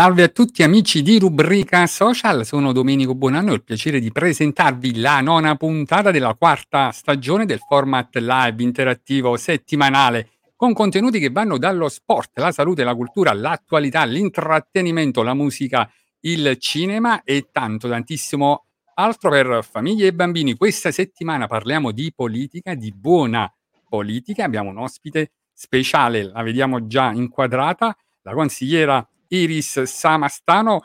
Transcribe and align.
Salve 0.00 0.22
a 0.22 0.28
tutti 0.28 0.62
amici 0.62 1.02
di 1.02 1.18
Rubrica 1.18 1.86
Social, 1.86 2.46
sono 2.46 2.72
Domenico 2.72 3.14
Buonanno 3.14 3.48
e 3.48 3.50
ho 3.50 3.54
il 3.56 3.62
piacere 3.62 4.00
di 4.00 4.10
presentarvi 4.10 4.98
la 4.98 5.20
nona 5.20 5.56
puntata 5.56 6.10
della 6.10 6.34
quarta 6.36 6.90
stagione 6.90 7.44
del 7.44 7.58
format 7.58 8.16
live 8.16 8.62
interattivo 8.62 9.36
settimanale 9.36 10.30
con 10.56 10.72
contenuti 10.72 11.18
che 11.18 11.28
vanno 11.28 11.58
dallo 11.58 11.90
sport, 11.90 12.38
la 12.38 12.50
salute, 12.50 12.82
la 12.82 12.94
cultura, 12.94 13.34
l'attualità, 13.34 14.04
l'intrattenimento, 14.04 15.22
la 15.22 15.34
musica, 15.34 15.86
il 16.20 16.56
cinema 16.56 17.22
e 17.22 17.50
tanto, 17.52 17.86
tantissimo 17.86 18.68
altro 18.94 19.28
per 19.28 19.62
famiglie 19.70 20.06
e 20.06 20.14
bambini. 20.14 20.56
Questa 20.56 20.90
settimana 20.90 21.46
parliamo 21.46 21.90
di 21.90 22.10
politica, 22.16 22.72
di 22.74 22.90
buona 22.90 23.52
politica. 23.86 24.44
Abbiamo 24.44 24.70
un 24.70 24.78
ospite 24.78 25.32
speciale, 25.52 26.22
la 26.22 26.42
vediamo 26.42 26.86
già 26.86 27.12
inquadrata, 27.12 27.94
la 28.22 28.32
consigliera 28.32 29.06
Iris 29.30 29.82
Samastano, 29.82 30.84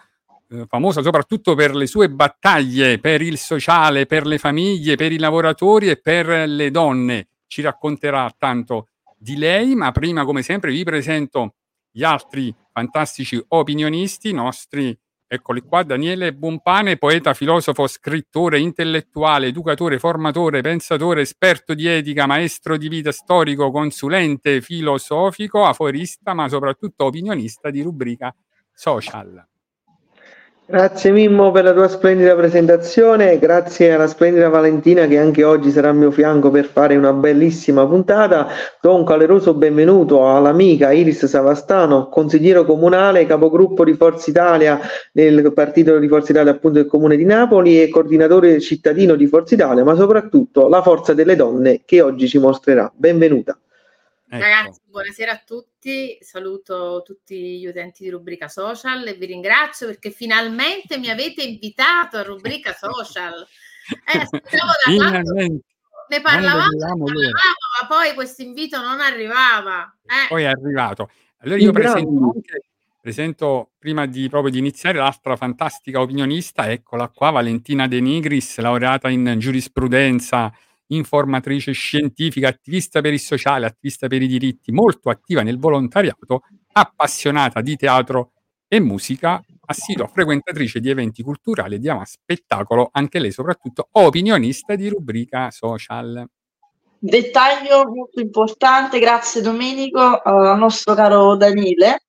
eh, 0.50 0.66
famosa 0.68 1.02
soprattutto 1.02 1.56
per 1.56 1.76
le 1.76 1.88
sue 1.88 2.10
battaglie 2.10 3.00
per 3.00 3.22
il 3.22 3.38
sociale, 3.38 4.06
per 4.06 4.26
le 4.26 4.38
famiglie, 4.38 4.96
per 4.96 5.12
i 5.12 5.18
lavoratori 5.18 5.90
e 5.90 5.98
per 5.98 6.48
le 6.48 6.72
donne. 6.72 7.28
Ci 7.48 7.62
racconterà 7.62 8.34
tanto 8.38 8.90
di 9.18 9.38
lei, 9.38 9.76
ma 9.76 9.92
prima, 9.92 10.26
come 10.26 10.42
sempre, 10.42 10.72
vi 10.72 10.84
presento 10.84 11.56
gli 11.92 12.04
altri 12.04 12.54
fantastici 12.72 13.44
opinionisti, 13.48 14.34
nostri, 14.34 14.98
eccoli 15.36 15.62
qua, 15.62 15.84
Daniele 15.84 16.34
Bumpane, 16.34 16.98
poeta, 16.98 17.34
filosofo, 17.34 17.88
scrittore, 17.88 18.60
intellettuale, 18.60 19.48
educatore, 19.48 20.00
formatore, 20.00 20.62
pensatore, 20.62 21.22
esperto 21.22 21.74
di 21.74 21.88
etica, 21.88 22.26
maestro 22.26 22.78
di 22.78 22.88
vita, 22.88 23.12
storico, 23.12 23.72
consulente 23.72 24.62
filosofico, 24.62 25.64
aforista, 25.64 26.34
ma 26.34 26.50
soprattutto 26.50 27.06
opinionista 27.06 27.70
di 27.70 27.82
rubrica 27.82 28.36
social. 28.74 29.48
Grazie 30.68 31.12
Mimmo 31.12 31.52
per 31.52 31.64
la 31.64 31.74
tua 31.74 31.88
splendida 31.88 32.34
presentazione, 32.34 33.38
grazie 33.38 33.94
alla 33.94 34.08
splendida 34.08 34.50
Valentina 34.50 35.06
che 35.06 35.20
anche 35.20 35.44
oggi 35.44 35.70
sarà 35.70 35.90
al 35.90 35.96
mio 35.96 36.10
fianco 36.10 36.50
per 36.50 36.66
fare 36.66 36.96
una 36.96 37.14
bellissima 37.14 37.86
puntata. 37.86 38.48
Do 38.82 38.96
un 38.96 39.06
caloroso 39.06 39.54
benvenuto 39.54 40.28
all'amica 40.28 40.92
Iris 40.92 41.26
Savastano, 41.28 42.10
consigliere 42.10 42.66
comunale, 42.66 43.28
capogruppo 43.28 43.84
di 43.84 43.94
Forza 43.94 44.32
Italia 44.32 44.80
del 45.12 45.54
partito 45.54 46.00
di 46.00 46.08
Forza 46.08 46.32
Italia 46.32 46.54
appunto 46.54 46.80
del 46.80 46.88
comune 46.88 47.16
di 47.16 47.26
Napoli 47.26 47.80
e 47.80 47.90
coordinatore 47.90 48.60
cittadino 48.60 49.14
di 49.14 49.28
Forza 49.28 49.54
Italia, 49.54 49.84
ma 49.84 49.94
soprattutto 49.94 50.68
la 50.68 50.82
forza 50.82 51.14
delle 51.14 51.36
donne 51.36 51.82
che 51.86 52.02
oggi 52.02 52.28
ci 52.28 52.40
mostrerà. 52.40 52.92
Benvenuta. 52.96 53.56
Ecco. 54.36 54.44
Ragazzi, 54.44 54.82
buonasera 54.86 55.32
a 55.32 55.42
tutti. 55.46 56.18
Saluto 56.20 57.02
tutti 57.06 57.60
gli 57.60 57.68
utenti 57.68 58.04
di 58.04 58.10
Rubrica 58.10 58.50
Social 58.50 59.08
e 59.08 59.14
vi 59.14 59.28
ringrazio 59.28 59.88
perché 59.88 60.12
finalmente 60.12 60.98
mi 60.98 61.10
avete 61.10 61.44
invitato 61.44 62.18
a 62.18 62.24
Rubrica 62.24 62.74
Social. 62.74 63.46
Eh, 63.88 64.18
aspettavo 64.18 64.72
da 64.84 65.32
ne 66.08 66.22
parlavamo, 66.22 66.70
ne 66.70 66.82
parlavamo, 66.82 67.06
ma 67.80 67.88
poi 67.88 68.16
questo 68.16 68.42
invito 68.42 68.82
non 68.82 69.00
arrivava. 69.00 69.96
Eh, 70.04 70.28
Poi 70.28 70.42
è 70.42 70.48
arrivato. 70.48 71.12
Allora 71.42 71.60
io 71.60 71.72
presento 71.72 72.32
anche, 72.34 72.64
presento 73.00 73.74
prima 73.78 74.08
di 74.08 74.28
proprio 74.28 74.52
di 74.52 74.58
iniziare 74.58 74.98
l'altra 74.98 75.36
fantastica 75.36 76.02
opinionista, 76.02 76.72
eccola 76.72 77.10
qua, 77.10 77.30
Valentina 77.30 77.88
De 77.88 78.00
Nigris, 78.00 78.58
laureata 78.58 79.10
in 79.10 79.36
giurisprudenza, 79.38 80.52
informatrice 80.88 81.72
scientifica, 81.72 82.48
attivista 82.48 83.02
per 83.02 83.14
il 83.14 83.20
sociale, 83.20 83.66
attivista 83.66 84.08
per 84.08 84.22
i 84.22 84.28
diritti, 84.28 84.72
molto 84.72 85.10
attiva 85.10 85.42
nel 85.42 85.58
volontariato, 85.58 86.44
appassionata 86.72 87.62
di 87.62 87.76
teatro 87.76 88.32
e 88.68 88.80
musica, 88.80 89.42
assidua 89.68 90.08
frequentatrice 90.08 90.80
di 90.80 90.90
eventi 90.90 91.24
culturali 91.24 91.76
e 91.76 91.80
di 91.80 91.90
ama 91.90 92.06
spettacolo, 92.06 92.90
anche 92.92 93.20
lei 93.20 93.32
soprattutto 93.32 93.88
opinionista 93.92 94.76
di 94.76 94.90
rubrica 94.90 95.50
social. 95.52 96.28
Dettaglio 96.98 97.88
molto 97.88 98.20
importante, 98.20 99.00
grazie 99.00 99.42
Domenico, 99.42 100.24
eh, 100.24 100.30
al 100.30 100.58
nostro 100.58 100.94
caro 100.94 101.36
Daniele. 101.36 102.00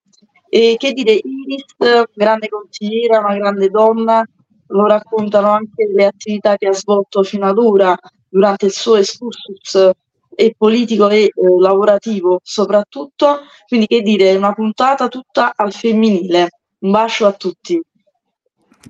E 0.48 0.76
che 0.78 0.92
dire, 0.92 1.12
Iris, 1.12 2.08
grande 2.14 2.48
consigliera, 2.48 3.18
una 3.18 3.34
grande 3.36 3.68
donna, 3.68 4.24
lo 4.68 4.86
raccontano 4.86 5.50
anche 5.50 5.86
le 5.92 6.06
attività 6.06 6.56
che 6.56 6.68
ha 6.68 6.72
svolto 6.72 7.22
fino 7.22 7.46
ad 7.46 7.58
ora 7.58 7.96
durante 8.36 8.66
il 8.66 8.72
suo 8.72 8.96
excursus 8.96 9.90
e 10.34 10.54
politico 10.56 11.08
e 11.08 11.22
eh, 11.22 11.30
lavorativo 11.58 12.40
soprattutto. 12.42 13.40
Quindi 13.66 13.86
che 13.86 14.02
dire, 14.02 14.36
una 14.36 14.52
puntata 14.52 15.08
tutta 15.08 15.54
al 15.56 15.72
femminile. 15.72 16.50
Un 16.80 16.90
bacio 16.90 17.26
a 17.26 17.32
tutti. 17.32 17.80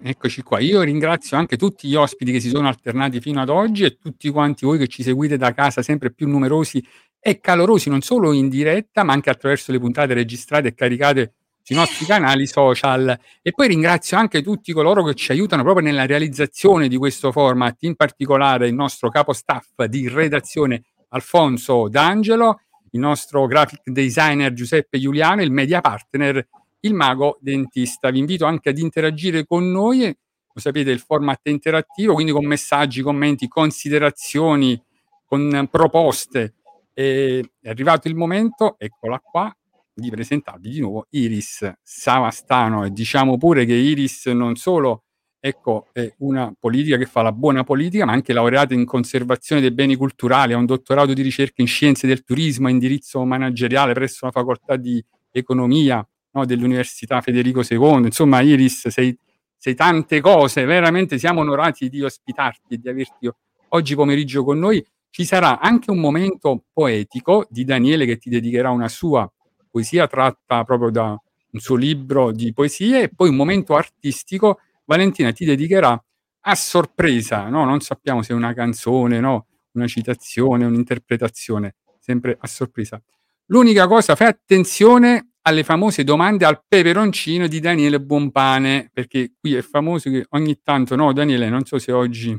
Eccoci 0.03 0.43
qua. 0.43 0.59
Io 0.59 0.83
ringrazio 0.83 1.37
anche 1.37 1.57
tutti 1.57 1.87
gli 1.89 1.95
ospiti 1.95 2.33
che 2.33 2.41
si 2.41 2.49
sono 2.49 2.67
alternati 2.67 3.21
fino 3.21 3.41
ad 3.41 3.49
oggi 3.49 3.85
e 3.85 3.97
tutti 3.97 4.29
quanti 4.31 4.67
voi 4.67 4.79
che 4.79 4.89
ci 4.89 5.05
seguite 5.05 5.37
da 5.37 5.55
casa, 5.55 5.81
sempre 5.81 6.13
più 6.13 6.27
numerosi 6.27 6.85
e 7.21 7.39
calorosi, 7.39 7.89
non 7.89 8.03
solo 8.03 8.33
in 8.33 8.49
diretta, 8.49 9.05
ma 9.05 9.13
anche 9.13 9.31
attraverso 9.31 9.71
le 9.71 9.79
puntate 9.79 10.13
registrate 10.13 10.69
e 10.69 10.75
caricate 10.75 11.35
sui 11.67 11.75
nostri 11.75 12.07
canali 12.07 12.47
social. 12.47 13.19
E 13.43 13.51
poi 13.51 13.67
ringrazio 13.67 14.17
anche 14.17 14.41
tutti 14.41 14.73
coloro 14.73 15.03
che 15.03 15.15
ci 15.15 15.33
aiutano 15.33 15.65
proprio 15.65 15.85
nella 15.85 16.07
realizzazione 16.07 16.87
di 16.87 16.97
questo 16.97 17.33
format, 17.33 17.83
in 17.83 17.97
particolare 17.97 18.69
il 18.69 18.75
nostro 18.75 19.09
capo 19.09 19.33
staff 19.33 19.83
di 19.87 20.09
redazione 20.09 20.85
Alfonso 21.09 21.89
D'Angelo, 21.89 22.61
il 22.93 23.01
nostro 23.01 23.47
graphic 23.47 23.81
designer 23.91 24.53
Giuseppe 24.53 25.01
Giuliano, 25.01 25.43
il 25.43 25.51
media 25.51 25.81
partner 25.81 26.47
il 26.81 26.95
mago 26.95 27.37
dentista. 27.41 28.11
Vi 28.11 28.21
invito 28.21 28.45
anche 28.45 28.69
ad 28.69 28.79
interagire 28.79 29.45
con 29.45 29.69
noi, 29.69 30.05
lo 30.07 30.61
sapete 30.61 30.93
il 30.93 31.01
format 31.01 31.41
è 31.43 31.51
interattivo, 31.51 32.15
quindi 32.15 32.31
con 32.31 32.47
messaggi, 32.47 33.03
commenti, 33.03 33.49
considerazioni, 33.49 34.81
con 35.25 35.67
proposte. 35.69 36.55
E 36.95 37.45
è 37.61 37.69
arrivato 37.69 38.07
il 38.07 38.15
momento, 38.15 38.77
eccola 38.79 39.19
qua, 39.19 39.53
di 39.99 40.11
presentarvi 40.11 40.69
di 40.69 40.81
nuovo 40.81 41.07
Iris 41.11 41.73
Savastano 41.83 42.85
e 42.85 42.91
diciamo 42.91 43.39
pure 43.39 43.65
che 43.65 43.73
Iris 43.73 44.27
non 44.27 44.55
solo 44.57 45.05
ecco, 45.41 45.87
è 45.93 46.13
una 46.19 46.53
politica 46.59 46.97
che 46.97 47.07
fa 47.07 47.23
la 47.23 47.33
buona 47.33 47.63
politica, 47.63 48.05
ma 48.05 48.13
anche 48.13 48.33
laureata 48.33 48.75
in 48.75 48.85
conservazione 48.85 49.61
dei 49.61 49.71
beni 49.71 49.95
culturali, 49.95 50.53
ha 50.53 50.57
un 50.57 50.67
dottorato 50.67 51.15
di 51.15 51.23
ricerca 51.23 51.63
in 51.63 51.69
scienze 51.69 52.07
del 52.07 52.25
turismo 52.25 52.69
indirizzo 52.69 53.25
manageriale 53.25 53.93
presso 53.93 54.27
la 54.27 54.33
facoltà 54.33 54.77
di 54.77 55.03
economia 55.31 56.07
no, 56.33 56.45
dell'Università 56.45 57.21
Federico 57.21 57.63
II. 57.67 58.07
Insomma, 58.07 58.41
Iris, 58.41 58.89
sei, 58.89 59.17
sei 59.57 59.75
tante 59.75 60.21
cose, 60.21 60.65
veramente 60.65 61.17
siamo 61.17 61.41
onorati 61.41 61.89
di 61.89 62.03
ospitarti 62.03 62.75
e 62.75 62.79
di 62.79 62.89
averti 62.89 63.31
oggi 63.69 63.95
pomeriggio 63.95 64.43
con 64.43 64.59
noi. 64.59 64.85
Ci 65.11 65.25
sarà 65.25 65.61
anche 65.61 65.91
un 65.91 65.99
momento 65.99 66.65
poetico 66.73 67.47
di 67.49 67.65
Daniele 67.65 68.05
che 68.05 68.19
ti 68.19 68.29
dedicherà 68.29 68.71
una 68.71 68.89
sua 68.89 69.31
poesia 69.77 70.07
tratta 70.07 70.65
proprio 70.65 70.89
da 70.89 71.11
un 71.11 71.61
suo 71.61 71.77
libro 71.77 72.33
di 72.33 72.55
poesie 72.55 73.03
e 73.03 73.09
poi 73.15 73.29
un 73.29 73.37
momento 73.37 73.77
artistico. 73.77 74.61
Valentina 74.87 75.33
ti 75.33 75.45
dedicherà 75.45 76.03
a 76.49 76.55
sorpresa, 76.55 77.49
no? 77.51 77.67
non 77.67 77.81
sappiamo 77.81 78.23
se 78.23 78.33
è 78.33 78.37
una 78.37 78.55
canzone, 78.55 79.21
no? 79.21 79.49
una 79.73 79.87
citazione, 79.87 80.65
un'interpretazione, 80.65 81.75
sempre 81.99 82.39
a 82.41 82.47
sorpresa. 82.47 83.03
L'unica 83.47 83.87
cosa, 83.87 84.17
fai 84.17 84.29
attenzione 84.29 85.33
alle 85.43 85.63
famose 85.63 86.05
domande 86.05 86.47
al 86.47 86.63
peperoncino 86.67 87.47
di 87.47 87.61
Daniele 87.61 88.01
Buonpane, 88.01 88.91
perché 88.93 89.33
qui 89.39 89.57
è 89.57 89.61
famoso 89.61 90.09
che 90.09 90.25
ogni 90.31 90.61
tanto, 90.63 90.97
no 90.97 91.13
Daniele, 91.13 91.51
non 91.51 91.65
so 91.67 91.79
se 91.79 91.93
oggi 91.93 92.35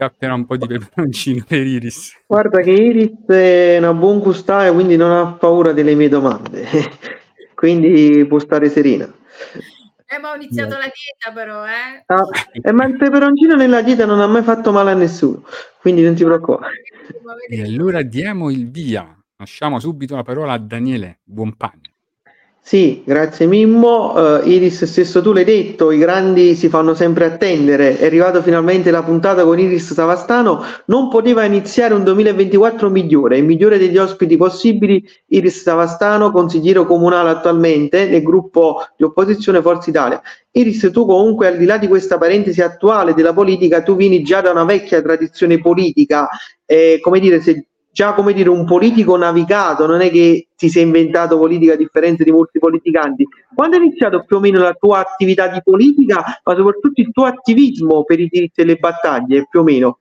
scapperà 0.00 0.32
un 0.32 0.46
po' 0.46 0.56
di 0.56 0.66
peperoncino 0.66 1.44
per 1.46 1.66
Iris. 1.66 2.18
Guarda 2.26 2.62
che 2.62 2.70
Iris 2.70 3.26
è 3.26 3.76
una 3.76 3.92
buon 3.92 4.20
gustare, 4.20 4.72
quindi 4.72 4.96
non 4.96 5.10
ha 5.10 5.32
paura 5.32 5.72
delle 5.72 5.94
mie 5.94 6.08
domande, 6.08 6.66
quindi 7.54 8.24
può 8.26 8.38
stare 8.38 8.70
serena. 8.70 9.12
Eh, 10.12 10.18
ma 10.18 10.32
ho 10.32 10.36
iniziato 10.36 10.70
la 10.70 10.90
dieta 10.90 11.32
però, 11.34 11.66
eh. 11.66 12.02
Ah, 12.06 12.24
eh, 12.50 12.72
ma 12.72 12.86
il 12.86 12.96
peperoncino 12.96 13.54
nella 13.54 13.82
dieta 13.82 14.06
non 14.06 14.20
ha 14.20 14.26
mai 14.26 14.42
fatto 14.42 14.72
male 14.72 14.92
a 14.92 14.94
nessuno, 14.94 15.44
quindi 15.80 16.02
non 16.02 16.14
ti 16.14 16.24
preoccupare. 16.24 16.82
E 17.48 17.62
allora 17.62 18.00
diamo 18.02 18.50
il 18.50 18.70
via. 18.70 19.14
Lasciamo 19.36 19.78
subito 19.78 20.16
la 20.16 20.22
parola 20.22 20.52
a 20.54 20.58
Daniele 20.58 21.20
Buonpane. 21.24 21.89
Sì, 22.62 23.02
grazie 23.04 23.46
Mimmo. 23.46 24.42
Eh, 24.42 24.50
Iris, 24.50 24.84
stesso 24.84 25.20
tu 25.22 25.32
l'hai 25.32 25.44
detto, 25.44 25.90
i 25.90 25.98
grandi 25.98 26.54
si 26.54 26.68
fanno 26.68 26.94
sempre 26.94 27.24
attendere. 27.24 27.98
È 27.98 28.04
arrivato 28.04 28.42
finalmente 28.42 28.92
la 28.92 29.02
puntata 29.02 29.42
con 29.44 29.58
Iris 29.58 29.92
Savastano. 29.92 30.62
Non 30.86 31.08
poteva 31.08 31.42
iniziare 31.44 31.94
un 31.94 32.04
2024 32.04 32.88
migliore, 32.88 33.38
il 33.38 33.44
migliore 33.44 33.76
degli 33.78 33.96
ospiti 33.98 34.36
possibili. 34.36 35.02
Iris 35.28 35.62
Savastano, 35.62 36.30
consigliere 36.30 36.84
comunale 36.84 37.30
attualmente 37.30 38.06
nel 38.08 38.22
gruppo 38.22 38.84
di 38.96 39.02
opposizione 39.02 39.60
Forza 39.62 39.90
Italia. 39.90 40.20
Iris, 40.52 40.90
tu 40.92 41.06
comunque 41.06 41.48
al 41.48 41.56
di 41.56 41.64
là 41.64 41.76
di 41.76 41.88
questa 41.88 42.18
parentesi 42.18 42.60
attuale 42.60 43.14
della 43.14 43.32
politica, 43.32 43.82
tu 43.82 43.96
vieni 43.96 44.22
già 44.22 44.42
da 44.42 44.50
una 44.52 44.64
vecchia 44.64 45.02
tradizione 45.02 45.58
politica, 45.60 46.28
eh, 46.66 46.98
come 47.02 47.18
dire, 47.18 47.40
se 47.40 47.64
già 47.92 48.14
come 48.14 48.32
dire 48.32 48.48
un 48.48 48.64
politico 48.64 49.16
navigato, 49.16 49.86
non 49.86 50.00
è 50.00 50.10
che 50.10 50.48
ti 50.56 50.68
sei 50.68 50.84
inventato 50.84 51.36
politica 51.38 51.72
a 51.72 51.76
differenza 51.76 52.22
di 52.22 52.30
molti 52.30 52.58
politicanti. 52.58 53.26
Quando 53.54 53.76
è 53.76 53.80
iniziato 53.80 54.24
più 54.24 54.36
o 54.36 54.40
meno 54.40 54.60
la 54.60 54.74
tua 54.74 54.98
attività 55.00 55.48
di 55.48 55.60
politica, 55.62 56.40
ma 56.42 56.54
soprattutto 56.54 57.00
il 57.00 57.10
tuo 57.12 57.24
attivismo 57.24 58.04
per 58.04 58.20
i 58.20 58.28
diritti 58.28 58.60
e 58.60 58.64
le 58.64 58.76
battaglie, 58.76 59.46
più 59.48 59.60
o 59.60 59.62
meno? 59.62 60.00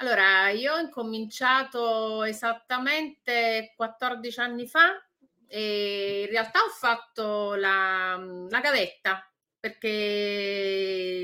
Allora, 0.00 0.50
io 0.50 0.74
ho 0.74 0.78
incominciato 0.78 2.22
esattamente 2.22 3.72
14 3.76 4.40
anni 4.40 4.66
fa 4.66 5.02
e 5.48 6.22
in 6.26 6.30
realtà 6.30 6.60
ho 6.60 6.70
fatto 6.70 7.54
la, 7.54 8.16
la 8.48 8.60
gavetta 8.60 9.28
perché 9.58 9.88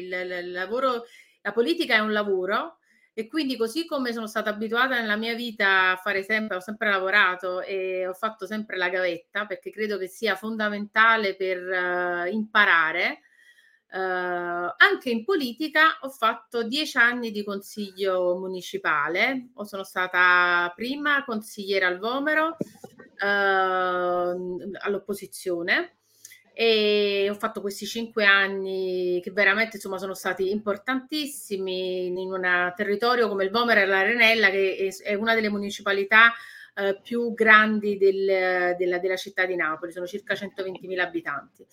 il- 0.02 0.12
il 0.44 0.50
lavoro, 0.50 1.04
la 1.42 1.52
politica 1.52 1.94
è 1.94 2.00
un 2.00 2.12
lavoro 2.12 2.78
e 3.16 3.28
quindi 3.28 3.56
così 3.56 3.86
come 3.86 4.12
sono 4.12 4.26
stata 4.26 4.50
abituata 4.50 4.98
nella 4.98 5.14
mia 5.16 5.34
vita 5.34 5.92
a 5.92 5.96
fare 5.96 6.24
sempre, 6.24 6.56
ho 6.56 6.60
sempre 6.60 6.90
lavorato 6.90 7.60
e 7.60 8.08
ho 8.08 8.12
fatto 8.12 8.44
sempre 8.44 8.76
la 8.76 8.88
gavetta 8.88 9.46
perché 9.46 9.70
credo 9.70 9.98
che 9.98 10.08
sia 10.08 10.34
fondamentale 10.34 11.36
per 11.36 11.58
eh, 11.58 12.30
imparare. 12.30 13.20
Eh, 13.88 13.98
anche 13.98 15.10
in 15.10 15.24
politica 15.24 15.98
ho 16.00 16.10
fatto 16.10 16.64
dieci 16.64 16.98
anni 16.98 17.30
di 17.30 17.44
consiglio 17.44 18.36
municipale, 18.36 19.50
o 19.54 19.64
sono 19.64 19.84
stata 19.84 20.72
prima 20.74 21.24
consigliera 21.24 21.86
al 21.86 21.98
Vomero 21.98 22.56
eh, 22.58 23.26
all'opposizione 23.26 25.98
e 26.56 27.26
ho 27.28 27.34
fatto 27.34 27.60
questi 27.60 27.84
cinque 27.84 28.24
anni 28.24 29.20
che 29.20 29.32
veramente 29.32 29.76
insomma 29.76 29.98
sono 29.98 30.14
stati 30.14 30.50
importantissimi 30.50 32.06
in 32.06 32.16
un 32.16 32.72
territorio 32.76 33.28
come 33.28 33.42
il 33.42 33.50
Vomero 33.50 33.80
e 33.80 33.86
l'Arenella 33.86 34.50
che 34.50 34.94
è 35.02 35.14
una 35.14 35.34
delle 35.34 35.50
municipalità 35.50 36.32
eh, 36.74 36.98
più 37.02 37.32
grandi 37.34 37.96
del- 37.96 38.74
della, 38.76 38.98
della 38.98 39.16
città 39.16 39.46
di 39.46 39.56
Napoli, 39.56 39.92
sono 39.92 40.06
circa 40.06 40.34
120.000 40.34 41.02
abitanti. 41.02 41.66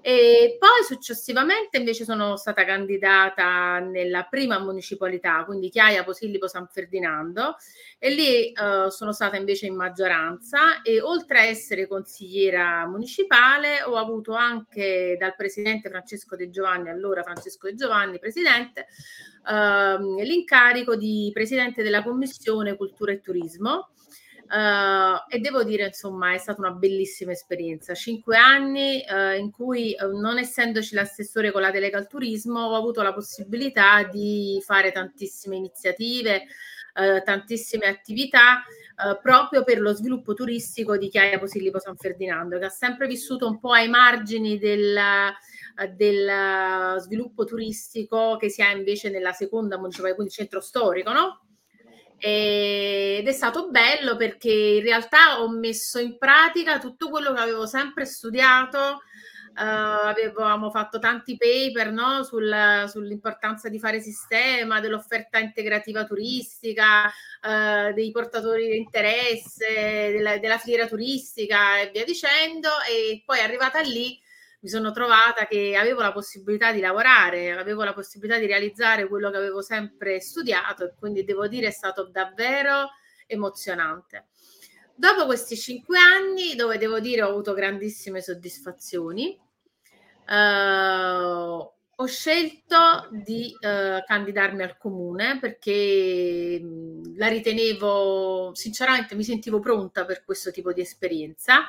E 0.00 0.56
poi 0.60 0.84
successivamente 0.86 1.76
invece 1.76 2.04
sono 2.04 2.36
stata 2.36 2.64
candidata 2.64 3.80
nella 3.80 4.24
prima 4.24 4.58
municipalità, 4.60 5.44
quindi 5.44 5.70
Chiaia 5.70 6.04
Posillipo 6.04 6.46
San 6.46 6.68
Ferdinando, 6.68 7.56
e 7.98 8.10
lì 8.10 8.52
eh, 8.52 8.90
sono 8.90 9.12
stata 9.12 9.36
invece 9.36 9.66
in 9.66 9.74
maggioranza 9.74 10.82
e 10.82 11.00
oltre 11.00 11.40
a 11.40 11.44
essere 11.44 11.88
consigliera 11.88 12.86
municipale 12.86 13.82
ho 13.82 13.96
avuto 13.96 14.34
anche 14.34 15.16
dal 15.18 15.34
presidente 15.34 15.88
Francesco 15.90 16.36
De 16.36 16.48
Giovanni, 16.48 16.90
allora 16.90 17.24
Francesco 17.24 17.66
De 17.66 17.74
Giovanni, 17.74 18.20
presidente, 18.20 18.86
ehm, 19.48 20.22
l'incarico 20.22 20.94
di 20.94 21.30
presidente 21.34 21.82
della 21.82 22.04
commissione 22.04 22.76
cultura 22.76 23.10
e 23.12 23.20
turismo. 23.20 23.90
Eh, 24.50 25.36
e 25.36 25.38
devo 25.40 25.62
dire, 25.62 25.86
insomma, 25.86 26.32
è 26.32 26.38
stata 26.38 26.60
una 26.60 26.70
bellissima 26.70 27.32
esperienza. 27.32 27.94
Cinque 27.94 28.36
anni 28.36 29.02
eh, 29.02 29.36
in 29.36 29.50
cui, 29.50 29.92
eh, 29.92 30.06
non 30.06 30.38
essendoci 30.38 30.94
l'assessore 30.94 31.52
con 31.52 31.60
la 31.60 31.70
delega 31.70 31.98
al 31.98 32.08
turismo, 32.08 32.60
ho 32.60 32.74
avuto 32.74 33.02
la 33.02 33.12
possibilità 33.12 34.04
di 34.04 34.62
fare 34.64 34.92
tantissime 34.92 35.56
iniziative, 35.56 36.46
tantissime 37.24 37.86
attività 37.86 38.64
proprio 39.22 39.62
per 39.62 39.78
lo 39.78 39.92
sviluppo 39.92 40.34
turistico 40.34 40.96
di 40.96 41.08
Chiaia 41.08 41.38
Posillipo 41.38 41.78
San 41.78 41.94
Ferdinando, 41.94 42.58
che 42.58 42.64
ha 42.64 42.70
sempre 42.70 43.06
vissuto 43.06 43.46
un 43.46 43.60
po' 43.60 43.70
ai 43.70 43.88
margini 43.88 44.58
del, 44.58 44.98
del 45.94 46.96
sviluppo 46.98 47.44
turistico 47.44 48.36
che 48.36 48.48
si 48.48 48.62
ha 48.62 48.72
invece 48.72 49.10
nella 49.10 49.30
seconda 49.30 49.78
municipalità, 49.78 50.16
quindi 50.16 50.34
centro 50.34 50.60
storico, 50.60 51.12
no? 51.12 51.42
Ed 52.18 53.26
è 53.26 53.32
stato 53.32 53.70
bello 53.70 54.16
perché 54.16 54.50
in 54.50 54.82
realtà 54.82 55.40
ho 55.40 55.48
messo 55.50 55.98
in 56.00 56.18
pratica 56.18 56.78
tutto 56.78 57.10
quello 57.10 57.32
che 57.32 57.40
avevo 57.40 57.66
sempre 57.66 58.04
studiato. 58.04 59.02
eh, 59.56 59.62
avevamo 59.62 60.70
fatto 60.70 60.98
tanti 61.00 61.36
paper 61.36 61.90
no, 61.90 62.22
sul- 62.22 62.84
sull'importanza 62.88 63.68
di 63.68 63.78
fare 63.80 64.00
sistema, 64.00 64.80
dell'offerta 64.80 65.38
integrativa 65.38 66.04
turistica, 66.04 67.06
eh, 67.42 67.92
dei 67.92 68.10
portatori 68.12 68.68
di 68.68 68.76
interesse, 68.76 70.12
della, 70.12 70.38
della 70.38 70.58
filiera 70.58 70.86
turistica 70.86 71.80
e 71.80 71.90
via 71.92 72.04
dicendo. 72.04 72.68
E 72.88 73.22
poi 73.24 73.40
arrivata 73.40 73.80
lì 73.80 74.20
mi 74.60 74.68
sono 74.68 74.90
trovata 74.90 75.46
che 75.46 75.76
avevo 75.76 76.00
la 76.00 76.12
possibilità 76.12 76.72
di 76.72 76.80
lavorare, 76.80 77.52
avevo 77.52 77.84
la 77.84 77.92
possibilità 77.92 78.38
di 78.38 78.46
realizzare 78.46 79.06
quello 79.06 79.30
che 79.30 79.36
avevo 79.36 79.62
sempre 79.62 80.20
studiato 80.20 80.84
e 80.84 80.94
quindi 80.98 81.24
devo 81.24 81.46
dire 81.46 81.68
è 81.68 81.72
stato 81.72 82.08
davvero 82.08 82.90
emozionante. 83.26 84.26
Dopo 84.94 85.26
questi 85.26 85.56
cinque 85.56 85.98
anni, 85.98 86.56
dove 86.56 86.76
devo 86.76 86.98
dire 86.98 87.22
ho 87.22 87.28
avuto 87.28 87.52
grandissime 87.52 88.20
soddisfazioni, 88.20 89.38
eh, 90.28 90.34
ho 92.00 92.06
scelto 92.06 93.08
di 93.10 93.56
eh, 93.60 94.02
candidarmi 94.04 94.62
al 94.62 94.76
comune 94.76 95.38
perché 95.40 96.60
mh, 96.60 97.16
la 97.16 97.28
ritenevo, 97.28 98.52
sinceramente 98.54 99.14
mi 99.14 99.24
sentivo 99.24 99.60
pronta 99.60 100.04
per 100.04 100.24
questo 100.24 100.50
tipo 100.50 100.72
di 100.72 100.80
esperienza. 100.80 101.62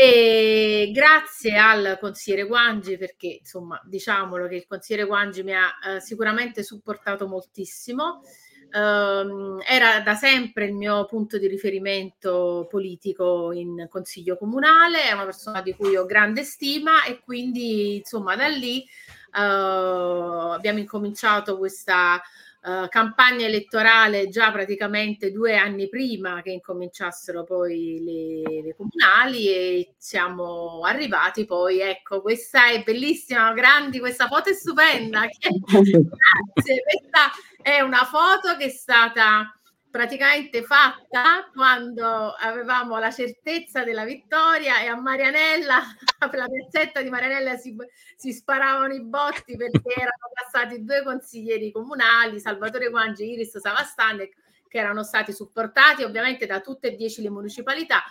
E 0.00 0.92
grazie 0.92 1.58
al 1.58 1.98
consigliere 2.00 2.44
Guangi, 2.44 2.96
perché 2.96 3.38
insomma 3.40 3.82
diciamolo 3.84 4.46
che 4.46 4.54
il 4.54 4.66
consigliere 4.68 5.08
Guangi 5.08 5.42
mi 5.42 5.52
ha 5.52 5.66
eh, 5.84 6.00
sicuramente 6.00 6.62
supportato 6.62 7.26
moltissimo. 7.26 8.22
Ehm, 8.70 9.58
era 9.66 9.98
da 10.02 10.14
sempre 10.14 10.66
il 10.66 10.74
mio 10.74 11.04
punto 11.06 11.36
di 11.36 11.48
riferimento 11.48 12.68
politico 12.70 13.50
in 13.50 13.88
consiglio 13.88 14.36
comunale, 14.36 15.02
è 15.02 15.12
una 15.14 15.24
persona 15.24 15.62
di 15.62 15.74
cui 15.74 15.96
ho 15.96 16.06
grande 16.06 16.44
stima 16.44 17.02
e 17.02 17.18
quindi 17.18 17.96
insomma 17.96 18.36
da 18.36 18.46
lì 18.46 18.82
eh, 18.82 18.86
abbiamo 19.32 20.78
incominciato 20.78 21.58
questa 21.58 22.22
eh, 22.60 22.88
campagna 22.88 23.46
elettorale 23.46 24.28
già 24.28 24.50
praticamente 24.50 25.30
due 25.30 25.56
anni 25.56 25.88
prima 25.88 26.42
che 26.42 26.50
incominciassero 26.50 27.44
poi 27.44 28.02
le, 28.02 28.62
le 28.62 28.74
comunali 28.76 29.48
e 29.48 29.94
siamo 29.96 30.80
arrivati 30.82 31.44
poi, 31.44 31.80
ecco, 31.80 32.20
questa 32.20 32.68
è 32.68 32.82
bellissima, 32.82 33.52
grandi, 33.52 34.00
questa 34.00 34.26
foto 34.26 34.50
è 34.50 34.54
stupenda. 34.54 35.22
Grazie, 35.38 36.82
questa 36.82 37.30
è 37.62 37.80
una 37.80 38.04
foto 38.04 38.56
che 38.56 38.66
è 38.66 38.70
stata 38.70 39.52
praticamente 39.90 40.62
fatta 40.62 41.50
quando 41.52 42.32
avevamo 42.32 42.98
la 42.98 43.10
certezza 43.10 43.84
della 43.84 44.04
vittoria 44.04 44.80
e 44.80 44.86
a 44.86 45.00
Marianella, 45.00 45.80
per 46.30 46.38
la 46.38 46.46
piazzetta 46.46 47.02
di 47.02 47.08
Marianella 47.08 47.56
si, 47.56 47.74
si 48.16 48.32
sparavano 48.32 48.92
i 48.92 49.02
botti 49.02 49.56
perché 49.56 49.94
erano 49.96 50.30
passati 50.32 50.84
due 50.84 51.02
consiglieri 51.02 51.72
comunali, 51.72 52.40
Salvatore 52.40 52.90
Guangi 52.90 53.22
e 53.22 53.32
Iris 53.32 53.58
Savastande, 53.58 54.30
che 54.68 54.78
erano 54.78 55.02
stati 55.02 55.32
supportati 55.32 56.02
ovviamente 56.02 56.46
da 56.46 56.60
tutte 56.60 56.88
e 56.88 56.96
dieci 56.96 57.22
le 57.22 57.30
municipalità, 57.30 58.02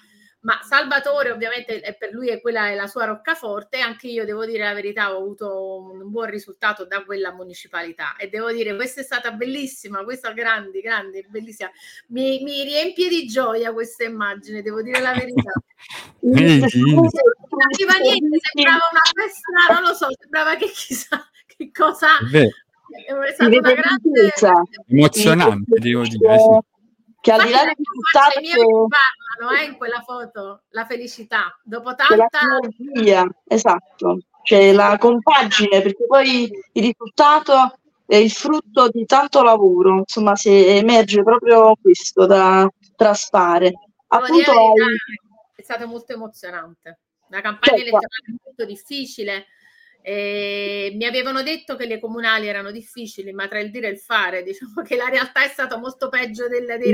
ma 0.42 0.60
Salvatore 0.62 1.32
ovviamente 1.32 1.80
è 1.80 1.96
per 1.98 2.12
lui 2.12 2.30
è 2.30 2.40
quella 2.40 2.70
è 2.70 2.76
la 2.76 2.88
sua 2.88 3.06
roccaforte 3.06 3.80
anche 3.80 4.08
io 4.08 4.24
devo 4.24 4.46
dire 4.46 4.64
la 4.64 4.74
verità 4.74 5.14
ho 5.14 5.18
avuto 5.18 5.82
un 5.82 6.12
buon 6.12 6.30
risultato 6.30 6.86
da 6.86 7.04
quella 7.04 7.34
municipalità. 7.34 8.16
E 8.18 8.30
devo 8.30 8.52
dire 8.52 8.76
questa 8.76 9.02
è 9.02 9.04
stata 9.04 9.32
bellissima 9.32 10.04
questa 10.04 10.32
grande 10.32 10.80
grande 10.82 11.26
bellissima. 11.28 11.70
Mi, 12.08 12.42
mi 12.44 12.64
riempie 12.64 13.10
di 13.10 13.26
gioia 13.26 13.74
questa 13.74 14.04
immagine 14.04 14.62
devo 14.62 14.82
dire 14.82 15.00
la 15.00 15.14
verità. 15.14 15.52
Non 16.20 16.34
capiva 16.34 17.94
niente 18.02 18.40
sembrava 18.42 18.84
una 18.92 19.02
festa 19.14 19.74
non 19.74 19.90
lo 19.90 19.94
so 19.94 20.08
sembrava 20.20 20.56
che 20.56 20.70
chissà 20.72 21.24
che 21.46 21.72
cosa 21.72 22.18
È 22.18 22.26
vero, 22.30 22.50
è 23.24 23.32
stata 23.34 23.58
una 23.58 23.74
grande 23.74 24.34
emozionante, 24.88 25.80
devo 25.80 26.02
dire. 26.02 26.38
sì. 26.38 26.77
Che 27.28 27.34
al 27.34 27.46
di 27.46 27.52
là 27.52 27.64
risultato 27.64 28.40
mie 28.40 28.56
mi 28.56 28.88
parlano 28.88 29.60
eh, 29.60 29.66
in 29.66 29.76
quella 29.76 30.02
foto, 30.02 30.62
la 30.70 30.86
felicità. 30.86 31.60
Dopo 31.62 31.94
tanta 31.94 32.40
sinergia, 32.70 33.28
esatto, 33.46 34.20
c'è 34.44 34.72
la 34.72 34.98
compagine, 34.98 35.82
perché 35.82 36.06
poi 36.08 36.50
il 36.72 36.84
risultato 36.84 37.80
è 38.06 38.16
il 38.16 38.32
frutto 38.32 38.88
di 38.88 39.06
tanto 39.06 39.44
lavoro, 39.44 39.98
insomma, 39.98 40.38
se 40.38 40.78
emerge 40.78 41.22
proprio 41.22 41.76
questo 41.82 42.26
da 42.26 42.66
traspare. 42.96 43.74
Appunto, 44.08 44.54
è 45.54 45.62
stato 45.62 45.86
molto 45.86 46.14
emozionante. 46.14 47.00
La 47.28 47.42
campagna 47.42 47.76
Certo. 47.76 47.82
elettorale 47.82 48.24
è 48.26 48.36
molto 48.42 48.66
difficile. 48.66 49.48
E 50.10 50.94
mi 50.96 51.04
avevano 51.04 51.44
detto 51.44 51.76
che 51.76 51.86
le 51.86 52.00
comunali 52.00 52.48
erano 52.48 52.72
difficili, 52.72 53.34
ma 53.34 53.50
tra 53.50 53.60
il 53.60 53.72
dire 53.72 53.88
e 53.88 53.92
il 53.92 53.98
fare, 53.98 54.42
diciamo 54.42 54.82
che 54.82 54.96
la 54.96 55.10
realtà 55.10 55.44
è 55.44 55.50
stata 55.50 55.78
molto 55.78 56.08
peggio 56.08 56.48
del, 56.48 56.66
dei. 56.66 56.94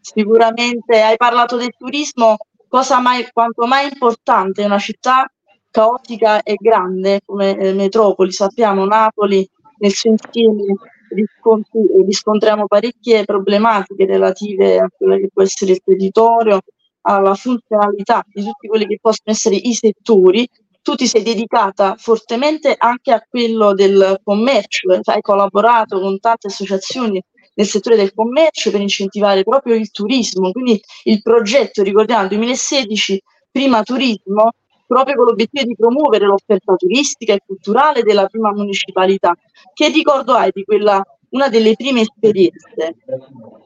Sicuramente 0.00 1.02
hai 1.02 1.18
parlato 1.18 1.58
del 1.58 1.74
turismo, 1.76 2.36
cosa 2.66 2.98
mai, 2.98 3.28
quanto 3.30 3.66
mai 3.66 3.90
importante, 3.92 4.64
una 4.64 4.78
città 4.78 5.30
caotica 5.70 6.42
e 6.42 6.54
grande 6.54 7.20
come 7.26 7.54
eh, 7.58 7.74
metropoli. 7.74 8.32
Sappiamo 8.32 8.86
Napoli 8.86 9.46
nel 9.76 9.92
suo 9.92 10.08
insieme 10.08 10.62
riscontri- 11.10 11.90
eh, 11.92 12.04
riscontriamo 12.06 12.66
parecchie 12.66 13.24
problematiche 13.24 14.06
relative 14.06 14.78
a 14.78 14.88
quello 14.96 15.18
che 15.18 15.28
può 15.30 15.42
essere 15.42 15.72
il 15.72 15.82
territorio, 15.84 16.60
alla 17.02 17.34
funzionalità 17.34 18.24
di 18.32 18.42
tutti 18.44 18.66
quelli 18.66 18.86
che 18.86 18.98
possono 18.98 19.30
essere 19.30 19.56
i 19.56 19.74
settori. 19.74 20.48
Tu 20.88 20.94
ti 20.94 21.06
sei 21.06 21.22
dedicata 21.22 21.96
fortemente 21.98 22.74
anche 22.74 23.12
a 23.12 23.22
quello 23.28 23.74
del 23.74 24.18
commercio, 24.24 24.90
eh, 24.90 25.00
hai 25.02 25.20
collaborato 25.20 26.00
con 26.00 26.18
tante 26.18 26.46
associazioni 26.46 27.22
nel 27.56 27.66
settore 27.66 27.94
del 27.94 28.14
commercio 28.14 28.70
per 28.70 28.80
incentivare 28.80 29.42
proprio 29.42 29.74
il 29.74 29.90
turismo. 29.90 30.50
Quindi 30.50 30.80
il 31.02 31.20
progetto, 31.20 31.82
ricordiamo, 31.82 32.26
2016, 32.28 33.22
prima 33.50 33.82
turismo, 33.82 34.52
proprio 34.86 35.16
con 35.16 35.26
l'obiettivo 35.26 35.66
di 35.66 35.76
promuovere 35.76 36.24
l'offerta 36.24 36.74
turistica 36.74 37.34
e 37.34 37.42
culturale 37.44 38.02
della 38.02 38.24
prima 38.24 38.50
municipalità. 38.52 39.34
Che 39.74 39.88
ricordo 39.88 40.32
hai 40.32 40.50
di 40.54 40.64
quella, 40.64 41.04
una 41.30 41.48
delle 41.48 41.74
prime 41.74 42.02
esperienze? 42.02 42.96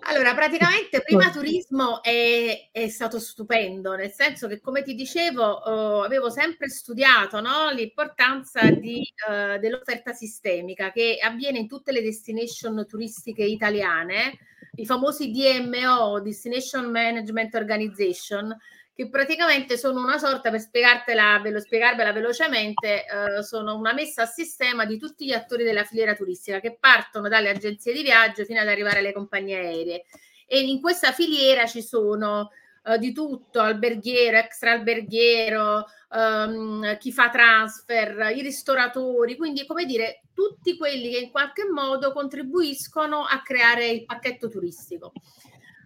Allora, 0.01 0.35
praticamente 0.35 1.03
prima 1.03 1.31
turismo 1.31 2.03
è, 2.03 2.71
è 2.73 2.89
stato 2.89 3.19
stupendo, 3.19 3.95
nel 3.95 4.11
senso 4.11 4.49
che, 4.49 4.61
come 4.61 4.83
ti 4.83 4.95
dicevo, 4.95 5.65
eh, 5.65 6.05
avevo 6.07 6.31
sempre 6.31 6.69
studiato 6.69 7.41
no, 7.41 7.71
l'importanza 7.71 8.71
di, 8.71 9.03
eh, 9.29 9.59
dell'offerta 9.59 10.13
sistemica 10.13 10.91
che 10.91 11.19
avviene 11.23 11.59
in 11.59 11.69
tutte 11.69 11.93
le 11.93 12.03
destination 12.03 12.85
turistiche 12.87 13.45
italiane, 13.45 14.39
i 14.77 14.87
famosi 14.87 15.31
DMO, 15.31 16.21
Destination 16.21 16.91
Management 16.91 17.55
Organization, 17.55 18.57
che 18.95 19.09
praticamente 19.09 19.79
sono 19.79 20.03
una 20.03 20.19
sorta, 20.19 20.51
per 20.51 20.61
spiegartela, 20.61 21.41
velo, 21.41 21.61
spiegarvela 21.61 22.13
velocemente, 22.13 23.05
eh, 23.07 23.43
sono 23.43 23.75
una 23.75 23.95
messa 23.95 24.23
a 24.23 24.27
sistema 24.27 24.85
di 24.85 24.99
tutti 24.99 25.25
gli 25.25 25.33
attori 25.33 25.65
della 25.65 25.85
filiera 25.85 26.15
turistica 26.15 26.61
che 26.61 26.77
partono 26.79 27.29
dalle 27.29 27.51
agenzie 27.51 27.93
di 27.93 28.03
viaggio 28.03 28.45
fino 28.45 28.61
ad 28.61 28.69
arrivare 28.69 28.99
alle 28.99 29.13
compagnie 29.13 29.57
aeree. 29.57 30.05
E 30.47 30.61
in 30.61 30.81
questa 30.81 31.13
filiera 31.13 31.67
ci 31.67 31.83
sono 31.83 32.51
eh, 32.85 32.99
di 32.99 33.13
tutto, 33.13 33.61
alberghiero, 33.61 34.37
extra 34.37 34.73
alberghiero, 34.73 35.87
ehm, 36.11 36.99
chi 36.99 37.13
fa 37.13 37.31
transfer, 37.31 38.33
i 38.35 38.43
ristoratori, 38.43 39.37
quindi 39.37 39.65
come 39.65 39.87
dire, 39.87 40.23
tutti 40.35 40.77
quelli 40.77 41.11
che 41.11 41.19
in 41.19 41.31
qualche 41.31 41.65
modo 41.65 42.13
contribuiscono 42.13 43.25
a 43.25 43.41
creare 43.41 43.87
il 43.89 44.05
pacchetto 44.05 44.49
turistico. 44.49 45.13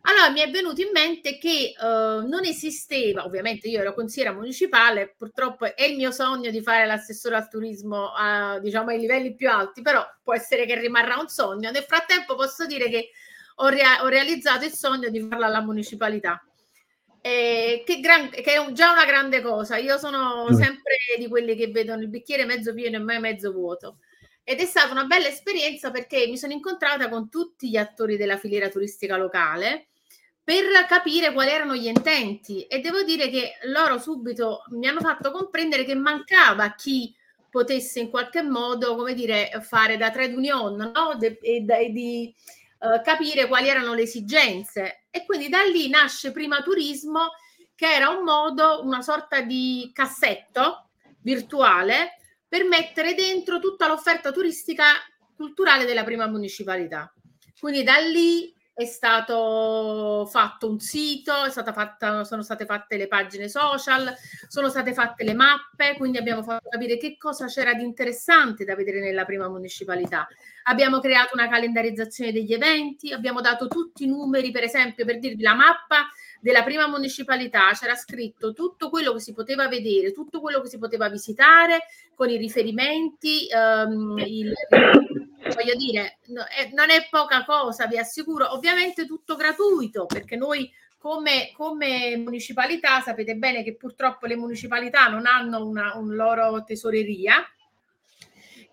Allora 0.08 0.30
mi 0.30 0.40
è 0.40 0.48
venuto 0.50 0.80
in 0.82 0.90
mente 0.92 1.36
che 1.36 1.74
eh, 1.76 1.76
non 1.80 2.44
esisteva, 2.44 3.24
ovviamente 3.24 3.66
io 3.68 3.80
ero 3.80 3.92
consigliera 3.92 4.32
municipale, 4.32 5.12
purtroppo 5.16 5.64
è 5.74 5.82
il 5.82 5.96
mio 5.96 6.12
sogno 6.12 6.50
di 6.50 6.62
fare 6.62 6.86
l'assessore 6.86 7.34
al 7.34 7.48
turismo 7.48 8.12
a, 8.14 8.60
diciamo, 8.60 8.90
ai 8.90 9.00
livelli 9.00 9.34
più 9.34 9.50
alti, 9.50 9.82
però 9.82 10.04
può 10.22 10.32
essere 10.34 10.64
che 10.64 10.78
rimarrà 10.78 11.16
un 11.18 11.26
sogno. 11.28 11.72
Nel 11.72 11.82
frattempo 11.82 12.36
posso 12.36 12.66
dire 12.66 12.88
che 12.88 13.10
ho, 13.56 13.66
rea- 13.68 14.02
ho 14.04 14.06
realizzato 14.06 14.64
il 14.64 14.72
sogno 14.72 15.08
di 15.08 15.20
farlo 15.28 15.44
alla 15.44 15.60
municipalità. 15.62 16.40
Eh, 17.20 17.82
che, 17.84 17.98
gran- 17.98 18.30
che 18.30 18.42
è 18.42 18.56
un- 18.58 18.74
già 18.74 18.92
una 18.92 19.04
grande 19.04 19.40
cosa. 19.42 19.76
Io 19.76 19.98
sono 19.98 20.46
Mm. 20.48 20.54
sempre 20.54 20.96
di 21.18 21.26
quelli 21.26 21.56
che 21.56 21.66
vedono 21.68 22.00
il 22.02 22.08
bicchiere 22.08 22.44
mezzo 22.44 22.72
pieno 22.72 22.96
e 22.96 23.00
mai 23.00 23.18
mezzo 23.18 23.50
vuoto. 23.50 23.98
Ed 24.44 24.60
è 24.60 24.64
stata 24.64 24.92
una 24.92 25.04
bella 25.06 25.26
esperienza 25.26 25.90
perché 25.90 26.28
mi 26.28 26.38
sono 26.38 26.52
incontrata 26.52 27.08
con 27.08 27.28
tutti 27.28 27.68
gli 27.68 27.76
attori 27.76 28.16
della 28.16 28.36
filiera 28.38 28.68
turistica 28.68 29.16
locale 29.16 29.88
per 30.46 30.86
capire 30.86 31.32
quali 31.32 31.50
erano 31.50 31.74
gli 31.74 31.88
intenti 31.88 32.62
e 32.66 32.78
devo 32.78 33.02
dire 33.02 33.28
che 33.30 33.54
loro 33.64 33.98
subito 33.98 34.62
mi 34.68 34.86
hanno 34.86 35.00
fatto 35.00 35.32
comprendere 35.32 35.84
che 35.84 35.96
mancava 35.96 36.72
chi 36.74 37.12
potesse 37.50 37.98
in 37.98 38.10
qualche 38.10 38.42
modo, 38.42 38.94
come 38.94 39.12
dire, 39.12 39.50
fare 39.62 39.96
da 39.96 40.12
trade 40.12 40.34
union 40.34 40.76
no? 40.76 41.16
De- 41.18 41.40
e, 41.42 41.62
da- 41.62 41.78
e 41.78 41.90
di 41.90 42.32
eh, 42.78 43.00
capire 43.02 43.48
quali 43.48 43.66
erano 43.66 43.92
le 43.92 44.02
esigenze. 44.02 45.06
E 45.10 45.24
quindi 45.24 45.48
da 45.48 45.62
lì 45.62 45.88
nasce 45.88 46.30
Prima 46.30 46.62
Turismo, 46.62 47.30
che 47.74 47.92
era 47.92 48.10
un 48.10 48.22
modo, 48.22 48.84
una 48.84 49.02
sorta 49.02 49.40
di 49.40 49.90
cassetto 49.92 50.90
virtuale 51.22 52.18
per 52.46 52.64
mettere 52.64 53.14
dentro 53.14 53.58
tutta 53.58 53.88
l'offerta 53.88 54.30
turistica 54.30 54.92
culturale 55.34 55.86
della 55.86 56.04
prima 56.04 56.28
municipalità. 56.28 57.12
Quindi 57.58 57.82
da 57.82 57.96
lì 57.96 58.54
è 58.76 58.84
stato 58.84 60.26
fatto 60.30 60.68
un 60.68 60.78
sito, 60.78 61.32
fatta, 61.50 62.24
sono 62.24 62.42
state 62.42 62.66
fatte 62.66 62.98
le 62.98 63.08
pagine 63.08 63.48
social, 63.48 64.14
sono 64.48 64.68
state 64.68 64.92
fatte 64.92 65.24
le 65.24 65.32
mappe, 65.32 65.94
quindi 65.96 66.18
abbiamo 66.18 66.42
fatto 66.42 66.68
capire 66.68 66.98
che 66.98 67.16
cosa 67.16 67.46
c'era 67.46 67.72
di 67.72 67.82
interessante 67.82 68.66
da 68.66 68.76
vedere 68.76 69.00
nella 69.00 69.24
prima 69.24 69.48
municipalità. 69.48 70.28
Abbiamo 70.64 71.00
creato 71.00 71.30
una 71.32 71.48
calendarizzazione 71.48 72.32
degli 72.32 72.52
eventi, 72.52 73.14
abbiamo 73.14 73.40
dato 73.40 73.66
tutti 73.66 74.04
i 74.04 74.08
numeri, 74.08 74.50
per 74.50 74.64
esempio, 74.64 75.06
per 75.06 75.20
dirvi 75.20 75.40
la 75.40 75.54
mappa 75.54 76.08
della 76.38 76.62
prima 76.62 76.86
municipalità 76.86 77.70
c'era 77.72 77.94
scritto 77.94 78.52
tutto 78.52 78.90
quello 78.90 79.14
che 79.14 79.20
si 79.20 79.32
poteva 79.32 79.68
vedere, 79.68 80.12
tutto 80.12 80.42
quello 80.42 80.60
che 80.60 80.68
si 80.68 80.76
poteva 80.76 81.08
visitare 81.08 81.84
con 82.14 82.28
i 82.28 82.36
riferimenti, 82.36 83.46
ehm, 83.48 84.18
il, 84.18 84.52
voglio 85.54 85.74
dire, 85.74 86.18
no- 86.26 86.46
eh, 86.46 86.70
non 86.72 86.90
è 86.90 87.06
poca 87.10 87.44
cosa, 87.44 87.86
vi 87.86 87.98
assicuro, 87.98 88.52
ovviamente 88.52 89.06
tutto 89.06 89.36
gratuito, 89.36 90.06
perché 90.06 90.36
noi 90.36 90.70
come, 90.98 91.52
come 91.54 92.16
municipalità 92.16 93.00
sapete 93.00 93.36
bene 93.36 93.62
che 93.62 93.76
purtroppo 93.76 94.26
le 94.26 94.36
municipalità 94.36 95.06
non 95.08 95.26
hanno 95.26 95.64
una 95.64 95.96
un 95.96 96.14
loro 96.14 96.64
tesoreria. 96.64 97.48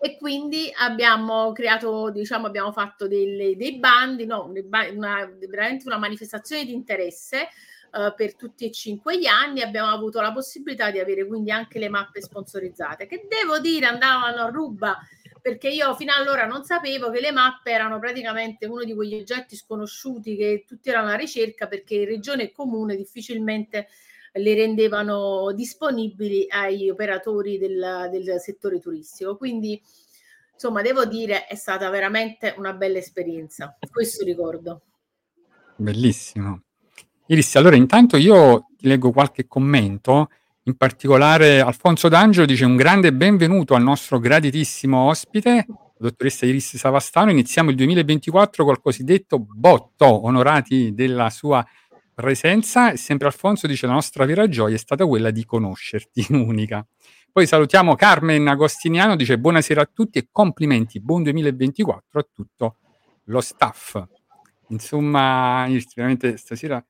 E 0.00 0.16
quindi 0.18 0.70
abbiamo 0.76 1.52
creato, 1.52 2.10
diciamo, 2.10 2.46
abbiamo 2.46 2.72
fatto 2.72 3.06
delle- 3.08 3.56
dei 3.56 3.78
bandi, 3.78 4.26
no, 4.26 4.50
una- 4.92 5.30
veramente 5.48 5.86
una 5.86 5.96
manifestazione 5.96 6.64
di 6.64 6.72
interesse 6.72 7.48
eh, 7.92 8.12
per 8.14 8.34
tutti 8.34 8.66
e 8.66 8.72
cinque 8.72 9.18
gli 9.18 9.26
anni. 9.26 9.62
Abbiamo 9.62 9.90
avuto 9.90 10.20
la 10.20 10.32
possibilità 10.32 10.90
di 10.90 10.98
avere 10.98 11.26
quindi 11.26 11.50
anche 11.52 11.78
le 11.78 11.88
mappe 11.88 12.20
sponsorizzate, 12.20 13.06
che 13.06 13.26
devo 13.28 13.60
dire 13.60 13.86
andavano 13.86 14.42
a 14.42 14.48
ruba 14.50 14.98
perché 15.44 15.68
io 15.68 15.94
fino 15.94 16.10
allora 16.14 16.46
non 16.46 16.64
sapevo 16.64 17.10
che 17.10 17.20
le 17.20 17.30
mappe 17.30 17.70
erano 17.70 17.98
praticamente 17.98 18.64
uno 18.64 18.82
di 18.82 18.94
quegli 18.94 19.12
oggetti 19.16 19.56
sconosciuti 19.56 20.36
che 20.36 20.64
tutti 20.66 20.88
erano 20.88 21.08
alla 21.08 21.18
ricerca 21.18 21.66
perché 21.66 22.06
regione 22.06 22.44
e 22.44 22.52
comune 22.52 22.96
difficilmente 22.96 23.88
le 24.32 24.54
rendevano 24.54 25.52
disponibili 25.52 26.46
ai 26.48 26.88
operatori 26.88 27.58
del, 27.58 28.08
del 28.10 28.40
settore 28.40 28.80
turistico. 28.80 29.36
Quindi, 29.36 29.78
insomma, 30.50 30.80
devo 30.80 31.04
dire, 31.04 31.44
è 31.44 31.56
stata 31.56 31.90
veramente 31.90 32.54
una 32.56 32.72
bella 32.72 32.96
esperienza. 32.96 33.76
Questo 33.90 34.24
ricordo. 34.24 34.80
Bellissimo. 35.76 36.62
Iris, 37.26 37.54
allora 37.56 37.76
intanto 37.76 38.16
io 38.16 38.68
ti 38.78 38.88
leggo 38.88 39.12
qualche 39.12 39.46
commento, 39.46 40.30
in 40.66 40.76
particolare 40.76 41.60
Alfonso 41.60 42.08
D'Angelo 42.08 42.46
dice 42.46 42.64
un 42.64 42.76
grande 42.76 43.12
benvenuto 43.12 43.74
al 43.74 43.82
nostro 43.82 44.18
graditissimo 44.18 44.96
ospite, 45.08 45.66
la 45.68 45.74
dottoressa 45.98 46.46
Iris 46.46 46.76
Savastano. 46.76 47.30
Iniziamo 47.30 47.68
il 47.68 47.76
2024 47.76 48.64
col 48.64 48.80
cosiddetto 48.80 49.38
botto, 49.38 50.24
onorati 50.24 50.94
della 50.94 51.28
sua 51.28 51.62
presenza. 52.14 52.92
E 52.92 52.96
sempre 52.96 53.26
Alfonso 53.26 53.66
dice 53.66 53.86
la 53.86 53.92
nostra 53.92 54.24
vera 54.24 54.48
gioia 54.48 54.74
è 54.74 54.78
stata 54.78 55.04
quella 55.04 55.30
di 55.30 55.44
conoscerti, 55.44 56.26
unica. 56.30 56.86
Poi 57.30 57.46
salutiamo 57.46 57.94
Carmen 57.94 58.48
Agostiniano, 58.48 59.16
dice 59.16 59.38
buonasera 59.38 59.82
a 59.82 59.90
tutti 59.92 60.18
e 60.18 60.28
complimenti, 60.30 61.00
buon 61.00 61.24
2024 61.24 62.20
a 62.20 62.26
tutto 62.32 62.76
lo 63.24 63.40
staff. 63.42 64.02
Insomma, 64.68 65.66
veramente 65.94 66.38
stasera 66.38 66.82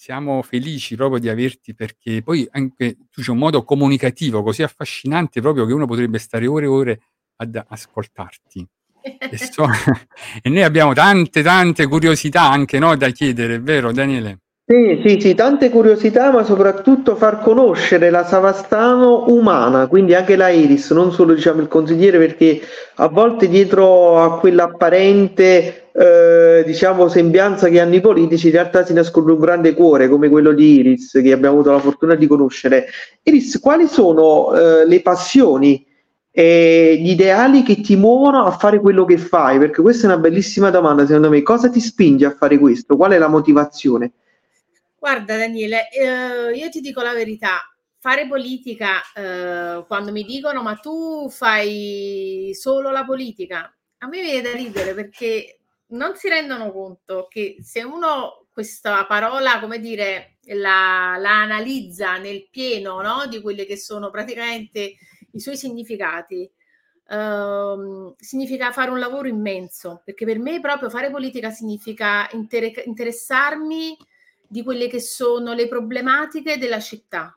siamo 0.00 0.40
felici 0.40 0.96
proprio 0.96 1.20
di 1.20 1.28
averti 1.28 1.74
perché 1.74 2.22
poi 2.22 2.48
anche 2.52 2.96
tu 3.10 3.20
c'è 3.20 3.32
un 3.32 3.36
modo 3.36 3.64
comunicativo 3.64 4.42
così 4.42 4.62
affascinante 4.62 5.42
proprio 5.42 5.66
che 5.66 5.74
uno 5.74 5.84
potrebbe 5.84 6.16
stare 6.16 6.46
ore 6.46 6.64
e 6.64 6.68
ore 6.68 7.00
ad 7.36 7.62
ascoltarti. 7.68 8.66
E, 9.02 9.36
so- 9.36 9.68
e 10.42 10.48
noi 10.48 10.62
abbiamo 10.62 10.94
tante 10.94 11.42
tante 11.42 11.86
curiosità 11.86 12.50
anche 12.50 12.78
no, 12.78 12.96
da 12.96 13.10
chiedere, 13.10 13.56
è 13.56 13.60
vero 13.60 13.92
Daniele? 13.92 14.38
Sì, 14.64 15.02
sì, 15.04 15.20
sì, 15.20 15.34
tante 15.34 15.68
curiosità, 15.68 16.30
ma 16.30 16.44
soprattutto 16.44 17.14
far 17.16 17.42
conoscere 17.42 18.08
la 18.08 18.24
Savastano 18.24 19.24
umana, 19.28 19.86
quindi 19.86 20.14
anche 20.14 20.36
la 20.36 20.48
Iris, 20.48 20.92
non 20.92 21.12
solo 21.12 21.34
diciamo 21.34 21.60
il 21.60 21.68
consigliere, 21.68 22.16
perché 22.16 22.62
a 22.94 23.08
volte 23.08 23.48
dietro 23.48 24.22
a 24.22 24.38
quell'apparente 24.38 25.79
eh, 25.92 26.62
diciamo 26.64 27.08
sembianza 27.08 27.68
che 27.68 27.80
hanno 27.80 27.94
i 27.94 28.00
politici, 28.00 28.46
in 28.46 28.52
realtà 28.52 28.84
si 28.84 28.92
nasconde 28.92 29.32
un 29.32 29.38
grande 29.38 29.74
cuore 29.74 30.08
come 30.08 30.28
quello 30.28 30.52
di 30.52 30.78
Iris, 30.78 31.12
che 31.22 31.32
abbiamo 31.32 31.56
avuto 31.56 31.72
la 31.72 31.78
fortuna 31.78 32.14
di 32.14 32.26
conoscere. 32.26 32.86
Iris, 33.22 33.58
quali 33.60 33.86
sono 33.86 34.54
eh, 34.54 34.86
le 34.86 35.02
passioni 35.02 35.86
e 36.30 36.96
gli 37.00 37.10
ideali 37.10 37.62
che 37.62 37.80
ti 37.80 37.96
muovono 37.96 38.44
a 38.44 38.52
fare 38.52 38.80
quello 38.80 39.04
che 39.04 39.18
fai? 39.18 39.58
Perché 39.58 39.82
questa 39.82 40.06
è 40.06 40.12
una 40.12 40.20
bellissima 40.20 40.70
domanda, 40.70 41.04
secondo 41.04 41.28
me. 41.28 41.42
Cosa 41.42 41.68
ti 41.68 41.80
spinge 41.80 42.26
a 42.26 42.34
fare 42.36 42.58
questo? 42.58 42.96
Qual 42.96 43.12
è 43.12 43.18
la 43.18 43.28
motivazione? 43.28 44.12
Guarda 44.98 45.36
Daniele, 45.36 45.88
eh, 45.90 46.54
io 46.54 46.68
ti 46.68 46.80
dico 46.80 47.00
la 47.00 47.14
verità, 47.14 47.58
fare 47.98 48.26
politica, 48.26 49.00
eh, 49.14 49.84
quando 49.86 50.12
mi 50.12 50.24
dicono 50.24 50.62
ma 50.62 50.74
tu 50.74 51.28
fai 51.30 52.50
solo 52.52 52.90
la 52.90 53.04
politica, 53.04 53.74
a 53.98 54.08
me 54.08 54.20
viene 54.20 54.42
da 54.42 54.52
ridere 54.52 54.94
perché 54.94 55.59
non 55.90 56.16
si 56.16 56.28
rendono 56.28 56.72
conto 56.72 57.26
che 57.28 57.56
se 57.60 57.82
uno 57.82 58.46
questa 58.52 59.06
parola, 59.06 59.60
come 59.60 59.78
dire, 59.78 60.38
la, 60.54 61.16
la 61.18 61.42
analizza 61.42 62.16
nel 62.18 62.48
pieno, 62.50 63.00
no, 63.00 63.26
di 63.26 63.40
quelli 63.40 63.64
che 63.64 63.76
sono 63.76 64.10
praticamente 64.10 64.96
i 65.32 65.40
suoi 65.40 65.56
significati, 65.56 66.50
ehm, 67.08 68.14
significa 68.18 68.72
fare 68.72 68.90
un 68.90 68.98
lavoro 68.98 69.28
immenso, 69.28 70.02
perché 70.04 70.24
per 70.24 70.38
me 70.38 70.60
proprio 70.60 70.90
fare 70.90 71.10
politica 71.10 71.50
significa 71.50 72.28
inter- 72.32 72.82
interessarmi 72.84 73.96
di 74.46 74.62
quelle 74.62 74.88
che 74.88 75.00
sono 75.00 75.52
le 75.52 75.68
problematiche 75.68 76.58
della 76.58 76.80
città. 76.80 77.34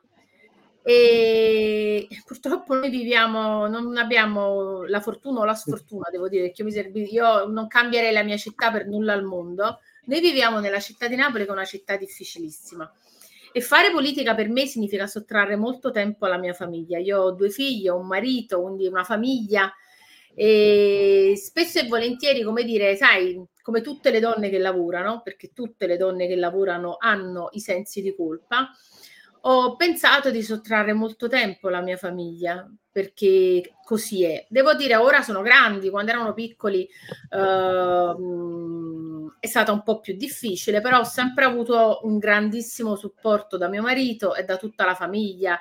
E 0.86 2.06
purtroppo 2.26 2.74
noi 2.74 2.90
viviamo, 2.90 3.66
non 3.68 3.96
abbiamo 3.96 4.84
la 4.84 5.00
fortuna 5.00 5.40
o 5.40 5.44
la 5.44 5.54
sfortuna, 5.54 6.10
devo 6.10 6.28
dire, 6.28 6.50
che 6.52 6.62
io, 6.62 6.70
servi- 6.70 7.10
io 7.10 7.46
non 7.46 7.68
cambierei 7.68 8.12
la 8.12 8.22
mia 8.22 8.36
città 8.36 8.70
per 8.70 8.86
nulla 8.86 9.14
al 9.14 9.24
mondo. 9.24 9.80
Noi 10.04 10.20
viviamo 10.20 10.60
nella 10.60 10.80
città 10.80 11.08
di 11.08 11.16
Napoli, 11.16 11.44
che 11.44 11.48
è 11.48 11.52
una 11.52 11.64
città 11.64 11.96
difficilissima. 11.96 12.92
E 13.50 13.60
fare 13.62 13.92
politica 13.92 14.34
per 14.34 14.50
me 14.50 14.66
significa 14.66 15.06
sottrarre 15.06 15.56
molto 15.56 15.90
tempo 15.90 16.26
alla 16.26 16.36
mia 16.36 16.52
famiglia. 16.52 16.98
Io 16.98 17.22
ho 17.22 17.30
due 17.30 17.48
figli, 17.48 17.88
ho 17.88 17.96
un 17.96 18.06
marito, 18.06 18.60
quindi 18.60 18.86
una 18.86 19.04
famiglia. 19.04 19.72
E 20.34 21.32
spesso 21.36 21.78
e 21.78 21.86
volentieri, 21.86 22.42
come 22.42 22.62
dire, 22.62 22.94
sai, 22.96 23.42
come 23.62 23.80
tutte 23.80 24.10
le 24.10 24.20
donne 24.20 24.50
che 24.50 24.58
lavorano, 24.58 25.22
perché 25.22 25.52
tutte 25.54 25.86
le 25.86 25.96
donne 25.96 26.26
che 26.26 26.36
lavorano 26.36 26.96
hanno 26.98 27.48
i 27.52 27.60
sensi 27.60 28.02
di 28.02 28.14
colpa, 28.14 28.68
ho 29.46 29.76
pensato 29.76 30.30
di 30.30 30.42
sottrarre 30.42 30.92
molto 30.92 31.28
tempo 31.28 31.68
alla 31.68 31.80
mia 31.82 31.96
famiglia 31.96 32.66
perché 32.90 33.74
così 33.84 34.24
è. 34.24 34.46
Devo 34.48 34.74
dire, 34.74 34.94
ora 34.96 35.20
sono 35.22 35.42
grandi, 35.42 35.90
quando 35.90 36.12
erano 36.12 36.32
piccoli 36.32 36.88
ehm, 37.30 39.36
è 39.40 39.46
stata 39.46 39.72
un 39.72 39.82
po' 39.82 40.00
più 40.00 40.14
difficile, 40.16 40.80
però 40.80 41.00
ho 41.00 41.04
sempre 41.04 41.44
avuto 41.44 42.00
un 42.04 42.18
grandissimo 42.18 42.96
supporto 42.96 43.56
da 43.58 43.68
mio 43.68 43.82
marito 43.82 44.34
e 44.34 44.44
da 44.44 44.56
tutta 44.56 44.84
la 44.84 44.94
famiglia 44.94 45.58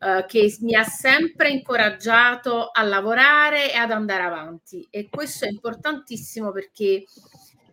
eh, 0.00 0.24
che 0.26 0.56
mi 0.60 0.74
ha 0.74 0.84
sempre 0.84 1.48
incoraggiato 1.50 2.68
a 2.70 2.82
lavorare 2.82 3.72
e 3.72 3.76
ad 3.76 3.90
andare 3.90 4.22
avanti 4.22 4.86
e 4.90 5.08
questo 5.10 5.44
è 5.46 5.48
importantissimo 5.48 6.52
perché 6.52 7.04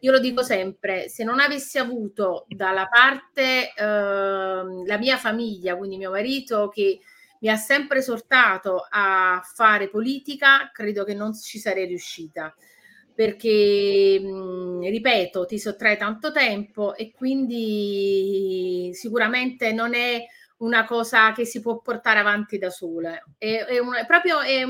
io 0.04 0.12
lo 0.12 0.20
dico 0.20 0.44
sempre, 0.44 1.08
se 1.10 1.24
non 1.24 1.40
avessi 1.40 1.78
avuto 1.78 2.46
dalla 2.50 2.88
parte 2.88 3.74
ehm, 3.74 4.86
la 4.86 4.98
mia 4.98 5.18
famiglia, 5.18 5.78
quindi 5.78 5.98
mio 5.98 6.12
marito 6.12 6.68
che 6.70 7.00
mi 7.40 7.50
ha 7.50 7.56
sempre 7.56 8.00
esortato 8.00 8.86
a 8.90 9.42
fare 9.56 9.90
politica, 9.90 10.70
credo 10.74 11.04
che 11.04 11.14
non 11.14 11.34
ci 11.34 11.58
sarei 11.60 11.86
riuscita. 11.88 12.54
Perché, 13.16 14.20
mh, 14.20 14.82
ripeto, 14.90 15.46
ti 15.46 15.60
sottrae 15.60 15.98
tanto 15.98 16.32
tempo 16.32 16.96
e 16.96 17.12
quindi 17.12 18.90
sicuramente 18.94 19.72
non 19.72 19.94
è 19.94 20.26
una 20.58 20.84
cosa 20.86 21.32
che 21.32 21.46
si 21.46 21.62
può 21.62 21.80
portare 21.80 22.20
avanti 22.20 22.58
da 22.58 22.70
sola. 22.72 23.22
È, 23.38 23.66
è 23.66 23.78
un- 23.80 23.94
è 23.96 24.06
proprio 24.08 24.40
è, 24.42 24.64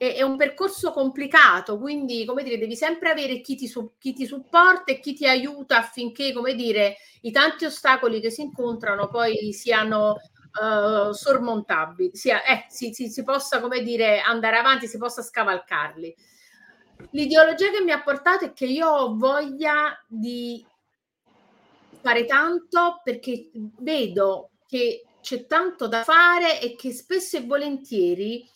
è- 0.00 0.14
è 0.14 0.22
un 0.22 0.36
percorso 0.38 0.92
complicato, 0.92 1.78
quindi 1.78 2.24
come 2.24 2.42
dire, 2.42 2.56
devi 2.56 2.74
sempre 2.74 3.10
avere 3.10 3.40
chi 3.42 3.54
ti, 3.54 3.70
chi 3.98 4.14
ti 4.14 4.24
supporta 4.24 4.92
e 4.92 4.98
chi 5.00 5.12
ti 5.12 5.26
aiuta 5.28 5.76
affinché, 5.76 6.32
come 6.32 6.54
dire, 6.54 6.96
i 7.22 7.30
tanti 7.30 7.66
ostacoli 7.66 8.18
che 8.20 8.30
si 8.30 8.40
incontrano 8.40 9.08
poi 9.08 9.52
siano 9.52 10.16
eh, 10.60 11.12
sormontabili, 11.12 12.10
sia, 12.14 12.42
eh, 12.44 12.64
si, 12.68 12.94
si- 12.94 13.10
si 13.10 13.22
possa, 13.22 13.60
come 13.60 13.82
dire, 13.82 14.20
andare 14.20 14.56
avanti, 14.56 14.86
si 14.86 14.96
possa 14.96 15.20
scavalcarli. 15.22 16.16
L'ideologia 17.10 17.70
che 17.70 17.82
mi 17.82 17.90
ha 17.92 18.02
portato 18.02 18.46
è 18.46 18.52
che 18.54 18.64
io 18.66 18.88
ho 18.88 19.16
voglia 19.16 20.02
di 20.06 20.64
fare 22.00 22.24
tanto 22.24 23.00
perché 23.02 23.50
vedo 23.78 24.50
che 24.66 25.04
c'è 25.20 25.46
tanto 25.46 25.86
da 25.86 26.02
fare 26.02 26.60
e 26.60 26.74
che 26.76 26.92
spesso 26.92 27.36
e 27.36 27.44
volentieri 27.44 28.48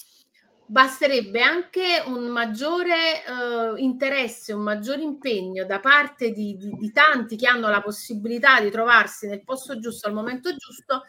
basterebbe 0.67 1.43
anche 1.43 2.03
un 2.07 2.25
maggiore 2.27 3.25
eh, 3.25 3.81
interesse, 3.81 4.53
un 4.53 4.63
maggiore 4.63 5.03
impegno 5.03 5.65
da 5.65 5.81
parte 5.81 6.31
di, 6.31 6.57
di- 6.57 6.73
di 6.79 6.91
tanti 6.91 7.37
che 7.37 7.47
hanno 7.47 7.69
la 7.69 7.83
possibilità 7.83 8.61
di 8.61 8.71
trovarsi 8.71 9.27
nel 9.27 9.45
posto 9.45 9.79
giusto 9.79 10.09
al 10.09 10.15
momento 10.15 10.55
giusto 10.57 11.03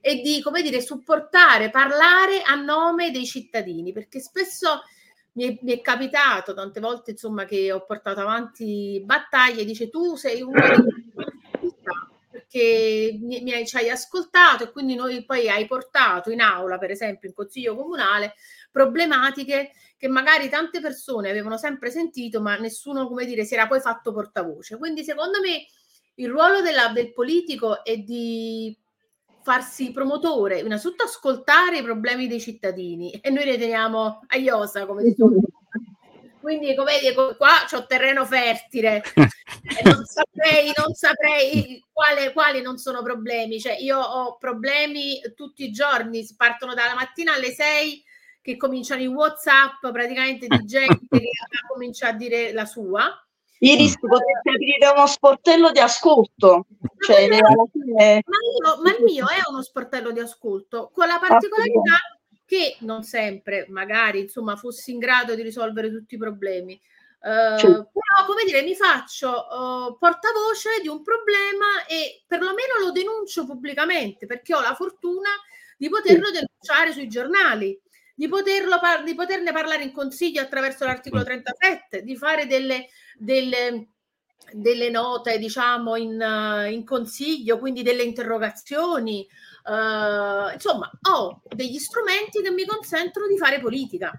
e 0.00 0.16
di, 0.20 0.42
come 0.42 0.62
dire, 0.62 0.80
supportare, 0.80 1.70
parlare 1.70 2.42
a 2.42 2.54
nome 2.56 3.10
dei 3.10 3.24
cittadini, 3.24 3.92
perché 3.92 4.18
spesso 4.18 4.82
mi 5.34 5.44
è, 5.44 5.58
mi 5.62 5.72
è 5.72 5.80
capitato 5.80 6.54
tante 6.54 6.80
volte, 6.80 7.12
insomma, 7.12 7.44
che 7.44 7.70
ho 7.70 7.84
portato 7.84 8.20
avanti 8.20 9.00
battaglie, 9.04 9.64
dice 9.64 9.88
tu 9.88 10.16
sei 10.16 10.42
uno 10.42 10.60
dei 10.60 11.20
perché 12.52 13.18
mi, 13.20 13.40
mi 13.42 13.52
hai, 13.52 13.66
ci 13.66 13.76
hai 13.76 13.88
ascoltato 13.88 14.64
e 14.64 14.72
quindi 14.72 14.94
noi 14.94 15.24
poi 15.24 15.48
hai 15.48 15.66
portato 15.66 16.30
in 16.30 16.40
aula, 16.40 16.78
per 16.78 16.90
esempio 16.90 17.28
in 17.28 17.34
consiglio 17.34 17.74
comunale, 17.74 18.34
problematiche 18.72 19.70
che 19.96 20.08
magari 20.08 20.48
tante 20.48 20.80
persone 20.80 21.30
avevano 21.30 21.56
sempre 21.56 21.90
sentito, 21.90 22.40
ma 22.40 22.56
nessuno, 22.56 23.06
come 23.06 23.24
dire, 23.24 23.44
si 23.44 23.54
era 23.54 23.68
poi 23.68 23.80
fatto 23.80 24.12
portavoce. 24.12 24.76
Quindi 24.76 25.04
secondo 25.04 25.38
me 25.40 25.64
il 26.16 26.28
ruolo 26.28 26.60
della- 26.60 26.88
del 26.88 27.12
politico 27.12 27.84
è 27.84 27.96
di 27.98 28.76
farsi 29.42 29.92
promotore, 29.92 30.60
innanzitutto 30.60 31.04
ascoltare 31.04 31.78
i 31.78 31.82
problemi 31.82 32.26
dei 32.26 32.40
cittadini 32.40 33.10
e 33.12 33.30
noi 33.30 33.44
ne 33.44 33.58
teniamo 33.58 34.22
a 34.26 34.36
iosa, 34.36 34.86
come 34.86 35.02
dire. 35.04 35.14
Quindi, 36.40 36.74
come 36.74 36.98
dico, 37.00 37.36
qua 37.36 37.64
c'ho 37.70 37.86
terreno 37.86 38.24
fertile 38.26 39.02
non 39.84 40.04
saprei, 40.04 40.72
non 40.76 40.92
saprei 40.94 41.84
quale- 41.92 42.32
quali 42.32 42.60
non 42.60 42.78
sono 42.78 43.02
problemi. 43.02 43.60
Cioè, 43.60 43.76
io 43.78 44.00
ho 44.00 44.36
problemi 44.38 45.20
tutti 45.36 45.62
i 45.64 45.70
giorni, 45.70 46.26
partono 46.36 46.74
dalla 46.74 46.94
mattina 46.94 47.34
alle 47.34 47.52
6 47.52 48.02
che 48.42 48.56
cominciano 48.56 49.00
i 49.00 49.06
WhatsApp 49.06 49.86
praticamente 49.92 50.46
di 50.48 50.64
gente 50.66 51.08
che 51.08 51.30
comincia 51.68 52.08
a 52.08 52.12
dire 52.12 52.52
la 52.52 52.66
sua. 52.66 53.16
Iris, 53.60 53.96
potresti 53.96 54.48
aprire 54.48 54.88
uno 54.88 55.06
sportello 55.06 55.70
di 55.70 55.78
ascolto. 55.78 56.66
Cioè, 56.98 57.28
Ma 57.28 57.64
fine... 57.70 58.22
Ma, 58.26 58.70
io- 58.74 58.82
ma 58.82 58.90
il 58.90 59.04
mio 59.04 59.28
è 59.28 59.38
uno 59.48 59.62
sportello 59.62 60.10
di 60.10 60.18
ascolto 60.18 60.90
con 60.92 61.06
la 61.06 61.20
particolarità 61.20 61.96
che 62.44 62.76
non 62.80 63.04
sempre, 63.04 63.66
magari, 63.68 64.20
insomma, 64.20 64.56
fossi 64.56 64.90
in 64.90 64.98
grado 64.98 65.36
di 65.36 65.42
risolvere 65.42 65.90
tutti 65.90 66.16
i 66.16 66.18
problemi. 66.18 66.74
Eh, 66.74 67.56
Sì. 67.58 67.66
Però, 67.66 68.26
come 68.26 68.42
dire, 68.44 68.62
mi 68.62 68.74
faccio 68.74 69.30
eh, 69.30 69.96
portavoce 69.96 70.80
di 70.82 70.88
un 70.88 71.02
problema 71.02 71.86
e 71.88 72.24
perlomeno 72.26 72.80
lo 72.80 72.90
denuncio 72.90 73.46
pubblicamente 73.46 74.26
perché 74.26 74.56
ho 74.56 74.60
la 74.60 74.74
fortuna 74.74 75.30
di 75.76 75.88
poterlo 75.88 76.30
denunciare 76.30 76.92
sui 76.92 77.08
giornali, 77.08 77.80
di, 78.22 78.28
poterlo 78.28 78.78
par- 78.78 79.02
di 79.02 79.16
poterne 79.16 79.52
parlare 79.52 79.82
in 79.82 79.92
consiglio 79.92 80.40
attraverso 80.40 80.84
l'articolo 80.84 81.24
37, 81.24 82.04
di 82.04 82.16
fare 82.16 82.46
delle, 82.46 82.86
delle, 83.18 83.88
delle 84.52 84.90
note, 84.90 85.38
diciamo, 85.38 85.96
in, 85.96 86.24
in 86.70 86.84
consiglio, 86.84 87.58
quindi 87.58 87.82
delle 87.82 88.04
interrogazioni. 88.04 89.22
eh, 89.22 90.54
insomma, 90.54 90.88
ho 91.10 91.40
degli 91.48 91.78
strumenti 91.78 92.40
che 92.42 92.52
mi 92.52 92.64
consentono 92.64 93.26
di 93.26 93.36
fare 93.36 93.58
politica. 93.58 94.16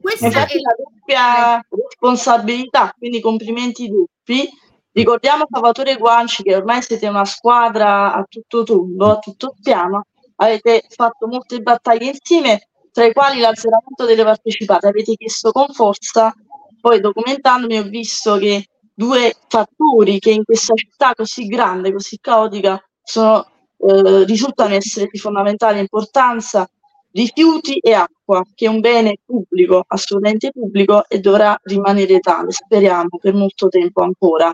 Questa 0.00 0.26
Infatti 0.26 0.56
è 0.56 0.60
la 0.60 0.74
doppia 0.78 1.66
responsabilità, 1.68 2.94
quindi 2.96 3.20
complimenti 3.20 3.86
doppi. 3.86 4.48
Ricordiamo 4.92 5.44
Salvatore 5.50 5.96
Guanci 5.96 6.42
che 6.42 6.56
ormai 6.56 6.80
siete 6.80 7.06
una 7.06 7.26
squadra 7.26 8.14
a 8.14 8.24
tutto 8.26 8.62
tondo, 8.62 9.10
a 9.10 9.18
tutto 9.18 9.54
spiano, 9.58 10.06
avete 10.36 10.84
fatto 10.88 11.26
molte 11.26 11.60
battaglie 11.60 12.06
insieme, 12.06 12.68
tra 12.92 13.06
i 13.06 13.12
quali 13.12 13.40
l'azzeramento 13.40 14.04
delle 14.04 14.22
partecipate. 14.22 14.86
Avete 14.86 15.14
chiesto 15.14 15.50
con 15.50 15.68
forza, 15.72 16.32
poi 16.80 17.00
documentandomi 17.00 17.78
ho 17.78 17.84
visto 17.84 18.36
che 18.36 18.66
due 18.94 19.34
fattori 19.48 20.18
che 20.18 20.30
in 20.30 20.44
questa 20.44 20.74
città 20.74 21.12
così 21.14 21.46
grande, 21.46 21.92
così 21.92 22.18
caotica, 22.20 22.80
sono, 23.02 23.44
eh, 23.78 24.24
risultano 24.24 24.74
essere 24.74 25.08
di 25.10 25.18
fondamentale 25.18 25.80
importanza 25.80 26.68
rifiuti 27.12 27.78
e 27.78 27.94
acqua, 27.94 28.21
che 28.54 28.66
è 28.66 28.68
un 28.68 28.80
bene 28.80 29.18
pubblico, 29.24 29.84
assolutamente 29.86 30.50
pubblico 30.50 31.04
e 31.08 31.20
dovrà 31.20 31.58
rimanere 31.64 32.18
tale, 32.20 32.50
speriamo, 32.50 33.18
per 33.20 33.34
molto 33.34 33.68
tempo 33.68 34.02
ancora. 34.02 34.52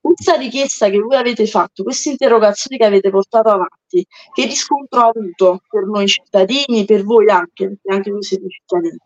Questa 0.00 0.34
richiesta 0.34 0.88
che 0.88 0.98
voi 0.98 1.16
avete 1.16 1.46
fatto, 1.46 1.82
queste 1.82 2.10
interrogazioni 2.10 2.76
che 2.78 2.84
avete 2.84 3.10
portato 3.10 3.48
avanti, 3.48 4.04
che 4.32 4.44
riscontro 4.44 5.00
ha 5.00 5.10
avuto 5.14 5.60
per 5.68 5.84
noi 5.84 6.06
cittadini, 6.06 6.84
per 6.84 7.04
voi 7.04 7.28
anche, 7.28 7.66
perché 7.66 7.94
anche 7.94 8.10
voi 8.10 8.22
siete 8.22 8.48
cittadini? 8.48 8.98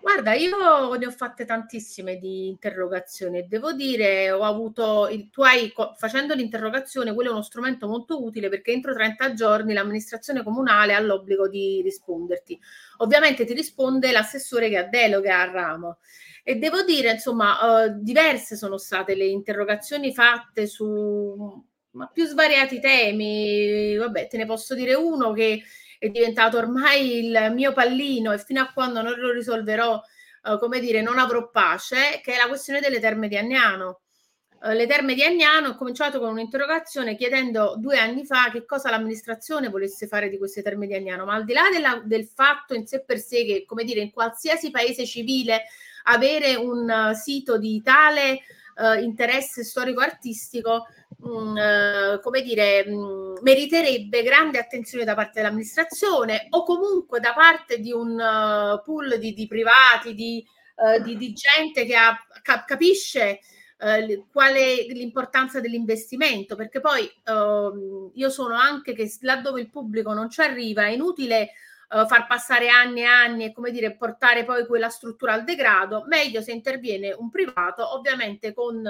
Guarda, 0.00 0.32
io 0.32 0.94
ne 0.94 1.06
ho 1.06 1.10
fatte 1.10 1.44
tantissime 1.44 2.16
di 2.16 2.48
interrogazioni 2.48 3.38
e 3.38 3.42
devo 3.42 3.72
dire, 3.72 4.30
ho 4.30 4.42
avuto, 4.42 5.08
il, 5.08 5.28
tu 5.28 5.42
hai, 5.42 5.72
facendo 5.96 6.34
l'interrogazione, 6.34 7.12
quello 7.12 7.28
è 7.30 7.32
uno 7.32 7.42
strumento 7.42 7.86
molto 7.86 8.24
utile 8.24 8.48
perché 8.48 8.72
entro 8.72 8.94
30 8.94 9.34
giorni 9.34 9.74
l'amministrazione 9.74 10.42
comunale 10.42 10.94
ha 10.94 11.00
l'obbligo 11.00 11.48
di 11.48 11.82
risponderti. 11.82 12.58
Ovviamente 12.98 13.44
ti 13.44 13.52
risponde 13.52 14.10
l'assessore 14.10 14.70
che 14.70 14.78
ha 14.78 14.84
delega 14.84 15.42
al 15.42 15.50
ramo. 15.50 15.98
E 16.42 16.56
devo 16.56 16.82
dire, 16.82 17.10
insomma, 17.10 17.84
eh, 17.84 17.94
diverse 17.98 18.56
sono 18.56 18.78
state 18.78 19.14
le 19.14 19.26
interrogazioni 19.26 20.14
fatte 20.14 20.66
su 20.66 21.62
ma 21.92 22.06
più 22.06 22.24
svariati 22.24 22.80
temi. 22.80 23.96
Vabbè, 23.96 24.28
te 24.28 24.36
ne 24.36 24.46
posso 24.46 24.74
dire 24.74 24.94
uno 24.94 25.32
che 25.32 25.62
è 26.00 26.08
diventato 26.08 26.56
ormai 26.56 27.26
il 27.26 27.52
mio 27.54 27.74
pallino 27.74 28.32
e 28.32 28.38
fino 28.38 28.62
a 28.62 28.72
quando 28.72 29.02
non 29.02 29.18
lo 29.18 29.32
risolverò, 29.32 30.02
eh, 30.44 30.58
come 30.58 30.80
dire, 30.80 31.02
non 31.02 31.18
avrò 31.18 31.50
pace, 31.50 32.20
che 32.24 32.32
è 32.32 32.36
la 32.38 32.48
questione 32.48 32.80
delle 32.80 33.00
terme 33.00 33.28
di 33.28 33.36
Agnano. 33.36 34.00
Eh, 34.62 34.74
le 34.74 34.86
terme 34.86 35.12
di 35.12 35.22
Agnano 35.22 35.68
ho 35.68 35.74
cominciato 35.74 36.18
con 36.18 36.30
un'interrogazione 36.30 37.16
chiedendo 37.16 37.74
due 37.76 37.98
anni 37.98 38.24
fa 38.24 38.50
che 38.50 38.64
cosa 38.64 38.88
l'amministrazione 38.88 39.68
volesse 39.68 40.06
fare 40.06 40.30
di 40.30 40.38
queste 40.38 40.62
terme 40.62 40.86
di 40.86 40.94
Agnano, 40.94 41.26
ma 41.26 41.34
al 41.34 41.44
di 41.44 41.52
là 41.52 41.68
della- 41.70 42.00
del 42.02 42.24
fatto 42.24 42.72
in 42.72 42.86
sé 42.86 43.02
per 43.04 43.18
sé 43.18 43.44
che, 43.44 43.64
come 43.66 43.84
dire, 43.84 44.00
in 44.00 44.10
qualsiasi 44.10 44.70
paese 44.70 45.04
civile 45.04 45.64
avere 46.04 46.54
un 46.54 46.88
eh, 46.88 47.14
sito 47.14 47.58
di 47.58 47.82
tale 47.82 48.40
eh, 48.76 49.02
interesse 49.02 49.64
storico-artistico 49.64 50.86
mh, 51.22 51.56
eh, 51.58 52.20
come 52.22 52.42
dire, 52.42 52.86
mh, 52.86 53.38
meriterebbe 53.42 54.22
grande 54.22 54.58
attenzione 54.58 55.04
da 55.04 55.14
parte 55.14 55.40
dell'amministrazione 55.40 56.46
o 56.50 56.64
comunque 56.64 57.20
da 57.20 57.32
parte 57.34 57.78
di 57.78 57.92
un 57.92 58.18
eh, 58.20 58.82
pool 58.84 59.18
di, 59.18 59.32
di 59.32 59.46
privati, 59.46 60.14
di, 60.14 60.44
eh, 60.76 61.00
di- 61.02 61.16
di 61.16 61.32
gente 61.32 61.84
che 61.84 61.94
ha- 61.96 62.16
ca- 62.42 62.64
capisce 62.64 63.40
l- 63.78 64.22
qual 64.30 64.54
è 64.54 64.86
l'importanza 64.88 65.60
dell'investimento, 65.60 66.54
perché 66.56 66.80
poi 66.80 67.10
ehm, 67.24 68.10
io 68.14 68.28
sono 68.30 68.54
anche 68.54 68.92
che 68.94 69.10
laddove 69.20 69.60
il 69.60 69.70
pubblico 69.70 70.12
non 70.12 70.28
ci 70.30 70.40
arriva 70.40 70.82
è 70.84 70.90
inutile 70.90 71.52
far 72.06 72.26
passare 72.28 72.68
anni 72.68 73.00
e 73.00 73.04
anni 73.04 73.44
e 73.46 73.52
come 73.52 73.72
dire 73.72 73.96
portare 73.96 74.44
poi 74.44 74.64
quella 74.64 74.88
struttura 74.90 75.32
al 75.32 75.42
degrado, 75.42 76.04
meglio 76.06 76.40
se 76.40 76.52
interviene 76.52 77.12
un 77.12 77.30
privato, 77.30 77.96
ovviamente 77.96 78.52
con 78.54 78.80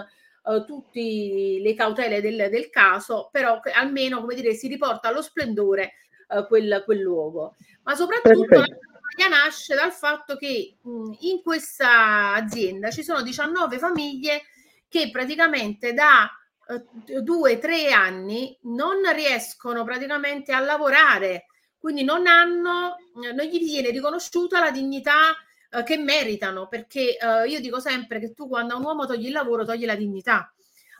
eh, 0.44 0.64
tutte 0.66 1.00
le 1.00 1.74
cautele 1.74 2.20
del, 2.20 2.48
del 2.50 2.70
caso, 2.70 3.28
però 3.30 3.60
che 3.60 3.70
almeno 3.70 4.20
come 4.20 4.34
dire 4.34 4.54
si 4.54 4.68
riporta 4.68 5.08
allo 5.08 5.22
splendore 5.22 5.92
eh, 6.28 6.46
quel, 6.46 6.82
quel 6.84 7.00
luogo. 7.00 7.56
Ma 7.82 7.94
soprattutto 7.94 8.54
la 8.54 8.64
Perfetto. 8.64 8.78
campagna 9.16 9.44
nasce 9.44 9.74
dal 9.74 9.92
fatto 9.92 10.36
che 10.36 10.76
mh, 10.80 11.12
in 11.20 11.42
questa 11.42 12.34
azienda 12.34 12.90
ci 12.90 13.02
sono 13.02 13.22
19 13.22 13.78
famiglie 13.78 14.42
che 14.88 15.10
praticamente 15.10 15.92
da 15.92 16.30
eh, 16.68 17.22
due 17.22 17.58
tre 17.58 17.92
anni 17.92 18.56
non 18.62 19.02
riescono 19.14 19.84
praticamente 19.84 20.52
a 20.52 20.60
lavorare, 20.60 21.46
quindi 21.78 22.04
non 22.04 22.26
hanno, 22.26 22.96
non 23.14 23.46
gli 23.46 23.58
viene 23.58 23.90
riconosciuta 23.90 24.60
la 24.60 24.70
dignità 24.70 25.34
eh, 25.70 25.82
che 25.84 25.96
meritano, 25.96 26.66
perché 26.68 27.16
eh, 27.16 27.48
io 27.48 27.60
dico 27.60 27.80
sempre 27.80 28.18
che 28.18 28.32
tu 28.32 28.48
quando 28.48 28.74
a 28.74 28.76
un 28.78 28.84
uomo 28.84 29.06
togli 29.06 29.26
il 29.26 29.32
lavoro 29.32 29.64
togli 29.64 29.84
la 29.84 29.94
dignità. 29.94 30.52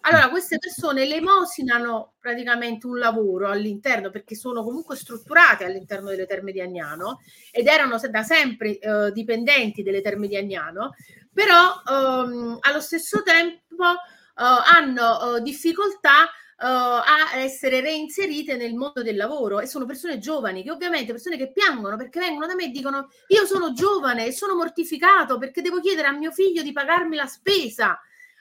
Allora, 0.03 0.31
queste 0.31 0.57
persone 0.59 1.05
lemosinano 1.05 2.15
praticamente 2.19 2.87
un 2.87 2.99
lavoro 2.99 3.49
all'interno 3.49 4.09
perché 4.09 4.35
sono 4.35 4.63
comunque 4.63 4.97
strutturate 4.97 5.65
all'interno 5.65 6.09
delle 6.09 6.25
terme 6.25 6.53
di 6.53 6.61
Agnano 6.61 7.21
ed 7.51 7.67
erano 7.67 7.99
da 7.99 8.23
sempre 8.23 8.79
eh, 8.79 9.13
dipendenti 9.13 9.83
delle 9.83 10.01
terme 10.01 10.27
di 10.27 10.39
Agnano, 10.39 10.95
però 11.33 11.83
ehm, 11.87 12.59
allo 12.61 12.81
stesso 12.81 13.23
tempo 13.23 13.85
eh, 13.85 14.43
hanno 14.75 15.37
eh, 15.37 15.43
difficoltà 15.43 16.31
a 16.67 17.37
essere 17.37 17.81
reinserite 17.81 18.57
nel 18.57 18.75
mondo 18.75 19.03
del 19.03 19.17
lavoro 19.17 19.61
e 19.61 19.67
sono 19.67 19.87
persone 19.87 20.19
giovani 20.19 20.63
che 20.63 20.71
ovviamente 20.71 21.13
persone 21.13 21.39
che 21.39 21.53
piangono 21.53 21.97
perché 21.97 22.21
vengono 22.21 22.47
da 22.47 22.55
me 22.55 22.65
e 22.65 22.69
dicono 22.69 23.09
io 23.29 23.47
sono 23.47 23.73
giovane 23.73 24.27
e 24.27 24.33
sono 24.33 24.55
mortificato 24.55 25.39
perché 25.39 25.63
devo 25.63 25.81
chiedere 25.81 26.09
a 26.09 26.13
mio 26.13 26.31
figlio 26.33 26.63
di 26.63 26.73
pagarmi 26.73 27.17
la 27.17 27.27
spesa. 27.27 27.99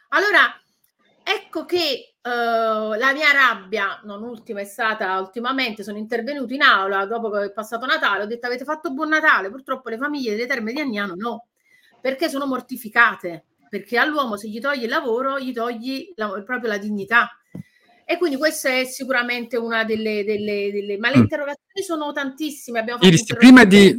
Allora, 0.10 0.54
ecco 1.24 1.64
che 1.64 2.16
eh, 2.22 2.30
la 2.30 3.14
mia 3.14 3.32
rabbia, 3.32 4.02
non 4.04 4.24
ultima, 4.24 4.60
è 4.60 4.66
stata 4.66 5.18
ultimamente, 5.20 5.84
sono 5.84 5.98
intervenuto 5.98 6.54
in 6.54 6.62
aula 6.62 7.06
dopo 7.06 7.30
che 7.30 7.46
è 7.46 7.52
passato 7.52 7.86
Natale, 7.86 8.24
ho 8.24 8.28
detto 8.28 8.48
avete 8.48 8.66
fatto 8.66 8.92
buon 8.92 9.10
Natale, 9.10 9.50
purtroppo 9.50 9.90
le 9.90 9.98
famiglie 9.98 10.32
delle 10.32 10.48
terme 10.48 10.74
di 10.74 10.80
Agnano 10.82 11.14
no, 11.16 11.48
perché 12.02 12.28
sono 12.30 12.46
mortificate, 12.46 13.46
perché 13.70 13.98
all'uomo 13.98 14.36
se 14.36 14.50
gli 14.50 14.60
togli 14.60 14.84
il 14.84 14.90
lavoro 14.90 15.40
gli 15.40 15.54
togli 15.54 16.12
la- 16.16 16.42
proprio 16.44 16.70
la 16.70 16.78
dignità. 16.78 17.39
E 18.12 18.18
quindi 18.18 18.38
questa 18.38 18.70
è 18.70 18.86
sicuramente 18.86 19.56
una 19.56 19.84
delle... 19.84 20.24
delle, 20.24 20.72
delle 20.72 20.98
ma 20.98 21.12
le 21.12 21.18
Mm. 21.18 21.22
interrogazioni 21.22 21.86
sono 21.86 22.12
tantissime. 22.12 22.80
Abbiamo 22.80 23.00
Iris, 23.04 23.24
prima 23.36 23.66
di, 23.66 23.96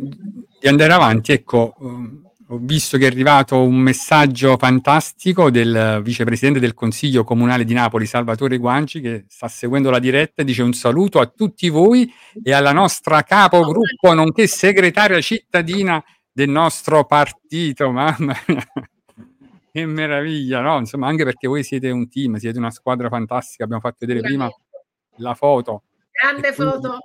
di 0.58 0.66
andare 0.66 0.92
avanti, 0.92 1.30
ecco, 1.30 1.74
um, 1.78 2.20
ho 2.48 2.58
visto 2.60 2.98
che 2.98 3.04
è 3.04 3.06
arrivato 3.06 3.62
un 3.62 3.76
messaggio 3.76 4.56
fantastico 4.56 5.48
del 5.48 6.00
vicepresidente 6.02 6.58
del 6.58 6.74
Consiglio 6.74 7.22
Comunale 7.22 7.64
di 7.64 7.72
Napoli, 7.72 8.04
Salvatore 8.04 8.58
Guanci, 8.58 9.00
che 9.00 9.26
sta 9.28 9.46
seguendo 9.46 9.90
la 9.90 10.00
diretta 10.00 10.42
e 10.42 10.44
dice 10.44 10.62
un 10.62 10.72
saluto 10.72 11.20
a 11.20 11.26
tutti 11.26 11.68
voi 11.68 12.12
e 12.42 12.52
alla 12.52 12.72
nostra 12.72 13.22
capogruppo, 13.22 14.12
nonché 14.12 14.48
segretaria 14.48 15.20
cittadina 15.20 16.02
del 16.32 16.48
nostro 16.48 17.04
partito. 17.04 17.92
Mamma 17.92 18.36
mia, 18.48 18.68
che 19.72 19.86
meraviglia, 19.86 20.60
no? 20.60 20.78
Insomma, 20.78 21.06
anche 21.08 21.24
perché 21.24 21.46
voi 21.48 21.62
siete 21.62 21.90
un 21.90 22.08
team, 22.08 22.36
siete 22.36 22.58
una 22.58 22.70
squadra 22.70 23.08
fantastica. 23.08 23.64
Abbiamo 23.64 23.82
fatto 23.82 23.98
vedere 24.06 24.20
prima 24.20 24.48
la 25.16 25.34
foto. 25.34 25.84
Grande 26.10 26.52
quindi- 26.54 26.72
foto. 26.72 26.98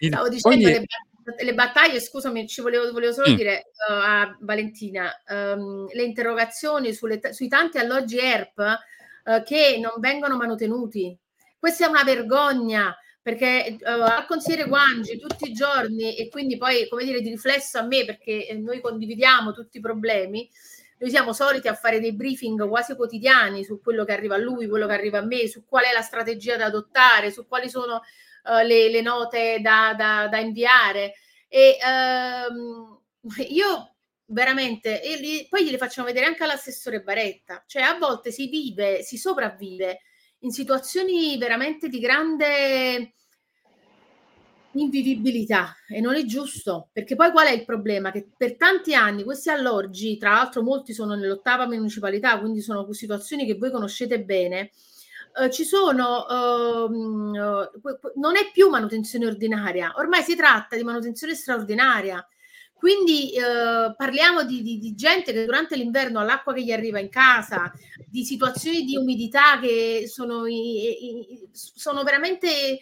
Stavo 0.00 0.28
dicendo 0.28 0.56
poi- 0.56 0.72
le, 0.72 0.84
bat- 1.24 1.40
le 1.42 1.54
battaglie, 1.54 2.00
scusami, 2.00 2.46
ci 2.48 2.60
volevo, 2.60 2.90
volevo 2.92 3.12
solo 3.12 3.26
Sì. 3.28 3.36
dire 3.36 3.70
uh, 3.88 3.92
a 3.92 4.36
Valentina, 4.40 5.22
ehm, 5.26 5.86
le 5.92 6.02
interrogazioni 6.02 6.92
t- 6.92 7.28
sui 7.30 7.48
tanti 7.48 7.78
alloggi 7.78 8.18
ERP 8.18 8.58
eh, 9.24 9.42
che 9.44 9.78
non 9.80 9.92
vengono 9.98 10.36
manutenuti. 10.36 11.16
Questa 11.58 11.86
è 11.86 11.88
una 11.88 12.02
vergogna 12.02 12.94
perché 13.22 13.66
eh, 13.66 13.78
al 13.84 14.26
consigliere 14.26 14.68
Guangi 14.68 15.16
tutti 15.18 15.48
i 15.48 15.52
giorni 15.52 16.16
e 16.16 16.28
quindi 16.28 16.56
poi 16.56 16.88
come 16.88 17.04
dire 17.04 17.20
di 17.20 17.30
riflesso 17.30 17.78
a 17.78 17.82
me 17.82 18.04
perché 18.04 18.48
eh, 18.48 18.54
noi 18.54 18.80
condividiamo 18.80 19.52
tutti 19.52 19.78
i 19.78 19.80
problemi 19.80 20.50
noi 21.02 21.10
siamo 21.10 21.32
soliti 21.32 21.66
a 21.66 21.74
fare 21.74 21.98
dei 21.98 22.14
briefing 22.14 22.68
quasi 22.68 22.94
quotidiani 22.94 23.64
su 23.64 23.80
quello 23.80 24.04
che 24.04 24.12
arriva 24.12 24.36
a 24.36 24.38
lui, 24.38 24.68
quello 24.68 24.86
che 24.86 24.92
arriva 24.92 25.18
a 25.18 25.24
me, 25.24 25.48
su 25.48 25.64
qual 25.64 25.82
è 25.82 25.92
la 25.92 26.00
strategia 26.00 26.56
da 26.56 26.66
adottare, 26.66 27.32
su 27.32 27.44
quali 27.48 27.68
sono 27.68 28.02
eh, 28.44 28.64
le, 28.64 28.88
le 28.88 29.00
note 29.00 29.58
da, 29.60 29.94
da- 29.96 30.28
da 30.28 30.38
inviare. 30.38 31.14
E 31.48 31.76
ehm, 31.84 33.00
io 33.48 33.94
veramente, 34.26 35.02
e 35.02 35.16
li- 35.16 35.46
poi 35.50 35.64
gliele 35.64 35.76
facciamo 35.76 36.06
vedere 36.06 36.26
anche 36.26 36.44
all'assessore 36.44 37.02
Baretta, 37.02 37.64
cioè 37.66 37.82
a 37.82 37.98
volte 37.98 38.30
si 38.30 38.46
vive, 38.46 39.02
si 39.02 39.16
sopravvive 39.16 40.02
in 40.42 40.50
situazioni 40.50 41.36
veramente 41.38 41.88
di 41.88 41.98
grande 41.98 43.14
invivibilità 44.72 45.74
e 45.86 46.00
non 46.00 46.14
è 46.14 46.24
giusto 46.24 46.88
perché 46.92 47.14
poi 47.14 47.30
qual 47.30 47.46
è 47.46 47.52
il 47.52 47.64
problema? 47.64 48.10
Che 48.10 48.30
per 48.36 48.56
tanti 48.56 48.94
anni 48.94 49.24
questi 49.24 49.50
alloggi, 49.50 50.16
tra 50.16 50.30
l'altro 50.32 50.62
molti 50.62 50.92
sono 50.94 51.14
nell'ottava 51.14 51.66
municipalità, 51.66 52.38
quindi 52.38 52.60
sono 52.60 52.90
situazioni 52.92 53.44
che 53.44 53.56
voi 53.56 53.70
conoscete 53.70 54.22
bene, 54.22 54.70
eh, 55.34 55.50
ci 55.50 55.64
sono, 55.64 56.26
ehm, 56.28 57.34
eh, 57.34 57.70
non 58.16 58.36
è 58.36 58.50
più 58.52 58.68
manutenzione 58.68 59.26
ordinaria, 59.26 59.92
ormai 59.96 60.22
si 60.22 60.36
tratta 60.36 60.76
di 60.76 60.84
manutenzione 60.84 61.34
straordinaria. 61.34 62.26
Quindi 62.82 63.30
eh, 63.32 63.94
parliamo 63.96 64.42
di, 64.42 64.60
di- 64.60 64.78
di 64.80 64.96
gente 64.96 65.32
che 65.32 65.44
durante 65.44 65.76
l'inverno 65.76 66.18
ha 66.18 66.24
l'acqua 66.24 66.52
che 66.52 66.64
gli 66.64 66.72
arriva 66.72 66.98
in 66.98 67.10
casa, 67.10 67.72
di 68.08 68.24
situazioni 68.24 68.82
di 68.82 68.96
umidità 68.96 69.60
che 69.60 70.06
sono, 70.08 70.46
i- 70.48 71.44
i- 71.44 71.48
sono 71.52 72.02
veramente 72.02 72.48
eh, 72.48 72.80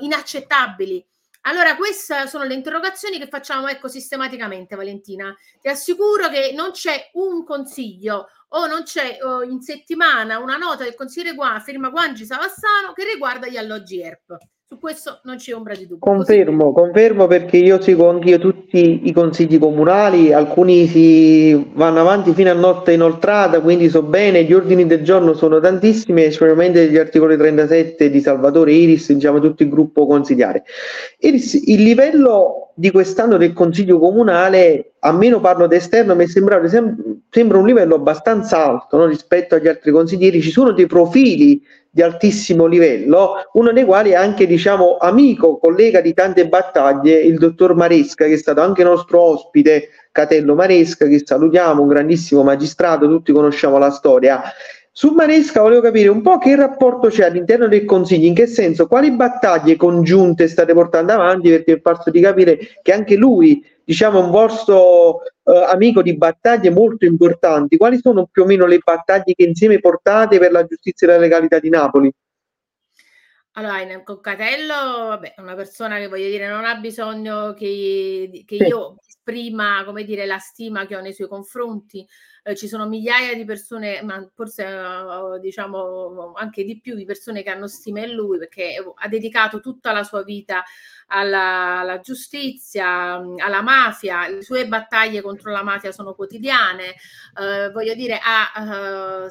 inaccettabili. 0.00 1.04
Allora, 1.42 1.76
queste 1.76 2.26
sono 2.26 2.44
le 2.44 2.54
interrogazioni 2.54 3.18
che 3.18 3.28
facciamo 3.28 3.68
ecco, 3.68 3.88
sistematicamente, 3.88 4.76
Valentina. 4.76 5.36
Ti 5.60 5.68
assicuro 5.68 6.30
che 6.30 6.52
non 6.54 6.70
c'è 6.70 7.10
un 7.12 7.44
consiglio 7.44 8.28
o 8.48 8.66
non 8.66 8.84
c'è 8.84 9.18
eh, 9.20 9.46
in 9.46 9.60
settimana 9.60 10.38
una 10.38 10.56
nota 10.56 10.84
del 10.84 10.94
consigliere 10.94 11.34
Gua, 11.34 11.60
firma 11.62 11.90
Guangi 11.90 12.24
Savassano 12.24 12.94
che 12.94 13.04
riguarda 13.04 13.46
gli 13.46 13.58
alloggi 13.58 14.00
ERP. 14.00 14.36
Su 14.70 14.78
questo 14.78 15.20
non 15.22 15.36
c'è 15.36 15.54
ombra 15.54 15.72
di 15.72 15.86
dubbio. 15.86 16.00
Confermo, 16.00 16.74
confermo 16.74 17.26
perché 17.26 17.56
io 17.56 17.80
seguo 17.80 18.10
anch'io 18.10 18.38
tutti 18.38 19.08
i 19.08 19.12
consigli 19.14 19.58
comunali, 19.58 20.34
alcuni 20.34 20.86
si 20.86 21.54
vanno 21.72 22.00
avanti 22.00 22.34
fino 22.34 22.50
a 22.50 22.52
notte 22.52 22.92
inoltrata, 22.92 23.62
quindi 23.62 23.88
so 23.88 24.02
bene, 24.02 24.44
gli 24.44 24.52
ordini 24.52 24.86
del 24.86 25.02
giorno 25.02 25.32
sono 25.32 25.58
tantissimi, 25.58 26.30
sicuramente 26.30 26.86
gli 26.90 26.98
articoli 26.98 27.38
37 27.38 28.10
di 28.10 28.20
Salvatore 28.20 28.72
Iris, 28.72 29.10
diciamo 29.10 29.40
tutto 29.40 29.62
il 29.62 29.70
gruppo 29.70 30.06
consigliare. 30.06 30.64
Iris, 31.20 31.54
il 31.54 31.82
livello 31.82 32.72
di 32.74 32.90
quest'anno 32.90 33.38
del 33.38 33.54
consiglio 33.54 33.98
comunale, 33.98 34.92
a 34.98 35.12
meno 35.12 35.40
parlo 35.40 35.66
d'esterno, 35.66 36.14
mi 36.14 36.24
è 36.24 36.28
sembrato 36.28 36.68
sem- 36.68 37.22
sembra 37.30 37.56
un 37.56 37.64
livello 37.64 37.94
abbastanza 37.94 38.66
alto 38.66 38.98
no, 38.98 39.06
rispetto 39.06 39.54
agli 39.54 39.66
altri 39.66 39.92
consiglieri, 39.92 40.42
ci 40.42 40.50
sono 40.50 40.72
dei 40.72 40.86
profili 40.86 41.62
di 41.90 42.02
altissimo 42.02 42.66
livello, 42.66 43.34
uno 43.52 43.72
dei 43.72 43.84
quali 43.84 44.10
è 44.10 44.14
anche, 44.14 44.46
diciamo, 44.46 44.98
amico, 44.98 45.58
collega 45.58 46.00
di 46.00 46.14
tante 46.14 46.46
battaglie, 46.46 47.18
il 47.18 47.38
dottor 47.38 47.74
Maresca, 47.74 48.26
che 48.26 48.34
è 48.34 48.36
stato 48.36 48.60
anche 48.60 48.84
nostro 48.84 49.20
ospite, 49.20 49.88
Catello 50.12 50.54
Maresca, 50.54 51.06
che 51.06 51.22
salutiamo, 51.24 51.82
un 51.82 51.88
grandissimo 51.88 52.42
magistrato, 52.42 53.06
tutti 53.06 53.32
conosciamo 53.32 53.78
la 53.78 53.90
storia. 53.90 54.42
Su 54.98 55.12
Maresca 55.12 55.60
volevo 55.60 55.80
capire 55.80 56.08
un 56.08 56.22
po' 56.22 56.38
che 56.38 56.56
rapporto 56.56 57.06
c'è 57.06 57.26
all'interno 57.26 57.68
del 57.68 57.84
Consiglio, 57.84 58.26
in 58.26 58.34
che 58.34 58.48
senso, 58.48 58.88
quali 58.88 59.12
battaglie 59.12 59.76
congiunte 59.76 60.48
state 60.48 60.72
portando 60.72 61.12
avanti, 61.12 61.50
perché 61.50 61.74
è 61.74 61.80
farso 61.80 62.10
di 62.10 62.20
capire 62.20 62.58
che 62.82 62.92
anche 62.92 63.14
lui, 63.14 63.64
diciamo, 63.84 64.18
è 64.18 64.22
un 64.24 64.32
vostro 64.32 65.20
eh, 65.22 65.66
amico 65.68 66.02
di 66.02 66.16
battaglie 66.16 66.70
molto 66.70 67.04
importanti. 67.04 67.76
Quali 67.76 68.00
sono 68.00 68.26
più 68.26 68.42
o 68.42 68.46
meno 68.46 68.66
le 68.66 68.80
battaglie 68.82 69.34
che 69.36 69.44
insieme 69.44 69.78
portate 69.78 70.40
per 70.40 70.50
la 70.50 70.64
giustizia 70.64 71.06
e 71.06 71.10
la 71.12 71.18
legalità 71.18 71.60
di 71.60 71.68
Napoli? 71.68 72.12
Allora, 73.52 74.02
Coccatello, 74.02 74.74
vabbè, 75.10 75.34
è 75.34 75.40
una 75.40 75.54
persona 75.54 75.98
che 75.98 76.08
voglio 76.08 76.28
dire 76.28 76.48
non 76.48 76.64
ha 76.64 76.74
bisogno 76.74 77.54
che, 77.54 78.42
che 78.44 78.56
Sì. 78.56 78.64
io 78.64 78.96
esprima, 79.06 79.84
come 79.84 80.02
dire, 80.02 80.26
la 80.26 80.38
stima 80.38 80.86
che 80.86 80.96
ho 80.96 81.00
nei 81.00 81.12
suoi 81.12 81.28
confronti. 81.28 82.04
Eh, 82.48 82.56
ci 82.56 82.66
sono 82.66 82.86
migliaia 82.88 83.34
di 83.34 83.44
persone, 83.44 84.00
ma 84.02 84.26
forse 84.34 84.64
eh, 84.64 85.38
diciamo 85.38 86.32
anche 86.32 86.64
di 86.64 86.80
più, 86.80 86.94
di 86.94 87.04
persone 87.04 87.42
che 87.42 87.50
hanno 87.50 87.66
stima 87.66 88.00
in 88.00 88.14
lui 88.14 88.38
perché 88.38 88.82
ha 88.94 89.06
dedicato 89.06 89.60
tutta 89.60 89.92
la 89.92 90.02
sua 90.02 90.22
vita 90.22 90.64
alla, 91.08 91.80
alla 91.80 92.00
giustizia, 92.00 93.16
alla 93.36 93.60
mafia. 93.60 94.28
Le 94.28 94.42
sue 94.42 94.66
battaglie 94.66 95.20
contro 95.20 95.52
la 95.52 95.62
mafia 95.62 95.92
sono 95.92 96.14
quotidiane. 96.14 96.94
Eh, 97.38 97.70
voglio 97.70 97.92
dire, 97.92 98.18
ha 98.22 99.26
eh, 99.26 99.30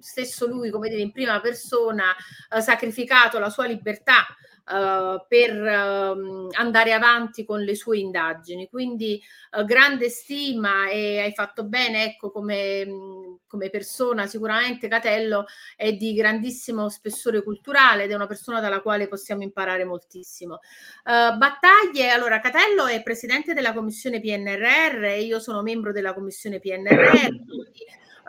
stesso 0.00 0.48
lui, 0.48 0.70
come 0.70 0.88
dire, 0.88 1.02
in 1.02 1.12
prima 1.12 1.40
persona 1.40 2.16
eh, 2.50 2.60
sacrificato 2.60 3.38
la 3.38 3.48
sua 3.48 3.66
libertà 3.66 4.26
eh, 4.68 5.24
per 5.28 5.50
ehm, 5.50 6.48
andare 6.52 6.92
avanti 6.92 7.44
con 7.44 7.60
le 7.60 7.76
sue 7.76 7.98
indagini. 7.98 8.68
Quindi 8.68 9.20
eh, 9.52 9.64
grande 9.64 10.08
stima 10.08 10.88
e 10.88 11.20
hai 11.20 11.32
fatto 11.32 11.64
bene, 11.64 12.04
ecco, 12.04 12.30
come, 12.32 12.84
mh, 12.84 13.38
come 13.46 13.70
persona 13.70 14.26
sicuramente 14.26 14.88
Catello 14.88 15.46
è 15.76 15.92
di 15.92 16.14
grandissimo 16.14 16.88
spessore 16.88 17.42
culturale 17.42 18.04
ed 18.04 18.10
è 18.10 18.14
una 18.14 18.26
persona 18.26 18.60
dalla 18.60 18.80
quale 18.80 19.06
possiamo 19.08 19.42
imparare 19.42 19.84
moltissimo. 19.84 20.56
Eh, 21.04 21.36
battaglie, 21.36 22.10
allora 22.10 22.40
Catello 22.40 22.86
è 22.86 23.02
presidente 23.02 23.54
della 23.54 23.72
commissione 23.72 24.20
PNRR 24.20 25.04
e 25.04 25.22
io 25.22 25.38
sono 25.38 25.62
membro 25.62 25.92
della 25.92 26.12
commissione 26.12 26.58
PNRR. 26.58 27.26
quindi, 27.46 27.84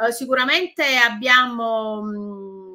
eh, 0.07 0.11
sicuramente 0.11 0.83
abbiamo 0.97 2.01
mh, 2.03 2.66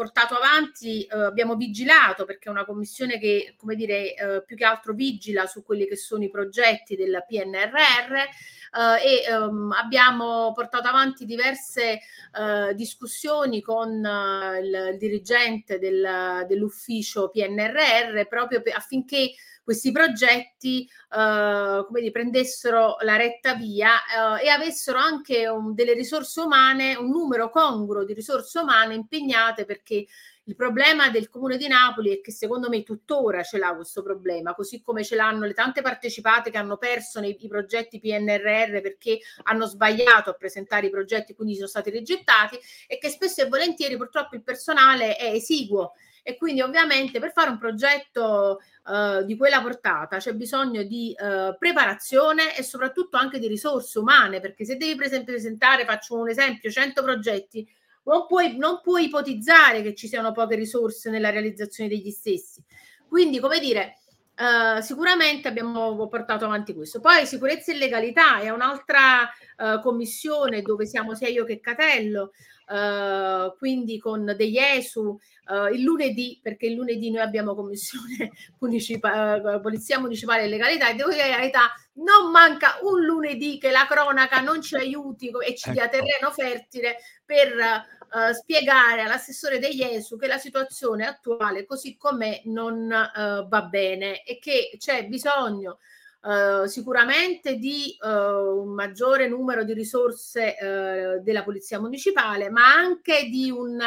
portato 0.00 0.34
avanti, 0.34 1.04
eh, 1.04 1.14
abbiamo 1.14 1.56
vigilato 1.56 2.24
perché 2.24 2.48
è 2.48 2.50
una 2.50 2.64
commissione 2.64 3.18
che, 3.18 3.52
come 3.58 3.74
dire, 3.74 4.14
eh, 4.14 4.42
più 4.46 4.56
che 4.56 4.64
altro 4.64 4.94
vigila 4.94 5.44
su 5.44 5.62
quelli 5.62 5.86
che 5.86 5.96
sono 5.96 6.24
i 6.24 6.30
progetti 6.30 6.96
del 6.96 7.22
PNRR 7.28 8.14
eh, 8.14 9.26
e 9.26 9.30
ehm, 9.30 9.72
abbiamo 9.72 10.52
portato 10.54 10.88
avanti 10.88 11.26
diverse 11.26 12.00
eh, 12.32 12.74
discussioni 12.74 13.60
con 13.60 14.02
eh, 14.02 14.60
il, 14.60 14.88
il 14.92 14.96
dirigente 14.96 15.78
del- 15.78 16.46
dell'ufficio 16.48 17.28
PNRR 17.28 18.26
proprio 18.26 18.62
per- 18.62 18.76
affinché 18.76 19.34
questi 19.70 19.92
progetti 19.92 20.82
eh, 20.82 21.84
come 21.86 22.00
dire, 22.00 22.10
prendessero 22.10 22.96
la 23.02 23.14
retta 23.14 23.54
via 23.54 23.92
eh, 24.40 24.46
e 24.46 24.48
avessero 24.48 24.98
anche 24.98 25.46
un- 25.46 25.74
delle 25.74 25.92
risorse 25.92 26.40
umane, 26.40 26.96
un 26.96 27.08
numero 27.08 27.50
congruo 27.50 28.02
di 28.02 28.12
risorse 28.12 28.58
umane 28.58 28.94
impegnate 28.94 29.64
perché 29.64 30.06
il 30.44 30.56
problema 30.56 31.08
del 31.10 31.28
comune 31.28 31.56
di 31.56 31.68
Napoli 31.68 32.10
è 32.10 32.20
che 32.20 32.32
secondo 32.32 32.68
me 32.68 32.82
tuttora 32.82 33.44
ce 33.44 33.58
l'ha 33.58 33.72
questo 33.76 34.02
problema, 34.02 34.54
così 34.54 34.82
come 34.82 35.04
ce 35.04 35.14
l'hanno 35.14 35.46
le 35.46 35.52
tante 35.52 35.82
partecipate 35.82 36.50
che 36.50 36.58
hanno 36.58 36.76
perso 36.76 37.20
nei 37.20 37.36
i 37.38 37.46
progetti 37.46 38.00
PNRR 38.00 38.80
perché 38.80 39.20
hanno 39.44 39.66
sbagliato 39.66 40.30
a 40.30 40.34
presentare 40.34 40.88
i 40.88 40.90
progetti, 40.90 41.32
quindi 41.32 41.54
sono 41.54 41.68
stati 41.68 41.90
rigettati 41.90 42.58
e 42.88 42.98
che 42.98 43.08
spesso 43.08 43.42
e 43.42 43.46
volentieri 43.46 43.96
purtroppo 43.96 44.34
il 44.34 44.42
personale 44.42 45.14
è 45.14 45.26
esiguo 45.26 45.92
e 46.22 46.36
quindi 46.36 46.60
ovviamente 46.60 47.18
per 47.18 47.32
fare 47.32 47.50
un 47.50 47.58
progetto 47.58 48.60
eh, 48.86 49.24
di 49.24 49.36
quella 49.36 49.60
portata 49.60 50.18
c'è 50.18 50.34
bisogno 50.34 50.82
di 50.82 51.12
eh, 51.12 51.56
preparazione 51.58 52.56
e 52.56 52.62
soprattutto 52.62 53.16
anche 53.16 53.38
di 53.38 53.46
risorse 53.48 53.98
umane 53.98 54.40
perché 54.40 54.64
se 54.64 54.76
devi 54.76 54.94
presentare, 54.96 55.84
faccio 55.84 56.16
un 56.16 56.28
esempio, 56.28 56.70
100 56.70 57.02
progetti 57.02 57.66
non 58.04 58.26
puoi, 58.26 58.56
non 58.56 58.80
puoi 58.82 59.04
ipotizzare 59.04 59.82
che 59.82 59.94
ci 59.94 60.08
siano 60.08 60.32
poche 60.32 60.56
risorse 60.56 61.10
nella 61.10 61.30
realizzazione 61.30 61.88
degli 61.88 62.10
stessi. 62.10 62.62
Quindi, 63.06 63.40
come 63.40 63.58
dire, 63.60 63.99
eh, 64.40 64.80
sicuramente 64.80 65.48
abbiamo 65.48 66.08
portato 66.08 66.46
avanti 66.46 66.72
questo. 66.74 66.98
Poi 67.00 67.26
sicurezza 67.26 67.72
e 67.72 67.76
legalità 67.76 68.40
è 68.40 68.48
un'altra 68.48 69.28
eh, 69.28 69.80
commissione 69.82 70.62
dove 70.62 70.86
siamo 70.86 71.14
sia 71.14 71.28
io 71.28 71.44
che 71.44 71.60
Catello, 71.60 72.32
eh, 72.66 73.54
quindi 73.58 73.98
con 73.98 74.24
degli 74.34 74.56
ESU, 74.56 75.18
eh, 75.46 75.74
il 75.74 75.82
lunedì, 75.82 76.40
perché 76.42 76.66
il 76.66 76.74
lunedì 76.74 77.10
noi 77.10 77.20
abbiamo 77.20 77.54
commissione 77.54 78.30
municipa- 78.60 79.60
polizia 79.60 79.98
municipale 79.98 80.44
e 80.44 80.48
legalità 80.48 80.88
e 80.88 80.94
devo 80.94 81.10
dire 81.10 81.28
la 81.28 81.36
verità, 81.36 81.72
non 81.96 82.30
manca 82.30 82.78
un 82.80 83.04
lunedì 83.04 83.58
che 83.58 83.70
la 83.70 83.86
cronaca 83.86 84.40
non 84.40 84.62
ci 84.62 84.74
aiuti 84.74 85.30
e 85.46 85.54
ci 85.54 85.70
dia 85.70 85.84
Ecco. 85.84 85.98
terreno 85.98 86.30
fertile 86.30 86.96
per 87.26 87.98
eh, 88.12 88.34
spiegare 88.34 89.02
all'assessore 89.02 89.58
degli 89.58 89.82
ESU 89.82 90.16
che 90.16 90.26
la 90.26 90.38
situazione 90.38 91.06
attuale 91.06 91.64
così 91.64 91.96
com'è 91.96 92.42
non 92.46 92.90
eh, 92.90 93.46
va 93.48 93.62
bene 93.62 94.24
e 94.24 94.38
che 94.38 94.72
c'è 94.78 95.06
bisogno 95.06 95.78
eh, 96.22 96.68
sicuramente 96.68 97.54
di 97.56 97.96
eh, 98.02 98.08
un 98.08 98.74
maggiore 98.74 99.28
numero 99.28 99.64
di 99.64 99.72
risorse 99.72 100.58
eh, 100.58 101.20
della 101.20 101.44
polizia 101.44 101.80
municipale, 101.80 102.50
ma 102.50 102.74
anche 102.74 103.28
di 103.30 103.50
un 103.50 103.78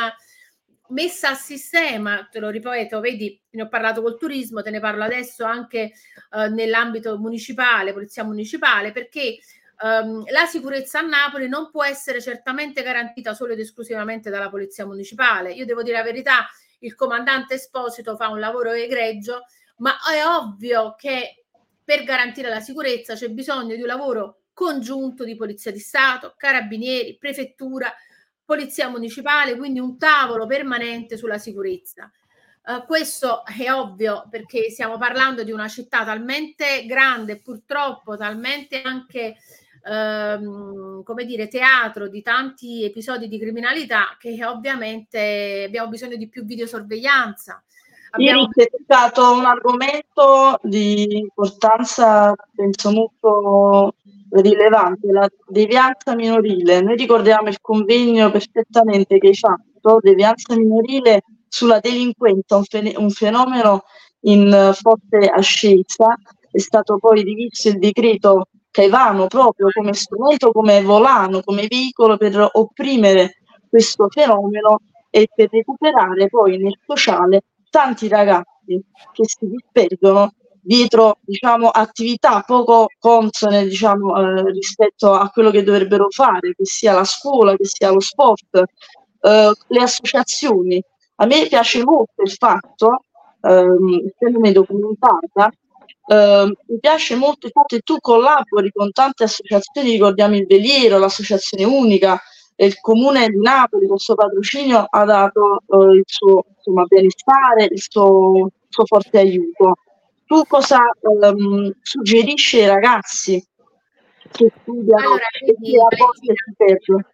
messa 0.90 1.30
a 1.30 1.36
sistema, 1.36 2.28
te 2.32 2.40
lo 2.40 2.50
ripeto, 2.50 3.00
vedi, 3.00 3.40
ne 3.52 3.64
ho 3.64 3.68
parlato 3.68 4.02
col 4.02 4.18
turismo, 4.18 4.62
te 4.62 4.70
ne 4.70 4.80
parlo 4.80 5.04
adesso 5.04 5.44
anche 5.44 5.94
nell'ambito 6.52 7.18
municipale, 7.18 7.94
polizia 7.94 8.24
municipale, 8.24 8.92
perché 8.92 9.38
ehm, 9.84 10.24
la 10.32 10.46
sicurezza 10.46 11.00
a 11.00 11.04
Napoli 11.04 11.48
non 11.48 11.70
può 11.70 11.84
essere 11.84 12.22
certamente 12.22 12.82
garantita 12.82 13.34
solo 13.34 13.54
ed 13.54 13.60
esclusivamente 13.60 14.30
dalla 14.30 14.50
polizia 14.50 14.86
municipale. 14.86 15.52
Io 15.52 15.66
devo 15.66 15.84
dire 15.84 15.98
la 15.98 16.04
verità, 16.04 16.48
il 16.80 16.96
comandante 16.96 17.56
Esposito 17.56 18.16
fa 18.16 18.30
un 18.30 18.40
lavoro 18.40 18.72
egregio, 18.72 19.44
ma 19.78 19.96
è 20.14 20.26
ovvio 20.26 20.96
che 20.98 21.46
per 21.84 22.04
garantire 22.04 22.50
la 22.50 22.62
sicurezza 22.62 23.16
c'è 23.16 23.30
bisogno 23.30 23.76
di 23.76 23.82
un 23.82 23.88
lavoro 23.88 24.44
congiunto 24.54 25.24
di 25.24 25.36
Polizia 25.36 25.72
di 25.72 25.80
Stato, 25.80 26.36
Carabinieri, 26.38 27.18
Prefettura, 27.18 27.94
Polizia 28.46 28.88
Municipale, 28.88 29.58
quindi 29.58 29.80
un 29.80 29.98
tavolo 29.98 30.46
permanente 30.46 31.18
sulla 31.18 31.38
sicurezza. 31.38 32.10
Eh, 32.66 32.84
questo 32.86 33.44
è 33.46 33.72
ovvio 33.74 34.28
perché 34.30 34.70
stiamo 34.70 34.98
parlando 34.98 35.44
di 35.44 35.52
una 35.52 35.68
città 35.68 36.06
talmente 36.06 36.86
grande, 36.86 37.42
purtroppo 37.42 38.16
talmente 38.16 38.82
anche 38.82 39.36
ehm, 39.86 41.04
come 41.04 41.26
dire, 41.26 41.48
teatro 41.48 42.08
di 42.08 42.22
tanti 42.22 42.84
episodi 42.84 43.28
di 43.28 43.40
criminalità 43.40 44.16
che 44.20 44.44
ovviamente 44.46 45.64
abbiamo 45.68 45.90
bisogno 45.90 46.16
di 46.16 46.30
più 46.30 46.46
videosorveglianza. 46.46 47.64
Abbiamo 48.12 48.42
Ieri 48.56 48.70
è 48.70 48.84
stato 48.84 49.34
un 49.34 49.46
argomento 49.46 50.60
di 50.62 51.18
importanza, 51.18 52.36
penso, 52.54 52.92
molto 52.92 53.96
rilevante, 54.30 55.12
la 55.12 55.28
devianza 55.48 56.16
minorile. 56.16 56.82
Noi 56.82 56.96
ricordiamo 56.96 57.50
il 57.50 57.60
convegno 57.60 58.30
perfettamente 58.30 59.18
che 59.18 59.28
hai 59.28 59.36
fatto, 59.36 60.00
devianza 60.00 60.56
minorile 60.56 61.24
sulla 61.48 61.80
delinquenza, 61.80 62.56
un, 62.56 62.64
fene- 62.64 62.94
un 62.98 63.10
fenomeno 63.10 63.84
in 64.22 64.52
eh, 64.52 64.74
forte 64.74 65.28
ascesa. 65.28 66.16
È 66.52 66.60
stato 66.60 66.98
poi 66.98 67.24
rivisto 67.24 67.70
il 67.70 67.80
decreto 67.80 68.48
Caivano 68.74 69.28
proprio 69.28 69.68
come 69.72 69.94
strumento, 69.94 70.52
come 70.52 70.82
volano, 70.82 71.42
come 71.42 71.68
veicolo 71.68 72.18
per 72.18 72.50
opprimere 72.54 73.36
questo 73.70 74.08
fenomeno 74.10 74.80
e 75.12 75.30
per 75.32 75.50
recuperare 75.52 76.28
poi 76.28 76.58
nel 76.58 76.76
sociale 76.84 77.44
tanti 77.70 78.08
ragazzi 78.08 78.84
che 79.12 79.24
si 79.26 79.48
disperdono 79.48 80.34
dietro 80.60 81.18
diciamo, 81.22 81.70
attività 81.70 82.42
poco 82.42 82.88
consone 82.98 83.66
diciamo, 83.66 84.18
eh, 84.18 84.52
rispetto 84.52 85.12
a 85.14 85.30
quello 85.30 85.52
che 85.52 85.62
dovrebbero 85.62 86.08
fare, 86.10 86.56
che 86.56 86.66
sia 86.66 86.94
la 86.94 87.04
scuola, 87.04 87.56
che 87.56 87.66
sia 87.66 87.92
lo 87.92 88.00
sport, 88.00 88.56
eh, 88.56 89.52
le 89.68 89.80
associazioni. 89.84 90.84
A 91.18 91.28
me 91.28 91.46
piace 91.48 91.84
molto 91.84 92.24
il 92.24 92.32
fatto, 92.32 93.04
ehm, 93.42 94.02
essendomi 94.08 94.52
documentata, 94.52 95.52
ehm, 96.08 96.54
mi 96.68 96.80
piace 96.80 97.16
molto 97.16 97.48
il 97.48 97.52
fatto 97.52 97.76
che 97.76 97.82
tu 97.82 97.98
collabori 98.00 98.72
con 98.72 98.92
tante 98.92 99.24
associazioni, 99.24 99.92
ricordiamo 99.92 100.36
il 100.36 100.46
Veliero, 100.46 100.98
l'Associazione 100.98 101.64
Unica, 101.64 102.22
il 102.56 102.80
Comune 102.80 103.30
di 103.30 103.40
Napoli 103.40 103.88
con 103.88 103.96
il 103.96 104.02
suo 104.02 104.16
patrocinio 104.16 104.86
ha 104.90 105.06
dato 105.06 105.64
eh, 105.68 105.96
il 105.96 106.04
suo 106.06 106.46
insomma, 106.56 106.84
benestare, 106.86 107.66
il 107.70 107.82
suo, 107.82 108.46
il 108.46 108.52
suo 108.70 108.86
forte 108.86 109.20
aiuto. 109.20 109.76
Tu 110.26 110.44
cosa 110.48 110.80
ehm, 111.02 111.72
suggerisci 111.82 112.60
ai 112.62 112.68
ragazzi 112.68 113.46
che 114.32 114.52
studiano 114.62 115.02
Allora, 115.02 115.26
e 115.46 115.56
che 115.62 115.78
a 115.78 115.96
volte 115.98 116.34
si 116.34 116.54
perdono? 116.56 117.06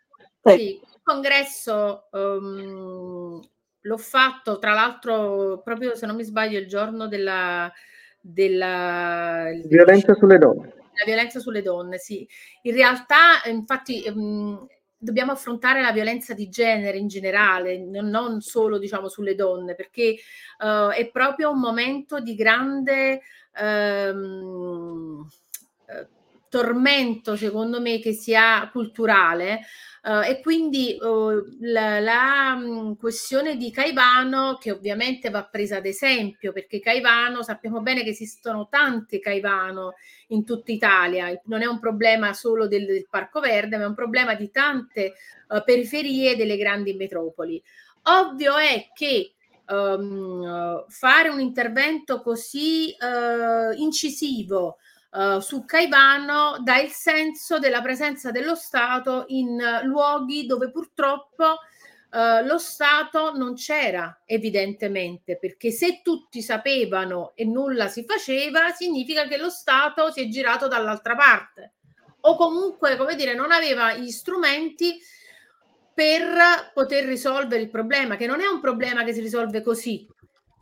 Sì, 0.43 0.75
il 0.75 0.99
congresso 1.03 2.09
ehm, 2.11 3.41
l'ho 3.81 3.97
fatto 3.97 4.59
tra 4.59 4.73
l'altro 4.73 5.61
proprio 5.63 5.95
se 5.95 6.05
non 6.05 6.15
mi 6.15 6.23
sbaglio 6.23 6.59
il 6.59 6.67
giorno 6.67 7.07
della, 7.07 7.71
della 8.19 9.45
Violenza 9.65 10.13
sulle 10.13 10.37
donne. 10.37 10.73
la 10.93 11.05
violenza 11.05 11.39
sulle 11.39 11.61
donne, 11.61 11.97
sì. 11.97 12.27
In 12.63 12.73
realtà, 12.73 13.41
infatti, 13.45 14.03
ehm, 14.03 14.67
dobbiamo 14.97 15.31
affrontare 15.31 15.81
la 15.81 15.93
violenza 15.93 16.33
di 16.33 16.49
genere 16.49 16.97
in 16.97 17.07
generale, 17.07 17.77
non, 17.77 18.41
solo 18.41 18.77
diciamo 18.77 19.07
sulle 19.07 19.33
donne, 19.33 19.75
perché 19.75 20.15
eh, 20.61 20.89
è 20.95 21.09
proprio 21.09 21.51
un 21.51 21.59
momento 21.59 22.19
di 22.19 22.35
grande 22.35 23.21
eh, 23.55 24.13
tormento, 26.49 27.35
secondo 27.37 27.79
me, 27.79 27.99
che 27.99 28.11
sia 28.11 28.67
culturale. 28.71 29.61
Eh, 30.03 30.29
e 30.29 30.41
quindi 30.41 30.95
eh, 30.95 31.43
la, 31.59 31.99
la, 31.99 32.55
mh, 32.55 32.97
questione 32.97 33.57
di 33.57 33.71
Caivano, 33.71 34.57
che 34.59 34.71
ovviamente 34.71 35.29
va 35.29 35.43
presa 35.43 35.77
ad 35.77 35.85
esempio, 35.85 36.53
perché 36.53 36.79
Caivano 36.79 37.43
sappiamo 37.43 37.81
bene 37.81 38.03
che 38.03 38.09
esistono 38.09 38.67
tante 38.69 39.19
Caivano 39.19 39.93
in 40.27 40.45
tutta 40.45 40.71
Italia, 40.71 41.39
non 41.45 41.61
è 41.61 41.65
un 41.65 41.79
problema 41.79 42.33
solo 42.33 42.67
del, 42.67 42.85
del 42.85 43.07
Parco 43.09 43.39
Verde, 43.39 43.77
ma 43.77 43.83
è 43.83 43.87
un 43.87 43.95
problema 43.95 44.35
di 44.35 44.49
tante 44.51 45.01
eh, 45.03 45.63
periferie 45.65 46.35
delle 46.35 46.57
grandi 46.57 46.93
metropoli. 46.93 47.61
Ovvio 48.03 48.57
è 48.57 48.89
che 48.93 49.33
ehm, 49.67 50.85
fare 50.87 51.29
un 51.29 51.39
intervento 51.39 52.21
così 52.21 52.95
incisivo 53.75 54.77
eh, 55.11 55.41
su 55.41 55.65
Caivano 55.65 56.57
dà 56.61 56.79
il 56.79 56.91
senso 56.91 57.59
della 57.59 57.81
presenza 57.81 58.31
dello 58.31 58.55
Stato 58.55 59.25
in 59.27 59.59
eh, 59.59 59.83
luoghi 59.83 60.45
dove 60.45 60.69
purtroppo 60.69 61.59
eh, 62.11 62.43
lo 62.43 62.57
Stato 62.57 63.35
non 63.35 63.55
c'era 63.55 64.21
evidentemente, 64.25 65.37
perché 65.37 65.71
se 65.71 66.01
tutti 66.03 66.41
sapevano 66.41 67.33
e 67.35 67.45
nulla 67.45 67.87
si 67.87 68.03
faceva, 68.03 68.71
significa 68.71 69.27
che 69.27 69.37
lo 69.37 69.49
Stato 69.49 70.11
si 70.11 70.21
è 70.21 70.27
girato 70.27 70.67
dall'altra 70.67 71.15
parte. 71.15 71.73
O 72.21 72.35
comunque, 72.35 72.97
come 72.97 73.15
dire, 73.15 73.33
non 73.33 73.51
aveva 73.51 73.93
gli 73.93 74.09
strumenti 74.09 74.99
per 75.93 76.71
poter 76.73 77.05
risolvere 77.05 77.61
il 77.61 77.69
problema, 77.69 78.15
che 78.15 78.25
non 78.25 78.41
è 78.41 78.47
un 78.47 78.59
problema 78.59 79.03
che 79.03 79.13
si 79.13 79.21
risolve 79.21 79.61
così, 79.61 80.07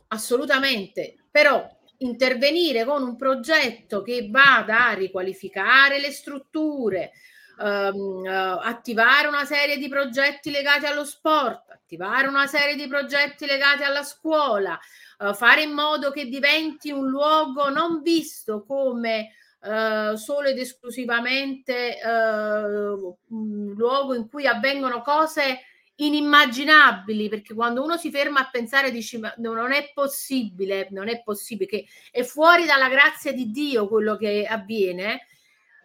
assolutamente, 0.08 1.16
però 1.30 1.68
intervenire 1.98 2.84
con 2.84 3.02
un 3.02 3.16
progetto 3.16 4.02
che 4.02 4.28
vada 4.30 4.88
a 4.88 4.94
riqualificare 4.94 6.00
le 6.00 6.10
strutture, 6.10 7.12
ehm, 7.60 8.24
eh, 8.24 8.58
attivare 8.62 9.28
una 9.28 9.44
serie 9.44 9.76
di 9.78 9.88
progetti 9.88 10.50
legati 10.50 10.86
allo 10.86 11.04
sport, 11.04 11.70
attivare 11.70 12.28
una 12.28 12.46
serie 12.46 12.76
di 12.76 12.86
progetti 12.86 13.46
legati 13.46 13.82
alla 13.82 14.02
scuola, 14.02 14.78
eh, 15.18 15.34
fare 15.34 15.62
in 15.62 15.72
modo 15.72 16.10
che 16.10 16.26
diventi 16.26 16.90
un 16.90 17.08
luogo 17.08 17.68
non 17.70 18.00
visto 18.02 18.64
come 18.64 19.32
eh, 19.60 20.12
solo 20.16 20.48
ed 20.48 20.58
esclusivamente 20.58 21.98
eh, 21.98 22.08
un 22.08 23.74
luogo 23.76 24.14
in 24.14 24.28
cui 24.28 24.46
avvengono 24.46 25.02
cose 25.02 25.60
inimmaginabili 26.00 27.28
perché 27.28 27.54
quando 27.54 27.82
uno 27.82 27.96
si 27.96 28.10
ferma 28.10 28.40
a 28.40 28.48
pensare 28.50 28.90
dici 28.90 29.18
ma 29.18 29.32
non 29.38 29.72
è 29.72 29.90
possibile 29.92 30.88
non 30.90 31.08
è 31.08 31.22
possibile 31.22 31.68
che 31.68 31.86
è 32.10 32.22
fuori 32.22 32.66
dalla 32.66 32.88
grazia 32.88 33.32
di 33.32 33.50
Dio 33.50 33.88
quello 33.88 34.16
che 34.16 34.46
avviene 34.46 35.26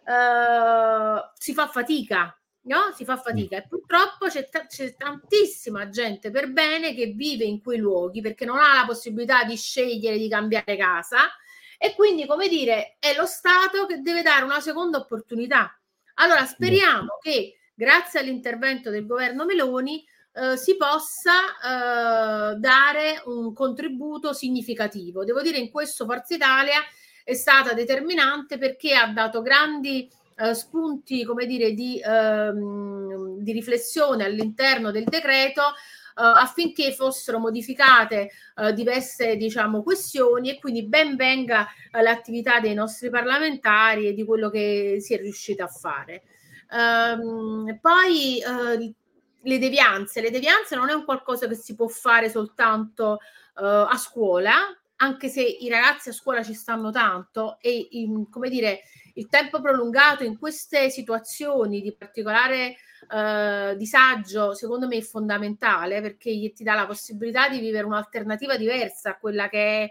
eh, 0.06 1.30
si 1.36 1.52
fa 1.52 1.66
fatica 1.66 2.38
no? 2.64 2.92
si 2.94 3.04
fa 3.04 3.16
fatica. 3.16 3.56
E 3.56 3.66
purtroppo 3.66 4.26
c'è, 4.26 4.48
ta- 4.48 4.66
c'è 4.66 4.94
tantissima 4.96 5.88
gente 5.88 6.30
per 6.30 6.50
bene 6.52 6.94
che 6.94 7.06
vive 7.06 7.44
in 7.44 7.60
quei 7.62 7.78
luoghi 7.78 8.20
perché 8.20 8.44
non 8.44 8.58
ha 8.58 8.74
la 8.74 8.84
possibilità 8.86 9.44
di 9.44 9.56
scegliere 9.56 10.18
di 10.18 10.28
cambiare 10.28 10.76
casa 10.76 11.30
e 11.78 11.94
quindi 11.94 12.26
come 12.26 12.48
dire 12.48 12.96
è 12.98 13.14
lo 13.16 13.26
Stato 13.26 13.86
che 13.86 14.00
deve 14.00 14.22
dare 14.22 14.44
una 14.44 14.60
seconda 14.60 14.98
opportunità. 14.98 15.78
Allora 16.14 16.44
speriamo 16.46 17.18
che 17.20 17.58
grazie 17.74 18.20
all'intervento 18.20 18.90
del 18.90 19.06
governo 19.06 19.44
Meloni 19.44 20.04
eh, 20.36 20.56
si 20.56 20.76
possa 20.76 22.52
eh, 22.52 22.56
dare 22.56 23.22
un 23.26 23.52
contributo 23.52 24.32
significativo. 24.32 25.24
Devo 25.24 25.42
dire 25.42 25.58
in 25.58 25.70
questo 25.70 26.04
Forza 26.04 26.34
Italia 26.34 26.80
è 27.22 27.34
stata 27.34 27.72
determinante 27.72 28.58
perché 28.58 28.94
ha 28.94 29.06
dato 29.12 29.42
grandi 29.42 30.10
eh, 30.36 30.54
spunti, 30.54 31.24
come 31.24 31.46
dire, 31.46 31.72
di, 31.72 32.00
ehm, 32.04 33.38
di 33.38 33.52
riflessione 33.52 34.24
all'interno 34.24 34.90
del 34.90 35.04
decreto 35.04 35.62
eh, 35.62 36.22
affinché 36.22 36.92
fossero 36.92 37.38
modificate 37.38 38.30
eh, 38.56 38.72
diverse 38.72 39.36
diciamo, 39.36 39.82
questioni 39.82 40.50
e 40.50 40.58
quindi 40.58 40.84
ben 40.86 41.16
venga 41.16 41.66
eh, 41.92 42.02
l'attività 42.02 42.60
dei 42.60 42.74
nostri 42.74 43.10
parlamentari 43.10 44.08
e 44.08 44.14
di 44.14 44.24
quello 44.24 44.50
che 44.50 44.96
si 45.00 45.14
è 45.14 45.18
riuscita 45.18 45.64
a 45.64 45.68
fare. 45.68 46.22
Ehm, 46.70 47.78
poi 47.80 48.38
eh, 48.40 48.94
le 49.42 49.58
devianze, 49.58 50.20
le 50.20 50.30
devianze 50.30 50.76
non 50.76 50.88
è 50.90 50.92
un 50.94 51.04
qualcosa 51.04 51.46
che 51.46 51.54
si 51.54 51.74
può 51.74 51.86
fare 51.88 52.28
soltanto 52.30 53.18
eh, 53.58 53.64
a 53.64 53.96
scuola, 53.96 54.52
anche 54.96 55.28
se 55.28 55.42
i 55.42 55.68
ragazzi 55.68 56.08
a 56.10 56.12
scuola 56.12 56.42
ci 56.42 56.54
stanno 56.54 56.90
tanto 56.90 57.58
e 57.60 57.88
in- 57.92 58.28
come 58.30 58.48
dire 58.48 58.82
il 59.14 59.28
tempo 59.28 59.60
prolungato 59.60 60.24
in 60.24 60.38
queste 60.38 60.90
situazioni 60.90 61.80
di 61.80 61.94
particolare 61.94 62.76
eh, 63.10 63.74
disagio, 63.76 64.54
secondo 64.54 64.86
me 64.86 64.96
è 64.96 65.00
fondamentale 65.02 66.00
perché 66.00 66.52
ti 66.54 66.64
dà 66.64 66.74
la 66.74 66.86
possibilità 66.86 67.48
di 67.48 67.60
vivere 67.60 67.84
un'alternativa 67.86 68.56
diversa 68.56 69.10
a 69.10 69.18
quella 69.18 69.48
che 69.48 69.84
è 69.84 69.90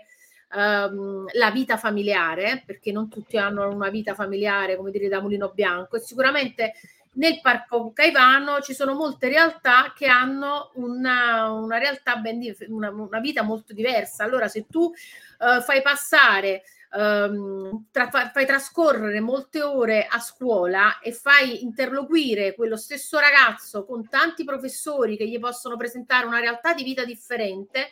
ehm, 0.53 1.25
la 1.33 1.51
vita 1.51 1.77
familiare, 1.77 2.63
perché 2.65 2.91
non 2.91 3.09
tutti 3.09 3.37
hanno 3.37 3.67
una 3.69 3.89
vita 3.89 4.13
familiare, 4.13 4.75
come 4.75 4.91
dire, 4.91 5.07
da 5.07 5.21
mulino 5.21 5.51
bianco, 5.53 5.97
e 5.97 5.99
sicuramente 5.99 6.73
nel 7.15 7.39
parco 7.41 7.91
Caivano 7.93 8.59
ci 8.61 8.73
sono 8.73 8.95
molte 8.95 9.27
realtà 9.29 9.93
che 9.95 10.07
hanno 10.07 10.71
una, 10.75 11.51
una 11.51 11.77
realtà 11.77 12.15
ben 12.15 12.41
una, 12.69 12.89
una 12.89 13.19
vita 13.19 13.43
molto 13.43 13.73
diversa. 13.73 14.23
Allora, 14.23 14.47
se 14.47 14.65
tu 14.67 14.91
eh, 14.91 15.61
fai 15.61 15.81
passare 15.81 16.63
ehm, 16.93 17.85
tra- 17.91 18.09
fa- 18.09 18.29
fai 18.29 18.45
trascorrere 18.45 19.19
molte 19.19 19.61
ore 19.61 20.07
a 20.07 20.19
scuola 20.19 20.99
e 20.99 21.11
fai 21.11 21.63
interloquire 21.63 22.55
quello 22.55 22.77
stesso 22.77 23.19
ragazzo 23.19 23.85
con 23.85 24.07
tanti 24.07 24.43
professori 24.43 25.17
che 25.17 25.27
gli 25.27 25.39
possono 25.39 25.75
presentare 25.75 26.25
una 26.25 26.39
realtà 26.39 26.73
di 26.73 26.83
vita 26.83 27.03
differente, 27.03 27.89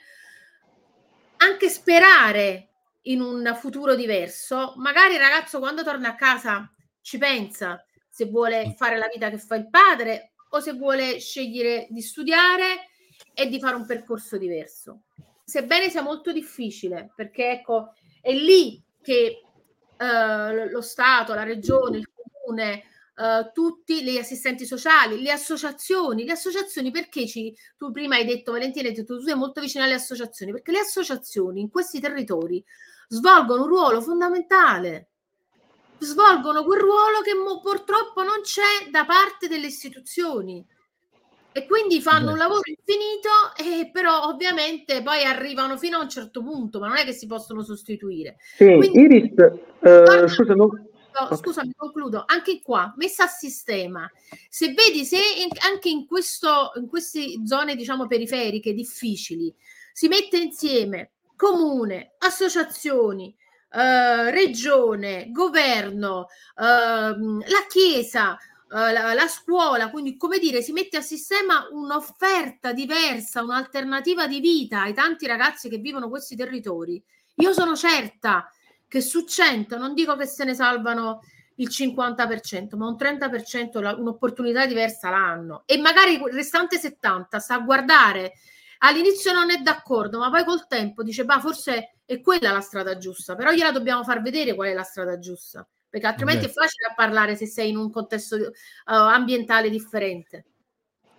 anche 1.41 1.69
sperare 1.69 2.67
in 3.05 3.21
un 3.21 3.57
futuro 3.59 3.95
diverso, 3.95 4.73
magari 4.77 5.15
il 5.15 5.19
ragazzo 5.19 5.59
quando 5.59 5.83
torna 5.83 6.09
a 6.09 6.15
casa 6.15 6.69
ci 7.01 7.17
pensa 7.17 7.83
se 8.07 8.25
vuole 8.25 8.75
fare 8.77 8.97
la 8.97 9.09
vita 9.11 9.29
che 9.29 9.39
fa 9.39 9.55
il 9.55 9.69
padre 9.69 10.33
o 10.49 10.59
se 10.59 10.73
vuole 10.73 11.19
scegliere 11.19 11.87
di 11.89 12.01
studiare 12.01 12.89
e 13.33 13.47
di 13.47 13.59
fare 13.59 13.75
un 13.75 13.85
percorso 13.85 14.37
diverso. 14.37 15.03
Sebbene 15.43 15.89
sia 15.89 16.01
molto 16.01 16.31
difficile, 16.31 17.11
perché 17.15 17.51
ecco, 17.51 17.93
è 18.21 18.31
lì 18.33 18.81
che 19.01 19.41
eh, 19.97 20.69
lo 20.69 20.81
Stato, 20.81 21.33
la 21.33 21.43
regione, 21.43 21.97
il 21.97 22.09
comune, 22.13 22.83
eh, 23.16 23.51
tutti 23.53 24.03
gli 24.03 24.18
assistenti 24.18 24.66
sociali, 24.66 25.22
le 25.22 25.32
associazioni, 25.32 26.24
le 26.26 26.32
associazioni 26.32 26.91
perché 26.91 27.28
ci, 27.28 27.55
tu 27.78 27.91
prima 27.91 28.16
hai 28.16 28.26
detto 28.26 28.51
Valentina, 28.53 28.88
hai 28.88 28.93
detto, 28.95 29.18
tu 29.18 29.24
sei 29.24 29.36
molto 29.36 29.62
vicina 29.62 29.84
alle 29.84 29.95
associazioni, 29.95 30.51
perché 30.51 30.72
le 30.72 30.80
associazioni 30.80 31.62
in 31.62 31.70
questi 31.70 31.99
territori 31.99 32.64
svolgono 33.07 33.64
un 33.64 33.68
ruolo 33.68 34.01
fondamentale, 34.01 35.07
svolgono 35.97 36.64
quel 36.64 36.80
ruolo 36.80 37.22
che 37.24 37.34
mo- 37.34 37.59
purtroppo 37.59 38.24
non 38.24 38.41
c'è 38.41 38.89
da 38.89 39.05
parte 39.05 39.47
delle 39.47 39.68
istituzioni 39.68 40.66
e 41.53 41.66
quindi 41.68 42.01
fanno 42.01 42.28
Beh. 42.28 42.32
un 42.32 42.38
lavoro 42.38 42.62
infinito 42.66 43.30
e 43.57 43.89
però 43.91 44.24
ovviamente 44.28 45.03
poi 45.03 45.24
arrivano 45.26 45.78
fino 45.78 45.97
a 45.97 46.01
un 46.01 46.09
certo 46.09 46.41
punto, 46.41 46.80
ma 46.80 46.88
non 46.88 46.95
è 46.97 47.03
che 47.03 47.12
si 47.12 47.28
possono 47.28 47.62
sostituire. 47.62 48.38
Sì, 48.55 48.74
Quindi- 48.78 48.99
Iris, 48.99 49.34
eh, 49.82 50.28
scusa, 50.30 50.55
non- 50.55 50.89
No, 51.20 51.28
Ok. 51.28 51.38
Scusami, 51.38 51.74
concludo. 51.76 52.24
Anche 52.26 52.62
qua, 52.62 52.93
messa 52.97 53.26
a 53.26 53.28
sistema. 53.28 54.09
Se 54.49 54.74
vedi, 54.74 55.03
se 55.05 55.18
in- 55.18 55.49
anche 55.72 55.89
in, 55.89 56.05
questo, 56.05 56.72
in 56.76 56.88
queste 56.88 57.41
zone, 57.45 57.76
diciamo, 57.76 58.07
periferiche 58.07 58.74
difficili, 58.74 59.53
si 59.93 60.07
mette 60.07 60.38
insieme 60.38 61.12
comune, 61.36 62.14
associazioni, 62.20 63.36
eh, 63.72 64.32
regione, 64.32 65.32
governo, 65.32 66.28
ehm, 66.57 67.39
la 67.47 67.66
chiesa, 67.68 68.36
eh, 68.38 68.91
la, 68.93 69.14
la 69.14 69.28
scuola, 69.28 69.89
quindi 69.89 70.18
come 70.18 70.39
dire, 70.39 70.62
si 70.62 70.72
mette 70.72 70.97
a 70.97 71.01
sistema 71.01 71.68
un'offerta 71.72 72.74
diversa, 72.74 73.41
un'alternativa 73.43 74.28
di 74.28 74.39
vita 74.39 74.82
ai 74.84 74.93
tanti 74.93 75.26
ragazzi 75.28 75.68
che 75.70 75.78
vivono 75.78 76.09
questi 76.09 76.36
territori. 76.36 77.01
Io 77.36 77.53
sono 77.53 77.76
certa 77.76 78.49
che 78.91 78.99
su 78.99 79.23
100 79.23 79.77
non 79.77 79.93
dico 79.93 80.17
che 80.17 80.25
se 80.25 80.43
ne 80.43 80.53
salvano 80.53 81.21
il 81.55 81.69
50%, 81.69 82.75
ma 82.75 82.87
un 82.87 82.97
30% 82.97 83.79
la- 83.79 83.95
un'opportunità 83.95 84.65
diversa 84.65 85.09
l'hanno 85.09 85.63
e 85.65 85.77
magari 85.77 86.15
il 86.15 86.33
restante 86.33 86.77
70 86.77 87.39
sta 87.39 87.55
a 87.55 87.59
guardare 87.59 88.33
all'inizio 88.79 89.31
non 89.31 89.49
è 89.49 89.61
d'accordo, 89.61 90.19
ma 90.19 90.29
poi 90.29 90.43
col 90.43 90.67
tempo 90.67 91.03
dice, 91.03 91.23
bah, 91.23 91.39
forse 91.39 91.99
è 92.03 92.19
quella 92.19 92.51
la 92.51 92.59
strada 92.59 92.97
giusta, 92.97 93.33
però 93.33 93.51
gliela 93.51 93.71
dobbiamo 93.71 94.03
far 94.03 94.21
vedere 94.21 94.55
qual 94.55 94.67
è 94.67 94.73
la 94.73 94.83
strada 94.83 95.17
giusta, 95.19 95.65
perché 95.87 96.07
altrimenti 96.07 96.47
Beh. 96.47 96.51
è 96.51 96.53
facile 96.53 96.87
a 96.89 96.93
parlare 96.93 97.37
se 97.37 97.45
sei 97.45 97.69
in 97.69 97.77
un 97.77 97.89
contesto 97.89 98.35
eh, 98.35 98.51
ambientale 98.83 99.69
differente. 99.69 100.45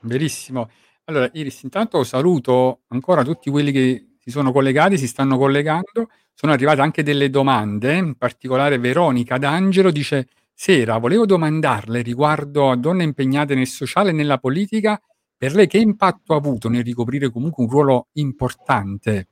Verissimo. 0.01 0.69
Allora, 1.05 1.31
Iris, 1.33 1.63
intanto 1.63 2.05
saluto 2.05 2.83
ancora 2.89 3.23
tutti 3.25 3.49
quelli 3.49 3.73
che 3.73 4.17
si 4.19 4.31
sono 4.31 4.53
collegati, 4.53 4.99
si 4.99 5.07
stanno 5.07 5.39
collegando. 5.39 6.09
Sono 6.35 6.53
arrivate 6.53 6.81
anche 6.81 7.03
delle 7.03 7.31
domande, 7.31 7.95
in 7.95 8.15
particolare 8.17 8.79
Veronica 8.79 9.39
D'Angelo 9.39 9.91
dice: 9.91 10.29
Sera, 10.53 10.99
volevo 10.99 11.27
domandarle 11.27 12.03
riguardo 12.03 12.71
a 12.71 12.77
donne 12.77 13.05
impegnate 13.05 13.55
nel 13.55 13.67
sociale 13.67 14.11
e 14.11 14.13
nella 14.13 14.39
politica, 14.39 15.01
per 15.37 15.55
lei 15.55 15.67
che 15.67 15.79
impatto 15.79 16.35
ha 16.35 16.37
avuto 16.37 16.69
nel 16.69 16.85
ricoprire 16.85 17.31
comunque 17.31 17.65
un 17.65 17.71
ruolo 17.71 18.07
importante 18.13 19.27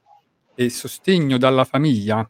e 0.56 0.68
sostegno 0.68 1.38
dalla 1.38 1.64
famiglia? 1.64 2.28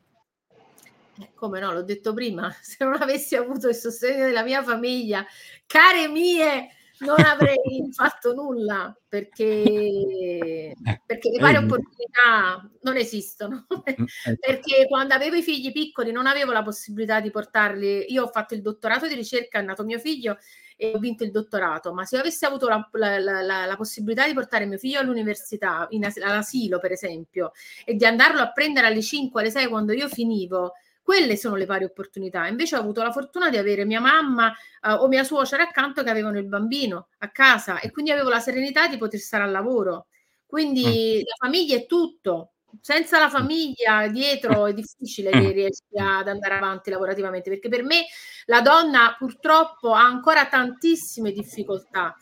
Eh, 1.19 1.31
Come 1.35 1.61
no, 1.61 1.73
l'ho 1.73 1.83
detto 1.83 2.13
prima, 2.13 2.55
se 2.61 2.85
non 2.85 3.01
avessi 3.01 3.37
avuto 3.37 3.69
il 3.69 3.75
sostegno 3.75 4.27
della 4.27 4.45
mia 4.45 4.63
famiglia, 4.63 5.25
care 5.67 6.09
mie, 6.09 6.69
non 7.01 7.21
avrei 7.25 7.89
fatto 7.93 8.35
nulla 8.35 8.97
perché, 9.09 10.75
perché 11.07 11.31
le 11.31 11.39
pari 11.39 11.55
vedi? 11.55 11.65
opportunità 11.65 12.71
non 12.83 12.97
esistono. 12.97 13.67
Mm, 13.71 14.05
ecco. 14.25 14.39
perché 14.41 14.87
quando 14.89 15.15
avevo 15.15 15.37
i 15.37 15.43
figli 15.43 15.73
piccoli 15.73 16.13
non 16.13 16.27
avevo 16.27 16.53
la 16.53 16.63
possibilità 16.63 17.21
di 17.21 17.31
portarli. 17.31 18.07
Io 18.13 18.25
ho 18.25 18.29
fatto 18.29 18.55
il 18.55 18.63
dottorato 18.63 19.07
di 19.07 19.15
ricerca, 19.15 19.59
è 19.59 19.63
nato 19.63 19.85
mio 19.85 19.99
figlio 19.99 20.37
e 20.77 20.93
ho 20.95 20.99
vinto 20.99 21.25
il 21.25 21.31
dottorato, 21.31 21.93
ma 21.93 22.05
se 22.07 22.15
io 22.17 22.23
avessi 22.23 22.47
avuto 22.47 22.67
la, 22.67 22.89
la- 22.93 23.19
la- 23.19 23.67
la- 23.67 23.77
possibilità 23.77 24.27
di 24.27 24.33
portare 24.33 24.65
mio 24.65 24.79
figlio 24.79 24.99
all'università, 24.99 25.87
as- 26.03 26.17
all'asilo 26.17 26.79
per 26.79 26.93
esempio, 26.93 27.53
e 27.85 27.95
di 27.95 28.05
andarlo 28.07 28.41
a 28.41 28.51
prendere 28.51 28.87
alle 28.87 29.03
5, 29.03 29.43
alle 29.43 29.51
6 29.51 29.67
quando 29.67 29.93
io 29.93 30.09
finivo, 30.09 30.73
quelle 31.11 31.37
sono 31.37 31.57
le 31.57 31.67
pari 31.67 31.83
opportunità. 31.83 32.47
Invece 32.47 32.77
ho 32.77 32.79
avuto 32.79 33.03
la 33.03 33.11
fortuna 33.11 33.51
di 33.51 33.57
avere 33.57 33.85
mia 33.85 33.99
mamma 33.99 34.53
eh, 34.53 34.93
o 34.93 35.09
mia 35.09 35.25
suocera 35.25 35.65
accanto 35.65 36.05
che 36.05 36.11
avevano 36.11 36.39
il 36.39 36.47
bambino 36.47 37.09
a 37.19 37.31
casa 37.33 37.81
e 37.81 37.91
quindi 37.91 38.13
avevo 38.13 38.29
la 38.29 38.39
serenità 38.39 38.87
di 38.87 38.97
poter 38.97 39.19
stare 39.19 39.43
al 39.43 39.51
lavoro. 39.51 40.07
Quindi 40.47 41.21
la 41.27 41.35
famiglia 41.37 41.75
è 41.75 41.87
tutto. 41.87 42.53
Senza 42.81 43.19
la 43.19 43.29
famiglia 43.29 44.07
dietro 44.07 44.67
è 44.67 44.73
difficile 44.73 45.31
che 45.31 45.51
riesci 45.51 45.83
ad 45.97 46.29
andare 46.29 46.55
avanti 46.55 46.91
lavorativamente, 46.91 47.51
perché 47.51 47.69
per 47.69 47.83
me 47.83 48.05
la 48.45 48.61
donna 48.61 49.17
purtroppo 49.19 49.93
ha 49.93 50.05
ancora 50.05 50.47
tantissime 50.47 51.33
difficoltà. 51.33 52.17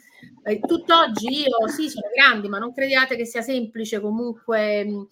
Eh, 0.45 0.61
tutt'oggi 0.61 1.41
io 1.41 1.68
sì, 1.68 1.91
sono 1.91 2.09
grandi, 2.14 2.49
ma 2.49 2.59
non 2.59 2.72
crediate 2.72 3.16
che 3.16 3.26
sia 3.26 3.43
semplice 3.43 4.01
comunque 4.01 4.82
mh, 4.86 5.09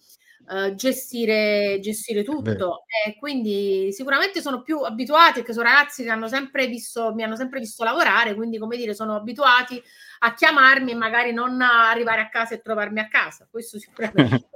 eh, 0.49 0.75
gestire, 0.75 1.79
gestire 1.81 2.23
tutto. 2.23 2.85
E 3.05 3.17
quindi 3.19 3.91
sicuramente 3.91 4.41
sono 4.41 4.61
più 4.61 4.79
abituati, 4.79 5.39
perché 5.39 5.51
sono 5.53 5.67
ragazzi 5.67 6.03
che 6.03 6.09
hanno 6.09 6.27
sempre 6.27 6.67
visto, 6.67 7.13
mi 7.13 7.23
hanno 7.23 7.35
sempre 7.35 7.59
visto 7.59 7.83
lavorare, 7.83 8.33
quindi 8.33 8.57
come 8.57 8.77
dire, 8.77 8.93
sono 8.93 9.15
abituati 9.15 9.81
a 10.19 10.33
chiamarmi 10.33 10.91
e 10.91 10.95
magari 10.95 11.33
non 11.33 11.61
arrivare 11.61 12.21
a 12.21 12.29
casa 12.29 12.55
e 12.55 12.61
trovarmi 12.61 12.99
a 12.99 13.07
casa. 13.07 13.47
Questo 13.49 13.77
sicuramente. 13.79 14.47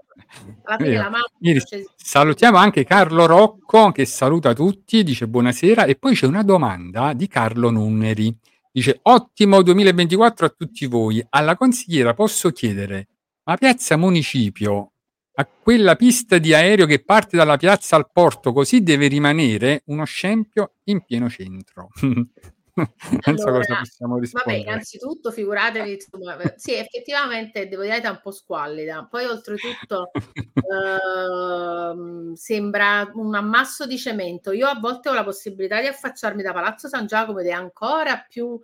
Cioè, 1.65 1.83
Salutiamo 1.95 2.57
anche 2.57 2.85
Carlo 2.85 3.25
Rocco 3.25 3.91
che 3.91 4.05
saluta 4.05 4.53
tutti, 4.53 5.03
dice 5.03 5.27
buonasera 5.27 5.85
e 5.85 5.95
poi 5.95 6.15
c'è 6.15 6.25
una 6.25 6.43
domanda 6.43 7.13
di 7.13 7.27
Carlo 7.27 7.69
Nunneri. 7.69 8.33
Dice 8.71 8.99
ottimo 9.03 9.61
2024 9.61 10.45
a 10.45 10.49
tutti 10.49 10.85
voi. 10.85 11.25
Alla 11.29 11.57
consigliera 11.57 12.13
posso 12.13 12.51
chiedere, 12.51 13.07
ma 13.43 13.57
Piazza 13.57 13.97
Municipio 13.97 14.90
a 15.33 15.45
quella 15.45 15.95
pista 15.95 16.37
di 16.37 16.53
aereo 16.53 16.85
che 16.85 17.03
parte 17.03 17.37
dalla 17.37 17.57
piazza 17.57 17.95
al 17.95 18.11
porto 18.11 18.51
così 18.51 18.83
deve 18.83 19.07
rimanere 19.07 19.83
uno 19.85 20.03
scempio 20.03 20.73
in 20.85 21.03
pieno 21.05 21.29
centro? 21.29 21.89
non 22.73 23.37
so 23.37 23.47
Allora, 23.47 23.65
cosa 23.65 23.77
possiamo 23.79 24.19
Vabbè, 24.19 24.53
innanzitutto 24.53 25.31
figuratevi, 25.31 25.91
insomma, 25.91 26.37
eh, 26.37 26.53
sì, 26.55 26.73
effettivamente 26.75 27.67
devo 27.67 27.83
dire 27.83 28.01
è 28.01 28.07
un 28.07 28.19
po' 28.21 28.31
squallida. 28.31 29.07
Poi 29.09 29.25
oltretutto 29.25 30.11
ehm, 30.53 32.33
sembra 32.33 33.09
un 33.13 33.35
ammasso 33.35 33.85
di 33.85 33.97
cemento. 33.97 34.51
Io 34.51 34.67
a 34.67 34.79
volte 34.79 35.09
ho 35.09 35.13
la 35.13 35.23
possibilità 35.23 35.81
di 35.81 35.87
affacciarmi 35.87 36.41
da 36.41 36.53
Palazzo 36.53 36.87
San 36.87 37.07
Giacomo 37.07 37.39
ed 37.39 37.47
è 37.47 37.51
ancora 37.51 38.25
più 38.27 38.59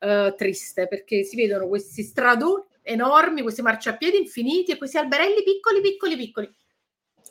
eh, 0.00 0.34
triste 0.36 0.86
perché 0.86 1.24
si 1.24 1.36
vedono 1.36 1.66
questi 1.66 2.02
stradoni 2.02 2.64
enormi, 2.88 3.42
questi 3.42 3.62
marciapiedi 3.62 4.16
infiniti 4.16 4.72
e 4.72 4.78
questi 4.78 4.98
alberelli 4.98 5.42
piccoli, 5.42 5.80
piccoli, 5.80 6.16
piccoli. 6.16 6.56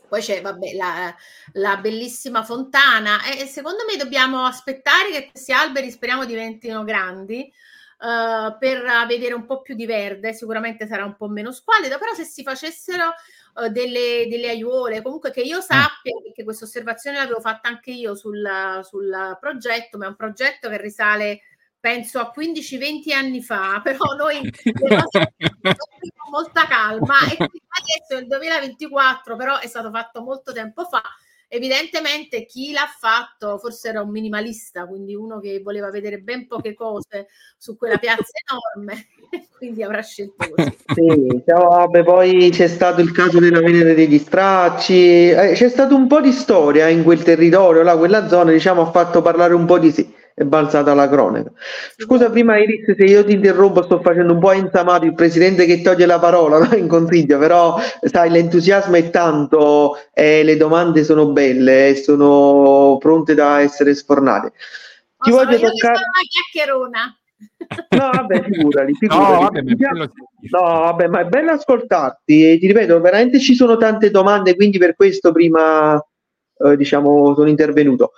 Poi 0.08 0.22
c'è, 0.22 0.42
vabbè, 0.42 0.74
la, 0.74 1.14
la 1.54 1.78
bellissima 1.78 2.44
fontana. 2.44 3.24
E 3.26 3.46
secondo 3.46 3.84
me 3.90 3.98
dobbiamo 3.98 4.46
aspettare 4.46 5.12
che 5.12 5.30
questi 5.32 5.52
alberi 5.52 5.92
speriamo 5.92 6.26
diventino 6.26 6.84
grandi 6.84 7.52
eh, 8.00 8.56
per 8.60 8.84
vedere 9.08 9.34
un 9.34 9.46
po' 9.46 9.62
più 9.62 9.76
di 9.76 9.86
verde, 9.86 10.34
sicuramente 10.34 10.88
sarà 10.88 11.04
un 11.04 11.16
po' 11.16 11.28
meno 11.28 11.52
squallido, 11.52 11.98
però 11.98 12.14
se 12.14 12.24
si 12.24 12.44
facessero 12.44 13.14
eh, 13.60 13.70
delle, 13.70 14.28
delle 14.30 14.50
aiuole, 14.50 15.02
comunque 15.02 15.32
che 15.32 15.42
io 15.42 15.62
sappia, 15.62 16.14
perché 16.24 16.44
questa 16.44 16.66
osservazione 16.66 17.18
l'avevo 17.18 17.40
fatta 17.40 17.68
anche 17.70 17.92
io 17.92 18.16
sul, 18.16 18.48
sul 18.84 19.38
progetto, 19.40 19.98
ma 19.98 20.06
è 20.06 20.10
un 20.10 20.16
progetto 20.16 20.70
che 20.70 20.78
risale 20.80 21.42
penso 21.88 22.20
a 22.20 22.34
15-20 22.36 23.14
anni 23.14 23.42
fa, 23.42 23.80
però 23.84 24.14
noi 24.18 24.42
con 24.62 26.30
molta 26.30 26.68
calma 26.68 27.20
e 27.32 27.38
quindi 27.38 27.62
adesso 27.82 28.16
è 28.16 28.20
il 28.20 28.28
2024, 28.28 29.38
però 29.38 29.60
è 29.60 29.68
stato 29.68 29.90
fatto 29.90 30.22
molto 30.22 30.52
tempo 30.52 30.84
fa. 30.84 31.02
Evidentemente 31.50 32.44
chi 32.44 32.74
l'ha 32.74 32.94
fatto 33.00 33.58
forse 33.58 33.88
era 33.88 34.02
un 34.02 34.10
minimalista, 34.10 34.86
quindi 34.86 35.16
uno 35.16 35.40
che 35.40 35.62
voleva 35.64 35.90
vedere 35.90 36.20
ben 36.20 36.46
poche 36.46 36.74
cose 36.74 37.28
su 37.58 37.78
quella 37.78 37.98
piazza 37.98 38.34
enorme, 38.52 39.08
quindi 39.58 39.82
avrà 39.82 40.02
scelto 40.02 40.46
così. 40.54 40.78
Sì, 40.94 41.42
vabbè, 41.46 42.04
poi 42.04 42.50
c'è 42.52 42.68
stato 42.68 43.00
il 43.00 43.14
caso 43.14 43.40
della 43.40 43.62
Venere 43.62 43.94
degli 43.94 44.18
Stracci, 44.18 45.30
eh, 45.30 45.52
c'è 45.54 45.70
stato 45.70 45.96
un 45.96 46.08
po' 46.08 46.20
di 46.20 46.34
storia 46.34 46.90
in 46.90 47.04
quel 47.06 47.24
territorio, 47.24 47.82
là, 47.82 47.96
quella 47.96 48.28
zona, 48.28 48.52
diciamo, 48.52 48.82
ha 48.82 48.92
fatto 48.92 49.22
parlare 49.22 49.54
un 49.54 49.66
po' 49.66 49.80
di 49.80 49.92
sì, 49.92 50.07
è 50.40 50.44
balzata 50.44 50.94
la 50.94 51.10
cronaca. 51.10 51.52
Scusa 51.98 52.30
prima 52.30 52.58
Iris 52.60 52.96
se 52.96 53.04
io 53.06 53.26
ti 53.26 53.32
interrompo, 53.34 53.82
sto 53.82 54.00
facendo 54.02 54.34
un 54.34 54.40
po' 54.40 54.52
insamato 54.54 55.06
il 55.06 55.16
presidente 55.16 55.66
che 55.66 55.82
toglie 55.82 56.06
la 56.06 56.20
parola 56.20 56.60
no? 56.60 56.76
in 56.76 56.88
consiglio, 56.88 57.40
però 57.40 57.80
sai, 58.02 58.30
l'entusiasmo 58.30 58.96
è 58.98 59.10
tanto 59.10 59.96
e 60.14 60.44
le 60.44 60.56
domande 60.56 61.04
sono 61.04 61.32
belle 61.32 61.90
e 61.90 61.96
sono 61.96 62.98
pronte 63.00 63.34
da 63.34 63.62
essere 63.62 63.96
sfornate. 63.96 64.52
Ti 65.20 65.32
Oh, 65.32 65.34
voglio 65.34 65.58
toccare... 65.58 65.94
una 65.98 66.22
chiacchierona. 66.30 67.18
No, 67.90 68.10
vabbè, 68.14 68.44
figurati, 68.44 68.92
No, 68.92 68.98
figurati. 69.00 69.44
vabbè, 69.44 69.62
ma 69.64 69.76
quello 69.90 70.12
sì. 70.14 70.48
No, 70.52 70.62
vabbè, 70.62 71.08
ma 71.08 71.20
è 71.22 71.26
bello 71.26 71.52
ascoltarti 71.54 72.52
e 72.52 72.60
ti 72.60 72.68
ripeto, 72.68 73.02
veramente 73.02 73.40
ci 73.40 73.56
sono 73.56 73.76
tante 73.78 74.12
domande, 74.12 74.56
quindi 74.56 74.78
per 74.78 74.96
questo 74.96 75.32
prima, 75.32 76.00
eh, 76.64 76.78
diciamo, 76.78 77.34
sono 77.34 77.50
intervenuto. 77.50 78.12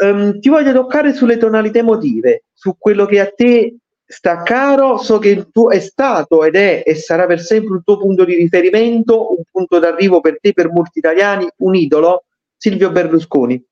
Ehm, 0.00 0.38
ti 0.40 0.48
voglio 0.48 0.72
toccare 0.72 1.12
sulle 1.12 1.38
tonalità 1.38 1.78
emotive, 1.78 2.44
su 2.52 2.76
quello 2.78 3.06
che 3.06 3.20
a 3.20 3.30
te 3.34 3.76
sta 4.04 4.42
caro, 4.42 4.96
so 4.96 5.18
che 5.18 5.48
tuo 5.52 5.70
è 5.70 5.80
stato 5.80 6.44
ed 6.44 6.54
è 6.54 6.82
e 6.86 6.94
sarà 6.94 7.26
per 7.26 7.40
sempre 7.40 7.74
un 7.74 7.82
tuo 7.82 7.98
punto 7.98 8.24
di 8.24 8.34
riferimento, 8.34 9.36
un 9.36 9.42
punto 9.50 9.78
d'arrivo 9.78 10.20
per 10.20 10.38
te, 10.40 10.52
per 10.52 10.70
molti 10.70 10.98
italiani, 10.98 11.48
un 11.58 11.74
idolo, 11.74 12.24
Silvio 12.56 12.90
Berlusconi, 12.90 13.62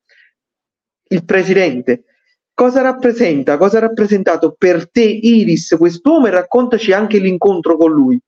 il 1.08 1.24
presidente. 1.24 2.04
Cosa 2.52 2.80
rappresenta, 2.80 3.56
cosa 3.58 3.78
ha 3.78 3.80
rappresentato 3.80 4.54
per 4.56 4.90
te 4.90 5.02
Iris 5.02 5.74
quest'uomo 5.78 6.26
e 6.26 6.30
raccontaci 6.30 6.92
anche 6.92 7.18
l'incontro 7.18 7.76
con 7.76 7.92
lui. 7.92 8.18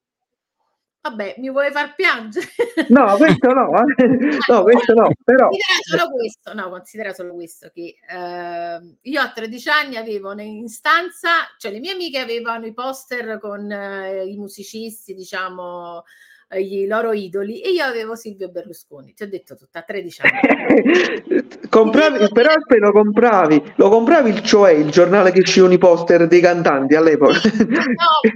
Vabbè, 1.09 1.37
mi 1.39 1.51
vuoi 1.51 1.71
far 1.71 1.95
piangere? 1.95 2.47
No, 2.89 3.17
questo 3.17 3.53
no, 3.53 3.71
eh. 3.73 4.05
no, 4.49 4.63
questo 4.63 4.93
no, 4.93 5.11
però 5.25 5.49
Considera 5.49 5.81
solo 5.81 6.11
questo, 6.11 6.55
no, 6.55 6.69
considera 6.69 7.13
solo 7.15 7.35
questo 7.35 7.71
che 7.73 7.97
ehm, 8.07 8.97
io 9.01 9.21
a 9.21 9.31
13 9.31 9.69
anni 9.71 9.97
avevo 9.97 10.39
in 10.39 10.69
stanza, 10.69 11.31
cioè 11.57 11.73
le 11.73 11.81
mie 11.81 11.93
amiche 11.93 12.19
avevano 12.19 12.67
i 12.67 12.75
poster 12.75 13.39
con 13.39 13.71
eh, 13.71 14.27
i 14.27 14.37
musicisti, 14.37 15.15
diciamo, 15.15 16.05
eh, 16.51 16.61
i 16.61 16.87
loro 16.87 17.13
idoli 17.13 17.63
e 17.63 17.71
io 17.71 17.85
avevo 17.85 18.15
Silvio 18.15 18.51
Berlusconi, 18.51 19.15
ti 19.15 19.23
ho 19.23 19.29
detto 19.29 19.57
tutto, 19.57 19.79
a 19.79 19.83
13 19.83 20.21
anni. 20.23 21.49
compravi, 21.71 22.29
però 22.33 22.53
se 22.67 22.79
lo 22.79 22.93
compravi, 22.93 23.73
lo 23.77 23.89
compravi 23.89 24.31
il 24.31 24.43
cioè 24.43 24.73
il 24.73 24.91
giornale 24.91 25.33
che 25.33 25.41
uscivano 25.41 25.73
i 25.73 25.79
poster 25.79 26.27
dei 26.27 26.41
cantanti 26.41 26.95
all'epoca. 26.95 27.41
No, 27.67 27.77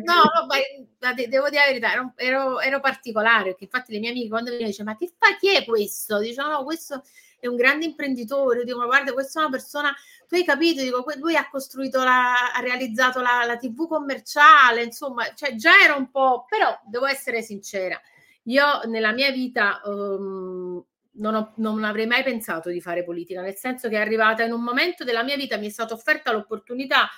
no, 0.04 0.14
no, 0.14 0.46
devo 1.12 1.48
dire 1.48 1.60
la 1.60 1.66
verità, 1.66 1.92
ero, 1.92 2.12
ero, 2.16 2.60
ero 2.60 2.80
particolare, 2.80 3.50
perché 3.50 3.64
infatti 3.64 3.92
le 3.92 3.98
mie 3.98 4.10
amiche 4.10 4.28
quando 4.28 4.52
mi 4.52 4.64
dicono, 4.64 4.90
ma 4.90 4.96
che 4.96 5.12
fa, 5.18 5.36
chi 5.38 5.54
è 5.54 5.64
questo? 5.64 6.18
Dicono, 6.18 6.50
no, 6.50 6.64
questo 6.64 7.02
è 7.40 7.48
un 7.48 7.56
grande 7.56 7.86
imprenditore, 7.86 8.64
dicono, 8.64 8.86
guarda, 8.86 9.12
questa 9.12 9.40
è 9.40 9.42
una 9.42 9.50
persona, 9.50 9.94
tu 10.28 10.36
hai 10.36 10.44
capito, 10.44 10.80
dico, 10.80 11.04
lui 11.18 11.34
ha 11.34 11.48
costruito, 11.50 12.04
la, 12.04 12.52
ha 12.52 12.60
realizzato 12.60 13.20
la, 13.20 13.44
la 13.44 13.56
tv 13.56 13.88
commerciale, 13.88 14.84
insomma, 14.84 15.34
cioè 15.34 15.56
già 15.56 15.72
era 15.82 15.96
un 15.96 16.08
po', 16.10 16.46
però 16.48 16.80
devo 16.84 17.06
essere 17.06 17.42
sincera, 17.42 18.00
io 18.44 18.82
nella 18.86 19.12
mia 19.12 19.30
vita 19.32 19.80
ehm, 19.84 20.84
non, 21.14 21.34
ho- 21.34 21.52
non 21.56 21.82
avrei 21.84 22.06
mai 22.06 22.22
pensato 22.22 22.70
di 22.70 22.80
fare 22.80 23.04
politica, 23.04 23.40
nel 23.40 23.56
senso 23.56 23.88
che 23.88 23.96
è 23.96 24.00
arrivata 24.00 24.44
in 24.44 24.52
un 24.52 24.62
momento 24.62 25.02
della 25.04 25.22
mia 25.22 25.36
vita, 25.36 25.56
mi 25.56 25.66
è 25.66 25.70
stata 25.70 25.94
offerta 25.94 26.32
l'opportunità 26.32 27.08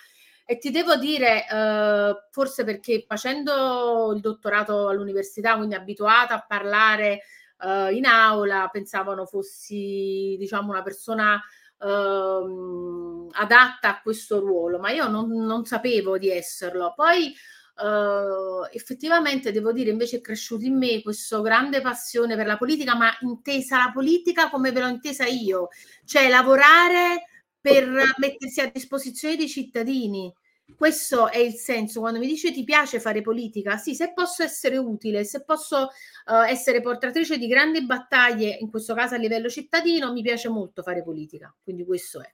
e 0.45 0.59
ti 0.59 0.70
devo 0.70 0.97
dire, 0.97 1.47
eh, 1.49 2.14
forse 2.30 2.64
perché 2.64 3.05
facendo 3.07 4.12
il 4.14 4.20
dottorato 4.20 4.88
all'università, 4.88 5.57
quindi 5.57 5.74
abituata 5.74 6.34
a 6.34 6.45
parlare 6.47 7.22
eh, 7.61 7.95
in 7.95 8.05
aula, 8.05 8.68
pensavano 8.70 9.24
fossi, 9.24 10.36
diciamo, 10.38 10.70
una 10.70 10.82
persona 10.82 11.40
ehm, 11.80 13.28
adatta 13.32 13.88
a 13.88 14.01
questo 14.03 14.40
ruolo, 14.40 14.78
ma 14.78 14.90
io 14.90 15.09
non, 15.09 15.30
non 15.30 15.64
sapevo 15.64 16.18
di 16.18 16.30
esserlo. 16.30 16.92
Poi 16.95 17.34
eh, 17.76 18.68
effettivamente 18.76 19.51
devo 19.51 19.72
dire, 19.72 19.90
invece 19.90 20.18
è 20.18 20.20
cresciuto 20.20 20.64
in 20.64 20.76
me 20.76 21.03
questo 21.03 21.40
grande 21.40 21.80
passione 21.80 22.36
per 22.36 22.47
la 22.47 22.57
politica, 22.59 22.95
ma 22.95 23.11
intesa 23.20 23.78
la 23.78 23.92
politica 23.92 24.51
come 24.51 24.72
ve 24.72 24.80
l'ho 24.80 24.88
intesa 24.88 25.24
io, 25.24 25.68
cioè 26.05 26.28
lavorare 26.28 27.24
per 27.65 27.89
mettersi 28.19 28.61
a 28.61 28.71
disposizione 28.71 29.37
dei 29.37 29.49
cittadini. 29.49 30.31
Questo 30.77 31.31
è 31.31 31.39
il 31.39 31.55
senso. 31.55 32.01
Quando 32.01 32.19
mi 32.19 32.27
dice 32.27 32.53
ti 32.53 32.62
piace 32.62 33.01
fare 33.01 33.23
politica, 33.23 33.79
sì, 33.79 33.95
se 33.95 34.12
posso 34.12 34.43
essere 34.43 34.77
utile, 34.77 35.25
se 35.25 35.45
posso 35.45 35.89
eh, 35.89 36.51
essere 36.51 36.83
portatrice 36.83 37.39
di 37.39 37.47
grandi 37.47 37.83
battaglie, 37.87 38.59
in 38.61 38.69
questo 38.69 38.93
caso 38.93 39.15
a 39.15 39.19
livello 39.19 39.49
cittadino, 39.49 40.12
mi 40.12 40.21
piace 40.21 40.51
molto 40.51 40.83
fare 40.83 41.03
politica. 41.03 41.55
Quindi 41.62 41.87
questo 41.87 42.21
è. 42.21 42.31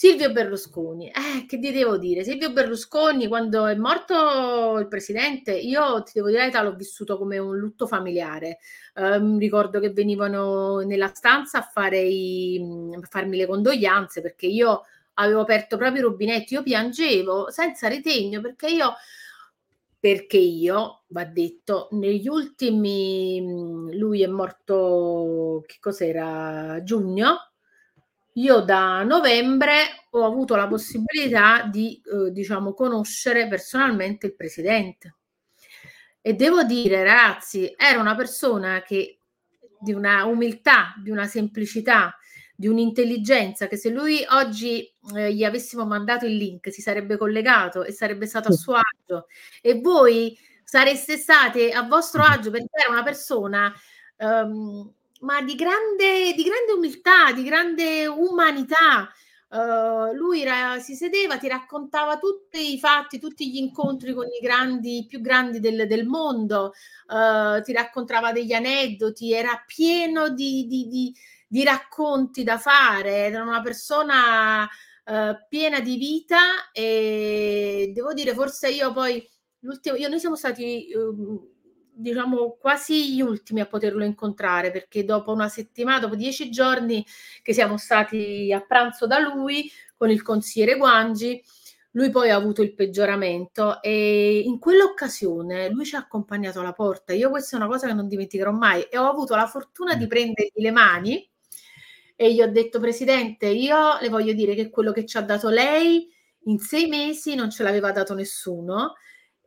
Silvio 0.00 0.32
Berlusconi, 0.32 1.08
eh, 1.08 1.44
che 1.46 1.58
ti 1.58 1.70
devo 1.72 1.98
dire? 1.98 2.24
Silvio 2.24 2.52
Berlusconi, 2.52 3.28
quando 3.28 3.66
è 3.66 3.74
morto 3.74 4.78
il 4.78 4.88
presidente, 4.88 5.52
io 5.52 6.02
ti 6.04 6.12
devo 6.14 6.28
dire 6.28 6.50
l'ho 6.50 6.74
vissuto 6.74 7.18
come 7.18 7.36
un 7.36 7.58
lutto 7.58 7.86
familiare. 7.86 8.60
Ehm, 8.94 9.38
ricordo 9.38 9.78
che 9.78 9.90
venivano 9.90 10.78
nella 10.78 11.12
stanza 11.12 11.58
a, 11.58 11.62
fare 11.70 12.00
i, 12.00 12.58
a 12.94 13.06
farmi 13.06 13.36
le 13.36 13.46
condoglianze 13.46 14.22
perché 14.22 14.46
io 14.46 14.84
avevo 15.14 15.40
aperto 15.40 15.76
proprio 15.76 16.00
i 16.00 16.04
rubinetti, 16.04 16.54
io 16.54 16.62
piangevo 16.62 17.50
senza 17.50 17.86
ritegno 17.86 18.40
perché 18.40 18.68
io, 18.68 18.94
perché 19.98 20.38
io, 20.38 21.02
va 21.08 21.26
detto, 21.26 21.88
negli 21.90 22.26
ultimi, 22.26 23.92
lui 23.98 24.22
è 24.22 24.26
morto, 24.28 25.62
che 25.66 25.76
cos'era, 25.78 26.82
giugno, 26.84 27.49
io 28.34 28.60
da 28.60 29.02
novembre 29.02 30.06
ho 30.10 30.24
avuto 30.24 30.56
la 30.56 30.68
possibilità 30.68 31.62
di, 31.70 32.00
eh, 32.04 32.30
diciamo, 32.30 32.74
conoscere 32.74 33.48
personalmente 33.48 34.26
il 34.26 34.36
presidente. 34.36 35.16
E 36.20 36.34
devo 36.34 36.62
dire, 36.62 37.02
ragazzi, 37.02 37.72
era 37.76 37.98
una 37.98 38.14
persona 38.14 38.82
che 38.82 39.20
di 39.80 39.92
una 39.92 40.24
umiltà, 40.26 40.94
di 41.02 41.10
una 41.10 41.26
semplicità, 41.26 42.14
di 42.54 42.68
un'intelligenza 42.68 43.66
che 43.68 43.78
se 43.78 43.88
lui 43.88 44.22
oggi 44.28 44.86
eh, 45.16 45.32
gli 45.32 45.44
avessimo 45.44 45.86
mandato 45.86 46.26
il 46.26 46.36
link 46.36 46.70
si 46.70 46.82
sarebbe 46.82 47.16
collegato 47.16 47.84
e 47.84 47.92
sarebbe 47.92 48.26
stato 48.26 48.48
a 48.48 48.52
suo 48.52 48.74
agio 48.74 49.28
e 49.62 49.80
voi 49.80 50.38
sareste 50.62 51.16
state 51.16 51.72
a 51.72 51.82
vostro 51.84 52.22
agio 52.22 52.50
perché 52.50 52.68
era 52.70 52.92
una 52.92 53.02
persona 53.02 53.72
ehm, 54.18 54.92
ma 55.20 55.42
di 55.42 55.54
grande, 55.54 56.32
di 56.34 56.42
grande 56.42 56.72
umiltà, 56.72 57.32
di 57.32 57.42
grande 57.42 58.06
umanità. 58.06 59.12
Uh, 59.52 60.14
lui 60.14 60.44
ra- 60.44 60.78
si 60.78 60.94
sedeva, 60.94 61.36
ti 61.36 61.48
raccontava 61.48 62.18
tutti 62.18 62.72
i 62.72 62.78
fatti, 62.78 63.18
tutti 63.18 63.50
gli 63.50 63.56
incontri 63.56 64.14
con 64.14 64.26
i 64.26 64.38
grandi, 64.40 64.98
i 64.98 65.06
più 65.06 65.20
grandi 65.20 65.58
del, 65.58 65.88
del 65.88 66.06
mondo, 66.06 66.72
uh, 67.08 67.60
ti 67.60 67.72
raccontava 67.72 68.30
degli 68.30 68.52
aneddoti, 68.52 69.32
era 69.32 69.60
pieno 69.66 70.28
di, 70.28 70.66
di- 70.68 70.86
di- 70.86 71.14
di 71.48 71.64
racconti 71.64 72.44
da 72.44 72.58
fare, 72.58 73.26
era 73.26 73.42
una 73.42 73.60
persona 73.60 74.62
uh, 74.62 75.36
piena 75.48 75.80
di 75.80 75.96
vita 75.96 76.70
e 76.70 77.90
devo 77.92 78.12
dire, 78.12 78.34
forse 78.34 78.68
io 78.70 78.92
poi, 78.92 79.28
l'ultimo, 79.60 79.96
io, 79.96 80.08
noi 80.08 80.20
siamo 80.20 80.36
stati 80.36 80.92
um, 80.94 81.40
diciamo 82.00 82.56
quasi 82.58 83.14
gli 83.14 83.20
ultimi 83.20 83.60
a 83.60 83.66
poterlo 83.66 84.04
incontrare 84.04 84.70
perché 84.70 85.04
dopo 85.04 85.32
una 85.32 85.48
settimana, 85.48 86.00
dopo 86.00 86.16
dieci 86.16 86.50
giorni 86.50 87.04
che 87.42 87.52
siamo 87.52 87.76
stati 87.76 88.52
a 88.52 88.60
pranzo 88.60 89.06
da 89.06 89.18
lui 89.18 89.70
con 89.96 90.10
il 90.10 90.22
consigliere 90.22 90.76
Guangi, 90.76 91.42
lui 91.92 92.10
poi 92.10 92.30
ha 92.30 92.36
avuto 92.36 92.62
il 92.62 92.74
peggioramento 92.74 93.82
e 93.82 94.40
in 94.40 94.58
quell'occasione 94.58 95.68
lui 95.70 95.84
ci 95.84 95.96
ha 95.96 95.98
accompagnato 95.98 96.60
alla 96.60 96.72
porta. 96.72 97.12
Io 97.12 97.30
questa 97.30 97.56
è 97.56 97.60
una 97.60 97.68
cosa 97.68 97.86
che 97.86 97.94
non 97.94 98.08
dimenticherò 98.08 98.52
mai 98.52 98.82
e 98.82 98.96
ho 98.96 99.08
avuto 99.08 99.34
la 99.34 99.46
fortuna 99.46 99.94
di 99.94 100.06
prendergli 100.06 100.62
le 100.62 100.70
mani 100.70 101.28
e 102.14 102.34
gli 102.34 102.42
ho 102.42 102.50
detto 102.50 102.80
Presidente, 102.80 103.46
io 103.46 103.98
le 104.00 104.08
voglio 104.08 104.32
dire 104.34 104.54
che 104.54 104.68
quello 104.70 104.92
che 104.92 105.06
ci 105.06 105.16
ha 105.16 105.22
dato 105.22 105.48
lei 105.48 106.06
in 106.44 106.58
sei 106.58 106.86
mesi 106.86 107.34
non 107.34 107.50
ce 107.50 107.62
l'aveva 107.62 107.92
dato 107.92 108.14
nessuno 108.14 108.94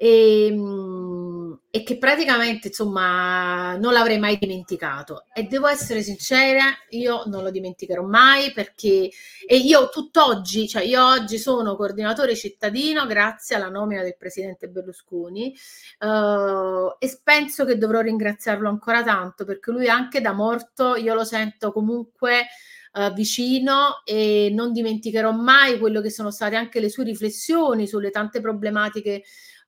e, 0.04 0.50
mm, 0.52 1.54
e 1.70 1.82
che 1.84 1.98
praticamente 1.98 2.68
insomma 2.68 3.78
non 3.78 3.94
l'avrei 3.94 4.20
mai 4.20 4.38
dimenticato. 4.38 5.24
E 5.34 5.44
devo 5.44 5.68
essere 5.68 6.02
sincera 6.04 6.66
io 6.90 7.24
non 7.28 7.42
lo 7.42 7.50
dimenticherò 7.50 8.04
mai 8.04 8.52
perché 8.52 9.10
e 9.48 9.58
io 9.58 9.88
tutt'oggi 9.88 10.68
cioè 10.68 10.84
io 10.84 11.02
oggi 11.06 11.38
sono 11.38 11.78
coordinatore 11.78 12.36
cittadino 12.36 13.06
grazie 13.06 13.56
alla 13.56 13.70
nomina 13.70 14.02
del 14.04 14.18
presidente 14.18 14.68
Berlusconi 14.68 15.56
eh, 16.00 16.96
e 17.00 17.20
penso 17.24 17.64
che 17.64 17.78
dovrò 17.78 18.02
ringraziarlo 18.02 18.68
ancora 18.68 19.04
tanto 19.04 19.46
perché 19.46 19.72
lui 19.72 19.88
anche 19.88 20.20
da 20.20 20.34
morto 20.34 20.96
io 20.96 21.14
lo 21.14 21.24
sento 21.24 21.72
comunque 21.72 22.48
eh, 22.96 23.12
vicino 23.16 24.04
e 24.06 24.52
non 24.54 24.72
dimenticherò 24.72 25.32
mai 25.32 25.80
quello 25.80 26.02
che 26.02 26.12
sono 26.12 26.30
state 26.30 26.56
anche 26.56 26.80
le 26.80 26.90
sue 26.90 27.06
riflessioni 27.06 27.88
sulle 27.88 28.12
tante 28.12 28.40
problematiche 28.42 29.24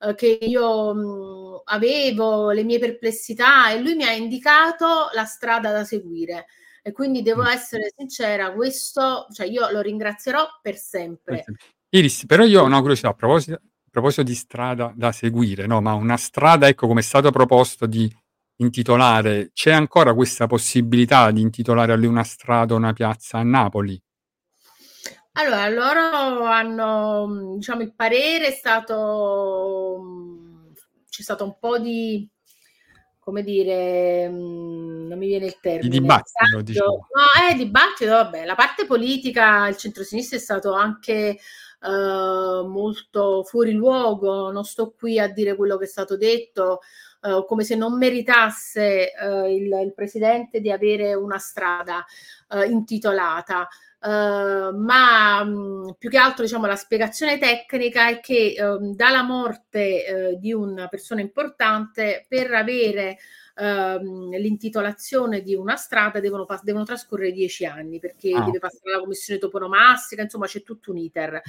eh, 0.08 0.16
che 0.16 0.38
io 0.42 0.94
mh, 0.94 1.62
avevo, 1.66 2.52
le 2.52 2.64
mie 2.64 2.80
perplessità 2.80 3.72
e 3.72 3.80
lui 3.80 3.96
mi 3.96 4.04
ha 4.04 4.12
indicato 4.12 5.10
la 5.14 5.26
strada 5.26 5.72
da 5.72 5.84
seguire. 5.84 6.46
E 6.82 6.92
quindi 6.92 7.24
devo 7.24 7.42
Mm. 7.42 7.48
essere 7.48 7.92
sincera, 7.96 8.54
questo, 8.54 9.26
cioè 9.34 9.48
io 9.48 9.70
lo 9.72 9.82
ringrazierò 9.82 10.46
per 10.62 10.76
sempre. 10.78 11.44
Iris, 11.90 12.26
però 12.28 12.44
io 12.44 12.62
ho 12.62 12.66
una 12.66 12.80
curiosità 12.80 13.10
a 13.10 13.14
proposito, 13.14 13.56
a 13.56 13.60
proposito 13.90 14.22
di 14.24 14.36
strada 14.36 14.94
da 14.96 15.12
seguire, 15.12 15.66
no? 15.66 15.82
Ma 15.82 15.94
una 15.94 16.18
strada, 16.18 16.68
ecco, 16.68 16.86
come 16.86 17.00
è 17.00 17.04
stato 17.04 17.32
proposto 17.32 17.88
di 17.88 18.08
intitolare, 18.58 19.50
c'è 19.54 19.72
ancora 19.72 20.14
questa 20.14 20.46
possibilità 20.48 21.32
di 21.32 21.42
intitolare 21.42 21.92
a 21.94 21.96
lui 21.96 22.08
una 22.08 22.24
strada 22.24 22.74
o 22.74 22.78
una 22.78 22.94
piazza 22.94 23.40
a 23.40 23.44
Napoli? 23.44 24.00
Allora, 25.38 25.68
loro 25.68 26.44
hanno, 26.46 27.28
mh, 27.28 27.56
diciamo, 27.58 27.82
il 27.82 27.94
parere 27.94 28.48
è 28.48 28.52
stato, 28.52 30.00
mh, 30.02 30.74
c'è 31.10 31.22
stato 31.22 31.44
un 31.44 31.58
po' 31.60 31.78
di, 31.78 32.28
come 33.20 33.44
dire, 33.44 34.30
mh, 34.30 35.08
non 35.08 35.18
mi 35.18 35.28
viene 35.28 35.48
il 35.48 35.58
termine. 35.60 35.90
dibattito, 35.90 36.32
Tanto- 36.38 36.62
diciamo. 36.62 36.92
No, 36.92 37.50
eh, 37.50 37.56
dibattito, 37.56 38.12
vabbè, 38.12 38.46
la 38.46 38.56
parte 38.56 38.86
politica, 38.86 39.68
il 39.68 39.76
centrosinistra 39.76 40.38
è 40.38 40.40
stato 40.40 40.72
anche 40.74 41.38
eh, 41.38 41.38
molto 42.66 43.44
fuori 43.44 43.74
luogo, 43.74 44.52
non 44.52 44.64
sto 44.64 44.94
qui 44.98 45.20
a 45.20 45.28
dire 45.28 45.58
quello 45.58 45.76
che 45.78 45.84
è 45.84 45.88
stato 45.88 46.16
detto, 46.16 46.80
eh, 47.26 47.46
come 47.48 47.64
se 47.64 47.76
non 47.76 47.98
meritasse 47.98 49.12
eh, 49.14 49.56
il, 49.56 49.66
il 49.84 49.94
presidente 49.96 50.60
di 50.62 50.72
avere 50.72 51.14
una 51.14 51.38
strada 51.40 52.06
eh, 52.50 52.66
intitolata. 52.66 53.68
Uh, 54.06 54.70
ma 54.78 55.44
mh, 55.44 55.96
più 55.98 56.12
che 56.12 56.18
altro 56.20 56.44
diciamo 56.44 56.68
la 56.68 56.76
spiegazione 56.76 57.40
tecnica 57.40 58.08
è 58.08 58.20
che 58.20 58.54
ehm, 58.56 58.94
dalla 58.94 59.24
morte 59.24 60.06
eh, 60.06 60.38
di 60.38 60.54
una 60.54 60.88
persona 60.88 61.22
importante 61.22 62.24
per 62.30 62.54
avere 62.54 63.18
ehm, 63.56 64.30
l'intitolazione 64.38 65.42
di 65.42 65.56
una 65.56 65.76
strada 65.76 66.20
devono, 66.20 66.46
devono 66.62 66.84
trascorrere 66.84 67.32
dieci 67.32 67.66
anni 67.66 67.98
perché 67.98 68.32
Ah. 68.36 68.44
deve 68.44 68.60
passare 68.60 68.92
la 68.92 69.00
commissione 69.00 69.40
toponomastica, 69.40 70.22
insomma 70.22 70.46
c'è 70.46 70.62
tutto 70.62 70.92
un 70.92 70.98
iter. 70.98 71.42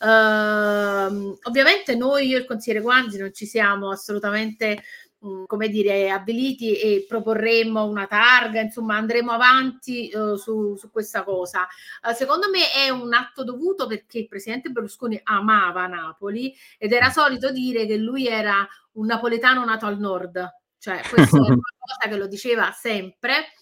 Ehm, 0.00 1.38
ovviamente 1.44 1.94
noi, 1.94 2.26
io 2.26 2.38
e 2.38 2.40
il 2.40 2.46
consigliere 2.46 2.82
Guangi, 2.82 3.18
non 3.18 3.32
ci 3.32 3.46
siamo 3.46 3.90
assolutamente 3.90 4.82
mh, 5.20 5.44
come 5.46 5.68
dire, 5.68 6.10
avviliti 6.10 6.76
e 6.76 7.04
proporremo 7.06 7.84
una 7.84 8.06
targa, 8.06 8.60
insomma 8.60 8.96
andremo 8.96 9.32
avanti 9.32 10.08
eh, 10.08 10.36
su, 10.36 10.76
su 10.76 10.90
questa 10.90 11.22
cosa. 11.24 11.66
Eh, 12.08 12.14
secondo 12.14 12.48
me 12.50 12.70
è 12.72 12.88
un 12.90 13.12
atto 13.12 13.44
dovuto 13.44 13.86
perché 13.86 14.18
il 14.20 14.28
presidente 14.28 14.70
Berlusconi 14.70 15.20
amava 15.22 15.86
Napoli 15.86 16.54
ed 16.78 16.92
era 16.92 17.10
solito 17.10 17.50
dire 17.52 17.86
che 17.86 17.96
lui 17.96 18.26
era 18.26 18.66
un 18.92 19.06
napoletano 19.06 19.64
nato 19.64 19.86
al 19.86 19.98
nord, 19.98 20.56
cioè 20.78 21.00
questa 21.08 21.36
è 21.36 21.40
una 21.50 21.58
cosa 21.78 22.08
che 22.08 22.16
lo 22.16 22.26
diceva 22.26 22.72
sempre. 22.72 23.52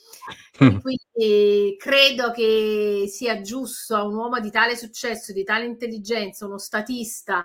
E 0.58 0.80
quindi 0.80 1.76
credo 1.78 2.32
che 2.32 3.04
sia 3.08 3.40
giusto 3.40 3.96
a 3.96 4.04
un 4.04 4.14
uomo 4.14 4.40
di 4.40 4.50
tale 4.50 4.76
successo, 4.76 5.32
di 5.32 5.42
tale 5.42 5.64
intelligenza, 5.64 6.44
uno 6.44 6.58
statista, 6.58 7.44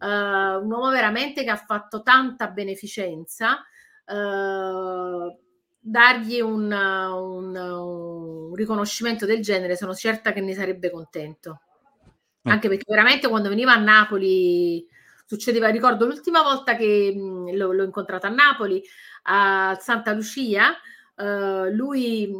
eh, 0.00 0.06
un 0.06 0.70
uomo 0.70 0.90
veramente 0.90 1.44
che 1.44 1.50
ha 1.50 1.56
fatto 1.56 2.02
tanta 2.02 2.48
beneficenza, 2.48 3.64
eh, 4.06 5.38
dargli 5.82 6.40
un, 6.40 6.70
un- 6.72 7.56
un 7.56 8.54
riconoscimento 8.54 9.26
del 9.26 9.40
genere, 9.42 9.76
sono 9.76 9.94
certa 9.94 10.32
che 10.32 10.40
ne 10.40 10.54
sarebbe 10.54 10.90
contento. 10.90 11.60
Anche 12.42 12.68
perché 12.68 12.84
veramente 12.88 13.28
quando 13.28 13.48
veniva 13.50 13.72
a 13.74 13.78
Napoli 13.78 14.86
succedeva, 15.26 15.68
ricordo 15.68 16.06
l'ultima 16.06 16.42
volta 16.42 16.74
che 16.74 17.12
mh, 17.14 17.54
l'ho, 17.56 17.72
l'ho 17.72 17.84
incontrato 17.84 18.26
a 18.26 18.30
Napoli, 18.30 18.82
a 19.24 19.76
Santa 19.78 20.12
Lucia, 20.12 20.74
eh, 21.16 21.70
lui 21.72 22.30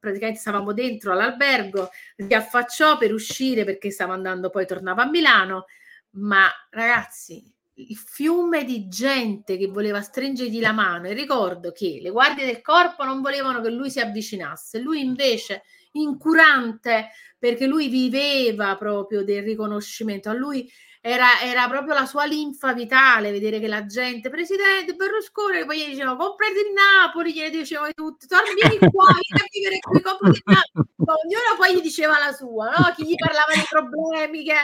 praticamente 0.00 0.40
stavamo 0.40 0.72
dentro 0.72 1.12
all'albergo, 1.12 1.90
si 2.16 2.34
affacciò 2.34 2.96
per 2.98 3.12
uscire 3.12 3.64
perché 3.64 3.90
stava 3.90 4.14
andando 4.14 4.50
poi 4.50 4.66
tornava 4.66 5.02
a 5.02 5.08
Milano, 5.10 5.66
ma 6.12 6.48
ragazzi, 6.70 7.52
il 7.74 7.96
fiume 7.96 8.64
di 8.64 8.88
gente 8.88 9.56
che 9.56 9.66
voleva 9.68 10.00
stringergli 10.02 10.60
la 10.60 10.72
mano 10.72 11.08
e 11.08 11.14
ricordo 11.14 11.72
che 11.72 11.98
le 12.02 12.10
guardie 12.10 12.44
del 12.44 12.60
corpo 12.60 13.04
non 13.04 13.20
volevano 13.20 13.60
che 13.60 13.70
lui 13.70 13.90
si 13.90 14.00
avvicinasse, 14.00 14.78
lui 14.78 15.00
invece 15.00 15.62
incurante 15.92 17.10
perché 17.38 17.66
lui 17.66 17.88
viveva 17.88 18.76
proprio 18.76 19.24
del 19.24 19.42
riconoscimento, 19.42 20.30
a 20.30 20.34
lui 20.34 20.70
era, 21.04 21.40
era 21.40 21.68
proprio 21.68 21.94
la 21.94 22.06
sua 22.06 22.24
linfa 22.26 22.72
vitale 22.72 23.32
vedere 23.32 23.58
che 23.58 23.66
la 23.66 23.84
gente, 23.86 24.30
presidente 24.30 24.94
Berlusconi, 24.94 25.64
poi 25.64 25.80
gli 25.80 25.90
dicevano 25.90 26.16
comprati 26.16 26.52
il 26.52 26.72
Napoli, 26.72 27.32
gli 27.32 27.50
dicevano 27.50 27.92
tutti, 27.92 28.28
torni 28.28 28.54
vieni 28.54 28.78
qua, 28.92 29.06
vieni 29.06 29.42
a 29.42 29.46
vivere 29.50 29.78
qui, 29.80 30.00
comprati 30.00 30.36
il 30.36 30.42
Napoli. 30.44 30.86
Ognuno 31.02 31.56
poi 31.56 31.74
gli 31.74 31.80
diceva 31.80 32.18
la 32.20 32.32
sua, 32.32 32.70
no? 32.70 32.94
chi 32.94 33.04
gli 33.04 33.16
parlava 33.16 33.52
dei 33.52 33.66
problemi 33.68 34.44
che... 34.44 34.54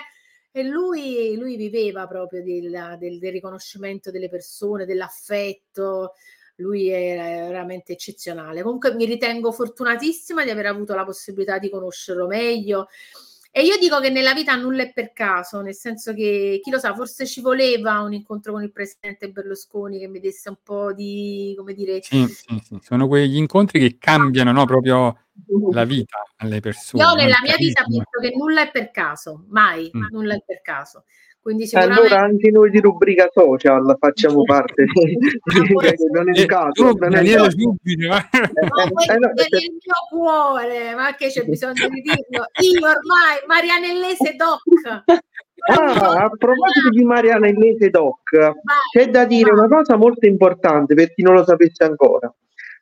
E 0.60 0.64
lui, 0.64 1.36
lui 1.36 1.56
viveva 1.56 2.06
proprio 2.06 2.42
del, 2.42 2.96
del- 2.98 3.18
del 3.18 3.32
riconoscimento 3.32 4.10
delle 4.10 4.28
persone, 4.28 4.86
dell'affetto, 4.86 6.14
lui 6.56 6.88
era 6.88 7.46
veramente 7.46 7.92
eccezionale. 7.92 8.62
Comunque 8.62 8.94
mi 8.94 9.04
ritengo 9.04 9.52
fortunatissima 9.52 10.44
di 10.44 10.50
aver 10.50 10.66
avuto 10.66 10.94
la 10.94 11.04
possibilità 11.04 11.58
di 11.58 11.70
conoscerlo 11.70 12.26
meglio. 12.26 12.88
E 13.58 13.64
io 13.64 13.76
dico 13.76 13.98
che 13.98 14.08
nella 14.08 14.34
vita 14.34 14.54
nulla 14.54 14.84
è 14.84 14.92
per 14.92 15.12
caso, 15.12 15.60
nel 15.62 15.74
senso 15.74 16.14
che 16.14 16.60
chi 16.62 16.70
lo 16.70 16.78
sa, 16.78 16.94
forse 16.94 17.26
ci 17.26 17.40
voleva 17.40 17.98
un 18.02 18.12
incontro 18.12 18.52
con 18.52 18.62
il 18.62 18.70
presidente 18.70 19.30
Berlusconi 19.30 19.98
che 19.98 20.06
mi 20.06 20.20
desse 20.20 20.48
un 20.48 20.58
po' 20.62 20.92
di, 20.92 21.54
come 21.56 21.74
dire, 21.74 21.98
Sì, 22.00 22.24
sì, 22.28 22.62
sì, 22.64 22.78
sono 22.80 23.08
quegli 23.08 23.34
incontri 23.36 23.80
che 23.80 23.96
cambiano, 23.98 24.52
no, 24.52 24.64
proprio 24.64 25.24
la 25.72 25.82
vita 25.82 26.22
alle 26.36 26.60
persone. 26.60 27.02
Io 27.02 27.14
nella 27.14 27.38
mia 27.42 27.56
vita 27.56 27.82
penso 27.82 28.20
che 28.20 28.30
nulla 28.36 28.62
è 28.62 28.70
per 28.70 28.92
caso, 28.92 29.44
mai, 29.48 29.90
Mm. 29.92 30.06
nulla 30.10 30.34
è 30.34 30.42
per 30.46 30.60
caso. 30.62 31.02
Quindi 31.40 31.66
sicuramente 31.66 32.00
Allora 32.00 32.20
anche 32.20 32.50
noi 32.50 32.70
di 32.70 32.80
rubrica 32.80 33.28
social 33.32 33.96
facciamo 33.98 34.42
parte 34.44 34.84
di- 34.84 35.16
non 36.12 36.28
è 36.28 36.38
Eh, 36.38 36.40
un 36.42 36.46
caso, 36.46 36.82
non 36.84 36.94
è 36.96 37.08
Daniele, 37.08 37.36
caso. 37.36 37.50
subito, 37.58 38.02
eh. 38.04 38.08
No, 38.08 38.16
Eh, 38.16 39.12
eh, 39.14 39.18
no, 39.18 39.28
è 39.28 39.46
nel 39.48 39.70
mio 39.72 39.94
cuore, 40.10 40.94
ma 40.94 41.14
che 41.14 41.28
c'è 41.28 41.44
bisogno 41.44 41.88
di 41.88 42.00
dirlo? 42.02 42.44
Io 42.60 42.78
ormai 42.86 43.38
Marianellese 43.46 44.34
Doc. 44.36 44.62
Ah, 45.70 46.24
a 46.24 46.28
proposito 46.30 46.88
di 46.90 47.02
Mariana 47.02 47.48
Ellese 47.48 47.90
Doc, 47.90 48.30
c'è 48.92 49.08
da 49.10 49.24
dire 49.24 49.50
una 49.50 49.66
cosa 49.66 49.96
molto 49.96 50.24
importante 50.24 50.94
per 50.94 51.12
chi 51.12 51.22
non 51.22 51.34
lo 51.34 51.44
sapesse 51.44 51.82
ancora. 51.84 52.32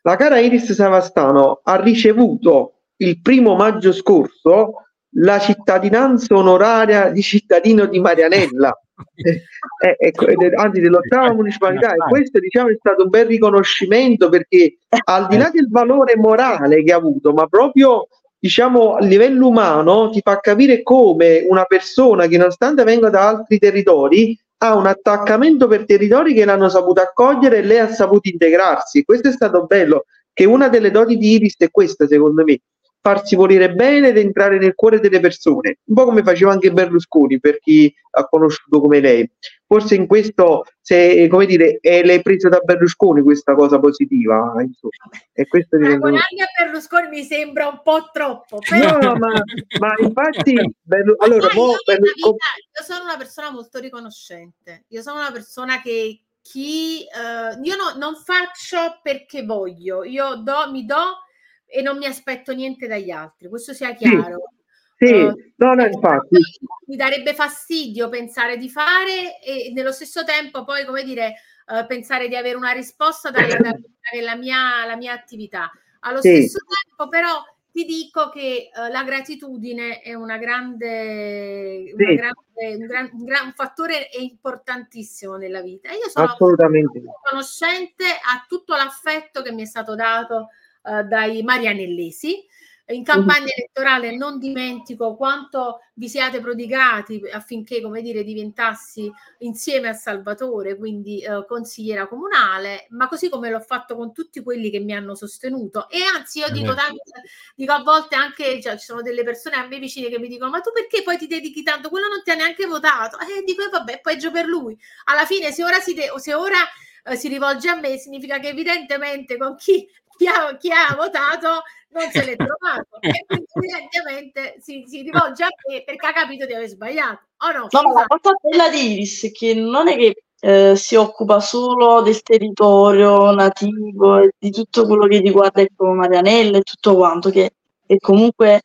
La 0.03 0.15
cara 0.17 0.39
Iris 0.39 0.73
Savastano 0.73 1.61
ha 1.65 1.81
ricevuto 1.81 2.75
il 2.97 3.21
primo 3.23 3.57
maggio 3.57 3.93
scorso 3.93 4.86
la 5.19 5.39
cittadinanza 5.39 6.35
onoraria 6.35 7.11
di 7.11 7.23
cittadino 7.23 7.87
di 7.87 8.01
Marianella, 8.01 8.77
eh, 9.15 9.43
eh, 9.83 9.97
ecco, 9.99 10.27
anzi 10.57 10.81
dell'ottava 10.81 11.33
municipalità, 11.33 11.93
e 11.93 11.99
questo 12.09 12.39
diciamo 12.39 12.69
è 12.69 12.77
stato 12.79 13.05
un 13.05 13.11
bel 13.11 13.27
riconoscimento 13.27 14.29
perché 14.29 14.79
al 15.05 15.27
di 15.29 15.37
là 15.37 15.51
del 15.51 15.69
valore 15.71 16.17
morale 16.17 16.83
che 16.83 16.93
ha 16.93 16.97
avuto, 16.97 17.33
ma 17.33 17.47
proprio 17.47 18.09
diciamo 18.39 18.95
a 18.95 19.05
livello 19.05 19.49
umano 19.49 20.11
ti 20.11 20.21
fa 20.23 20.39
capire 20.39 20.83
come 20.83 21.45
una 21.49 21.65
persona 21.65 22.27
che 22.27 22.37
nonostante 22.37 22.85
venga 22.85 23.09
da 23.09 23.29
altri 23.29 23.59
territori 23.59 24.39
ha 24.59 24.75
un 24.75 24.87
attaccamento 24.87 25.67
per 25.67 25.85
territori 25.85 26.33
che 26.33 26.45
l'hanno 26.45 26.69
saputo 26.69 27.01
accogliere 27.01 27.59
e 27.59 27.63
lei 27.63 27.79
ha 27.79 27.89
saputo 27.89 28.29
integrarsi. 28.29 29.05
Questo 29.05 29.29
è 29.29 29.33
stato 29.33 29.65
bello, 29.67 30.05
che 30.33 30.45
una 30.45 30.69
delle 30.69 30.91
doti 30.91 31.17
di 31.17 31.33
Iris 31.33 31.57
è 31.59 31.71
questa 31.71 32.07
secondo 32.07 32.43
me, 32.45 32.61
farsi 33.07 33.37
volere 33.37 33.73
bene 33.73 34.09
ed 34.09 34.19
entrare 34.19 34.59
nel 34.59 34.75
cuore 34.75 34.99
delle 34.99 35.21
persone, 35.21 35.79
un 35.85 35.95
po' 35.95 36.07
come 36.07 36.25
faceva 36.25 36.51
anche 36.51 36.73
Berlusconi 36.73 37.39
per 37.39 37.61
chi 37.61 37.95
ha 38.11 38.27
conosciuto 38.27 38.81
come 38.81 38.99
lei. 38.99 39.31
Forse 39.65 39.95
in 39.95 40.09
questo, 40.09 40.65
se, 40.81 41.29
come 41.29 41.47
dire, 41.47 41.79
è, 41.81 42.03
l'hai 42.05 42.21
preso 42.21 42.49
da 42.49 42.59
Berlusconi 42.59 43.23
questa 43.23 43.55
cosa 43.55 43.79
positiva, 43.79 44.53
insomma. 44.61 44.93
E 45.33 45.47
questo 45.47 45.77
ritengo- 45.77 46.01
Paragonarmi 46.01 46.41
a 46.41 46.65
Berlusconi 46.65 47.09
mi 47.09 47.23
sembra 47.23 47.69
un 47.69 47.81
po' 47.85 48.11
troppo, 48.13 48.59
però 48.69 48.99
No, 48.99 49.15
ma, 49.19 49.33
ma 49.79 49.95
infatti, 49.99 50.55
Berlu- 50.83 51.23
allora, 51.23 51.49
mo 51.55 51.71
io, 51.71 51.77
Berlusconi- 51.85 52.33
vita- 52.33 52.81
io 52.81 52.85
sono 52.85 53.05
una 53.05 53.17
persona 53.17 53.51
molto 53.53 53.79
riconoscente, 53.79 54.85
io 54.89 55.03
sono 55.03 55.21
una 55.21 55.31
persona 55.31 55.81
che 55.81 56.23
chi 56.43 57.03
eh, 57.03 57.61
io 57.63 57.77
no- 57.77 57.97
non 57.97 58.17
faccio 58.17 58.99
perché 59.01 59.45
voglio, 59.45 60.03
io 60.03 60.35
do, 60.43 60.71
mi 60.73 60.85
do 60.85 61.23
e 61.67 61.83
non 61.83 61.99
mi 61.99 62.07
aspetto 62.07 62.53
niente 62.53 62.87
dagli 62.87 63.11
altri, 63.11 63.49
questo 63.49 63.73
sia 63.73 63.95
chiaro. 63.95 64.53
Sì, 64.97 65.05
Eh, 65.05 65.53
no, 65.57 65.75
no, 65.75 65.85
infatti. 65.85 66.39
mi 66.87 66.97
darebbe 66.97 67.35
fastidio 67.35 68.09
pensare 68.09 68.57
di 68.57 68.71
fare 68.71 69.41
e 69.41 69.71
nello 69.75 69.93
stesso 69.93 70.25
tempo 70.25 70.65
poi, 70.65 70.87
come 70.87 71.03
dire, 71.05 71.35
eh, 71.69 71.85
pensare 71.87 72.29
di 72.29 72.37
avere 72.37 72.57
una 72.57 72.71
risposta 72.71 73.31
dalla, 73.31 73.59
dalla 73.59 74.37
mia, 74.41 74.87
la 74.87 74.97
mia 74.97 75.13
attività. 75.13 75.71
Allo 76.01 76.21
Sì. 76.23 76.49
stesso 76.49 76.59
tempo, 76.87 77.09
però, 77.11 77.43
ti 77.71 77.85
dico 77.85 78.31
che 78.31 78.71
eh, 78.75 78.89
la 78.91 79.05
gratitudine 79.05 80.01
è 80.01 80.15
una 80.15 80.39
grande, 80.39 81.93
una 81.93 82.07
Sì. 82.09 82.15
grande- 82.15 82.77
un, 82.79 82.87
gran, 82.87 83.11
un 83.13 83.25
gran 83.25 83.53
fattore 83.53 84.09
è 84.09 84.19
importantissimo 84.19 85.37
nella 85.37 85.61
vita. 85.61 85.91
Io 85.91 86.09
sono 86.09 86.25
Assolutamente. 86.25 87.03
conoscente 87.29 88.05
a 88.05 88.47
tutto 88.49 88.75
l'affetto 88.77 89.43
che 89.43 89.53
mi 89.53 89.61
è 89.61 89.67
stato 89.67 89.95
dato 89.95 90.49
eh, 90.87 91.03
dai 91.05 91.43
marianellesi. 91.43 92.47
In 92.89 93.03
campagna 93.03 93.53
elettorale 93.53 94.17
non 94.17 94.39
dimentico 94.39 95.17
quanto 95.17 95.81
vi 95.95 96.09
siate 96.09 96.41
prodigati 96.41 97.21
affinché, 97.33 97.81
come 97.83 98.01
dire, 98.01 98.23
diventassi 98.23 99.11
insieme 99.39 99.89
a 99.89 99.93
Salvatore, 99.93 100.77
quindi 100.77 101.21
eh, 101.21 101.45
consigliera 101.49 102.07
comunale, 102.07 102.87
ma 102.91 103.09
così 103.09 103.29
come 103.29 103.51
l'ho 103.51 103.59
fatto 103.59 103.97
con 103.97 104.13
tutti 104.13 104.41
quelli 104.41 104.71
che 104.71 104.79
mi 104.79 104.95
hanno 104.95 105.17
sostenuto. 105.17 105.89
E 105.89 105.99
anzi, 106.15 106.39
io 106.39 106.49
dico, 106.53 106.71
Eh. 106.71 106.75
tante- 106.77 107.23
dico 107.57 107.73
a 107.73 107.83
volte 107.83 108.15
anche, 108.15 108.63
cioè, 108.63 108.79
ci 108.79 108.85
sono 108.85 109.03
delle 109.03 109.25
persone 109.25 109.57
a 109.57 109.67
me 109.67 109.81
vicine 109.81 110.09
che 110.09 110.21
mi 110.21 110.29
dicono: 110.29 110.51
Ma 110.53 110.61
tu 110.61 110.71
perché 110.71 111.03
poi 111.03 111.19
ti 111.19 111.27
dedichi 111.27 111.65
tanto? 111.65 111.89
Quello 111.89 112.07
non 112.07 112.23
ti 112.23 112.31
ha 112.31 112.37
neanche 112.37 112.67
votato. 112.67 113.19
E 113.19 113.43
dico, 113.45 113.65
"Eh, 113.65 113.69
vabbè, 113.69 113.99
peggio 114.01 114.31
per 114.31 114.45
lui. 114.47 114.79
Alla 115.07 115.25
fine, 115.25 115.51
se 115.51 115.65
ora 115.65 115.81
si, 115.81 115.93
de- 115.93 116.13
se 116.19 116.35
ora, 116.35 116.59
eh, 117.05 117.17
si 117.17 117.27
rivolge 117.27 117.69
a 117.69 117.75
me, 117.81 117.97
significa 117.99 118.39
che 118.39 118.49
evidentemente 118.51 119.37
con 119.37 119.57
chi, 119.57 119.89
chi 120.17 120.27
ha, 120.27 120.57
chi 120.57 120.71
ha 120.71 120.95
votato 120.95 121.63
non 121.91 122.11
se 122.11 122.25
l'è 122.25 122.37
trovato. 122.37 123.01
e 123.01 123.25
quindi 123.27 123.47
evidentemente 123.53 124.57
si, 124.61 124.85
si 124.87 125.03
rivolge 125.03 125.45
a 125.45 125.49
me 125.69 125.83
perché 125.85 126.07
ha 126.07 126.13
capito 126.13 126.47
di 126.47 126.55
aver 126.55 126.69
sbagliato. 126.69 127.21
O 127.39 127.53
no? 127.53 127.67
No, 127.71 127.83
ma 127.83 128.01
la 128.01 128.07
cosa 128.07 128.35
bella 128.41 128.69
di 128.69 128.93
Iris 128.93 129.25
è 129.27 129.33
che 129.33 129.55
non 129.55 129.89
è 129.89 129.97
che 129.97 130.15
eh, 130.41 130.77
si 130.77 130.95
occupa 130.97 131.41
solo 131.41 132.03
del 132.03 132.21
territorio 132.23 133.31
nativo 133.31 134.19
e 134.19 134.33
di 134.39 134.51
tutto 134.51 134.87
quello 134.87 135.07
che 135.07 135.19
riguarda 135.19 135.63
ecco, 135.63 135.87
Marianella 135.93 136.59
e 136.59 136.63
tutto 136.63 136.95
quanto, 136.95 137.31
che 137.31 137.53
è 137.87 137.97
comunque 137.99 138.63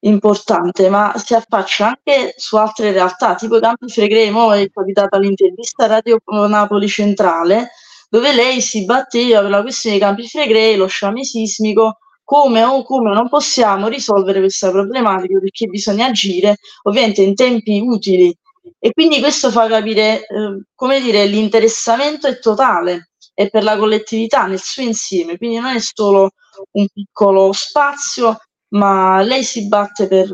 importante, 0.00 0.88
ma 0.88 1.14
si 1.16 1.34
affaccia 1.34 1.86
anche 1.86 2.34
su 2.36 2.56
altre 2.56 2.92
realtà, 2.92 3.34
tipo 3.34 3.58
Campi 3.58 3.88
Flegrei, 3.88 4.30
mo 4.30 4.52
è 4.52 4.68
capitata 4.70 5.18
l'intervista 5.18 5.84
a 5.84 5.88
Radio 5.88 6.18
Napoli 6.24 6.86
Centrale, 6.88 7.70
dove 8.08 8.32
lei 8.32 8.60
si 8.60 8.84
batteva 8.84 9.40
per 9.40 9.50
la 9.50 9.62
questione 9.62 9.98
dei 9.98 10.06
Campi 10.06 10.28
Flegrei, 10.28 10.76
lo 10.76 10.86
sciame 10.86 11.24
sismico, 11.24 11.98
come 12.24 12.64
o 12.64 12.82
come 12.82 13.12
non 13.12 13.28
possiamo 13.28 13.88
risolvere 13.88 14.40
questa 14.40 14.70
problematica 14.70 15.38
perché 15.38 15.66
bisogna 15.66 16.06
agire 16.06 16.56
ovviamente 16.82 17.22
in 17.22 17.34
tempi 17.34 17.80
utili. 17.80 18.36
E 18.78 18.92
quindi 18.92 19.20
questo 19.20 19.50
fa 19.50 19.68
capire 19.68 20.26
eh, 20.26 20.64
come 20.74 21.00
dire 21.00 21.26
l'interessamento 21.26 22.26
è 22.26 22.38
totale 22.40 23.10
e 23.32 23.48
per 23.48 23.62
la 23.62 23.76
collettività 23.76 24.46
nel 24.46 24.60
suo 24.60 24.82
insieme. 24.82 25.36
Quindi 25.36 25.58
non 25.58 25.76
è 25.76 25.80
solo 25.80 26.30
un 26.72 26.86
piccolo 26.92 27.52
spazio 27.52 28.38
ma 28.68 29.22
lei 29.22 29.44
si 29.44 29.68
batte 29.68 30.08
per, 30.08 30.28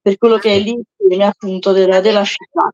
per 0.00 0.18
quello 0.18 0.36
che 0.36 0.54
è 0.54 0.58
l'insieme 1.06 1.24
appunto 1.24 1.72
della, 1.72 2.00
della 2.00 2.24
città 2.24 2.68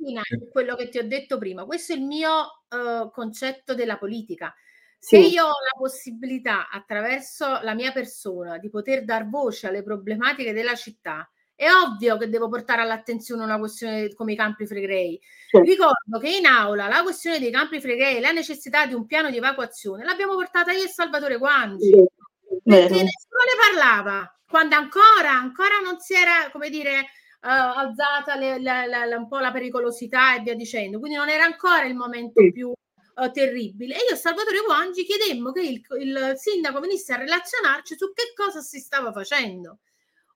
quello 0.51 0.75
che 0.75 0.89
ti 0.89 0.99
ho 0.99 1.07
detto 1.07 1.39
prima, 1.39 1.65
questo 1.65 1.93
è 1.93 1.97
il 1.97 2.03
mio 2.03 2.63
eh, 2.69 3.11
concetto 3.13 3.75
della 3.75 3.99
politica. 3.99 4.55
Se 4.99 5.21
Sì. 5.21 5.33
io 5.33 5.45
ho 5.45 5.49
la 5.49 5.79
possibilità, 5.79 6.69
attraverso 6.71 7.61
la 7.63 7.75
mia 7.75 7.91
persona, 7.93 8.59
di 8.59 8.71
poter 8.71 9.05
dar 9.05 9.29
voce 9.29 9.67
alle 9.67 9.83
problematiche 9.83 10.53
della 10.53 10.77
città, 10.77 11.29
è 11.55 11.67
ovvio 11.71 12.17
che 12.17 12.29
devo 12.29 12.49
portare 12.49 12.83
all'attenzione 12.83 13.43
una 13.43 13.59
questione 13.59 14.15
come 14.15 14.33
i 14.33 14.37
campi 14.37 14.67
flegrei. 14.67 15.21
Certo. 15.49 15.69
Ricordo 15.69 16.19
che 16.21 16.37
in 16.37 16.47
aula 16.47 16.89
la 16.89 17.03
questione 17.03 17.41
dei 17.41 17.51
campi 17.51 17.81
flegrei 17.81 18.17
e 18.17 18.21
la 18.21 18.33
necessità 18.33 18.87
di 18.87 18.95
un 18.95 19.07
piano 19.07 19.31
di 19.31 19.37
evacuazione 19.37 20.05
l'abbiamo 20.05 20.35
portata 20.35 20.73
io 20.73 20.85
e 20.85 20.89
Salvatore 20.89 21.37
Guangi 21.37 21.91
perché 21.91 22.89
Vero. 22.89 22.95
nessuno 22.95 23.43
ne 23.45 23.73
parlava 23.73 24.37
quando 24.49 24.77
ancora, 24.77 25.31
ancora 25.31 25.79
non 25.83 25.99
si 25.99 26.15
era, 26.15 26.51
come 26.53 26.69
dire, 26.69 27.07
alzata 27.51 28.37
le- 28.37 28.61
la- 28.63 28.87
la- 28.87 29.17
un 29.17 29.29
po' 29.29 29.39
la 29.39 29.51
pericolosità 29.53 30.37
e 30.37 30.41
via 30.43 30.55
dicendo, 30.55 30.99
quindi 30.99 31.17
non 31.19 31.29
era 31.29 31.45
ancora 31.45 31.85
il 31.85 31.95
momento 31.95 32.41
Sì. 32.41 32.53
più 32.53 32.73
eh, 33.15 33.31
terribile. 33.31 33.95
E 33.95 33.99
io 34.09 34.15
e 34.15 34.17
Salvatore 34.17 34.61
Guangi 34.65 35.05
chiedemmo 35.05 35.53
che 35.53 35.61
il, 35.63 35.83
il 36.01 36.33
sindaco 36.37 36.81
venisse 36.81 37.13
a 37.13 37.17
relazionarci 37.19 37.97
su 37.97 38.13
che 38.13 38.33
cosa 38.35 38.61
si 38.61 38.79
stava 38.79 39.13
facendo. 39.13 39.79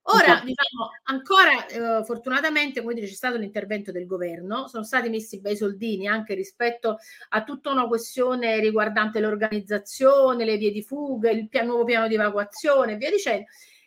Ora, 0.08 0.34
diciamo, 0.44 0.90
ancora 1.04 1.66
eh, 1.66 2.04
fortunatamente, 2.04 2.80
come 2.80 2.94
dire, 2.94 3.06
c'è 3.08 3.12
stato 3.14 3.36
l'intervento 3.38 3.90
del 3.90 4.06
governo, 4.06 4.68
sono 4.68 4.84
stati 4.84 5.08
messi 5.08 5.40
bei 5.40 5.56
soldini 5.56 6.06
anche 6.06 6.34
rispetto 6.34 6.98
a 7.30 7.42
tutta 7.42 7.70
una 7.70 7.88
questione 7.88 8.60
riguardante 8.60 9.18
l'organizzazione, 9.18 10.44
le 10.44 10.56
vie 10.58 10.70
di 10.70 10.82
fuga, 10.82 11.30
il 11.30 11.48
pia- 11.48 11.62
nuovo 11.64 11.82
piano 11.84 12.06
di 12.06 12.14
evacuazione 12.14 12.92
e 12.92 12.96
via 12.96 13.10
dicendo. 13.10 13.46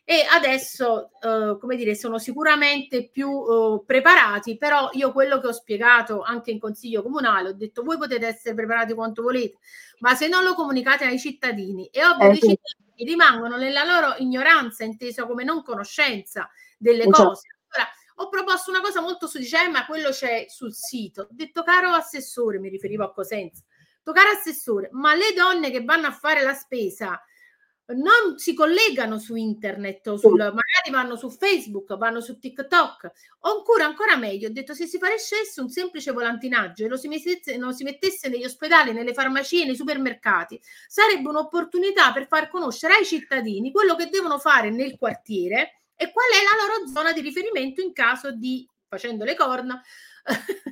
E 0.09 0.25
adesso, 0.27 1.11
eh, 1.21 1.55
come 1.59 1.75
dire, 1.75 1.93
sono 1.93 2.17
sicuramente 2.17 3.09
più 3.11 3.29
eh, 3.29 3.83
preparati, 3.85 4.57
però 4.57 4.89
io 4.93 5.11
quello 5.11 5.39
che 5.39 5.45
ho 5.45 5.51
spiegato 5.51 6.23
anche 6.23 6.49
in 6.49 6.57
consiglio 6.59 7.03
comunale, 7.03 7.49
ho 7.49 7.53
detto 7.53 7.83
voi 7.83 7.95
potete 7.99 8.25
essere 8.25 8.55
preparati 8.55 8.95
quanto 8.95 9.21
volete, 9.21 9.59
ma 9.99 10.15
se 10.15 10.27
non 10.27 10.43
lo 10.43 10.55
comunicate 10.55 11.05
ai 11.05 11.19
cittadini, 11.19 11.89
è 11.91 12.03
ovvio 12.07 12.25
Eh, 12.25 12.31
che 12.31 12.37
i 12.37 12.41
sì. 12.41 12.47
cittadini 12.59 13.07
rimangono 13.07 13.55
nella 13.57 13.83
loro 13.83 14.15
ignoranza, 14.17 14.83
inteso 14.83 15.27
come 15.27 15.43
non 15.43 15.61
conoscenza 15.61 16.49
delle 16.79 17.03
Esatto. 17.03 17.27
cose. 17.27 17.47
Allora, 17.67 17.91
ho 18.15 18.29
proposto 18.29 18.71
una 18.71 18.81
cosa 18.81 19.01
molto 19.01 19.27
su 19.27 19.37
dice, 19.37 19.63
"Eh, 19.65 19.69
ma 19.69 19.85
quello 19.85 20.09
c'è 20.09 20.45
sul 20.49 20.73
sito. 20.73 21.21
Ho 21.21 21.27
detto, 21.29 21.61
caro 21.61 21.91
assessore, 21.91 22.57
mi 22.57 22.69
riferivo 22.69 23.03
a 23.03 23.11
Cosenza, 23.13 23.61
caro 24.11 24.29
assessore, 24.31 24.89
ma 24.91 25.13
le 25.13 25.33
donne 25.35 25.69
che 25.69 25.83
vanno 25.83 26.07
a 26.07 26.11
fare 26.11 26.41
la 26.41 26.55
spesa 26.55 27.21
non 27.95 28.37
si 28.37 28.53
collegano 28.53 29.17
su 29.17 29.35
internet 29.35 30.07
o 30.07 30.17
sul, 30.17 30.37
magari 30.37 30.91
vanno 30.91 31.15
su 31.15 31.29
Facebook, 31.29 31.97
vanno 31.97 32.21
su 32.21 32.37
TikTok, 32.37 33.11
o 33.39 33.57
ancora, 33.57 33.85
ancora 33.85 34.15
meglio, 34.15 34.49
ho 34.49 34.51
detto 34.51 34.73
se 34.73 34.85
si 34.85 34.99
facesse 34.99 35.59
un 35.61 35.69
semplice 35.69 36.11
volantinaggio 36.11 36.85
e 36.85 36.87
lo 36.87 36.97
si, 36.97 37.07
mettesse, 37.07 37.57
lo 37.57 37.71
si 37.71 37.83
mettesse 37.83 38.29
negli 38.29 38.45
ospedali, 38.45 38.93
nelle 38.93 39.13
farmacie, 39.13 39.65
nei 39.65 39.75
supermercati, 39.75 40.59
sarebbe 40.87 41.27
un'opportunità 41.29 42.11
per 42.11 42.27
far 42.27 42.49
conoscere 42.49 42.95
ai 42.95 43.05
cittadini 43.05 43.71
quello 43.71 43.95
che 43.95 44.09
devono 44.09 44.37
fare 44.37 44.69
nel 44.69 44.97
quartiere 44.97 45.81
e 45.95 46.11
qual 46.11 46.27
è 46.31 46.43
la 46.43 46.63
loro 46.63 46.87
zona 46.87 47.11
di 47.11 47.21
riferimento 47.21 47.81
in 47.81 47.91
caso 47.93 48.31
di, 48.31 48.67
facendo 48.87 49.25
le 49.25 49.35
corna, 49.35 49.81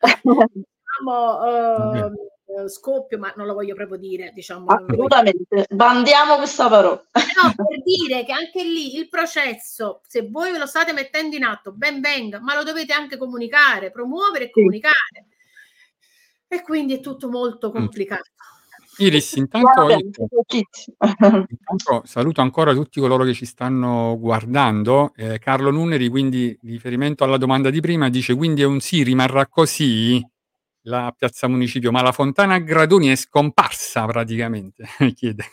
diciamo, 1.04 1.44
eh, 1.46 2.10
scoppio, 2.66 3.18
ma 3.18 3.32
non 3.36 3.46
lo 3.46 3.54
voglio 3.54 3.74
proprio 3.74 3.98
dire, 3.98 4.30
diciamo. 4.34 4.66
assolutamente 4.66 5.66
bandiamo 5.70 6.36
questa 6.36 6.68
parola 6.68 7.02
No, 7.12 7.52
per 7.54 7.82
dire 7.82 8.24
che 8.24 8.32
anche 8.32 8.62
lì 8.62 8.96
il 8.96 9.08
processo, 9.08 10.00
se 10.06 10.28
voi 10.30 10.52
ve 10.52 10.58
lo 10.58 10.66
state 10.66 10.92
mettendo 10.92 11.36
in 11.36 11.44
atto, 11.44 11.72
ben 11.72 12.00
venga, 12.00 12.40
ma 12.40 12.54
lo 12.54 12.62
dovete 12.62 12.92
anche 12.92 13.16
comunicare, 13.16 13.90
promuovere 13.90 14.44
e 14.44 14.50
comunicare. 14.50 15.26
E 16.46 16.62
quindi 16.62 16.94
è 16.94 17.00
tutto 17.00 17.28
molto 17.28 17.70
complicato. 17.72 18.30
Iris, 18.98 19.32
intanto, 19.34 19.88
intanto 21.00 22.02
saluto 22.04 22.40
ancora 22.40 22.72
tutti 22.72 23.00
coloro 23.00 23.24
che 23.24 23.34
ci 23.34 23.44
stanno 23.44 24.16
guardando. 24.20 25.12
Eh, 25.16 25.40
Carlo 25.40 25.72
Nuneri, 25.72 26.08
quindi 26.08 26.56
riferimento 26.62 27.24
alla 27.24 27.38
domanda 27.38 27.70
di 27.70 27.80
prima, 27.80 28.08
dice 28.08 28.36
quindi 28.36 28.62
è 28.62 28.66
un 28.66 28.78
sì, 28.78 29.02
rimarrà 29.02 29.48
così 29.48 30.24
la 30.86 31.14
piazza 31.16 31.48
municipio, 31.48 31.90
ma 31.90 32.02
la 32.02 32.12
fontana 32.12 32.58
gradoni 32.58 33.08
è 33.08 33.16
scomparsa 33.16 34.04
praticamente, 34.06 34.84
chiede. 35.14 35.44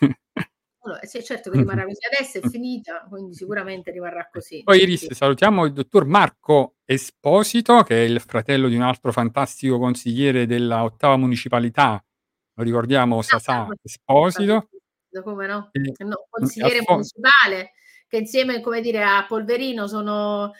Allora, 0.84 1.00
sì, 1.04 1.24
certo 1.24 1.52
che 1.52 1.58
rimarrà 1.58 1.84
così. 1.86 2.00
Adesso 2.06 2.40
è 2.40 2.42
finita, 2.50 3.06
quindi 3.08 3.36
sicuramente 3.36 3.92
rimarrà 3.92 4.28
così. 4.32 4.62
Poi 4.64 4.82
Iris, 4.82 5.08
Sì. 5.08 5.14
salutiamo 5.14 5.66
il 5.66 5.74
dottor 5.74 6.06
Marco 6.06 6.78
Esposito, 6.86 7.84
che 7.84 8.04
è 8.04 8.08
il 8.08 8.20
fratello 8.20 8.68
di 8.68 8.76
un 8.76 8.82
altro 8.82 9.12
fantastico 9.12 9.78
consigliere 9.78 10.46
della 10.46 10.84
ottava 10.84 11.18
municipalità, 11.18 12.04
lo 12.56 12.64
ricordiamo, 12.64 13.22
Sasà 13.22 13.66
Ah, 13.68 13.68
Esposito. 13.82 14.70
Come 15.24 15.46
no? 15.46 15.70
E- 15.74 15.94
No, 16.06 16.26
consigliere 16.30 16.78
Alfon- 16.80 16.96
municipale 16.96 17.72
che 18.08 18.18
insieme, 18.18 18.60
come 18.62 18.82
dire, 18.82 19.04
a 19.04 19.26
Polverino 19.28 19.88
sono 19.88 20.52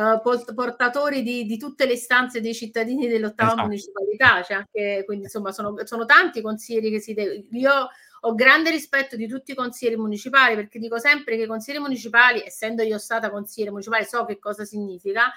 eh, 0.00 0.20
port- 0.22 0.54
portatori 0.54 1.22
di, 1.22 1.44
di 1.44 1.56
tutte 1.58 1.86
le 1.86 1.92
istanze 1.94 2.40
dei 2.40 2.54
cittadini 2.54 3.06
dell'ottava 3.08 3.50
Esatto. 3.52 3.66
municipalità. 3.66 4.40
C'è 4.42 4.54
anche, 4.54 5.02
quindi 5.04 5.24
insomma 5.24 5.52
sono, 5.52 5.74
sono 5.84 6.04
tanti 6.04 6.38
i 6.38 6.42
consiglieri 6.42 6.90
che 6.90 7.00
si 7.00 7.12
de- 7.14 7.46
Io 7.52 7.72
ho 8.22 8.34
grande 8.34 8.70
rispetto 8.70 9.16
di 9.16 9.26
tutti 9.26 9.52
i 9.52 9.54
consiglieri 9.54 9.96
municipali 9.98 10.54
perché 10.54 10.78
dico 10.78 10.98
sempre 10.98 11.36
che 11.36 11.44
i 11.44 11.46
consiglieri 11.46 11.82
municipali, 11.82 12.42
essendo 12.44 12.82
io 12.82 12.98
stata 12.98 13.30
consigliere 13.30 13.70
municipale, 13.70 14.04
so 14.04 14.24
che 14.24 14.38
cosa 14.38 14.64
significa. 14.64 15.32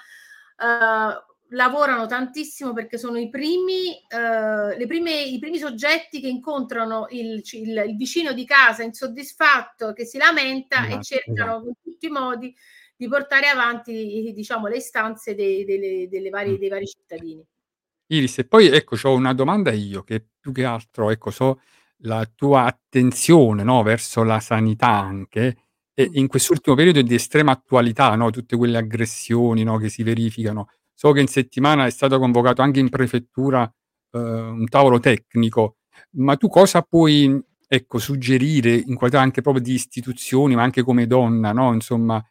eh, 0.56 1.32
lavorano 1.48 2.06
tantissimo 2.06 2.72
perché 2.72 2.96
sono 2.98 3.18
i 3.18 3.28
primi, 3.28 3.94
eh, 4.08 4.76
le 4.76 4.86
prime, 4.86 5.22
i 5.22 5.38
primi 5.38 5.58
soggetti 5.58 6.20
che 6.20 6.26
incontrano 6.28 7.06
il, 7.10 7.42
il- 7.52 7.84
il 7.86 7.96
vicino 7.96 8.32
di 8.32 8.44
casa 8.44 8.82
insoddisfatto 8.82 9.92
che 9.92 10.04
si 10.04 10.18
lamenta 10.18 10.84
e 10.84 10.86
Esatto, 10.86 11.02
cercano 11.02 11.50
esatto. 11.52 11.62
con 11.64 11.72
tutti 11.82 12.06
i 12.06 12.10
modi 12.10 12.56
di 12.96 13.08
portare 13.08 13.48
avanti 13.48 14.32
diciamo, 14.34 14.66
le 14.68 14.76
istanze 14.76 15.34
dei, 15.34 15.64
delle- 15.64 16.08
delle 16.08 16.30
varie- 16.30 16.52
Mm. 16.54 16.58
dei 16.58 16.68
vari 16.68 16.86
cittadini. 16.86 17.44
Iris, 18.08 18.38
e 18.38 18.44
poi 18.46 18.66
ecco, 18.68 18.96
c'ho 18.96 19.14
una 19.14 19.32
domanda 19.32 19.72
io 19.72 20.02
che 20.02 20.24
più 20.38 20.52
che 20.52 20.64
altro, 20.64 21.10
ecco, 21.10 21.30
so 21.30 21.60
la 21.98 22.28
tua 22.34 22.64
attenzione, 22.64 23.62
no, 23.62 23.82
verso 23.82 24.22
la 24.24 24.40
sanità 24.40 24.88
anche, 24.88 25.56
e 25.94 26.10
in 26.12 26.26
quest'ultimo 26.26 26.76
periodo 26.76 26.98
è 26.98 27.02
di 27.02 27.14
estrema 27.14 27.52
attualità, 27.52 28.14
no, 28.16 28.30
tutte 28.30 28.56
quelle 28.56 28.76
aggressioni, 28.78 29.62
no, 29.64 29.78
che 29.78 29.88
si 29.88 30.02
verificano. 30.02 30.68
So 30.92 31.12
che 31.12 31.20
in 31.20 31.28
settimana 31.28 31.86
è 31.86 31.90
stato 31.90 32.18
convocato 32.18 32.60
anche 32.62 32.78
in 32.80 32.90
prefettura, 32.90 33.70
uhm, 34.12 34.60
un 34.60 34.68
tavolo 34.68 35.00
tecnico, 35.00 35.78
ma 36.16 36.36
tu 36.36 36.48
cosa 36.48 36.82
puoi, 36.82 37.42
ecco, 37.66 37.98
suggerire 37.98 38.74
in 38.74 38.96
qualità 38.96 39.20
anche 39.20 39.40
proprio 39.40 39.62
di 39.62 39.72
istituzioni, 39.72 40.54
ma 40.54 40.62
anche 40.62 40.82
come 40.82 41.06
donna, 41.06 41.52
no, 41.52 41.72
insomma, 41.72 42.22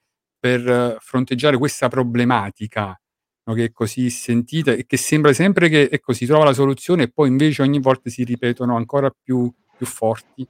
per 0.43 0.97
fronteggiare 0.99 1.57
questa 1.57 1.87
problematica? 1.87 2.99
no, 3.45 3.53
che 3.53 3.65
è 3.65 3.71
così 3.71 4.09
sentita 4.09 4.71
e 4.71 4.85
che 4.85 4.97
sembra 4.97 5.33
sempre 5.33 5.69
che 5.69 5.89
ecco, 5.91 6.13
si 6.13 6.25
trova 6.25 6.45
la 6.45 6.53
soluzione 6.53 7.03
e 7.03 7.11
poi 7.11 7.29
invece 7.29 7.61
ogni 7.61 7.79
volta 7.79 8.09
si 8.09 8.23
ripetono 8.23 8.75
ancora 8.75 9.09
più, 9.09 9.51
più 9.77 9.85
forti 9.85 10.47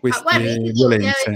guarda, 0.00 0.24
queste 0.30 0.58
dico 0.58 0.88
la 0.88 0.96
violenze. 0.96 1.32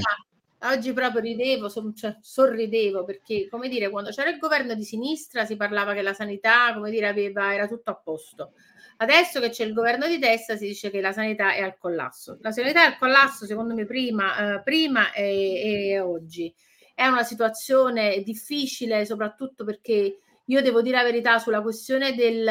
oggi 0.63 0.93
proprio 0.93 1.21
ridevo, 1.21 1.71
cioè, 1.95 2.17
sorridevo 2.21 3.05
perché, 3.05 3.49
come 3.49 3.69
dire, 3.69 3.91
quando 3.91 4.11
c'era 4.11 4.31
il 4.31 4.39
governo 4.39 4.75
di 4.75 4.85
sinistra 4.85 5.45
si 5.45 5.57
parlava 5.57 5.95
che 5.95 6.03
la 6.03 6.15
sanità, 6.15 6.73
come 6.75 6.91
dire, 6.91 7.09
aveva, 7.09 7.55
era 7.55 7.67
tutto 7.67 7.91
a 7.91 7.95
posto. 7.95 8.53
Adesso 8.99 9.41
che 9.41 9.49
c'è 9.49 9.65
il 9.65 9.73
governo 9.73 10.07
di 10.07 10.19
destra 10.19 10.57
si 10.57 10.67
dice 10.67 10.91
che 10.91 11.01
la 11.01 11.13
sanità 11.13 11.55
è 11.55 11.63
al 11.63 11.79
collasso. 11.79 12.37
La 12.43 12.51
sanità 12.51 12.83
è 12.83 12.87
al 12.87 12.99
collasso, 12.99 13.47
secondo 13.47 13.75
me, 13.75 13.87
prima, 13.87 14.57
eh, 14.57 14.63
prima 14.63 15.13
e, 15.13 15.89
e 15.93 16.01
oggi. 16.01 16.55
È 17.01 17.07
una 17.07 17.23
situazione 17.23 18.23
difficile, 18.23 19.07
soprattutto 19.07 19.65
perché 19.65 20.19
io 20.45 20.61
devo 20.61 20.83
dire 20.83 20.99
la 20.99 21.03
verità 21.03 21.39
sulla 21.39 21.63
questione 21.63 22.15
del, 22.15 22.47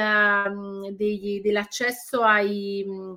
mm, 0.50 0.88
degli- 0.96 1.40
dell'accesso 1.40 2.24
ai, 2.24 2.84
mm, 2.88 3.14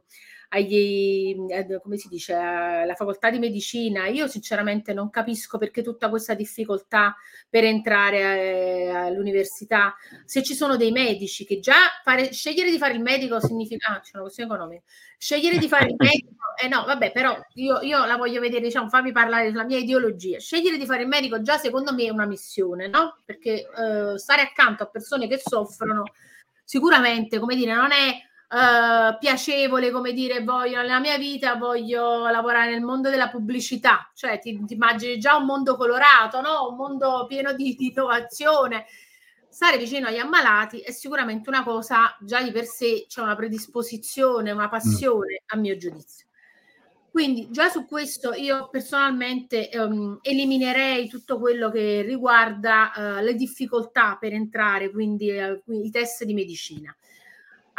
agli, 0.54 1.34
eh, 1.48 1.80
come 1.80 1.96
si 1.96 2.08
dice, 2.08 2.34
alla 2.34 2.94
facoltà 2.94 3.30
di 3.30 3.38
medicina. 3.38 4.06
Io 4.06 4.26
sinceramente 4.26 4.92
non 4.92 5.08
capisco 5.08 5.56
perché 5.56 5.82
tutta 5.82 6.10
questa 6.10 6.34
difficoltà 6.34 7.16
per 7.48 7.64
entrare 7.64 8.18
eh, 8.18 8.88
all'università. 8.88 9.94
Se 10.26 10.42
ci 10.42 10.54
sono 10.54 10.76
dei 10.76 10.92
medici 10.92 11.46
che 11.46 11.58
già 11.58 11.74
fare, 12.02 12.32
scegliere 12.32 12.70
di 12.70 12.76
fare 12.76 12.92
il 12.92 13.00
medico 13.00 13.40
significa, 13.40 13.94
ah, 13.94 14.00
c'è 14.00 14.10
una 14.14 14.24
questione 14.24 14.52
economica, 14.52 14.82
scegliere 15.16 15.56
di 15.56 15.68
fare 15.68 15.86
il 15.86 15.94
medico, 15.96 16.34
eh 16.62 16.68
no, 16.68 16.84
vabbè, 16.84 17.12
però 17.12 17.38
io, 17.54 17.80
io 17.80 18.04
la 18.04 18.16
voglio 18.16 18.40
vedere, 18.40 18.62
diciamo, 18.62 18.90
fammi 18.90 19.10
parlare 19.10 19.50
della 19.50 19.64
mia 19.64 19.78
ideologia. 19.78 20.38
Scegliere 20.38 20.76
di 20.76 20.84
fare 20.84 21.02
il 21.02 21.08
medico 21.08 21.40
già 21.40 21.56
secondo 21.56 21.94
me 21.94 22.04
è 22.04 22.10
una 22.10 22.26
missione, 22.26 22.88
no? 22.88 23.20
Perché 23.24 23.52
eh, 23.52 24.18
stare 24.18 24.42
accanto 24.42 24.82
a 24.82 24.86
persone 24.86 25.28
che 25.28 25.40
soffrono 25.42 26.02
sicuramente, 26.62 27.38
come 27.38 27.56
dire, 27.56 27.74
non 27.74 27.90
è 27.90 28.30
eh, 28.52 29.16
piacevole, 29.18 29.90
come 29.90 30.12
dire, 30.12 30.44
voglio 30.44 30.82
nella 30.82 31.00
mia 31.00 31.16
vita 31.16 31.54
voglio 31.54 32.28
lavorare 32.28 32.70
nel 32.72 32.82
mondo 32.82 33.08
della 33.08 33.30
pubblicità, 33.30 34.10
cioè 34.14 34.38
ti, 34.38 34.62
ti 34.66 34.74
immagini 34.74 35.18
già 35.18 35.36
un 35.36 35.46
mondo 35.46 35.74
colorato, 35.74 36.42
no? 36.42 36.68
Un 36.68 36.76
mondo 36.76 37.24
pieno 37.26 37.54
di, 37.54 37.74
di 37.74 37.88
innovazione. 37.88 38.84
Stare 39.48 39.78
vicino 39.78 40.08
agli 40.08 40.18
ammalati 40.18 40.80
è 40.80 40.90
sicuramente 40.90 41.48
una 41.48 41.62
cosa 41.62 42.14
già 42.20 42.42
di 42.42 42.50
per 42.52 42.64
sé 42.64 43.06
c'è 43.08 43.22
una 43.22 43.36
predisposizione, 43.36 44.50
una 44.50 44.68
passione, 44.68 45.42
a 45.46 45.56
mio 45.56 45.76
giudizio. 45.78 46.26
Quindi 47.10 47.48
già 47.50 47.68
su 47.68 47.86
questo 47.86 48.32
io 48.32 48.68
personalmente 48.70 49.70
ehm, 49.70 50.18
eliminerei 50.22 51.08
tutto 51.08 51.38
quello 51.38 51.70
che 51.70 52.02
riguarda 52.02 52.92
eh, 53.18 53.22
le 53.22 53.34
difficoltà 53.34 54.16
per 54.18 54.32
entrare, 54.32 54.90
quindi 54.90 55.28
eh, 55.28 55.62
i 55.66 55.90
test 55.90 56.24
di 56.24 56.32
medicina. 56.32 56.94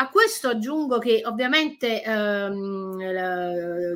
A 0.03 0.09
questo 0.09 0.49
aggiungo 0.49 0.99
che 0.99 1.21
ovviamente, 1.23 2.03
ehm, 2.03 2.99
eh, 2.99 3.95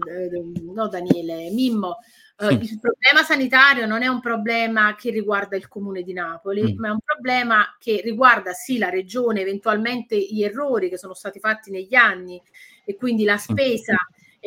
no 0.73 0.87
Daniele, 0.87 1.49
Mimmo, 1.51 1.97
eh, 2.39 2.47
Sì. 2.47 2.53
il 2.53 2.79
problema 2.79 3.23
sanitario 3.23 3.85
non 3.85 4.03
è 4.03 4.07
un 4.07 4.21
problema 4.21 4.95
che 4.95 5.09
riguarda 5.09 5.57
il 5.57 5.67
comune 5.67 6.03
di 6.03 6.13
Napoli, 6.13 6.73
Mm. 6.75 6.79
ma 6.79 6.87
è 6.87 6.91
un 6.91 6.99
problema 7.03 7.75
che 7.77 7.99
riguarda 8.01 8.53
sì 8.53 8.77
la 8.77 8.87
regione, 8.89 9.41
eventualmente 9.41 10.15
gli 10.17 10.43
errori 10.43 10.87
che 10.87 10.97
sono 10.97 11.13
stati 11.13 11.39
fatti 11.39 11.71
negli 11.71 11.93
anni 11.95 12.41
e 12.85 12.95
quindi 12.95 13.25
la 13.25 13.35
spesa 13.37 13.97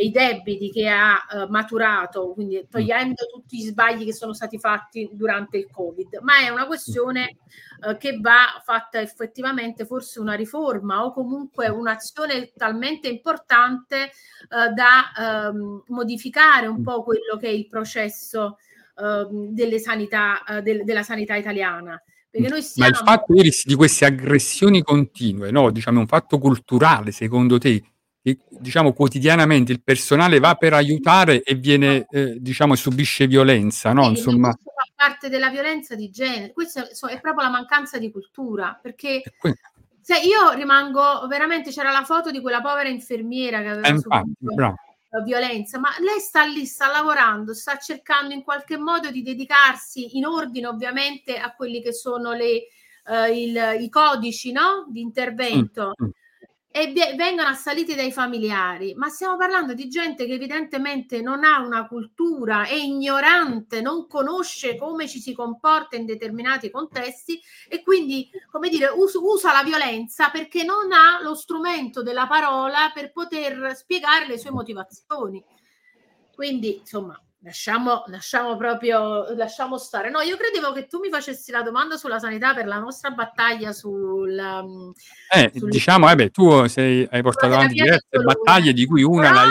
e 0.01 0.05
i 0.07 0.11
debiti 0.11 0.70
che 0.70 0.88
ha 0.88 1.26
eh, 1.30 1.46
maturato, 1.51 2.32
quindi 2.32 2.66
togliendo 2.70 3.26
tutti 3.30 3.59
gli 3.59 3.66
sbagli 3.66 4.07
che 4.07 4.14
sono 4.14 4.32
stati 4.32 4.59
fatti 4.59 5.11
durante 5.12 5.59
il 5.59 5.68
Covid, 5.70 6.20
ma 6.22 6.38
è 6.38 6.48
una 6.48 6.66
questione 6.66 7.36
eh, 7.86 7.98
che 7.98 8.16
va 8.18 8.62
fatta 8.64 8.98
effettivamente 8.98 9.84
forse 9.84 10.18
una 10.18 10.32
riforma 10.32 11.05
o 11.05 11.12
comunque 11.12 11.68
un'azione 11.68 12.51
talmente 12.57 13.09
importante 13.09 14.05
eh, 14.05 14.72
da 14.74 15.51
ehm, 15.51 15.82
modificare 15.88 16.66
un 16.66 16.82
po' 16.82 17.03
quello 17.03 17.36
che 17.38 17.48
è 17.48 17.51
il 17.51 17.66
processo 17.66 18.57
ehm, 18.96 19.48
delle 19.51 19.78
sanità, 19.80 20.42
eh, 20.44 20.62
del- 20.62 20.84
della 20.84 21.03
sanità 21.03 21.36
italiana. 21.36 22.03
Perché 22.30 22.48
noi 22.48 22.61
Ma 22.76 22.86
il 22.86 22.94
siamo... 22.94 23.11
fatto 23.11 23.34
di 23.34 23.74
queste 23.74 24.07
aggressioni 24.07 24.80
continue, 24.82 25.51
no, 25.51 25.70
diciamo, 25.70 25.98
è 25.98 26.01
un 26.01 26.07
fatto 26.07 26.38
culturale 26.38 27.11
secondo 27.11 27.59
te? 27.59 27.82
Diciamo 28.23 28.93
quotidianamente 28.93 29.73
il 29.73 29.83
personale 29.83 30.39
va 30.41 30.55
per 30.55 30.75
aiutare 30.75 31.43
e 31.43 31.55
viene, 31.55 32.07
eh, 32.11 32.37
diciamo, 32.39 32.75
subisce 32.75 33.27
violenza, 33.27 33.93
no? 33.95 34.03
Ma 34.03 34.09
Insomma, 34.09 34.51
fa 34.51 34.85
parte 34.95 35.31
della 35.31 35.49
violenza 35.49 35.95
di 35.95 36.11
genere, 36.11 36.53
questo 36.53 36.81
è, 36.81 37.21
proprio 37.21 37.45
la 37.45 37.51
mancanza 37.51 37.99
di 37.99 38.11
cultura, 38.11 38.79
perché 38.81 39.23
se 40.03 40.18
io 40.18 40.51
rimango 40.53 41.27
veramente, 41.29 41.71
c'era 41.71 41.91
la 41.91 42.05
foto 42.05 42.31
di 42.31 42.41
quella 42.41 42.61
povera 42.61 42.89
infermiera 42.89 43.62
che 43.62 43.68
aveva 43.68 43.87
eh, 43.87 43.91
infatti, 43.91 44.33
eh, 44.41 45.23
violenza, 45.25 45.79
ma 45.79 45.89
lei 46.01 46.21
sta 46.21 46.45
lì, 46.45 46.66
sta 46.66 46.91
lavorando, 46.91 47.55
sta 47.55 47.79
cercando 47.79 48.35
in 48.35 48.43
qualche 48.43 48.77
modo 48.77 49.11
di 49.11 49.23
dedicarsi 49.23 50.18
in 50.18 50.27
ordine 50.27 50.66
ovviamente 50.66 51.39
a 51.39 51.55
quelli 51.55 51.81
che 51.81 51.93
sono 51.93 52.33
le, 52.33 52.66
eh, 53.07 53.43
il- 53.43 53.83
i 53.83 53.89
codici 53.89 54.53
no? 54.53 54.87
di 54.89 55.01
intervento 55.01 55.95
Mm, 56.01 56.07
mm. 56.07 56.11
E 56.73 56.93
vengono 57.16 57.49
assaliti 57.49 57.97
dai 57.97 58.12
familiari, 58.12 58.95
ma 58.95 59.09
stiamo 59.09 59.37
parlando 59.37 59.75
di 59.75 59.89
gente 59.89 60.25
che 60.25 60.35
evidentemente 60.35 61.21
non 61.21 61.43
ha 61.43 61.59
una 61.59 61.89
cultura, 61.89 62.64
è 62.64 62.75
ignorante, 62.75 63.81
non 63.81 64.07
conosce 64.07 64.77
come 64.77 65.09
ci 65.09 65.18
si 65.18 65.33
comporta 65.33 65.97
in 65.97 66.07
determinati 66.07 66.71
contesti 66.71 67.41
e 67.68 67.83
quindi, 67.83 68.31
come 68.49 68.68
dire, 68.68 68.87
us- 68.87 69.18
usa 69.21 69.53
la 69.53 69.64
violenza 69.64 70.31
perché 70.31 70.62
non 70.62 70.93
ha 70.93 71.21
lo 71.21 71.35
strumento 71.35 72.05
della 72.05 72.29
parola 72.29 72.93
per 72.95 73.11
poter 73.11 73.75
spiegare 73.75 74.29
le 74.29 74.39
sue 74.39 74.53
motivazioni. 74.53 75.45
Quindi, 76.33 76.79
insomma, 76.79 77.21
lasciamo, 77.43 78.05
lasciamo 78.07 78.57
proprio 78.57 79.32
lasciamo 79.34 79.78
stare. 79.78 80.11
No, 80.11 80.20
io 80.20 80.36
credevo 80.36 80.72
che 80.72 80.86
tu 80.86 80.99
mi 80.99 81.09
facessi 81.09 81.51
la 81.51 81.62
domanda 81.62 81.97
sulla 81.97 82.18
sanità 82.18 82.55
per 82.55 82.66
la 82.66 82.78
nostra 82.78 83.11
battaglia 83.11 83.72
sul, 83.72 84.36
um, 84.38 84.93
Eh, 85.34 85.51
sul- 85.55 85.70
diciamo, 85.70 86.11
eh 86.11 86.14
beh, 86.14 86.30
tu 86.30 86.66
sei, 86.66 87.07
hai 87.11 87.22
portato 87.22 87.55
avanti 87.55 87.74
diverse 87.74 88.18
battaglie, 88.22 88.72
di 88.72 88.86
cui 88.86 89.03
una 89.03 89.30
Però- 89.30 89.34
l'hai... 89.34 89.51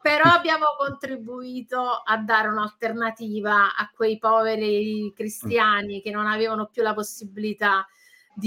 però 0.00 0.30
abbiamo 0.30 0.66
contribuito 0.78 2.02
a 2.04 2.16
dare 2.18 2.48
un'alternativa 2.48 3.76
a 3.76 3.90
quei 3.94 4.18
poveri 4.18 5.12
cristiani 5.14 6.00
che 6.00 6.10
non 6.10 6.26
avevano 6.26 6.66
più 6.66 6.82
la 6.82 6.94
possibilità 6.94 7.86
di 7.86 7.96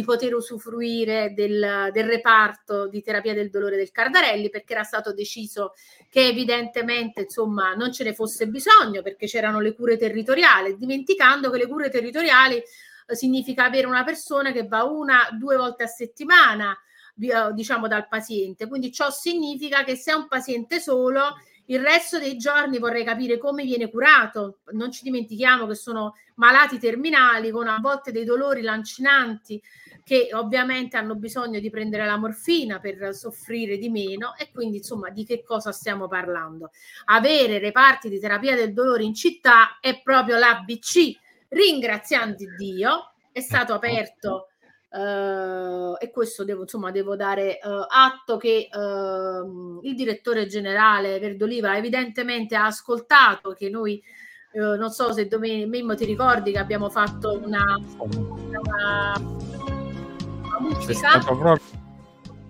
poter 0.04 0.34
usufruire 0.34 1.34
del, 1.34 1.90
del 1.92 2.06
reparto 2.06 2.88
di 2.88 3.02
terapia 3.02 3.34
del 3.34 3.50
dolore 3.50 3.76
del 3.76 3.92
Cardarelli 3.92 4.50
perché 4.50 4.74
era 4.74 4.84
stato 4.84 5.14
deciso 5.14 5.74
che 6.10 6.28
evidentemente 6.28 7.22
insomma 7.22 7.74
non 7.74 7.92
ce 7.92 8.06
ne 8.06 8.14
fosse 8.14 8.48
bisogno 8.48 9.02
perché 9.02 9.28
c'erano 9.28 9.60
le 9.60 9.76
cure 9.76 9.98
territoriali, 9.98 10.78
dimenticando 10.78 11.50
che 11.50 11.58
le 11.58 11.68
cure 11.68 11.90
territoriali 11.90 12.56
eh, 12.56 13.16
significa 13.16 13.66
avere 13.66 13.88
una 13.88 14.04
persona 14.06 14.52
che 14.52 14.66
va 14.66 14.84
una 14.84 15.28
due 15.38 15.58
volte 15.58 15.84
a 15.84 15.88
settimana 15.88 16.78
eh, 17.20 17.54
diciamo 17.54 17.88
dal 17.88 18.08
paziente. 18.08 18.68
Quindi 18.68 18.92
ciò 18.92 19.10
significa 19.12 19.84
che 19.84 19.96
se 19.96 20.12
è 20.12 20.16
un 20.16 20.28
paziente 20.28 20.80
solo, 20.80 21.36
il 21.72 21.80
resto 21.80 22.20
dei 22.20 22.38
giorni 22.38 22.80
vorrei 22.80 23.06
capire 23.06 23.38
come 23.38 23.64
viene 23.64 23.90
curato. 23.90 24.60
Non 24.72 24.92
ci 24.92 25.04
dimentichiamo 25.04 25.66
che 25.68 25.76
sono 25.76 26.16
malati 26.36 26.78
terminali 26.78 27.50
con 27.50 27.68
a 27.68 27.80
volte 27.80 28.12
dei 28.12 28.26
dolori 28.26 28.62
lancinanti 28.62 29.62
che 30.04 30.30
ovviamente 30.34 30.98
hanno 30.98 31.16
bisogno 31.16 31.60
di 31.60 31.70
prendere 31.70 32.06
la 32.06 32.18
morfina 32.18 32.80
per 32.80 33.16
soffrire 33.16 33.78
di 33.78 33.90
meno 33.90 34.36
e 34.36 34.52
quindi 34.52 34.78
insomma 34.78 35.10
di 35.10 35.26
che 35.26 35.44
cosa 35.44 35.72
stiamo 35.72 36.10
parlando? 36.10 36.72
Avere 37.06 37.60
reparti 37.60 38.10
di 38.10 38.20
terapia 38.20 38.56
del 38.56 38.74
dolore 38.74 39.04
in 39.04 39.14
città 39.14 39.80
è 39.80 40.02
proprio 40.02 40.38
l'ABC. 40.38 41.18
Ringraziando 41.48 42.44
Dio 42.58 43.14
è 43.32 43.40
stato 43.40 43.74
aperto 43.74 44.51
eh, 44.94 45.94
e 46.00 46.12
questo 46.12 46.44
devo, 46.44 46.64
insomma, 46.64 46.92
devo 46.92 47.16
dare 47.16 47.60
eh, 47.60 47.86
atto 47.88 48.38
che 48.38 48.68
ehm, 48.72 49.80
il 49.84 49.96
direttore 49.96 50.48
generale 50.48 51.18
Verdoliva 51.20 51.78
evidentemente 51.78 52.56
ha 52.56 52.66
ascoltato 52.66 53.54
che 53.54 53.70
noi, 53.70 54.04
eh, 54.52 54.60
non 54.60 54.90
so 54.90 55.14
se 55.14 55.28
Domenico 55.28 55.70
Mimmo 55.70 55.96
ti 55.96 56.06
ricordi 56.06 56.52
che 56.52 56.60
abbiamo 56.60 56.90
fatto 56.90 57.40
una, 57.42 57.78
una, 57.98 59.14
una 59.18 60.58
C'è 60.58 60.60
musica. 60.60 60.94
stato 60.94 61.38
proprio 61.38 61.60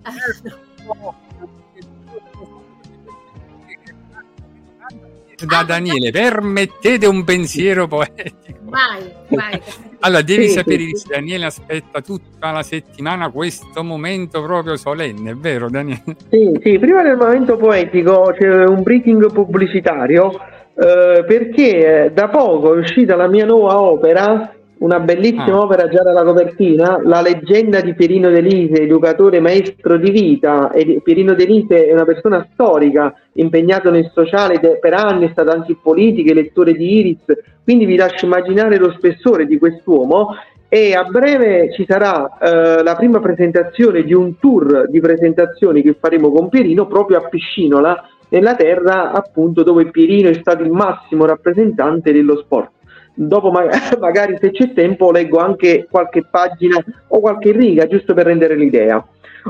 da 5.46 5.64
Daniele, 5.64 6.10
permettete 6.10 7.06
un 7.06 7.24
pensiero 7.24 7.86
poetico. 7.86 8.58
Vai, 8.62 9.12
vai. 9.28 9.60
Allora, 10.04 10.22
devi 10.22 10.48
Sì, 10.48 10.54
sapere 10.54 10.78
sì, 10.80 10.90
che 10.90 10.96
sì. 10.96 11.06
Daniele 11.10 11.44
aspetta 11.44 12.00
tutta 12.00 12.50
la 12.50 12.64
settimana 12.64 13.30
questo 13.30 13.84
momento 13.84 14.42
proprio 14.42 14.76
solenne, 14.76 15.30
è 15.30 15.34
vero 15.36 15.70
Daniele? 15.70 16.02
Sì, 16.28 16.58
sì, 16.60 16.78
prima 16.80 17.02
del 17.04 17.16
momento 17.16 17.56
poetico 17.56 18.34
c'è 18.36 18.64
un 18.64 18.82
breaking 18.82 19.32
pubblicitario 19.32 20.32
eh, 20.74 21.24
perché 21.24 22.06
eh, 22.06 22.10
da 22.10 22.28
poco 22.28 22.74
è 22.74 22.78
uscita 22.78 23.14
la 23.14 23.28
mia 23.28 23.44
nuova 23.44 23.80
opera, 23.80 24.52
una 24.82 24.98
bellissima 25.00 25.54
Ah. 25.54 25.60
opera 25.62 25.88
già 25.88 26.02
dalla 26.02 26.24
copertina, 26.24 27.00
La 27.02 27.20
leggenda 27.20 27.80
di 27.80 27.94
Pierino 27.94 28.28
Delise, 28.30 28.82
educatore 28.82 29.40
maestro 29.40 29.96
di 29.96 30.10
vita. 30.10 30.70
E 30.72 31.00
Pierino 31.02 31.34
Delise 31.34 31.86
è 31.86 31.92
una 31.92 32.04
persona 32.04 32.46
storica, 32.52 33.14
impegnato 33.34 33.90
nel 33.90 34.10
sociale 34.12 34.58
per 34.58 34.94
anni, 34.94 35.28
è 35.28 35.30
stato 35.32 35.50
anche 35.50 35.72
in 35.72 35.78
politica, 35.80 36.32
elettore 36.32 36.74
di 36.74 36.98
Iris, 36.98 37.24
quindi 37.62 37.84
vi 37.84 37.96
lascio 37.96 38.26
immaginare 38.26 38.76
lo 38.76 38.92
spessore 38.92 39.46
di 39.46 39.58
quest'uomo 39.58 40.34
e 40.68 40.94
a 40.94 41.04
breve 41.04 41.72
ci 41.74 41.84
sarà 41.86 42.38
eh, 42.38 42.82
la 42.82 42.96
prima 42.96 43.20
presentazione 43.20 44.02
di 44.02 44.14
un 44.14 44.38
tour 44.38 44.88
di 44.88 45.00
presentazioni 45.00 45.82
che 45.82 45.94
faremo 45.98 46.32
con 46.32 46.48
Pierino 46.48 46.86
proprio 46.86 47.18
a 47.18 47.28
Piscinola, 47.28 48.08
nella 48.30 48.54
terra 48.56 49.12
appunto 49.12 49.62
dove 49.62 49.90
Pierino 49.90 50.30
è 50.30 50.34
stato 50.34 50.62
il 50.62 50.70
massimo 50.70 51.26
rappresentante 51.26 52.12
dello 52.12 52.38
sport. 52.38 52.70
Dopo 53.14 53.50
ma- 53.50 53.66
magari 54.00 54.36
se 54.40 54.50
c'è 54.50 54.72
tempo 54.72 55.10
leggo 55.10 55.38
anche 55.38 55.86
qualche 55.90 56.24
pagina 56.24 56.82
o 57.08 57.20
qualche 57.20 57.52
riga 57.52 57.86
giusto 57.86 58.14
per 58.14 58.26
rendere 58.26 58.56
l'idea. 58.56 59.04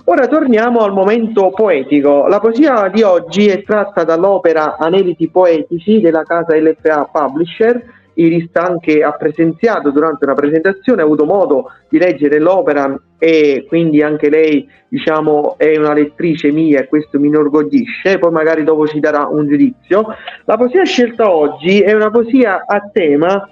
Ora 0.06 0.26
torniamo 0.26 0.80
al 0.80 0.92
momento 0.92 1.50
poetico. 1.50 2.26
La 2.26 2.40
poesia 2.40 2.88
di 2.88 3.02
oggi 3.02 3.48
è 3.48 3.62
tratta 3.62 4.04
dall'opera 4.04 4.76
Aneliti 4.78 5.28
poetici 5.28 6.00
della 6.00 6.22
casa 6.22 6.56
LFA 6.56 7.08
Publisher. 7.12 8.00
Iris 8.14 8.48
anche 8.54 9.02
ha 9.02 9.12
presenziato 9.12 9.90
durante 9.90 10.24
una 10.24 10.34
presentazione, 10.34 11.02
ha 11.02 11.04
avuto 11.04 11.24
modo 11.24 11.70
di 11.88 11.98
leggere 11.98 12.38
l'opera 12.38 12.98
e 13.18 13.64
quindi 13.68 14.02
anche 14.02 14.28
lei 14.28 14.68
diciamo 14.88 15.54
è 15.56 15.76
una 15.76 15.94
lettrice 15.94 16.50
mia 16.50 16.80
e 16.80 16.88
questo 16.88 17.18
mi 17.18 17.28
inorgoglisce, 17.28 18.18
poi 18.18 18.30
magari 18.30 18.64
dopo 18.64 18.86
ci 18.86 19.00
darà 19.00 19.26
un 19.26 19.46
giudizio. 19.48 20.06
La 20.44 20.56
poesia 20.56 20.84
scelta 20.84 21.30
oggi 21.30 21.80
è 21.80 21.92
una 21.92 22.10
poesia 22.10 22.64
a 22.66 22.88
tema 22.92 23.48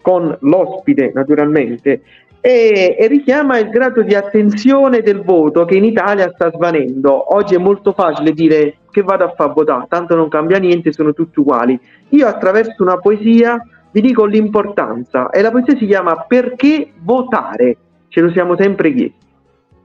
con 0.00 0.36
l'ospite 0.40 1.12
naturalmente 1.14 2.02
e, 2.46 2.94
e 2.98 3.06
richiama 3.06 3.58
il 3.58 3.70
grado 3.70 4.02
di 4.02 4.14
attenzione 4.14 5.00
del 5.00 5.22
voto 5.22 5.64
che 5.64 5.76
in 5.76 5.84
Italia 5.84 6.30
sta 6.34 6.50
svanendo. 6.52 7.34
Oggi 7.34 7.54
è 7.54 7.58
molto 7.58 7.92
facile 7.92 8.32
dire 8.32 8.76
che 8.90 9.00
vado 9.00 9.24
a 9.24 9.32
far 9.34 9.54
votare, 9.54 9.86
tanto 9.88 10.14
non 10.14 10.28
cambia 10.28 10.58
niente, 10.58 10.92
sono 10.92 11.14
tutti 11.14 11.40
uguali. 11.40 11.80
Io 12.10 12.26
attraverso 12.26 12.82
una 12.82 12.98
poesia 12.98 13.58
vi 13.94 14.00
dico 14.00 14.24
l'importanza 14.24 15.30
e 15.30 15.40
la 15.40 15.52
poesia 15.52 15.76
si 15.78 15.86
chiama 15.86 16.24
Perché 16.26 16.94
votare? 16.98 17.76
Ce 18.08 18.20
lo 18.20 18.32
siamo 18.32 18.56
sempre 18.58 18.92
chiesti. 18.92 19.22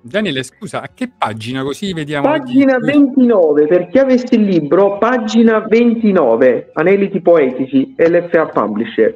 Daniele, 0.02 0.42
scusa, 0.42 0.82
a 0.82 0.90
che 0.92 1.12
pagina 1.16 1.62
così 1.62 1.94
vediamo? 1.94 2.28
Pagina 2.28 2.80
di- 2.80 2.88
29, 2.88 3.68
per 3.68 3.88
chi 3.90 4.00
avesse 4.00 4.34
il 4.34 4.46
libro, 4.46 4.98
pagina 4.98 5.60
29, 5.60 6.72
Aneliti 6.74 7.22
Poetici, 7.22 7.94
LFA 7.98 8.48
Publisher. 8.48 9.16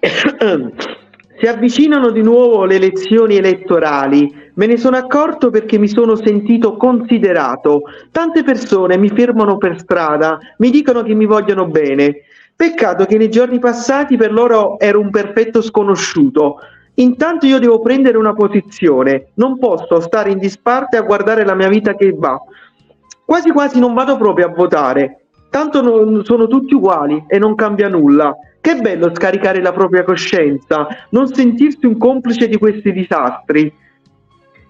Si 1.38 1.46
avvicinano 1.46 2.10
di 2.10 2.20
nuovo 2.20 2.64
le 2.64 2.74
elezioni 2.74 3.36
elettorali. 3.36 4.50
Me 4.54 4.66
ne 4.66 4.76
sono 4.76 4.96
accorto 4.96 5.50
perché 5.50 5.78
mi 5.78 5.86
sono 5.86 6.16
sentito 6.16 6.76
considerato. 6.76 7.82
Tante 8.10 8.42
persone 8.42 8.96
mi 8.96 9.08
fermano 9.08 9.56
per 9.56 9.78
strada, 9.78 10.38
mi 10.58 10.70
dicono 10.70 11.02
che 11.02 11.14
mi 11.14 11.26
vogliono 11.26 11.66
bene. 11.66 12.22
Peccato 12.56 13.04
che 13.04 13.16
nei 13.18 13.30
giorni 13.30 13.60
passati 13.60 14.16
per 14.16 14.32
loro 14.32 14.80
ero 14.80 14.98
un 14.98 15.10
perfetto 15.10 15.62
sconosciuto. 15.62 16.56
Intanto 16.94 17.46
io 17.46 17.60
devo 17.60 17.78
prendere 17.78 18.18
una 18.18 18.34
posizione, 18.34 19.28
non 19.34 19.60
posso 19.60 20.00
stare 20.00 20.32
in 20.32 20.38
disparte 20.38 20.96
a 20.96 21.02
guardare 21.02 21.44
la 21.44 21.54
mia 21.54 21.68
vita 21.68 21.94
che 21.94 22.12
va. 22.18 22.36
Quasi 23.24 23.50
quasi 23.52 23.78
non 23.78 23.94
vado 23.94 24.16
proprio 24.16 24.46
a 24.46 24.52
votare, 24.52 25.26
tanto 25.50 25.82
non- 25.82 26.24
sono 26.24 26.48
tutti 26.48 26.74
uguali 26.74 27.26
e 27.28 27.38
non 27.38 27.54
cambia 27.54 27.88
nulla. 27.88 28.36
Che 28.68 28.82
bello 28.82 29.10
scaricare 29.14 29.62
la 29.62 29.72
propria 29.72 30.04
coscienza, 30.04 30.86
non 31.12 31.26
sentirsi 31.32 31.86
un 31.86 31.96
complice 31.96 32.48
di 32.48 32.58
questi 32.58 32.92
disastri. 32.92 33.72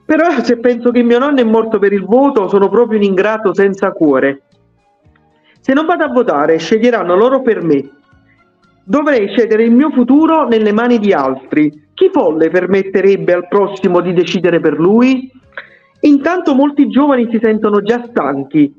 Però 0.04 0.40
se 0.40 0.58
penso 0.58 0.92
che 0.92 1.02
mio 1.02 1.18
nonno 1.18 1.40
è 1.40 1.42
morto 1.42 1.80
per 1.80 1.92
il 1.92 2.04
voto, 2.04 2.46
sono 2.46 2.68
proprio 2.68 3.00
un 3.00 3.04
ingrato 3.04 3.52
senza 3.52 3.90
cuore. 3.90 4.42
Se 5.58 5.72
non 5.72 5.84
vado 5.84 6.04
a 6.04 6.12
votare, 6.12 6.58
sceglieranno 6.58 7.16
loro 7.16 7.42
per 7.42 7.64
me. 7.64 7.90
Dovrei 8.84 9.36
cedere 9.36 9.64
il 9.64 9.72
mio 9.72 9.90
futuro 9.90 10.46
nelle 10.46 10.70
mani 10.70 11.00
di 11.00 11.12
altri. 11.12 11.88
Chi 11.92 12.08
folle 12.12 12.50
permetterebbe 12.50 13.32
al 13.32 13.48
prossimo 13.48 14.00
di 14.00 14.12
decidere 14.12 14.60
per 14.60 14.78
lui? 14.78 15.28
Intanto 16.02 16.54
molti 16.54 16.86
giovani 16.88 17.28
si 17.32 17.40
sentono 17.42 17.82
già 17.82 18.04
stanchi. 18.08 18.72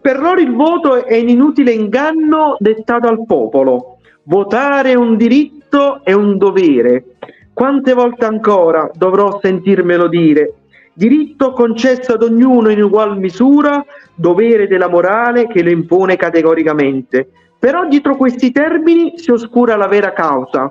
Per 0.00 0.18
loro 0.18 0.40
il 0.40 0.52
voto 0.52 1.04
è 1.04 1.20
un 1.20 1.28
inutile 1.28 1.70
inganno 1.70 2.56
dettato 2.58 3.06
al 3.06 3.24
popolo. 3.24 3.97
Votare 4.28 4.90
è 4.90 4.94
un 4.94 5.16
diritto 5.16 6.04
e 6.04 6.12
un 6.12 6.36
dovere. 6.36 7.16
Quante 7.54 7.94
volte 7.94 8.26
ancora 8.26 8.90
dovrò 8.92 9.38
sentirmelo 9.40 10.06
dire? 10.06 10.52
Diritto 10.92 11.52
concesso 11.52 12.12
ad 12.12 12.22
ognuno 12.22 12.68
in 12.68 12.82
ugual 12.82 13.18
misura, 13.18 13.82
dovere 14.14 14.68
della 14.68 14.90
morale 14.90 15.46
che 15.46 15.62
lo 15.62 15.70
impone 15.70 16.16
categoricamente. 16.16 17.30
Però 17.58 17.88
dietro 17.88 18.16
questi 18.16 18.52
termini 18.52 19.14
si 19.16 19.30
oscura 19.30 19.76
la 19.76 19.86
vera 19.86 20.12
causa. 20.12 20.70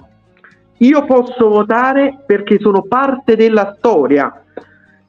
Io 0.78 1.06
posso 1.06 1.50
votare 1.50 2.26
perché 2.28 2.60
sono 2.60 2.84
parte 2.84 3.36
della 3.36 3.74
storia. 3.76 4.40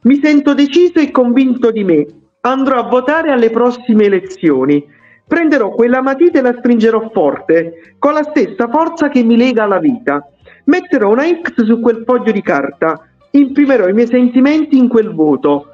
Mi 0.04 0.20
sento 0.22 0.54
deciso 0.54 1.00
e 1.00 1.10
convinto 1.10 1.70
di 1.70 1.84
me. 1.84 2.06
Andrò 2.40 2.78
a 2.78 2.88
votare 2.88 3.30
alle 3.30 3.50
prossime 3.50 4.04
elezioni. 4.04 4.96
Prenderò 5.28 5.70
quella 5.70 6.00
matita 6.00 6.38
e 6.38 6.42
la 6.42 6.56
stringerò 6.58 7.10
forte, 7.12 7.94
con 7.98 8.14
la 8.14 8.22
stessa 8.22 8.66
forza 8.68 9.10
che 9.10 9.22
mi 9.22 9.36
lega 9.36 9.64
alla 9.64 9.78
vita. 9.78 10.26
Metterò 10.64 11.10
una 11.10 11.24
X 11.24 11.64
su 11.64 11.80
quel 11.80 12.02
foglio 12.06 12.32
di 12.32 12.40
carta. 12.40 12.98
Imprimerò 13.32 13.86
i 13.88 13.92
miei 13.92 14.06
sentimenti 14.06 14.78
in 14.78 14.88
quel 14.88 15.12
voto. 15.12 15.66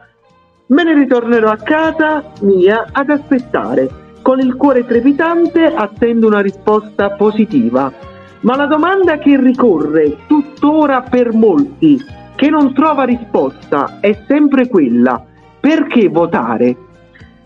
Me 0.67 0.83
ne 0.83 0.95
ritornerò 0.95 1.51
a 1.51 1.57
casa 1.57 2.33
mia 2.41 2.87
ad 2.91 3.11
aspettare. 3.11 3.89
Con 4.23 4.41
il 4.41 4.57
cuore 4.57 4.85
trepidante 4.85 5.65
attendo 5.65 6.27
una 6.27 6.41
risposta 6.41 7.11
positiva. 7.11 7.93
Ma 8.41 8.57
la 8.57 8.67
domanda 8.67 9.19
che 9.19 9.41
ricorre 9.41 10.17
tuttora 10.27 11.03
per 11.03 11.33
molti, 11.33 11.99
che 12.35 12.51
non 12.51 12.75
trova 12.75 13.05
risposta, 13.05 13.99
è 14.01 14.19
sempre 14.27 14.67
quella: 14.69 15.25
perché 15.61 16.09
votare? 16.09 16.77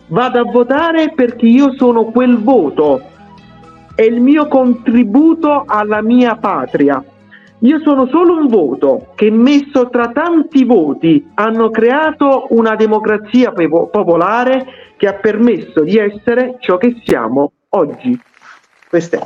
Vado 0.09 0.41
a 0.41 0.45
votare 0.45 1.13
perché 1.15 1.47
io 1.47 1.75
sono 1.77 2.05
quel 2.07 2.39
voto, 2.43 3.03
è 3.95 4.03
il 4.03 4.21
mio 4.21 4.49
contributo 4.49 5.65
alla 5.67 6.01
mia 6.01 6.37
patria. 6.37 7.03
Io 7.63 7.81
sono 7.81 8.07
solo 8.07 8.39
un 8.39 8.47
voto 8.47 9.13
che 9.17 9.31
messo 9.31 9.91
tra 9.91 10.09
tanti 10.09 10.65
voti 10.65 11.29
hanno 11.35 11.71
creato 11.71 12.47
una 12.51 12.77
democrazia 12.77 13.53
popolare 13.53 14.95
che 14.97 15.09
ha 15.09 15.15
permesso 15.15 15.83
di 15.83 15.99
essere 15.99 16.57
ciò 16.61 16.77
che 16.79 17.03
siamo 17.05 17.53
oggi. 17.71 18.19
Questo 18.89 19.17
è. 19.17 19.23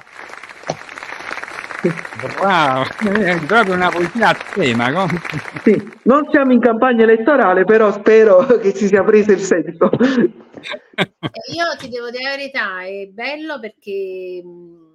Bravo, 2.41 2.85
è 3.20 3.39
proprio 3.45 3.74
una 3.74 3.89
poesia 3.89 4.28
a 4.28 4.37
tema. 4.55 4.93
com- 4.93 5.20
Sì, 5.62 5.91
non 6.05 6.26
siamo 6.30 6.53
in 6.53 6.61
campagna 6.61 7.03
elettorale, 7.03 7.64
però 7.64 7.93
spero 7.93 8.47
che 8.61 8.74
si 8.74 8.87
sia 8.87 9.05
preso 9.05 9.33
il 9.33 9.41
senso. 9.41 9.91
Io 11.55 11.77
ti 11.79 11.89
devo 11.89 12.11
dire 12.11 12.25
la 12.25 12.37
verità, 12.37 12.83
è 12.85 13.07
bello 13.07 13.59
perché 13.59 14.43
mh, 14.43 14.91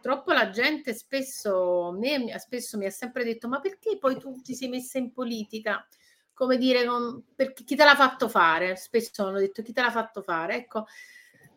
troppo 0.00 0.32
la 0.32 0.50
gente 0.50 0.92
spesso, 0.94 1.92
me 1.98 2.38
spesso 2.38 2.76
mi 2.78 2.86
ha 2.86 2.90
sempre 2.90 3.24
detto 3.24 3.48
ma 3.48 3.60
perché 3.60 3.96
poi 3.98 4.18
tu 4.18 4.40
ti 4.42 4.54
sei 4.54 4.68
messa 4.68 4.98
in 4.98 5.12
politica? 5.12 5.86
Come 6.34 6.56
dire, 6.58 6.84
non- 6.84 7.22
perché 7.34 7.64
chi 7.64 7.76
te 7.76 7.84
l'ha 7.84 7.94
fatto 7.94 8.28
fare? 8.28 8.76
Spesso 8.76 9.24
hanno 9.26 9.38
detto 9.38 9.62
chi 9.62 9.72
te 9.72 9.80
l'ha 9.82 9.90
fatto 9.90 10.20
fare? 10.22 10.56
Ecco, 10.56 10.86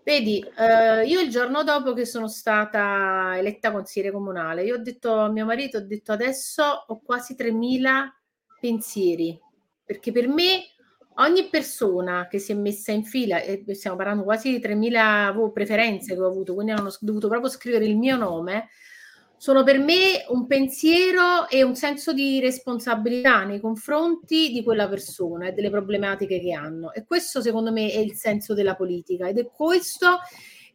Vedi, 0.03 0.39
eh, 0.57 1.05
io 1.05 1.19
il 1.19 1.29
giorno 1.29 1.63
dopo 1.63 1.91
che 1.91 2.05
sono 2.05 2.29
stata 2.29 3.37
eletta 3.37 3.73
consigliere 3.73 4.13
comunale, 4.13 4.63
io 4.63 4.75
ho 4.75 4.77
detto 4.77 5.13
a 5.19 5.29
mio 5.29 5.43
marito, 5.43 5.79
ho 5.79 5.81
detto 5.81 6.13
adesso 6.13 6.63
ho 6.87 7.01
quasi 7.01 7.35
3.000 7.35 8.09
pensieri, 8.61 9.37
perché 9.83 10.13
per 10.13 10.29
me 10.29 10.61
ogni 11.17 11.49
persona 11.49 12.27
che 12.27 12.39
si 12.39 12.51
è 12.51 12.55
messa 12.55 12.91
in 12.91 13.03
fila, 13.03 13.41
e 13.41 13.63
stiamo 13.73 13.95
parlando 13.95 14.23
quasi 14.23 14.51
di 14.51 14.59
3.000 14.59 15.33
vo- 15.33 15.51
preferenze 15.51 16.13
che 16.13 16.21
ho 16.21 16.27
avuto, 16.27 16.53
quindi 16.53 16.71
hanno 16.71 16.93
dovuto 16.99 17.27
proprio 17.27 17.49
scrivere 17.49 17.85
il 17.85 17.97
mio 17.97 18.17
nome, 18.17 18.69
sono 19.39 19.63
per 19.63 19.77
me 19.77 20.25
un 20.29 20.47
pensiero 20.47 21.47
e 21.47 21.61
un 21.61 21.75
senso 21.75 22.11
di 22.11 22.39
responsabilità 22.39 23.43
nei 23.43 23.59
confronti 23.59 24.51
di 24.51 24.63
quella 24.63 24.89
persona 24.89 25.47
e 25.47 25.51
delle 25.51 25.69
problematiche 25.69 26.39
che 26.39 26.53
hanno. 26.53 26.91
E 26.91 27.05
questo 27.05 27.39
secondo 27.39 27.71
me 27.71 27.91
è 27.91 27.99
il 27.99 28.13
senso 28.13 28.55
della 28.55 28.75
politica 28.75 29.27
ed 29.27 29.37
è 29.37 29.47
questo 29.47 30.21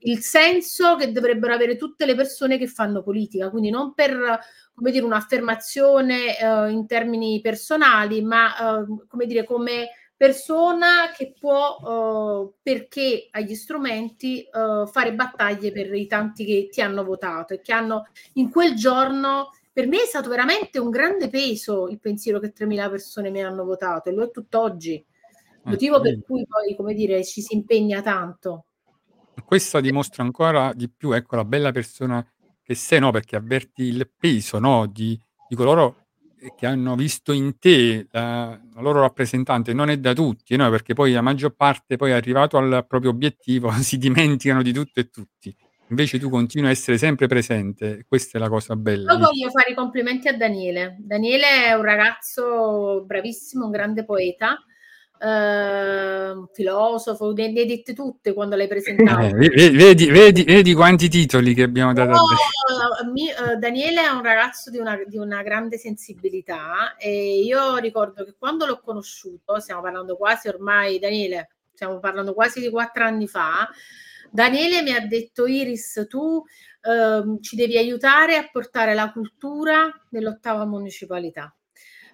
il 0.05 0.21
senso 0.21 0.97
che 0.97 1.13
dovrebbero 1.13 1.53
avere 1.53 1.77
tutte 1.77 2.07
le 2.07 2.15
persone 2.15 2.57
che 2.57 2.67
fanno 2.67 3.03
politica, 3.03 3.51
quindi 3.51 3.71
non 3.71 3.95
per 3.95 4.39
come 4.75 4.91
dire 4.91 5.05
un'affermazione 5.05 6.39
eh, 6.39 6.71
in 6.71 6.87
termini 6.87 7.41
personali, 7.41 8.23
ma 8.23 8.81
eh, 8.81 8.85
come 9.09 9.27
dire 9.27 9.45
come 9.45 9.89
persona 10.23 11.11
che 11.13 11.35
può, 11.37 11.81
eh, 11.85 12.55
perché 12.63 13.27
ha 13.29 13.41
gli 13.41 13.57
strumenti, 13.57 14.43
eh, 14.43 14.87
fare 14.87 15.15
battaglie 15.15 15.73
per 15.73 15.93
i 15.93 16.07
tanti 16.07 16.45
che 16.45 16.69
ti 16.71 16.81
hanno 16.81 17.03
votato 17.03 17.55
e 17.55 17.61
che 17.61 17.73
hanno 17.73 18.07
in 18.35 18.49
quel 18.49 18.77
giorno, 18.77 19.51
per 19.73 19.89
me 19.89 20.03
è 20.03 20.07
stato 20.07 20.29
veramente 20.29 20.79
un 20.79 20.91
grande 20.91 21.29
peso 21.29 21.89
il 21.89 21.99
pensiero 21.99 22.39
che 22.39 22.53
3.000 22.53 22.89
persone 22.89 23.31
mi 23.31 23.43
hanno 23.43 23.65
votato 23.65 24.11
e 24.11 24.13
lo 24.13 24.23
è 24.23 24.31
tutt'oggi. 24.31 25.05
Motivo 25.65 26.01
per 26.01 26.23
cui 26.23 26.47
poi, 26.47 26.77
come 26.77 26.95
dire, 26.95 27.25
ci 27.25 27.41
si 27.41 27.57
impegna 27.57 28.01
tanto. 28.01 28.67
Questo 29.45 29.81
dimostra 29.81 30.23
ancora 30.23 30.73
di 30.73 30.89
più, 30.89 31.11
ecco, 31.11 31.35
la 31.35 31.45
bella 31.45 31.73
persona 31.73 32.25
che 32.63 32.77
sei, 32.77 33.01
no? 33.01 33.11
Perché 33.11 33.35
avverti 33.35 33.83
il 33.83 34.09
peso, 34.17 34.61
no? 34.61 34.87
Di, 34.87 35.21
di 35.49 35.57
coloro 35.57 35.97
eh, 35.99 36.02
che 36.57 36.67
hanno 36.67 36.95
visto 36.97 37.33
in 37.33 37.59
te 37.59 38.07
la, 38.11 38.59
la 38.75 38.81
loro 38.81 39.01
rappresentante. 39.01 39.73
Non 39.73 39.91
è 39.91 39.99
da 39.99 40.13
tutti, 40.13 40.57
no? 40.57 40.69
Perché 40.71 40.95
poi 40.95 41.13
la 41.13 41.21
maggior 41.21 41.55
parte, 41.55 41.97
poi 41.97 42.13
arrivato 42.13 42.57
al 42.57 42.85
proprio 42.89 43.11
obiettivo, 43.11 43.71
si 43.81 43.99
dimenticano 43.99 44.63
di 44.63 44.73
tutto 44.73 45.01
e 45.01 45.09
tutti. 45.11 45.55
Invece 45.89 46.19
tu 46.19 46.31
continui 46.31 46.69
a 46.69 46.71
essere 46.73 46.97
sempre 46.97 47.27
presente, 47.27 48.07
questa 48.09 48.39
è 48.39 48.41
la 48.41 48.49
cosa 48.49 48.77
bella. 48.77 49.13
Io 49.13 49.19
voglio 49.19 49.51
fare 49.51 49.73
i 49.73 49.75
complimenti 49.75 50.27
a 50.27 50.35
Daniele. 50.35 50.97
Daniele 50.99 51.67
è 51.67 51.73
un 51.75 51.83
ragazzo 51.83 53.05
bravissimo, 53.05 53.67
un 53.67 53.71
grande 53.71 54.03
poeta, 54.03 54.59
eh, 55.23 56.31
un 56.31 56.49
filosofo, 56.53 57.33
ne, 57.33 57.53
ne 57.53 57.61
hai 57.61 57.67
dette 57.67 57.95
tutte 57.95 58.33
quando 58.33 58.57
l'hai 58.57 58.67
presentato. 58.67 59.27
Eh, 59.27 59.33
ve- 59.33 59.71
vedi, 59.71 60.07
vedi, 60.07 60.43
vedi 60.43 60.75
quanti 60.75 61.09
titoli 61.09 61.55
che 61.55 61.63
abbiamo 61.63 61.93
dato 61.93 62.11
eh, 62.11 63.07
mi- 63.13 63.31
eh, 63.31 63.57
Daniele 63.57 64.03
è 64.03 64.09
un 64.09 64.23
ragazzo 64.23 64.71
di 64.71 64.79
una, 64.79 64.99
di 65.07 65.17
una 65.17 65.43
grande 65.43 65.79
sensibilità 65.79 66.97
e 66.97 67.41
io 67.41 67.77
ricordo 67.77 68.25
che 68.25 68.35
quando 68.37 68.67
l'ho 68.67 68.81
conosciuto, 68.81 69.61
stiamo 69.61 69.81
parlando 69.81 70.17
quasi 70.17 70.49
ormai, 70.49 70.99
Daniele, 70.99 71.51
stiamo 71.73 72.01
parlando 72.01 72.35
quasi 72.35 72.61
di 72.61 72.71
quattro 72.71 73.05
anni 73.05 73.29
fa, 73.29 73.69
Daniele 74.31 74.83
mi 74.83 74.93
ha 74.93 75.07
detto 75.07 75.47
Iris, 75.47 76.07
tu 76.09 76.43
ehm, 76.81 77.41
ci 77.41 77.55
devi 77.55 77.77
aiutare 77.77 78.37
a 78.37 78.49
portare 78.51 78.95
la 78.95 79.13
cultura 79.13 79.89
nell'ottava 80.11 80.65
municipalità, 80.65 81.55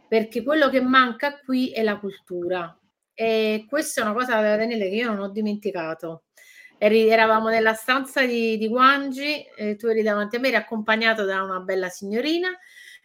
perché 0.06 0.42
quello 0.42 0.68
che 0.68 0.80
manca 0.80 1.38
qui 1.38 1.70
è 1.70 1.82
la 1.82 1.98
cultura. 1.98 2.76
E 3.20 3.66
questa 3.68 4.00
è 4.00 4.04
una 4.04 4.12
cosa, 4.12 4.40
Daniele, 4.40 4.88
che 4.88 4.94
io 4.94 5.08
non 5.12 5.18
ho 5.20 5.28
dimenticato. 5.30 6.24
Eri- 6.78 7.08
eravamo 7.08 7.48
nella 7.48 7.74
stanza 7.74 8.24
di, 8.24 8.56
di 8.56 8.68
Guangi, 8.68 9.44
eh, 9.56 9.74
tu 9.76 9.86
eri 9.88 10.02
davanti 10.02 10.36
a 10.36 10.38
me, 10.40 10.48
eri 10.48 10.56
accompagnato 10.56 11.24
da 11.24 11.42
una 11.42 11.58
bella 11.60 11.88
signorina 11.88 12.48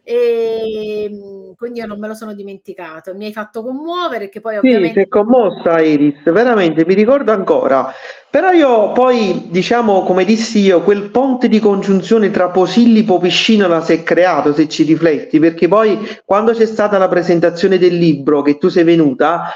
e 0.03 1.09
mh, 1.09 1.55
quindi 1.55 1.79
io 1.79 1.87
non 1.87 1.99
me 1.99 2.07
lo 2.07 2.13
sono 2.13 2.33
dimenticato. 2.35 3.15
Mi 3.15 3.25
hai 3.25 3.33
fatto 3.33 3.63
commuovere 3.63 4.29
che 4.29 4.39
poi 4.41 4.57
Sì, 4.59 4.69
ovviamente 4.69 5.01
è 5.01 5.07
commossa 5.09 5.81
Iris, 5.81 6.23
veramente, 6.31 6.85
mi 6.85 6.93
ricordo 6.93 7.33
ancora. 7.33 7.91
Però 8.29 8.49
io 8.51 8.93
poi, 8.93 9.47
diciamo, 9.49 10.03
come 10.03 10.23
dissi 10.23 10.59
io, 10.59 10.81
quel 10.83 11.09
ponte 11.11 11.49
di 11.49 11.59
congiunzione 11.59 12.31
tra 12.31 12.49
Posillipo 12.49 13.17
Piscinola 13.19 13.81
si 13.81 13.91
è 13.93 14.03
creato, 14.03 14.53
se 14.53 14.69
ci 14.69 14.83
rifletti, 14.83 15.37
perché 15.39 15.67
poi 15.67 15.99
quando 16.25 16.53
c'è 16.53 16.65
stata 16.65 16.97
la 16.97 17.09
presentazione 17.09 17.77
del 17.77 17.95
libro 17.97 18.41
che 18.41 18.57
tu 18.57 18.69
sei 18.69 18.85
venuta, 18.85 19.51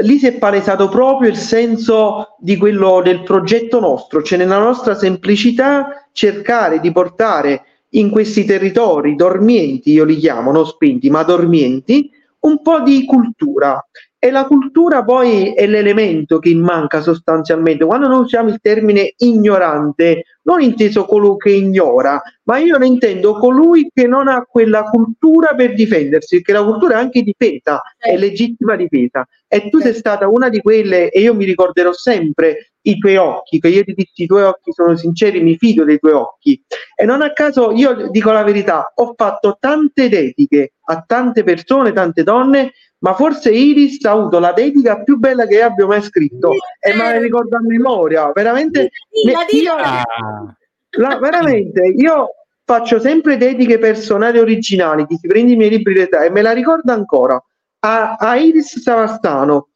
lì 0.00 0.18
si 0.18 0.26
è 0.26 0.32
palesato 0.38 0.88
proprio 0.88 1.28
il 1.28 1.36
senso 1.36 2.36
di 2.38 2.56
quello 2.56 3.02
del 3.02 3.22
progetto 3.22 3.78
nostro, 3.80 4.22
cioè 4.22 4.38
nella 4.38 4.58
nostra 4.58 4.94
semplicità 4.94 6.08
cercare 6.12 6.80
di 6.80 6.90
portare 6.92 7.64
in 7.90 8.10
questi 8.10 8.44
territori 8.44 9.16
dormienti, 9.16 9.92
io 9.92 10.04
li 10.04 10.16
chiamo, 10.16 10.50
non 10.50 10.66
spenti, 10.66 11.10
ma 11.10 11.22
dormienti, 11.22 12.10
un 12.40 12.62
po' 12.62 12.80
di 12.80 13.04
cultura. 13.04 13.84
E 14.24 14.30
la 14.30 14.44
cultura 14.46 15.02
poi 15.02 15.52
è 15.52 15.66
l'elemento 15.66 16.38
che 16.38 16.54
manca 16.54 17.00
sostanzialmente. 17.00 17.84
Quando 17.84 18.06
noi 18.06 18.20
usiamo 18.20 18.50
il 18.50 18.60
termine 18.62 19.14
ignorante, 19.16 20.22
non 20.42 20.60
inteso 20.60 21.06
colui 21.06 21.36
che 21.38 21.50
ignora, 21.50 22.22
ma 22.44 22.58
io 22.58 22.78
ne 22.78 22.86
intendo 22.86 23.32
colui 23.36 23.90
che 23.92 24.06
non 24.06 24.28
ha 24.28 24.44
quella 24.48 24.84
cultura 24.84 25.54
per 25.56 25.74
difendersi, 25.74 26.36
perché 26.36 26.52
la 26.52 26.64
cultura 26.64 26.94
è 26.94 26.98
anche 26.98 27.22
difesa, 27.22 27.82
è 27.98 28.10
Certo. 28.10 28.20
legittima 28.20 28.76
difesa. 28.76 29.26
E 29.48 29.68
tu 29.70 29.78
sei 29.78 29.92
Certo. 29.92 29.98
stata 29.98 30.28
una 30.28 30.48
di 30.48 30.60
quelle, 30.60 31.10
e 31.10 31.20
io 31.20 31.34
mi 31.34 31.44
ricorderò 31.44 31.92
sempre 31.92 32.71
i 32.82 32.98
tuoi 32.98 33.16
occhi, 33.16 33.60
che 33.60 33.68
io 33.68 33.84
ti 33.84 33.94
dissi 33.94 34.24
i 34.24 34.26
tuoi 34.26 34.42
occhi 34.42 34.72
sono 34.72 34.96
sinceri, 34.96 35.40
mi 35.40 35.56
fido 35.56 35.84
dei 35.84 35.98
tuoi 35.98 36.12
occhi. 36.12 36.62
E 36.96 37.04
non 37.04 37.22
a 37.22 37.32
caso, 37.32 37.72
io 37.72 38.08
dico 38.10 38.32
la 38.32 38.42
verità, 38.42 38.92
ho 38.94 39.14
fatto 39.16 39.56
tante 39.60 40.08
dediche 40.08 40.74
a 40.84 41.02
tante 41.06 41.44
persone, 41.44 41.92
tante 41.92 42.22
donne, 42.22 42.72
ma 42.98 43.14
forse 43.14 43.50
Iris 43.50 44.04
ha 44.04 44.12
avuto 44.12 44.38
la 44.38 44.52
dedica 44.52 45.02
più 45.02 45.16
bella 45.18 45.46
che 45.46 45.60
abbia 45.62 45.86
mai 45.86 46.02
scritto 46.02 46.52
e 46.80 46.94
me 46.94 47.02
la 47.02 47.18
ricordo 47.18 47.56
a 47.56 47.60
memoria, 47.62 48.30
veramente. 48.32 48.90
Ne- 49.24 49.44
dilla, 49.50 49.76
io- 49.78 50.56
la- 51.00 51.18
veramente, 51.18 51.94
io 51.96 52.28
faccio 52.64 53.00
sempre 53.00 53.36
dediche 53.36 53.78
personali 53.78 54.38
originali, 54.38 55.06
chi 55.06 55.16
si 55.16 55.26
prende 55.26 55.52
i 55.52 55.56
miei 55.56 55.70
libri 55.70 55.94
di 55.94 56.00
età 56.00 56.24
e 56.24 56.30
me 56.30 56.42
la 56.42 56.52
ricordo 56.52 56.92
ancora. 56.92 57.42
A, 57.84 58.14
a 58.14 58.36
Iris 58.36 58.78
Savastano, 58.78 59.70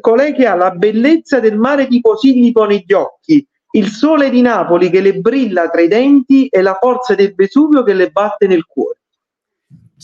colei 0.00 0.34
che 0.34 0.46
ha 0.46 0.54
la 0.54 0.70
bellezza 0.70 1.40
del 1.40 1.56
mare 1.56 1.86
di 1.86 2.00
Posillipo 2.00 2.64
negli 2.64 2.92
occhi, 2.92 3.46
il 3.72 3.88
sole 3.88 4.30
di 4.30 4.40
Napoli 4.40 4.90
che 4.90 5.00
le 5.00 5.14
brilla 5.14 5.68
tra 5.68 5.80
i 5.80 5.88
denti 5.88 6.48
e 6.48 6.62
la 6.62 6.76
forza 6.78 7.14
del 7.14 7.34
Vesuvio 7.34 7.82
che 7.82 7.94
le 7.94 8.10
batte 8.10 8.46
nel 8.46 8.64
cuore. 8.66 8.97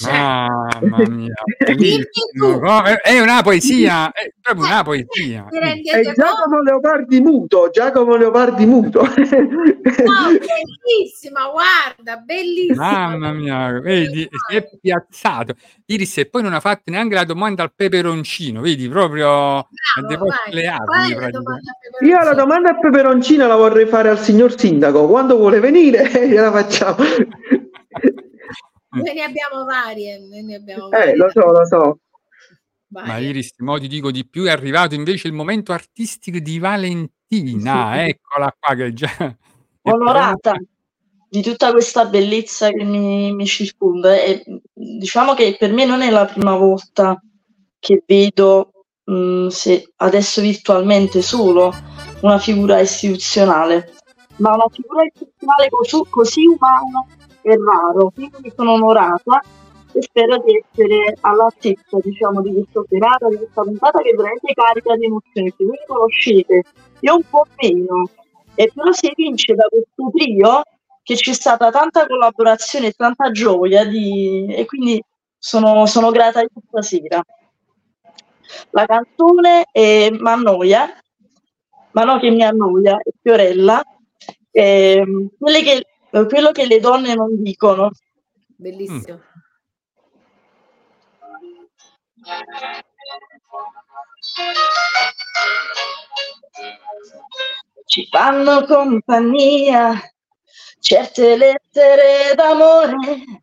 Mamma 0.02 1.08
mia, 1.08 1.34
È 3.02 3.20
una 3.20 3.42
poesia, 3.42 4.10
è 4.10 4.32
proprio 4.40 4.66
una 4.66 4.82
poesia. 4.82 5.46
È? 5.48 6.12
Giacomo 6.12 6.62
Leopardi 6.62 7.20
muto, 7.20 7.70
Giacomo 7.70 8.16
Leopardi 8.16 8.66
muto. 8.66 9.02
No, 9.02 9.12
bellissima, 10.34 11.48
guarda, 11.48 12.16
bellissima. 12.16 12.90
Mamma 12.90 13.32
mia, 13.32 13.80
vedi, 13.80 14.28
si 14.48 14.56
è 14.56 14.68
piazzato. 14.80 15.54
Iris 15.86 16.18
e 16.18 16.26
poi 16.26 16.42
non 16.42 16.54
ha 16.54 16.60
fatto 16.60 16.90
neanche 16.90 17.14
la 17.14 17.24
domanda 17.24 17.62
al 17.62 17.72
peperoncino, 17.72 18.60
vedi, 18.60 18.88
proprio 18.88 19.24
Bravo, 19.24 20.26
le 20.50 20.66
armi 20.66 21.14
la 21.14 21.30
Io 22.00 22.22
la 22.22 22.34
domanda 22.34 22.70
a 22.70 22.78
peperoncino 22.78 23.46
la 23.46 23.56
vorrei 23.56 23.86
fare 23.86 24.08
al 24.08 24.18
signor 24.18 24.58
sindaco. 24.58 25.06
Quando 25.06 25.36
vuole 25.36 25.60
venire, 25.60 26.10
gliela 26.26 26.50
facciamo. 26.50 26.96
Noi 29.02 29.14
ne 29.14 29.22
abbiamo 29.22 29.64
varie, 29.64 30.18
noi 30.18 30.42
ne 30.42 30.54
abbiamo 30.56 30.90
Eh, 30.90 31.16
lo 31.16 31.30
so, 31.30 31.40
lo 31.40 31.66
so. 31.66 31.98
Ma 32.88 33.02
varie. 33.06 33.28
Iris, 33.30 33.54
mo 33.58 33.78
ti 33.78 33.88
dico 33.88 34.10
di 34.10 34.26
più, 34.26 34.44
è 34.44 34.50
arrivato 34.50 34.94
invece 34.94 35.26
il 35.28 35.34
momento 35.34 35.72
artistico 35.72 36.38
di 36.38 36.58
Valentina, 36.58 37.92
Sì. 37.94 37.98
eccola 38.10 38.54
qua 38.58 38.74
che 38.74 38.92
già 38.92 39.36
onorata 39.82 40.54
di 41.28 41.42
tutta 41.42 41.72
questa 41.72 42.04
bellezza 42.06 42.70
che 42.70 42.84
mi, 42.84 43.34
mi 43.34 43.44
circonda 43.46 44.14
e 44.14 44.44
diciamo 44.72 45.34
che 45.34 45.56
per 45.58 45.72
me 45.72 45.84
non 45.84 46.00
è 46.00 46.10
la 46.10 46.26
prima 46.26 46.54
volta 46.56 47.20
che 47.80 48.04
vedo, 48.06 48.70
mh, 49.04 49.48
se 49.48 49.92
adesso 49.96 50.40
virtualmente 50.40 51.22
solo, 51.22 51.74
una 52.20 52.38
figura 52.38 52.78
istituzionale, 52.78 53.92
ma 54.36 54.54
una 54.54 54.68
figura 54.70 55.04
istituzionale 55.04 55.68
così, 55.70 56.00
così 56.08 56.46
umana 56.46 57.04
è 57.50 57.56
raro, 57.56 58.10
quindi 58.10 58.52
sono 58.54 58.72
onorata 58.72 59.40
e 59.92 60.02
spero 60.02 60.38
di 60.44 60.56
essere 60.60 61.16
all'altezza, 61.20 61.98
diciamo, 62.02 62.40
di 62.42 62.52
questa 62.52 62.82
serata, 62.88 63.28
di 63.28 63.36
questa 63.36 63.62
puntata 63.62 64.00
che 64.00 64.12
veramente 64.16 64.52
carica 64.54 64.96
di 64.96 65.04
emozioni. 65.04 65.54
Se 65.56 65.64
voi 65.64 65.78
conoscete, 65.86 66.62
io 67.00 67.14
un 67.14 67.22
po' 67.28 67.44
meno, 67.60 68.08
e 68.54 68.70
però 68.74 68.90
si 68.92 69.06
evince 69.06 69.54
da 69.54 69.66
questo 69.68 70.10
trio 70.12 70.62
che 71.02 71.14
c'è 71.14 71.32
stata 71.32 71.70
tanta 71.70 72.06
collaborazione 72.06 72.88
e 72.88 72.92
tanta 72.92 73.30
gioia 73.30 73.84
di- 73.84 74.46
e 74.48 74.64
quindi 74.64 75.02
sono, 75.38 75.86
sono 75.86 76.10
grata 76.10 76.40
di 76.40 76.48
stasera. 76.66 77.22
La 78.70 78.86
canzone 78.86 79.64
è 79.72 80.10
Mannoia 80.10 80.88
ma 81.92 82.02
no 82.04 82.18
che 82.18 82.30
mi 82.30 82.42
annoia, 82.42 82.98
è 82.98 83.10
Fiorella. 83.22 83.82
Ehm, 84.50 85.28
quelle 85.38 85.62
che- 85.62 85.72
eh, 85.76 85.86
quello 86.22 86.52
che 86.52 86.66
le 86.66 86.78
donne 86.78 87.14
non 87.14 87.42
dicono. 87.42 87.90
Bellissimo. 88.56 89.20
Ci 97.84 98.08
fanno 98.10 98.64
compagnia 98.64 100.00
certe 100.78 101.36
lettere 101.36 102.34
d'amore, 102.34 103.42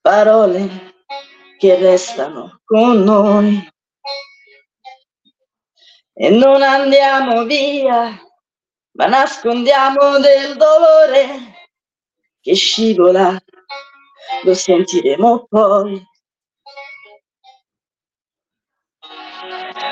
parole 0.00 0.94
che 1.58 1.76
restano 1.76 2.60
con 2.64 3.02
noi. 3.02 3.70
E 6.12 6.30
non 6.30 6.62
andiamo 6.62 7.44
via, 7.44 8.20
ma 8.92 9.06
nascondiamo 9.06 10.18
del 10.18 10.56
dolore 10.56 11.57
che 12.48 12.54
scivola, 12.54 13.38
lo 14.44 14.54
sentiremo 14.54 15.46
poi. 15.50 16.02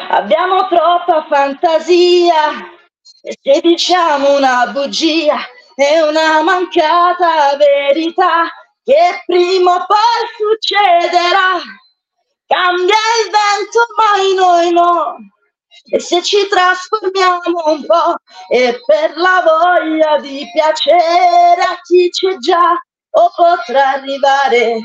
Abbiamo 0.09 0.67
troppa 0.69 1.27
fantasia 1.29 2.73
e 3.21 3.37
se 3.43 3.61
diciamo 3.61 4.37
una 4.39 4.69
bugia 4.69 5.37
è 5.75 6.01
una 6.01 6.41
mancata 6.43 7.55
verità 7.59 8.45
che 8.83 9.23
prima 9.27 9.75
o 9.75 9.85
poi 9.87 10.25
succederà. 10.39 11.61
Cambia 12.47 12.95
il 13.21 13.31
vento, 13.31 13.81
ma 13.99 14.43
noi 14.43 14.73
no. 14.73 15.17
E 15.89 16.01
se 16.01 16.23
ci 16.23 16.49
trasformiamo 16.49 17.63
un 17.67 17.87
po' 17.87 18.17
e 18.49 18.81
per 18.85 19.17
la 19.17 19.43
voglia 19.45 20.19
di 20.19 20.45
piacere 20.53 21.63
a 21.63 21.79
chi 21.83 22.09
c'è 22.11 22.37
già 22.39 22.73
o 23.11 23.31
potrà 23.35 23.91
arrivare 23.91 24.79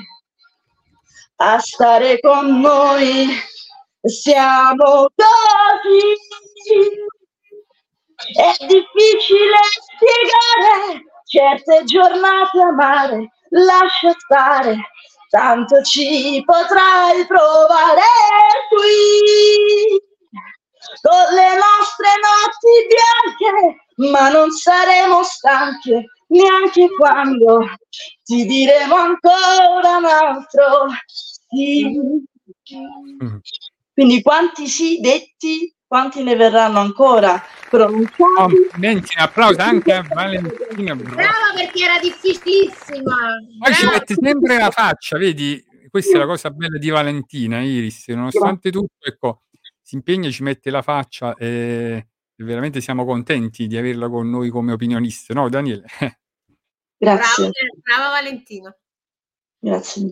a 1.37 1.59
stare 1.59 2.19
con 2.19 2.59
noi. 2.59 3.27
Siamo 4.03 5.09
così. 5.15 6.03
È 8.33 8.65
difficile 8.65 9.57
spiegare 9.97 11.03
certe 11.25 11.83
giornate 11.85 12.61
amare, 12.61 13.31
lascia 13.49 14.13
stare, 14.17 14.77
tanto 15.29 15.81
ci 15.81 16.43
potrai 16.45 17.25
provare 17.25 18.01
qui. 18.69 20.10
Con 21.01 21.35
le 21.35 21.55
nostre 21.55 22.09
notti 22.21 22.71
bianche, 22.89 24.11
ma 24.11 24.29
non 24.29 24.51
saremo 24.51 25.23
stanche 25.23 26.05
neanche 26.31 26.87
quando 26.97 27.69
ti 28.23 28.45
diremo 28.45 28.95
ancora 28.95 29.97
un 29.97 30.05
altro 30.05 30.87
sì. 31.51 31.99
Mm. 32.73 33.37
Quindi 33.93 34.21
quanti 34.21 34.67
sì 34.67 34.99
detti, 34.99 35.73
quanti 35.85 36.23
ne 36.23 36.35
verranno 36.35 36.79
ancora 36.79 37.43
pronunciati? 37.69 38.15
Complimenti, 38.35 39.13
un 39.17 39.23
applauso 39.23 39.61
anche 39.61 39.93
a 39.93 40.05
Valentina. 40.07 40.95
brava. 40.95 41.15
Brava 41.15 41.53
perché 41.53 41.83
era 41.83 41.99
difficilissima. 41.99 43.15
Poi 43.59 43.73
ci 43.73 43.85
mette 43.85 44.15
sempre 44.19 44.57
la 44.57 44.71
faccia, 44.71 45.17
vedi? 45.17 45.63
Questa 45.89 46.15
è 46.15 46.19
la 46.19 46.25
cosa 46.25 46.49
bella 46.51 46.77
di 46.77 46.89
Valentina, 46.89 47.61
Iris. 47.61 48.07
Nonostante 48.07 48.71
tutto, 48.71 49.05
ecco, 49.05 49.41
si 49.91 49.95
impegna 49.97 50.29
e 50.29 50.31
ci 50.31 50.43
mette 50.43 50.69
la 50.69 50.81
faccia 50.81 51.33
e, 51.33 52.07
e 52.33 52.43
veramente 52.45 52.79
siamo 52.79 53.03
contenti 53.03 53.67
di 53.67 53.75
averla 53.75 54.07
con 54.07 54.29
noi 54.29 54.49
come 54.49 54.71
opinionista, 54.71 55.33
no, 55.33 55.49
Daniele? 55.49 55.83
Grazie, 56.97 57.49
Brava, 57.49 58.05
brava 58.05 58.09
Valentina. 58.21 58.73
grazie. 59.59 60.11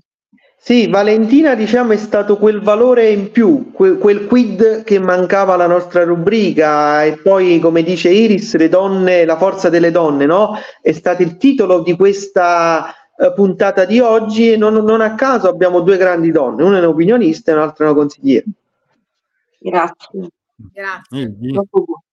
Sì, 0.57 0.87
Valentina 0.87 1.55
diciamo 1.55 1.93
è 1.93 1.97
stato 1.97 2.37
quel 2.37 2.59
valore 2.59 3.09
in 3.09 3.31
più, 3.31 3.71
que- 3.71 3.97
quel 3.97 4.25
quid 4.25 4.83
che 4.83 4.99
mancava 4.99 5.53
alla 5.53 5.67
nostra 5.67 6.03
rubrica 6.03 7.05
e 7.05 7.17
poi 7.17 7.59
come 7.59 7.81
dice 7.81 8.09
Iris, 8.09 8.57
le 8.57 8.67
donne, 8.67 9.23
la 9.23 9.37
forza 9.37 9.69
delle 9.69 9.91
donne, 9.91 10.25
no? 10.25 10.57
È 10.81 10.91
stato 10.91 11.21
il 11.21 11.37
titolo 11.37 11.81
di 11.81 11.95
questa 11.95 12.93
eh, 13.15 13.31
puntata 13.33 13.85
di 13.85 14.01
oggi 14.01 14.51
e 14.51 14.57
non, 14.57 14.73
non 14.73 14.99
a 14.99 15.15
caso 15.15 15.47
abbiamo 15.47 15.79
due 15.79 15.95
grandi 15.95 16.31
donne, 16.31 16.63
una 16.63 16.77
è 16.77 16.79
un'opinionista 16.81 17.51
e 17.51 17.53
un'altra 17.53 17.85
è 17.85 17.89
una 17.89 17.97
consigliera. 17.97 18.43
Grazie. 19.59 20.29
Grazie. 20.55 21.27
Vedi? 21.27 21.51
Troppo 21.51 21.83
buono. 21.83 22.03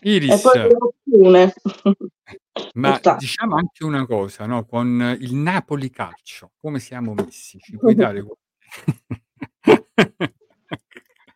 E 0.00 0.14
Iris, 0.14 0.42
ma 2.74 3.00
diciamo 3.18 3.56
anche 3.56 3.84
una 3.84 4.04
cosa, 4.04 4.44
no? 4.44 4.66
Con 4.66 5.16
il 5.18 5.34
Napoli 5.34 5.88
calcio, 5.88 6.50
come 6.60 6.78
siamo 6.78 7.14
messi? 7.14 7.58
Ci 7.58 7.78
puoi 7.78 7.94
dare 7.94 8.22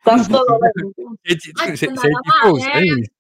Sta 0.01 0.23
solo 0.23 0.59
sei, 1.23 1.77
sei 1.77 1.93
tifosa, 1.95 2.69
male, 2.69 2.85
eh? 2.85 3.11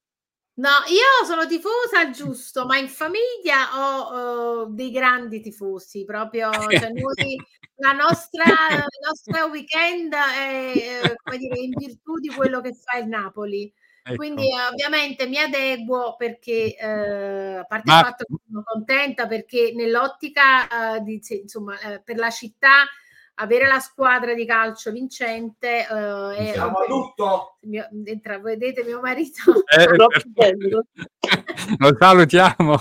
No, 0.58 0.70
io 0.88 1.24
sono 1.24 1.46
tifosa 1.46 2.10
giusto, 2.10 2.66
ma 2.66 2.78
in 2.78 2.88
famiglia 2.88 3.68
ho 3.76 4.64
eh, 4.64 4.66
dei 4.70 4.90
grandi 4.90 5.40
tifosi, 5.40 6.04
proprio, 6.04 6.50
cioè 6.50 6.90
noi, 6.90 7.36
la 7.76 7.92
nostra, 7.92 8.44
la 8.44 9.06
nostra 9.06 9.44
weekend 9.44 10.12
è, 10.12 10.72
eh, 10.74 11.16
come 11.22 11.38
dire, 11.38 11.60
in 11.60 11.70
virtù 11.76 12.18
di 12.18 12.28
quello 12.28 12.60
che 12.60 12.74
fa 12.74 12.98
il 12.98 13.06
Napoli. 13.06 13.72
Ecco. 14.02 14.16
Quindi 14.16 14.48
ovviamente 14.68 15.28
mi 15.28 15.38
adeguo 15.38 16.16
perché, 16.16 16.74
eh, 16.76 17.56
a 17.58 17.64
parte 17.64 17.90
Ma- 17.90 17.98
il 17.98 18.04
fatto 18.04 18.24
che 18.24 18.36
sono 18.44 18.62
contenta 18.64 19.28
perché 19.28 19.72
nell'ottica 19.76 20.96
eh, 20.96 21.02
di, 21.02 21.20
insomma, 21.40 21.78
eh, 21.78 22.00
per 22.00 22.16
la 22.16 22.30
città 22.30 22.84
avere 23.40 23.66
la 23.66 23.78
squadra 23.80 24.34
di 24.34 24.44
calcio 24.46 24.90
vincente 24.90 25.78
eh, 25.86 26.34
è 26.36 26.52
Siamo 26.52 26.78
a 26.78 26.86
lutto. 26.88 27.56
mio- 27.62 27.88
entra, 28.04 28.38
vedete 28.38 28.82
mio 28.84 29.00
marito 29.00 29.42
Eh. 29.66 29.86
Lo 31.78 31.96
salutiamo. 31.98 32.74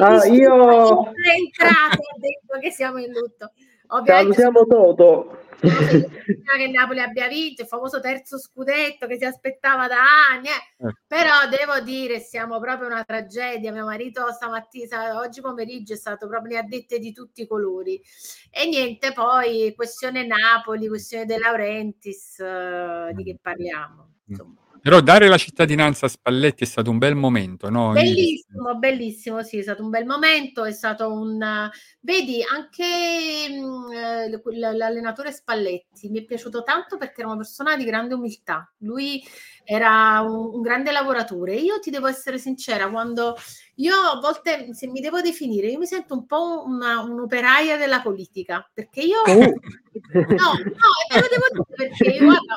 Ah, 0.00 0.26
io- 0.26 1.04
è 1.12 1.34
entrato 1.36 2.00
ha 2.00 2.16
detto 2.18 2.58
che 2.60 2.70
siamo 2.70 2.98
in 2.98 3.12
lutto 3.12 3.52
ovviamente 3.90 4.40
Salutiamo 4.40 4.66
Toto. 4.66 5.38
sono 5.60 5.74
felice 5.74 6.08
che 6.56 6.68
Napoli 6.68 7.00
abbia 7.00 7.28
vinto 7.28 7.62
il 7.62 7.68
famoso 7.68 8.00
terzo 8.00 8.38
scudetto 8.38 9.06
che 9.06 9.18
si 9.18 9.24
aspettava 9.24 9.86
da 9.88 9.98
anni 10.30 10.48
eh. 10.48 10.86
Eh. 10.86 10.94
però 11.06 11.48
devo 11.48 11.80
dire 11.80 12.18
siamo 12.18 12.58
proprio 12.58 12.88
una 12.88 13.04
tragedia 13.04 13.72
mio 13.72 13.84
marito 13.84 14.30
stamattina 14.32 15.18
oggi 15.18 15.40
pomeriggio 15.40 15.92
è 15.92 15.96
stato 15.96 16.28
proprio 16.28 16.52
ne 16.54 16.58
ha 16.58 16.62
dette 16.62 16.98
di 16.98 17.12
tutti 17.12 17.42
i 17.42 17.46
colori 17.46 18.00
e 18.50 18.66
niente 18.68 19.12
poi 19.12 19.74
questione 19.74 20.26
Napoli 20.26 20.88
questione 20.88 21.26
De 21.26 21.38
Laurentiis 21.38 22.38
eh, 22.38 23.12
di 23.14 23.24
che 23.24 23.38
parliamo 23.40 24.14
insomma 24.26 24.59
Però 24.82 25.00
dare 25.00 25.28
la 25.28 25.36
cittadinanza 25.36 26.06
a 26.06 26.08
Spalletti 26.08 26.64
è 26.64 26.66
stato 26.66 26.90
un 26.90 26.96
bel 26.96 27.14
momento, 27.14 27.68
no? 27.68 27.92
Bellissimo, 27.92 28.76
bellissimo, 28.76 29.42
sì, 29.42 29.58
è 29.58 29.62
stato 29.62 29.82
un 29.82 29.90
bel 29.90 30.06
momento, 30.06 30.64
è 30.64 30.72
stato 30.72 31.12
un... 31.12 31.70
Vedi, 32.00 32.42
anche 32.42 32.84
mm, 33.50 33.92
eh, 33.92 34.76
l'allenatore 34.76 35.32
Spalletti 35.32 36.08
mi 36.08 36.20
è 36.20 36.24
piaciuto 36.24 36.62
tanto 36.62 36.96
perché 36.96 37.20
era 37.20 37.28
una 37.28 37.36
persona 37.36 37.76
di 37.76 37.84
grande 37.84 38.14
umiltà, 38.14 38.72
lui 38.78 39.22
era 39.64 40.20
un, 40.22 40.54
un 40.54 40.62
grande 40.62 40.92
lavoratore. 40.92 41.56
Io 41.56 41.78
ti 41.78 41.90
devo 41.90 42.06
essere 42.06 42.38
sincera, 42.38 42.88
quando 42.88 43.36
io 43.76 43.94
a 43.94 44.18
volte, 44.18 44.72
se 44.72 44.86
mi 44.86 45.00
devo 45.00 45.20
definire, 45.20 45.68
io 45.68 45.78
mi 45.78 45.86
sento 45.86 46.14
un 46.14 46.24
po' 46.24 46.64
una- 46.64 47.00
un'operaia 47.02 47.76
della 47.76 48.00
politica, 48.00 48.68
perché 48.72 49.00
io... 49.02 49.20
Oh. 49.26 49.52
No, 50.12 50.24
no, 50.24 50.90
te 51.08 51.20
lo 51.20 51.28
devo 51.28 51.46
dire 51.52 51.90
perché 51.90 52.18
guarda, 52.18 52.56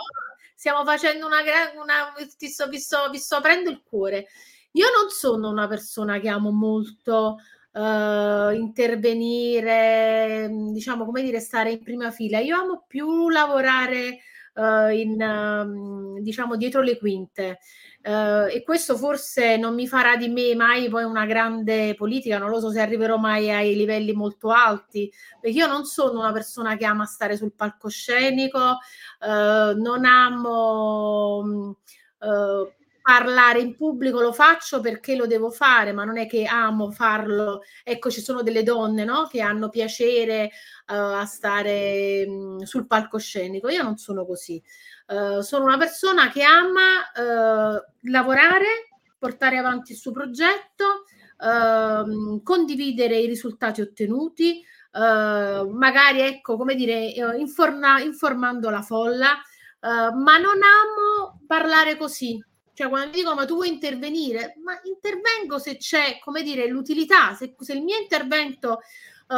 stiamo 0.64 0.85
facendo 0.85 1.26
una 1.26 1.41
gran 1.41 1.76
una, 1.76 2.14
ti 2.38 2.48
sto, 2.48 2.69
vi, 2.69 2.80
sto, 2.80 3.10
vi 3.10 3.18
sto 3.18 3.35
aprendo 3.35 3.69
il 3.69 3.81
cuore. 3.84 4.27
Io 4.72 4.85
non 4.98 5.10
sono 5.10 5.49
una 5.49 5.68
persona 5.68 6.22
che 6.22 6.30
amo 6.30 6.52
molto 6.52 7.40
eh, 7.73 8.56
intervenire, 8.56 10.49
diciamo 10.72 11.03
come 11.03 11.22
dire, 11.22 11.41
stare 11.41 11.72
in 11.72 11.84
prima 11.84 12.11
fila. 12.11 12.40
Io 12.40 12.57
amo 12.57 12.85
più 12.88 13.27
lavorare 13.27 14.19
eh, 14.53 14.99
in, 15.02 15.19
ehm, 15.19 16.19
diciamo, 16.22 16.56
dietro 16.56 16.81
le 16.81 16.98
quinte. 16.98 17.60
Eh, 18.06 18.56
e 18.56 18.64
questo 18.64 18.98
forse 18.98 19.56
non 19.56 19.74
mi 19.76 19.88
farà 19.88 20.18
di 20.18 20.28
me 20.28 20.54
mai 20.56 20.90
poi 20.90 21.06
una 21.06 21.26
grande 21.26 21.96
politica, 21.96 22.38
non 22.38 22.50
lo 22.50 22.60
so 22.60 22.70
se 22.70 22.82
arriverò 22.82 23.16
mai 23.18 23.50
ai 23.50 23.76
livelli 23.76 24.12
molto 24.12 24.50
alti, 24.50 25.10
perché 25.40 25.58
io 25.58 25.68
non 25.68 25.86
sono 25.86 26.20
una 26.20 26.34
persona 26.34 26.76
che 26.76 26.86
ama 26.86 27.06
stare 27.06 27.38
sul 27.38 27.54
palcoscenico, 27.54 28.80
eh, 29.22 29.74
non 29.76 30.04
amo 30.06 31.78
eh, 32.20 32.74
parlare 33.02 33.60
in 33.60 33.76
pubblico 33.76 34.22
lo 34.22 34.32
faccio 34.34 34.80
perché 34.82 35.16
lo 35.16 35.26
devo 35.28 35.50
fare, 35.50 35.92
ma 35.94 36.04
non 36.04 36.18
è 36.18 36.28
che 36.28 36.46
amo 36.46 36.92
farlo. 36.92 37.62
Ecco, 37.84 38.10
ci 38.10 38.22
sono 38.22 38.42
delle 38.44 38.64
donne, 38.64 39.04
no, 39.06 39.28
che 39.28 39.42
hanno 39.42 39.70
piacere 39.70 40.52
a 40.86 41.26
stare 41.26 42.26
mh, 42.28 42.64
sul 42.64 42.88
palcoscenico. 42.88 43.70
Io 43.70 43.84
non 43.84 43.98
sono 43.98 44.26
così. 44.26 44.62
Eh, 45.06 45.44
sono 45.44 45.66
una 45.66 45.78
persona 45.78 46.30
che 46.30 46.44
ama 46.44 47.12
eh, 47.12 47.86
lavorare, 48.10 48.90
portare 49.18 49.58
avanti 49.58 49.92
il 49.92 49.98
suo 49.98 50.12
progetto, 50.12 51.06
ehm, 51.40 52.42
condividere 52.44 53.18
i 53.18 53.28
risultati 53.28 53.82
ottenuti, 53.82 54.60
eh, 54.60 55.68
magari 55.72 56.22
ecco, 56.22 56.56
come 56.58 56.76
dire, 56.76 57.14
informa- 57.38 58.02
informando 58.02 58.70
la 58.70 58.82
folla, 58.82 59.42
ma 59.82 60.38
non 60.38 60.60
amo 60.62 61.42
parlare 61.46 61.98
così. 61.98 62.42
Cioè, 62.74 62.88
quando 62.88 63.10
mi 63.10 63.16
dicono 63.16 63.36
ma 63.36 63.46
tu 63.46 63.56
vuoi 63.56 63.68
intervenire, 63.68 64.56
ma 64.64 64.80
intervengo 64.84 65.60
se 65.60 65.76
c'è, 65.76 66.20
come 66.24 66.42
dire, 66.42 66.68
l'utilità, 66.68 67.34
se, 67.34 67.54
se 67.60 67.74
il 67.74 67.84
mio 67.84 67.98
intervento 67.98 68.80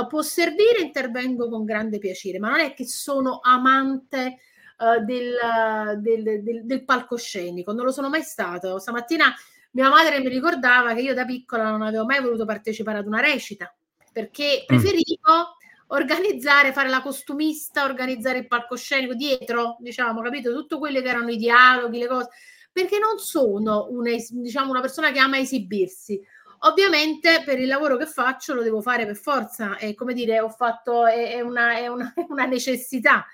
può 0.07 0.21
servire, 0.21 0.81
intervengo 0.81 1.49
con 1.49 1.65
grande 1.65 1.97
piacere, 1.97 2.37
ma 2.37 2.49
non 2.49 2.59
è 2.59 2.73
che 2.75 2.85
sono 2.85 3.39
amante 3.41 4.37
eh, 4.79 4.99
del, 5.01 5.35
del- 6.01 6.43
del- 6.43 6.65
del 6.65 6.83
palcoscenico, 6.85 7.71
non 7.73 7.85
lo 7.85 7.91
sono 7.91 8.09
mai 8.09 8.23
stato. 8.23 8.79
Stamattina 8.79 9.33
mia 9.71 9.89
madre 9.89 10.19
mi 10.19 10.29
ricordava 10.29 10.93
che 10.93 11.01
io 11.01 11.13
da 11.13 11.25
piccola 11.25 11.69
non 11.69 11.81
avevo 11.81 12.05
mai 12.05 12.21
voluto 12.21 12.45
partecipare 12.45 12.99
ad 12.99 13.07
una 13.07 13.19
recita 13.19 13.73
perché 14.11 14.63
preferivo 14.65 15.57
organizzare, 15.87 16.71
fare 16.73 16.89
la 16.89 17.01
costumista, 17.01 17.83
organizzare 17.83 18.39
il 18.39 18.47
palcoscenico 18.47 19.13
dietro, 19.13 19.75
diciamo, 19.79 20.21
capito? 20.21 20.51
Tutto 20.53 20.79
quello 20.79 21.01
che 21.01 21.07
erano 21.09 21.29
i 21.29 21.37
dialoghi, 21.37 21.99
le 21.99 22.07
cose, 22.07 22.29
perché 22.71 22.97
non 22.97 23.19
sono 23.19 23.87
una, 23.89 24.11
diciamo, 24.29 24.71
una 24.71 24.81
persona 24.81 25.11
che 25.11 25.19
ama 25.19 25.37
esibirsi. 25.37 26.19
Ovviamente 26.59 27.43
per 27.45 27.59
il 27.59 27.67
lavoro 27.67 27.97
che 27.97 28.05
faccio 28.07 28.53
lo 28.53 28.63
devo 28.63 28.81
fare 28.81 29.05
per 29.05 29.17
forza, 29.17 29.77
è 29.77 29.93
come 29.93 30.13
dire, 30.13 30.39
ho 30.39 30.49
fatto, 30.49 31.05
è, 31.05 31.33
è 31.35 31.41
una, 31.41 31.75
è 31.77 31.87
una- 31.87 32.13
è 32.15 32.25
una 32.29 32.45
necessità. 32.45 33.25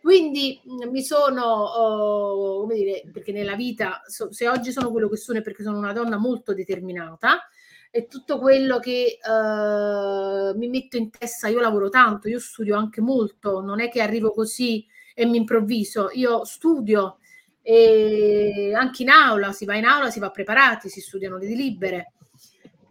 Quindi 0.00 0.60
mh, 0.62 0.88
mi 0.88 1.02
sono, 1.02 1.42
oh, 1.44 2.60
come 2.60 2.74
dire, 2.74 3.02
perché 3.12 3.32
nella 3.32 3.54
vita, 3.54 4.02
so- 4.06 4.32
se 4.32 4.48
oggi 4.48 4.72
sono 4.72 4.90
quello 4.90 5.08
che 5.08 5.16
sono 5.16 5.38
è 5.38 5.42
perché 5.42 5.62
sono 5.62 5.78
una 5.78 5.92
donna 5.92 6.16
molto 6.16 6.54
determinata 6.54 7.48
e 7.90 8.06
tutto 8.06 8.38
quello 8.38 8.78
che 8.78 9.18
eh, 9.22 10.54
mi 10.56 10.68
metto 10.68 10.96
in 10.96 11.10
testa, 11.10 11.48
io 11.48 11.60
lavoro 11.60 11.88
tanto, 11.88 12.28
io 12.28 12.38
studio 12.38 12.76
anche 12.76 13.00
molto, 13.00 13.60
non 13.60 13.80
è 13.80 13.90
che 13.90 14.00
arrivo 14.00 14.30
così 14.32 14.86
e 15.14 15.26
mi 15.26 15.36
improvviso, 15.38 16.08
io 16.12 16.44
studio 16.44 17.18
e 17.62 18.72
anche 18.74 19.02
in 19.02 19.10
aula, 19.10 19.52
si 19.52 19.64
va 19.64 19.76
in 19.76 19.84
aula, 19.84 20.10
si 20.10 20.18
va 20.20 20.30
preparati, 20.30 20.88
si 20.88 21.00
studiano 21.00 21.36
le 21.36 21.46
libere. 21.46 22.12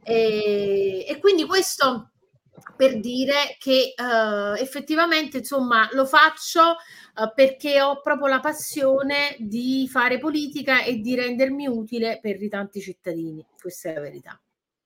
E, 0.03 1.05
e 1.07 1.17
quindi 1.19 1.45
questo 1.45 2.11
per 2.75 2.99
dire 2.99 3.55
che 3.57 3.93
eh, 3.95 4.61
effettivamente 4.61 5.37
insomma 5.37 5.89
lo 5.93 6.05
faccio 6.05 6.61
eh, 6.61 7.31
perché 7.33 7.81
ho 7.81 8.01
proprio 8.01 8.27
la 8.27 8.39
passione 8.39 9.35
di 9.39 9.87
fare 9.91 10.19
politica 10.19 10.83
e 10.83 10.99
di 10.99 11.15
rendermi 11.15 11.67
utile 11.67 12.19
per 12.21 12.41
i 12.41 12.49
tanti 12.49 12.81
cittadini. 12.81 13.45
Questa 13.59 13.89
è 13.89 13.93
la 13.93 14.01
verità. 14.01 14.39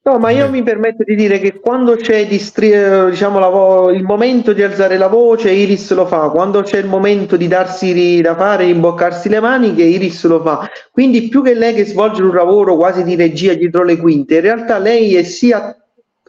No, 0.06 0.20
ma 0.20 0.32
io 0.32 0.50
mi 0.50 0.62
permetto 0.64 1.06
di 1.06 1.16
dire 1.16 1.40
che 1.40 1.62
quando 1.62 1.96
c'è 1.96 2.28
distri- 2.28 2.74
eh, 2.74 3.10
diciamo, 3.10 3.40
vo- 3.50 3.90
il 3.90 4.04
momento 4.04 4.52
di 4.52 4.62
alzare 4.62 4.98
la 4.98 5.08
voce, 5.08 5.50
Iris 5.50 5.94
lo 5.94 6.06
fa, 6.06 6.30
quando 6.30 6.62
c'è 6.62 6.78
il 6.78 6.88
momento 6.88 7.38
di 7.38 7.48
darsi 7.48 7.94
ri- 7.94 8.20
da 8.22 8.36
fare, 8.36 8.66
imboccarsi 8.66 9.30
le 9.30 9.40
maniche, 9.40 9.82
Iris 9.84 10.26
lo 10.26 10.42
fa. 10.42 10.70
Quindi 10.92 11.30
più 11.30 11.42
che 11.42 11.54
lei 11.54 11.74
che 11.74 11.86
svolge 11.86 12.22
un 12.22 12.36
lavoro 12.36 12.76
quasi 12.76 13.04
di 13.04 13.16
regia 13.16 13.54
dietro 13.54 13.84
le 13.86 13.96
quinte, 13.96 14.36
in 14.36 14.42
realtà 14.42 14.78
lei 14.78 15.16
è 15.16 15.24
sia 15.24 15.74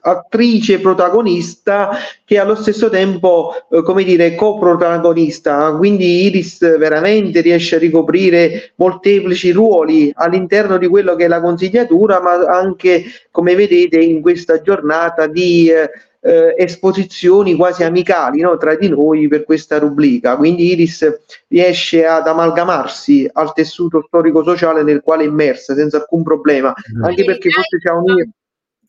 attrice 0.07 0.81
protagonista 0.81 1.91
che 2.25 2.39
allo 2.39 2.55
stesso 2.55 2.91
tempo, 2.91 3.53
eh, 3.71 3.83
come 3.83 4.05
dire, 4.05 4.35
coprotagonista. 4.35 5.75
Quindi 5.77 6.25
Iris 6.25 6.77
veramente 6.77 7.41
riesce 7.41 7.77
a 7.77 7.79
ricoprire 7.79 8.73
molteplici 8.77 9.51
ruoli 9.51 10.13
all'interno 10.15 10.77
di 10.77 10.89
quello 10.89 11.15
che 11.15 11.25
è 11.25 11.29
la 11.29 11.41
consigliatura, 11.41 12.21
ma 12.21 12.33
anche, 12.33 13.05
come 13.31 13.55
vedete, 13.55 13.99
in 13.99 14.21
questa 14.21 14.61
giornata 14.61 15.27
di 15.27 15.71
eh, 15.71 15.91
eh, 16.21 16.55
esposizioni 16.59 17.55
quasi 17.55 17.83
amicali 17.83 18.41
no, 18.41 18.57
tra 18.59 18.75
di 18.77 18.89
noi 18.89 19.27
per 19.29 19.45
questa 19.45 19.79
rubrica. 19.79 20.37
Quindi 20.37 20.73
Iris 20.73 21.21
riesce 21.49 22.05
ad 22.05 22.27
amalgamarsi 22.27 23.29
al 23.33 23.55
tessuto 23.55 24.05
storico-sociale 24.07 24.83
nel 24.83 25.01
quale 25.03 25.25
è 25.25 25.27
immersa 25.27 25.75
senza 25.75 25.97
alcun 25.97 26.23
problema, 26.23 26.75
anche 27.03 27.25
perché 27.25 27.49
forse 27.49 27.79
c'è 27.79 27.91
un 27.91 28.31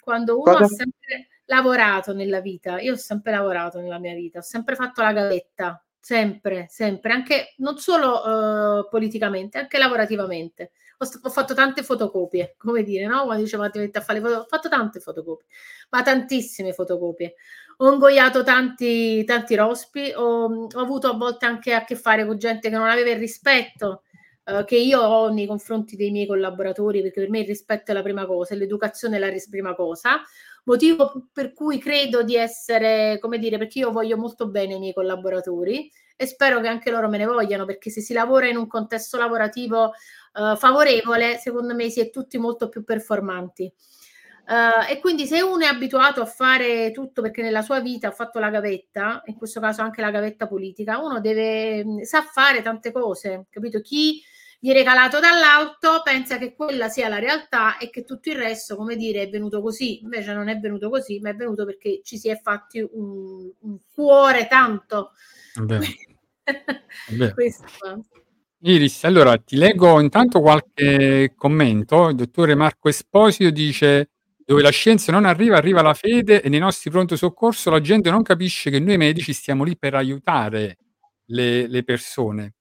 Quando 0.06 0.40
uno 0.40 0.52
Cosa? 0.52 0.65
ha 0.65 0.68
sempre 0.68 1.30
lavorato 1.45 2.14
nella 2.14 2.40
vita, 2.40 2.80
io 2.80 2.94
ho 2.94 2.95
sempre 2.95 3.32
lavorato 3.32 3.80
nella 3.80 3.98
mia 3.98 4.14
vita, 4.14 4.38
ho 4.38 4.44
sempre 4.44 4.76
fatto 4.76 5.02
la 5.02 5.14
gavetta, 5.14 5.84
sempre, 5.99 6.68
sempre, 6.69 7.11
anche 7.11 7.56
non 7.57 7.80
solo 7.80 8.84
eh, 8.84 8.88
politicamente, 8.88 9.57
anche 9.57 9.80
lavorativamente. 9.80 10.73
Ho, 10.99 11.07
ho 11.23 11.30
fatto 11.32 11.56
tante 11.56 11.82
fotocopie, 11.82 12.53
come 12.56 12.84
dire, 12.84 13.07
no? 13.07 13.23
Quando 13.23 13.41
dicevano 13.41 13.72
ti 13.72 13.80
metti 13.80 13.98
a 13.98 14.02
fare 14.02 14.19
le 14.19 14.27
foto, 14.27 14.40
ho 14.41 14.45
fatto 14.48 14.69
tante 14.69 14.99
fotocopie, 14.99 15.48
ma 15.90 16.03
tantissime 16.03 16.72
fotocopie. 16.72 17.34
Ho 17.77 17.91
ingoiato 17.91 18.44
tanti, 18.44 19.23
tanti 19.23 19.56
rospi, 19.56 20.14
ho, 20.15 20.68
ho 20.72 20.80
avuto 20.80 21.10
a 21.10 21.14
volte 21.14 21.48
anche 21.48 21.73
a 21.73 21.84
che 21.84 21.95
fare 21.95 22.27
con 22.27 22.38
gente 22.38 22.69
che 22.69 22.76
non 22.76 22.88
aveva 22.88 23.10
il 23.10 23.18
rispetto 23.18 24.03
eh, 24.45 24.63
che 24.65 24.77
io 24.77 25.01
ho 25.01 25.30
nei 25.30 25.47
confronti 25.47 25.95
dei 25.95 26.11
miei 26.11 26.27
collaboratori, 26.27 27.01
perché 27.01 27.22
per 27.22 27.30
me 27.30 27.39
il 27.39 27.47
rispetto 27.47 27.91
è 27.91 27.93
la 27.93 28.01
prima 28.03 28.26
cosa, 28.26 28.53
e 28.53 28.57
l'educazione 28.57 29.17
è 29.17 29.19
la 29.19 29.31
prima 29.49 29.76
cosa. 29.76 30.22
Motivo 30.65 31.27
per 31.31 31.53
cui 31.53 31.77
credo 31.77 32.23
di 32.23 32.35
essere, 32.35 33.19
come 33.19 33.38
dire, 33.38 33.57
perché 33.57 33.80
io 33.80 33.91
voglio 33.91 34.17
molto 34.17 34.47
bene 34.47 34.76
i 34.76 34.80
miei 34.80 34.93
collaboratori 34.93 35.91
e 36.15 36.26
spero 36.26 36.61
che 36.61 36.67
anche 36.67 36.91
loro 36.91 37.09
me 37.09 37.17
ne 37.17 37.26
vogliano, 37.26 37.65
perché 37.65 37.89
se 37.89 38.01
si 38.01 38.13
lavora 38.13 38.47
in 38.47 38.57
un 38.57 38.67
contesto 38.67 39.17
lavorativo 39.17 39.93
eh, 39.93 40.55
favorevole, 40.57 41.38
secondo 41.38 41.76
me 41.76 41.89
si 41.89 41.99
è 41.99 42.09
tutti 42.09 42.38
molto 42.38 42.69
più 42.69 42.84
performanti. 42.84 43.72
Eh, 44.47 44.93
e 44.93 44.99
quindi 44.99 45.26
se 45.26 45.41
uno 45.41 45.63
è 45.63 45.67
abituato 45.67 46.22
a 46.22 46.26
fare 46.26 46.91
tutto 46.91 47.22
perché 47.22 47.41
nella 47.41 47.63
sua 47.63 47.80
vita 47.80 48.09
ha 48.09 48.11
fatto 48.11 48.39
la 48.39 48.49
gavetta, 48.49 49.23
in 49.26 49.35
questo 49.35 49.59
caso 49.59 49.81
anche 49.81 50.01
la 50.01 50.11
gavetta 50.11 50.47
politica, 50.47 50.99
uno 50.99 51.19
deve 51.19 51.84
mh, 51.84 52.01
sa 52.03 52.22
fare 52.22 52.61
tante 52.61 52.91
cose, 52.91 53.47
capito? 53.49 53.81
Chi 53.81 54.22
viene 54.66 54.84
calato 54.84 55.20
dall'alto 55.20 56.02
pensa 56.04 56.40
che 56.40 56.56
quella 56.56 56.90
sia 56.90 57.08
la 57.08 57.20
realtà 57.20 57.78
e 57.78 57.92
che 57.92 58.04
tutto 58.04 58.30
il 58.30 58.36
resto, 58.36 58.76
come 58.76 58.96
dire, 58.96 59.22
è 59.22 59.30
venuto 59.30 59.62
così. 59.62 60.02
Invece 60.02 60.34
non 60.34 60.48
è 60.48 60.58
venuto 60.58 60.90
così, 60.90 61.20
ma 61.20 61.30
è 61.30 61.36
venuto 61.36 61.66
perché 61.66 62.02
ci 62.04 62.18
si 62.18 62.30
è 62.30 62.40
fatti 62.42 62.80
un, 62.80 63.48
un 63.60 63.78
cuore 63.94 64.48
tanto. 64.48 65.12
È 65.54 65.60
vero, 65.60 65.84
è 66.44 67.14
vero. 67.14 67.34
Questo. 67.36 67.64
Iris, 68.62 69.04
allora 69.04 69.38
ti 69.38 69.56
leggo 69.56 70.00
intanto 70.00 70.42
qualche 70.42 71.34
commento. 71.36 72.10
Il 72.10 72.16
dottore 72.16 72.56
Marco 72.56 72.90
Esposito 72.90 73.52
dice: 73.52 74.10
Dove 74.44 74.64
la 74.64 74.72
scienza 74.72 75.12
non 75.12 75.26
arriva, 75.26 75.58
arriva 75.58 75.84
la 75.84 75.94
fede, 75.94 76.42
e 76.42 76.50
nei 76.50 76.58
nostri 76.58 76.90
pronto 76.90 77.16
soccorso 77.16 77.70
la 77.70 77.82
gente 77.82 78.10
non 78.10 78.24
capisce 78.24 78.72
che 78.72 78.80
noi 78.80 78.98
medici 78.98 79.32
stiamo 79.32 79.64
lì 79.64 79.78
per 79.78 79.94
aiutare 79.94 80.78
le, 81.26 81.68
le 81.68 81.84
persone. 81.84 82.55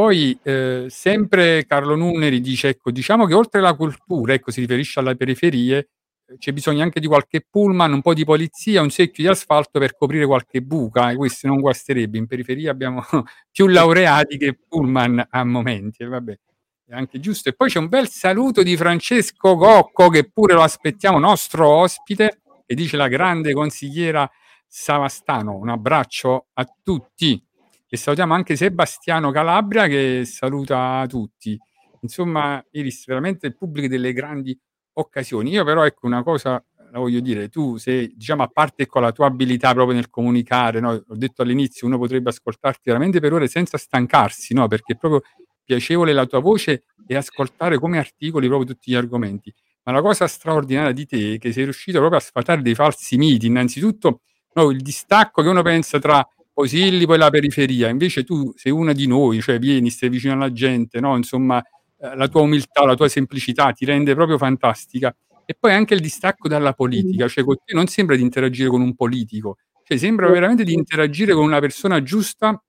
Poi, 0.00 0.38
eh, 0.44 0.86
sempre 0.88 1.66
Carlo 1.66 1.94
Nuneri 1.94 2.40
dice: 2.40 2.68
Ecco, 2.68 2.90
diciamo 2.90 3.26
che 3.26 3.34
oltre 3.34 3.60
alla 3.60 3.74
cultura, 3.74 4.32
ecco, 4.32 4.50
si 4.50 4.60
riferisce 4.60 4.98
alle 4.98 5.14
periferie, 5.14 5.90
eh, 6.26 6.38
c'è 6.38 6.54
bisogno 6.54 6.82
anche 6.82 7.00
di 7.00 7.06
qualche 7.06 7.44
pullman, 7.46 7.92
un 7.92 8.00
po' 8.00 8.14
di 8.14 8.24
polizia, 8.24 8.80
un 8.80 8.88
secchio 8.88 9.24
di 9.24 9.28
asfalto 9.28 9.78
per 9.78 9.94
coprire 9.94 10.24
qualche 10.24 10.62
buca, 10.62 11.10
e 11.10 11.16
questo 11.16 11.48
non 11.48 11.60
guasterebbe. 11.60 12.16
In 12.16 12.26
periferia 12.26 12.70
abbiamo 12.70 13.04
più 13.52 13.66
laureati 13.66 14.38
che 14.38 14.58
pullman 14.66 15.26
a 15.28 15.44
momenti, 15.44 16.02
e 16.02 16.06
vabbè, 16.06 16.38
è 16.86 16.94
anche 16.94 17.20
giusto. 17.20 17.50
E 17.50 17.52
poi 17.52 17.68
c'è 17.68 17.78
un 17.78 17.88
bel 17.88 18.08
saluto 18.08 18.62
di 18.62 18.78
Francesco 18.78 19.54
Gocco, 19.54 20.08
che 20.08 20.30
pure 20.30 20.54
lo 20.54 20.62
aspettiamo, 20.62 21.18
nostro 21.18 21.68
ospite, 21.68 22.40
e 22.64 22.74
dice 22.74 22.96
la 22.96 23.08
grande 23.08 23.52
consigliera 23.52 24.26
Savastano. 24.66 25.56
Un 25.56 25.68
abbraccio 25.68 26.46
a 26.54 26.66
tutti. 26.82 27.44
E 27.92 27.96
salutiamo 27.96 28.34
anche 28.34 28.54
Sebastiano 28.54 29.32
Calabria 29.32 29.88
che 29.88 30.22
saluta 30.24 31.04
tutti. 31.08 31.58
Insomma, 32.02 32.64
Iris, 32.70 33.04
veramente 33.04 33.48
il 33.48 33.56
pubblico 33.56 33.88
delle 33.88 34.12
grandi 34.12 34.56
occasioni. 34.92 35.50
Io 35.50 35.64
però, 35.64 35.84
ecco, 35.84 36.06
una 36.06 36.22
cosa 36.22 36.64
la 36.92 36.98
voglio 37.00 37.18
dire, 37.18 37.48
tu 37.48 37.78
sei, 37.78 38.12
diciamo, 38.14 38.44
a 38.44 38.46
parte 38.46 38.86
con 38.86 39.02
la 39.02 39.10
tua 39.10 39.26
abilità 39.26 39.72
proprio 39.72 39.96
nel 39.96 40.08
comunicare, 40.08 40.78
no? 40.78 40.90
Ho 40.90 41.16
detto 41.16 41.42
all'inizio, 41.42 41.88
uno 41.88 41.98
potrebbe 41.98 42.30
ascoltarti 42.30 42.82
veramente 42.84 43.18
per 43.18 43.32
ore 43.32 43.48
senza 43.48 43.76
stancarsi, 43.76 44.54
no? 44.54 44.68
Perché 44.68 44.92
è 44.92 44.96
proprio 44.96 45.22
piacevole 45.64 46.12
la 46.12 46.26
tua 46.26 46.38
voce 46.38 46.84
e 47.08 47.16
ascoltare 47.16 47.76
come 47.80 47.98
articoli 47.98 48.46
proprio 48.46 48.72
tutti 48.72 48.92
gli 48.92 48.94
argomenti. 48.94 49.52
Ma 49.82 49.90
la 49.90 50.00
cosa 50.00 50.28
straordinaria 50.28 50.92
di 50.92 51.06
te 51.06 51.34
è 51.34 51.38
che 51.38 51.52
sei 51.52 51.64
riuscito 51.64 51.98
proprio 51.98 52.20
a 52.20 52.22
sfatare 52.22 52.62
dei 52.62 52.76
falsi 52.76 53.16
miti. 53.16 53.46
Innanzitutto, 53.46 54.20
no, 54.54 54.70
il 54.70 54.80
distacco 54.80 55.42
che 55.42 55.48
uno 55.48 55.62
pensa 55.62 55.98
tra 55.98 56.24
Posillipo 56.52 57.14
e 57.14 57.16
la 57.16 57.30
periferia, 57.30 57.88
invece 57.88 58.24
tu 58.24 58.52
sei 58.56 58.72
una 58.72 58.92
di 58.92 59.06
noi, 59.06 59.40
cioè 59.40 59.58
vieni, 59.58 59.88
stai 59.90 60.08
vicino 60.08 60.34
alla 60.34 60.52
gente, 60.52 61.00
no? 61.00 61.16
Insomma, 61.16 61.62
eh, 61.62 62.16
la 62.16 62.28
tua 62.28 62.42
umiltà, 62.42 62.84
la 62.84 62.94
tua 62.96 63.08
semplicità 63.08 63.72
ti 63.72 63.84
rende 63.84 64.14
proprio 64.14 64.36
fantastica. 64.36 65.14
E 65.46 65.56
poi 65.58 65.72
anche 65.72 65.94
il 65.94 66.00
distacco 66.00 66.48
dalla 66.48 66.72
politica, 66.74 67.26
cioè 67.28 67.44
con 67.44 67.56
te 67.64 67.74
non 67.74 67.86
sembra 67.86 68.14
di 68.16 68.22
interagire 68.22 68.68
con 68.68 68.80
un 68.82 68.94
politico, 68.94 69.56
cioè 69.84 69.96
sembra 69.98 70.28
veramente 70.30 70.62
di 70.64 70.72
interagire 70.74 71.32
con 71.34 71.44
una 71.44 71.58
persona 71.60 72.02
giusta 72.02 72.62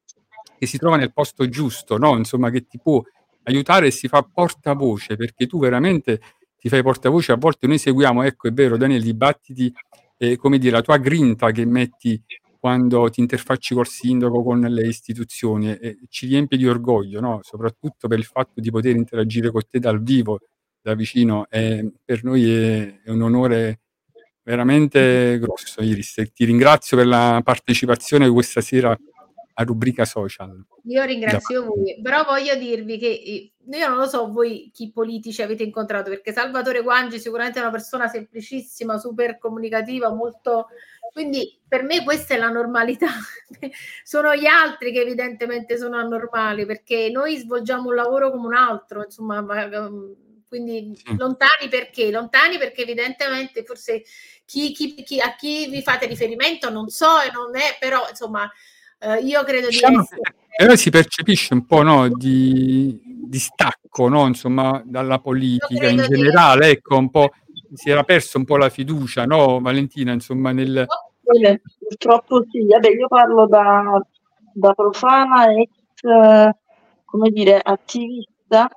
che 0.58 0.66
si 0.68 0.78
trova 0.78 0.96
nel 0.98 1.12
posto 1.14 1.48
giusto, 1.50 1.98
no? 1.98 2.16
Insomma, 2.18 2.50
che 2.50 2.66
ti 2.68 2.80
può 2.82 3.02
aiutare 3.44 3.88
e 3.88 3.92
si 3.92 4.08
fa 4.08 4.22
portavoce, 4.24 5.16
perché 5.16 5.48
tu 5.48 5.60
veramente 5.60 6.22
ti 6.58 6.70
fai 6.70 6.84
portavoce, 6.84 7.32
a 7.32 7.36
volte 7.38 7.66
noi 7.68 7.78
seguiamo, 7.80 8.22
ecco, 8.24 8.48
è 8.48 8.52
vero, 8.54 8.78
Daniel, 8.78 9.02
dibattiti, 9.02 9.74
eh, 10.18 10.36
come 10.38 10.60
dire, 10.60 10.74
la 10.74 10.82
tua 10.82 10.98
grinta 10.98 11.50
che 11.52 11.66
metti 11.66 12.22
quando 12.62 13.10
ti 13.10 13.22
interfacci 13.22 13.74
col 13.74 13.88
sindaco, 13.88 14.44
con 14.44 14.60
le 14.60 14.88
istituzioni, 14.88 15.76
e, 15.76 15.98
ci 16.10 16.28
riempie 16.28 16.60
di 16.60 16.68
orgoglio, 16.68 17.20
no? 17.20 17.40
soprattutto 17.42 18.08
per 18.08 18.20
il 18.20 18.26
fatto 18.26 18.62
di 18.62 18.70
poter 18.70 18.96
interagire 18.96 19.50
con 19.50 19.64
te 19.68 19.80
dal 19.80 20.00
vivo, 20.04 20.38
da 20.80 20.94
vicino. 20.94 21.48
E 21.50 21.92
per 22.06 22.24
noi 22.24 22.48
è, 22.54 23.02
è 23.02 23.10
un 23.10 23.24
onore 23.24 23.80
veramente 24.44 25.40
grosso, 25.40 25.82
Iris. 25.82 26.20
E 26.20 26.28
ti 26.28 26.46
ringrazio 26.46 26.98
per 26.98 27.08
la 27.08 27.42
partecipazione 27.44 28.30
questa 28.30 28.62
sera 28.62 28.96
a 29.54 29.64
rubrica 29.64 30.06
social. 30.06 30.64
Io 30.84 31.04
ringrazio 31.04 31.66
voi, 31.66 32.00
però 32.00 32.24
voglio 32.26 32.56
dirvi 32.56 33.00
che 33.00 33.52
io 33.58 33.88
non 33.88 33.98
lo 33.98 34.08
so 34.08 34.32
voi 34.32 34.70
chi 34.72 34.92
politici 34.92 35.42
avete 35.42 35.64
incontrato, 35.64 36.12
perché 36.12 36.32
Salvatore 36.32 36.84
Guangi 36.84 37.20
sicuramente 37.20 37.58
è 37.58 37.62
una 37.64 37.72
persona 37.72 38.08
semplicissima, 38.08 39.00
super 39.00 39.40
comunicativa, 39.40 40.14
molto... 40.14 40.68
Quindi 41.12 41.60
per 41.68 41.84
me 41.84 42.04
questa 42.04 42.36
è 42.36 42.38
la 42.38 42.50
normalità. 42.50 43.08
sono 44.04 44.36
gli 44.36 44.46
altri 44.46 44.92
che 44.92 45.02
evidentemente 45.02 45.78
sono 45.78 45.98
anormali, 45.98 46.66
perché 46.66 47.10
noi 47.12 47.38
svolgiamo 47.38 47.90
un 47.90 47.96
lavoro 47.96 48.32
come 48.32 48.48
un 48.48 48.56
altro, 48.56 49.04
insomma, 49.04 49.42
ma, 49.42 49.66
um, 49.66 50.16
quindi 50.48 50.94
Sì. 50.96 51.16
lontani 51.16 51.70
perché? 51.70 52.12
Lontani 52.12 52.58
perché 52.58 52.82
evidentemente 52.82 53.64
forse 53.64 54.04
chi, 54.46 54.74
chi- 54.74 55.02
chi- 55.04 55.22
a 55.22 55.36
chi 55.36 55.70
vi 55.70 55.82
fate 55.82 56.08
riferimento 56.08 56.70
non 56.70 56.90
so 56.90 57.22
e 57.22 57.32
non 57.32 57.56
è, 57.56 57.78
però 57.80 58.06
insomma 58.10 58.52
eh, 59.00 59.20
io 59.22 59.44
credo 59.44 59.68
di 59.68 59.76
Diciamo, 59.76 60.02
essere... 60.02 60.22
però 60.56 60.76
si 60.76 60.90
percepisce 60.90 61.54
un 61.54 61.66
po' 61.66 61.82
no, 61.82 62.08
di, 62.10 63.00
di 63.04 63.40
stacco 63.40 64.08
no, 64.10 64.28
insomma, 64.28 64.82
dalla 64.86 65.20
politica 65.20 65.88
in 65.88 65.96
credo 65.98 66.08
di- 66.08 66.18
generale, 66.18 66.70
ecco, 66.70 66.98
un 66.98 67.10
po', 67.10 67.32
si 67.74 67.90
era 67.90 68.04
perso 68.04 68.38
un 68.38 68.46
po' 68.46 68.58
la 68.58 68.70
fiducia, 68.70 69.26
no, 69.26 69.60
Valentina, 69.60 70.12
insomma, 70.12 70.52
nel... 70.52 70.86
Bene, 71.22 71.62
Purtroppo 71.88 72.44
sì, 72.50 72.66
vabbè, 72.66 72.90
io 72.90 73.08
parlo 73.08 73.48
da, 73.48 74.02
da 74.54 74.74
profana 74.74 75.46
ex, 75.54 75.70
eh, 76.04 76.56
come 77.06 77.30
dire, 77.30 77.60
attivista, 77.62 78.70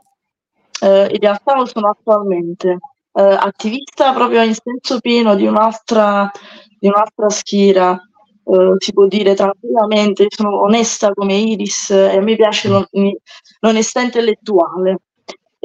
eh, 0.81 1.09
in 1.11 1.19
realtà 1.21 1.57
lo 1.57 1.67
sono 1.67 1.89
attualmente, 1.91 2.79
Eh, 3.17 3.23
attivista 3.23 4.13
proprio 4.13 4.43
in 4.43 4.55
senso 4.55 4.99
pieno 4.99 5.37
di 5.37 5.47
un'altra, 5.47 6.29
di 6.81 6.89
un'altra 6.89 7.31
schiera, 7.31 7.93
eh, 8.45 8.75
si 8.79 8.93
può 8.93 9.07
dire 9.07 9.35
tranquillamente, 9.35 10.27
sono 10.29 10.63
onesta 10.63 11.13
come 11.13 11.35
Iris 11.37 11.91
eh, 11.91 12.13
e 12.13 12.17
a 12.17 12.21
me 12.21 12.35
piace 12.35 12.69
l'on- 12.69 12.89
l'onestà 13.61 14.01
intellettuale. 14.01 14.99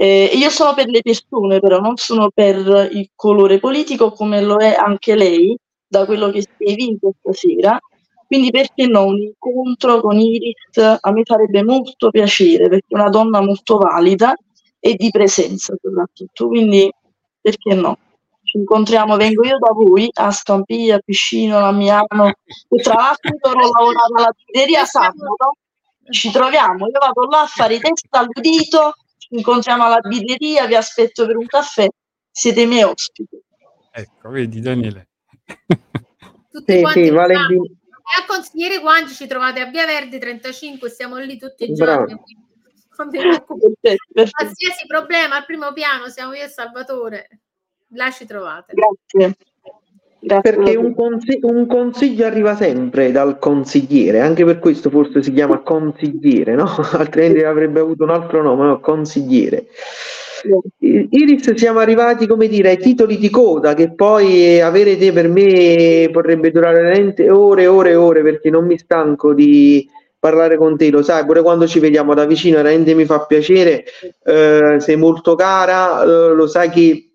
Eh, 0.02 0.32
io 0.34 0.50
sono 0.50 0.74
per 0.74 0.88
le 0.88 1.02
persone, 1.02 1.60
però 1.60 1.80
non 1.82 1.98
sono 1.98 2.30
per 2.34 2.90
il 2.94 3.10
colore 3.16 3.60
politico 3.60 4.14
come 4.14 4.40
lo 4.42 4.56
è 4.56 4.74
anche 4.74 5.14
lei, 5.14 5.58
da 5.86 6.06
quello 6.06 6.30
che 6.30 6.42
si 6.42 6.72
è 6.72 6.74
vinto 6.74 7.12
stasera. 7.20 7.78
Quindi 8.26 8.50
perché 8.50 8.88
no, 8.88 9.08
un 9.08 9.18
incontro 9.18 10.00
con 10.00 10.18
Iris 10.18 10.78
a 10.78 11.12
me 11.12 11.24
farebbe 11.26 11.64
molto 11.64 12.12
piacere 12.12 12.70
perché 12.70 12.86
è 12.88 12.96
una 12.96 13.10
donna 13.10 13.42
molto 13.42 13.78
valida 13.78 14.34
e 14.80 14.96
di 14.96 15.10
presenza 15.10 15.76
soprattutto. 15.82 16.48
Quindi 16.48 16.90
perché 17.42 17.74
no? 17.74 17.98
Ci 18.42 18.58
incontriamo, 18.58 19.18
vengo 19.18 19.44
io 19.44 19.58
da 19.58 19.74
voi 19.74 20.10
a 20.14 20.32
Stampiglia, 20.32 20.96
a 20.96 21.02
Piscino, 21.04 21.58
a 21.58 21.74
Miano, 21.74 22.28
e 22.70 22.82
tra 22.82 22.94
l'altro 22.94 23.32
io 23.34 23.50
ho 23.52 23.70
lavorato 23.70 24.14
alla 24.16 24.32
pizzeria 24.32 24.86
sabato, 24.86 25.58
ci 26.10 26.32
troviamo, 26.32 26.88
io 26.88 27.00
vado 27.00 27.28
là 27.30 27.42
a 27.42 27.46
fare 27.48 27.76
i 27.76 27.80
test 27.80 28.08
all'udito, 28.12 28.94
incontriamo 29.30 29.84
alla 29.84 30.00
birreria, 30.00 30.66
vi 30.66 30.76
aspetto 30.76 31.26
per 31.26 31.38
un 31.38 31.46
caffè, 31.46 31.88
siete 32.32 32.62
i 32.62 32.66
miei 32.68 32.84
ospiti. 32.84 33.42
Ecco, 33.92 34.30
vedi 34.30 34.62
Daniele. 34.62 35.10
tutti 36.52 36.74
Sì, 36.74 36.82
quanti 36.82 37.06
sì, 37.06 37.14
sanno. 37.14 37.64
E 37.64 38.22
a 38.22 38.26
consigliere 38.26 38.80
Guangi 38.80 39.14
ci 39.14 39.28
trovate 39.28 39.60
a 39.60 39.66
Via 39.66 39.86
Verdi 39.86 40.18
35, 40.18 40.90
stiamo 40.90 41.18
lì 41.18 41.38
tutti 41.38 41.70
i 41.70 41.74
giorni. 41.74 42.20
Qualsiasi 43.00 44.86
problema 44.88 45.38
al 45.38 45.46
primo 45.46 45.72
piano 45.74 46.10
siamo 46.10 46.34
io 46.34 46.44
e 46.44 46.50
Salvatore, 46.50 47.42
là 47.90 48.12
ci 48.12 48.26
trovate. 48.26 48.74
Grazie. 48.74 49.38
Perché 50.22 50.76
un, 50.76 50.94
consi- 50.94 51.40
un 51.44 51.66
consiglio 51.66 52.26
arriva 52.26 52.56
sempre 52.56 53.12
dal 53.12 53.40
consigliere, 53.40 54.20
anche 54.20 54.44
per 54.44 54.60
questo 54.60 54.90
forse 54.90 55.24
si 55.24 55.32
chiama 55.32 55.60
consigliere, 55.62 56.56
no? 56.56 56.66
Altrimenti 56.94 57.44
avrebbe 57.44 57.80
avuto 57.80 58.04
un 58.04 58.10
altro 58.10 58.42
nome, 58.42 58.66
no? 58.66 58.80
Consigliere. 58.80 59.68
Iris, 60.80 61.54
siamo 61.54 61.80
arrivati, 61.80 62.26
come 62.28 62.48
dire, 62.48 62.70
ai 62.70 62.78
titoli 62.78 63.18
di 63.18 63.30
coda 63.30 63.74
che 63.74 63.94
poi 63.94 64.62
avere 64.62 64.98
te 64.98 65.12
per 65.12 65.28
me 65.28 66.10
potrebbe 66.12 66.52
durare 66.52 66.82
veramente 66.82 67.30
ore 67.30 67.64
e 67.64 67.68
ore 67.68 67.92
e 67.92 67.96
ore 67.96 68.22
perché 68.22 68.50
non 68.50 68.66
mi 68.66 68.78
stanco 68.78 69.34
di 69.34 69.86
parlare 70.18 70.58
con 70.58 70.78
te, 70.78 70.90
lo 70.90 71.02
sai, 71.02 71.26
pure 71.26 71.42
quando 71.42 71.68
ci 71.68 71.80
vediamo 71.80 72.14
da 72.14 72.26
vicino 72.26 72.58
veramente 72.58 72.94
mi 72.94 73.06
fa 73.06 73.26
piacere, 73.26 73.84
eh, 74.24 74.76
sei 74.80 74.96
molto 74.98 75.36
cara, 75.36 76.04
eh, 76.04 76.34
lo 76.34 76.48
sai 76.48 76.70
che 76.70 77.09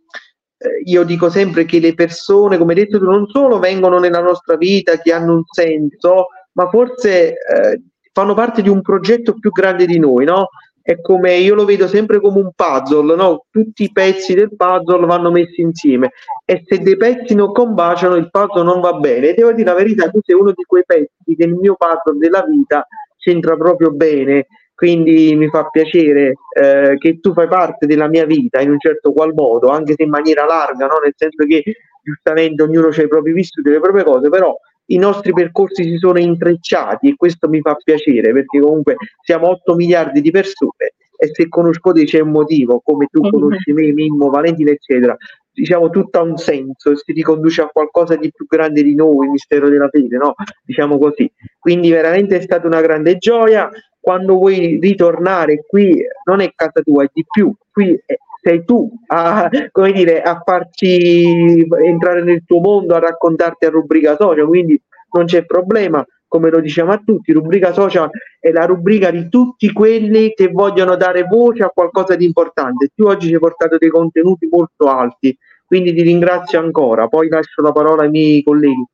io 0.84 1.04
dico 1.04 1.30
sempre 1.30 1.64
che 1.64 1.80
le 1.80 1.94
persone, 1.94 2.58
come 2.58 2.74
detto 2.74 2.98
tu, 2.98 3.04
non 3.04 3.26
solo 3.28 3.58
vengono 3.58 3.98
nella 3.98 4.20
nostra 4.20 4.56
vita, 4.56 4.98
che 4.98 5.12
hanno 5.12 5.34
un 5.34 5.42
senso, 5.44 6.26
ma 6.52 6.68
forse 6.68 7.30
eh, 7.30 7.82
fanno 8.12 8.34
parte 8.34 8.62
di 8.62 8.68
un 8.68 8.80
progetto 8.80 9.34
più 9.34 9.50
grande 9.50 9.86
di 9.86 9.98
noi, 9.98 10.24
no? 10.24 10.48
È 10.80 11.00
come 11.00 11.36
io 11.36 11.54
lo 11.54 11.64
vedo 11.64 11.88
sempre 11.88 12.20
come 12.20 12.40
un 12.40 12.50
puzzle, 12.54 13.14
no? 13.16 13.46
Tutti 13.50 13.84
i 13.84 13.92
pezzi 13.92 14.34
del 14.34 14.54
puzzle 14.54 15.06
vanno 15.06 15.30
messi 15.30 15.62
insieme 15.62 16.10
e 16.44 16.62
se 16.66 16.78
dei 16.78 16.96
pezzi 16.96 17.34
non 17.34 17.52
combaciano 17.52 18.16
il 18.16 18.30
puzzle 18.30 18.62
non 18.62 18.80
va 18.80 18.92
bene. 18.92 19.30
E 19.30 19.34
devo 19.34 19.52
dire 19.52 19.70
la 19.70 19.74
verità, 19.74 20.10
tu 20.10 20.20
sei 20.22 20.36
uno 20.36 20.52
di 20.52 20.62
quei 20.64 20.84
pezzi 20.84 21.34
del 21.34 21.54
mio 21.54 21.74
puzzle 21.74 22.18
della 22.18 22.44
vita, 22.44 22.86
c'entra 23.16 23.56
proprio 23.56 23.90
bene 23.92 24.46
quindi 24.85 25.35
mi 25.35 25.48
fa 25.48 25.66
piacere 25.70 26.35
eh, 26.55 26.97
che 26.98 27.19
tu 27.19 27.32
fai 27.32 27.48
parte 27.48 27.86
della 27.86 28.06
mia 28.06 28.27
vita 28.27 28.61
in 28.61 28.70
un 28.70 28.78
certo 28.78 29.12
qual 29.15 29.32
modo, 29.32 29.69
anche 29.69 29.94
se 29.97 30.02
in 30.02 30.11
maniera 30.11 30.44
larga, 30.44 30.85
no? 30.85 30.98
nel 31.02 31.15
senso 31.16 31.47
che 31.47 31.62
giustamente 32.02 32.62
ognuno 32.62 32.89
ha 32.89 33.02
i 33.02 33.09
propri 33.09 33.32
vissuti, 33.32 33.70
le 33.70 33.81
proprie 33.81 34.05
cose, 34.05 34.28
però 34.28 34.55
i 34.89 34.98
nostri 34.98 35.32
percorsi 35.32 35.85
si 35.85 35.97
sono 35.97 36.19
intrecciati 36.19 37.09
e 37.09 37.15
questo 37.16 37.48
mi 37.48 37.62
fa 37.62 37.74
piacere 37.82 38.31
perché 38.35 38.61
comunque 38.61 38.97
siamo 39.23 39.48
8 39.48 39.74
miliardi 39.74 40.20
di 40.20 40.31
persone 40.31 40.93
e 41.16 41.31
se 41.32 41.48
conosco 41.48 41.93
te 41.93 42.05
c'è 42.05 42.20
un 42.20 42.32
motivo, 42.32 42.82
come 42.85 43.06
tu 43.11 43.23
Mhm. 43.23 43.31
conosci 43.31 43.73
me, 43.73 43.90
Mimmo, 43.90 44.28
Valentina, 44.28 44.70
eccetera. 44.70 45.16
Diciamo 45.51 45.89
tutto 45.89 46.19
ha 46.19 46.23
un 46.23 46.36
senso 46.36 46.90
e 46.90 46.97
si 46.97 47.12
riconduce 47.12 47.62
a 47.62 47.69
qualcosa 47.73 48.16
di 48.16 48.31
più 48.31 48.44
grande 48.47 48.82
di 48.82 48.94
noi, 48.94 49.24
il 49.24 49.31
mistero 49.31 49.70
della 49.70 49.89
fede, 49.89 50.19
no? 50.19 50.35
Diciamo 50.62 50.98
così. 50.98 51.31
Quindi 51.59 51.89
veramente 51.90 52.36
è 52.36 52.43
stata 52.43 52.66
una 52.66 52.82
grande 52.82 53.16
gioia 53.16 53.70
quando 54.05 54.35
vuoi 54.35 54.78
ritornare 54.82 55.64
qui 55.66 56.05
non 56.24 56.40
è 56.40 56.52
casa 56.55 56.82
tua, 56.82 57.05
è 57.05 57.09
di 57.10 57.24
più, 57.26 57.51
qui 57.72 57.98
è- 58.05 58.16
sei 58.43 58.62
tu 58.66 58.90
a, 59.06 59.48
come 59.72 59.93
dire, 59.93 60.20
a 60.20 60.43
farci 60.44 61.66
entrare 61.82 62.22
nel 62.22 62.43
tuo 62.44 62.60
mondo, 62.60 62.94
a 62.94 62.98
raccontarti 62.98 63.64
a 63.64 63.70
rubrica 63.70 64.14
social, 64.16 64.47
quindi 64.47 64.78
non 65.12 65.24
c'è 65.24 65.47
problema, 65.47 66.05
come 66.28 66.51
lo 66.51 66.60
diciamo 66.60 66.93
a 66.93 67.01
tutti, 67.02 67.32
rubrica 67.32 67.72
social 67.72 68.10
è 68.39 68.51
la 68.51 68.66
rubrica 68.66 69.10
di 69.10 69.31
tutti 69.31 69.72
quelli 69.72 70.35
che 70.35 70.48
vogliono 70.48 70.97
dare 70.97 71.22
voce 71.22 71.62
a 71.62 71.70
qualcosa 71.70 72.14
di 72.16 72.26
importante. 72.26 72.90
Tu 72.94 73.06
oggi 73.06 73.28
ci 73.28 73.35
hai 73.35 73.40
portato 73.40 73.78
dei 73.78 73.89
contenuti 73.89 74.47
molto 74.51 74.89
alti, 74.90 75.35
quindi 75.64 75.94
ti 75.94 76.02
ringrazio 76.02 76.60
ancora, 76.60 77.09
poi 77.09 77.28
lascio 77.28 77.62
la 77.62 77.72
parola 77.72 78.02
ai 78.02 78.10
miei 78.10 78.43
colleghi. 78.43 78.85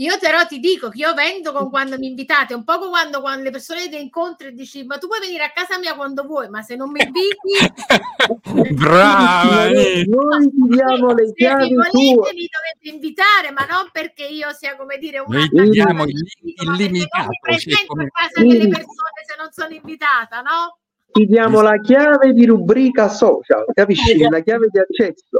Io 0.00 0.16
però 0.18 0.46
ti 0.46 0.60
dico 0.60 0.88
che 0.88 0.96
io 0.96 1.12
vendo 1.12 1.52
con 1.52 1.68
quando 1.68 1.98
mi 1.98 2.06
invitate, 2.06 2.54
un 2.54 2.64
po' 2.64 2.78
come 2.78 2.88
quando, 2.88 3.20
quando 3.20 3.42
le 3.42 3.50
persone 3.50 3.86
ti 3.90 4.00
incontri 4.00 4.48
e 4.48 4.52
dici 4.54 4.82
ma 4.84 4.96
tu 4.96 5.06
puoi 5.06 5.20
venire 5.20 5.44
a 5.44 5.52
casa 5.52 5.78
mia 5.78 5.94
quando 5.94 6.22
vuoi, 6.24 6.48
ma 6.48 6.62
se 6.62 6.74
non 6.74 6.90
mi 6.90 7.02
inviti... 7.04 8.72
Brava! 8.80 9.68
Noi, 9.68 9.76
eh. 9.76 10.04
noi 10.06 10.50
ti 10.50 10.68
diamo 10.68 11.12
le 11.12 11.26
se 11.26 11.32
chiavi 11.34 11.68
mi 11.68 11.74
volete 11.74 12.14
tue. 12.14 12.32
mi 12.32 12.48
dovete 12.48 12.96
invitare, 12.96 13.50
ma 13.50 13.66
non 13.68 13.90
perché 13.92 14.24
io 14.24 14.50
sia 14.54 14.74
come 14.74 14.96
dire 14.96 15.18
una 15.18 15.36
Noi 15.38 15.48
ti 15.50 15.68
diamo 15.68 16.04
il 16.04 16.14
ma 16.14 16.20
perché 16.24 16.64
non 16.64 16.74
illimitato, 16.76 17.28
mi 17.28 17.34
cioè 17.34 17.40
presento 17.42 17.86
come- 17.86 18.04
a 18.04 18.08
casa 18.10 18.40
delle 18.40 18.68
persone 18.68 19.20
se 19.26 19.34
non 19.36 19.52
sono 19.52 19.74
invitata, 19.74 20.40
no? 20.40 20.79
Ti 21.12 21.26
diamo 21.26 21.60
la 21.60 21.80
chiave 21.80 22.32
di 22.32 22.46
rubrica 22.46 23.08
social, 23.08 23.64
capisci? 23.72 24.18
La 24.28 24.40
chiave 24.40 24.68
di 24.70 24.78
accesso. 24.78 25.38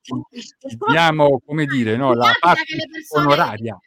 ti, 0.00 0.78
diamo, 0.90 1.40
come 1.44 1.64
dire, 1.64 1.96
no, 1.96 2.14
la 2.14 2.32
parte 2.38 2.76
onoraria. 3.16 3.78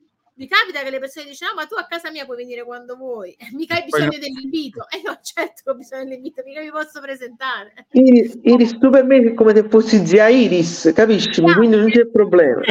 Mi 0.44 0.48
capita 0.50 0.84
che 0.84 0.90
le 0.90 1.00
persone 1.00 1.30
dicono 1.30 1.52
"Ah, 1.52 1.54
ma 1.56 1.66
tu 1.66 1.76
a 1.76 1.86
casa 1.86 2.12
mia 2.12 2.26
puoi 2.26 2.36
venire 2.38 2.64
quando 2.66 2.96
vuoi 2.98 3.34
mica 3.56 3.76
hai 3.76 3.86
Poi 3.88 4.02
no- 4.02 4.08
bisogno 4.08 4.20
dell'invito 4.20 4.86
e 4.92 5.02
no 5.06 5.18
certo 5.22 5.62
che 5.64 5.70
ho 5.70 5.76
bisogno 5.76 6.04
dell'invito 6.04 6.42
mica 6.46 6.60
mi 6.62 6.70
posso 6.72 7.00
presentare 7.00 7.74
Iris, 7.92 8.38
Iris, 8.44 8.78
tu 8.78 8.90
per 8.90 9.06
me 9.06 9.22
sei 9.22 9.34
come 9.34 9.56
se 9.56 9.64
fossi 9.70 10.06
zia 10.06 10.28
Iris, 10.28 10.92
capisci? 10.94 11.42
Quindi 11.42 11.78
non 11.78 11.90
c'è 11.90 12.08
problema. 12.08 12.62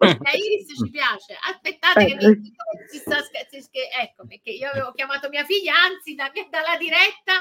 La 0.00 0.32
Iris 0.34 0.66
ci 0.76 0.90
piace. 0.90 1.36
Aspettate 1.40 2.04
che 2.06 2.14
mi 2.16 2.52
si 2.88 2.98
sta 2.98 3.22
scher- 3.22 3.48
si 3.48 3.60
scher- 3.62 3.88
ecco 4.02 4.26
perché 4.26 4.50
io 4.50 4.68
avevo 4.68 4.92
chiamato 4.92 5.28
mia 5.28 5.44
figlia, 5.44 5.74
anzi 5.74 6.14
da- 6.14 6.30
dalla 6.50 6.76
diretta 6.78 7.38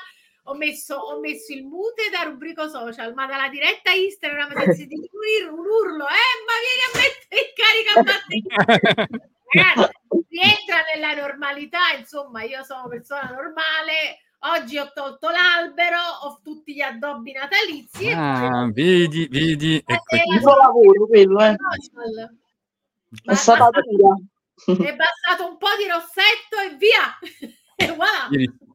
ho 0.50 0.56
messo, 0.56 0.96
ho 0.96 1.20
messo 1.20 1.54
il 1.54 1.64
mute 1.64 2.10
da 2.12 2.24
rubrico 2.24 2.68
social, 2.68 3.14
ma 3.14 3.28
dalla 3.28 3.50
diretta 3.50 3.92
Instagram 3.92 4.72
si 4.72 4.88
dice 4.88 5.10
un, 5.50 5.60
urlo, 5.60 6.06
eh, 6.08 6.36
ma 6.46 6.56
vieni 6.66 6.84
a 6.86 6.98
mettere 6.98 7.42
in 7.42 7.52
carica 7.56 7.94
batteria. 8.04 9.28
Ragazzi, 9.52 9.98
rientra 10.30 10.84
nella 10.94 11.14
normalità, 11.22 11.80
insomma, 11.98 12.44
io 12.44 12.64
sono 12.64 12.88
persona 12.88 13.30
normale. 13.32 14.22
Oggi 14.42 14.78
ho 14.78 14.92
tolto 14.94 15.30
l'albero, 15.30 15.98
ho 16.24 16.40
tutti 16.42 16.74
gli 16.74 16.82
addobbi 16.82 17.34
natalizi 17.34 18.08
e 18.08 18.14
Ah, 18.14 18.70
vedi, 18.72 19.28
vedi, 19.28 19.84
ecco, 19.86 20.16
Eh, 20.16 20.24
Il 20.34 20.40
suo 20.40 20.56
lavoro 20.56 21.08
quello, 21.08 21.44
eh. 21.44 21.56
È 23.24 23.34
stata 23.34 23.70
dura. 23.70 24.16
è 24.66 24.96
bastato 24.96 25.50
un 25.50 25.58
po' 25.58 25.76
di 25.78 25.88
rossetto 25.88 26.58
e 26.66 26.76
via. 26.78 27.18
E 27.82 27.94
voilà. 27.94 28.28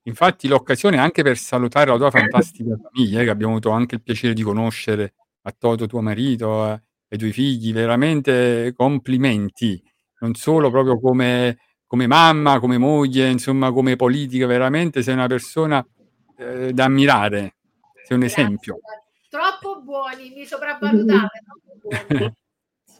Infatti 0.07 0.49
l'occasione 0.49 0.97
è 0.97 1.01
anche 1.01 1.23
per 1.23 1.39
salutare 1.39 1.91
la 1.91 1.97
tua 1.97 2.11
fantastica 2.11 2.77
famiglia, 2.77 3.21
eh, 3.21 3.25
che 3.25 3.31
abbiamo 3.31 3.53
avuto 3.53 3.71
anche 3.71 3.95
il 3.95 4.03
piacere 4.03 4.35
di 4.35 4.43
conoscere, 4.43 5.15
a 5.43 5.55
Toto, 5.57 5.87
tuo 5.87 6.03
marito, 6.03 6.67
eh, 6.67 6.83
e 7.09 7.17
i 7.17 7.19
tuoi 7.19 7.33
figli, 7.33 7.73
veramente 7.73 8.73
complimenti, 8.77 9.83
non 10.21 10.35
solo 10.35 10.71
proprio 10.71 11.01
come, 11.01 11.59
come 11.87 12.07
mamma, 12.07 12.59
come 12.59 12.77
moglie, 12.77 13.31
insomma 13.31 13.73
come 13.73 13.97
politica, 13.97 14.47
veramente 14.47 15.03
sei 15.03 15.15
una 15.15 15.27
persona 15.27 15.87
eh, 16.37 16.73
da 16.73 16.85
ammirare, 16.85 17.55
sei 18.07 18.17
un 18.17 18.25
Grazie. 18.25 18.43
esempio. 18.43 18.79
Troppo 19.31 19.81
buoni, 19.81 20.33
mi 20.35 20.45
sopravvalutate. 20.45 21.43
Troppo 21.81 22.07
buoni. 22.09 22.35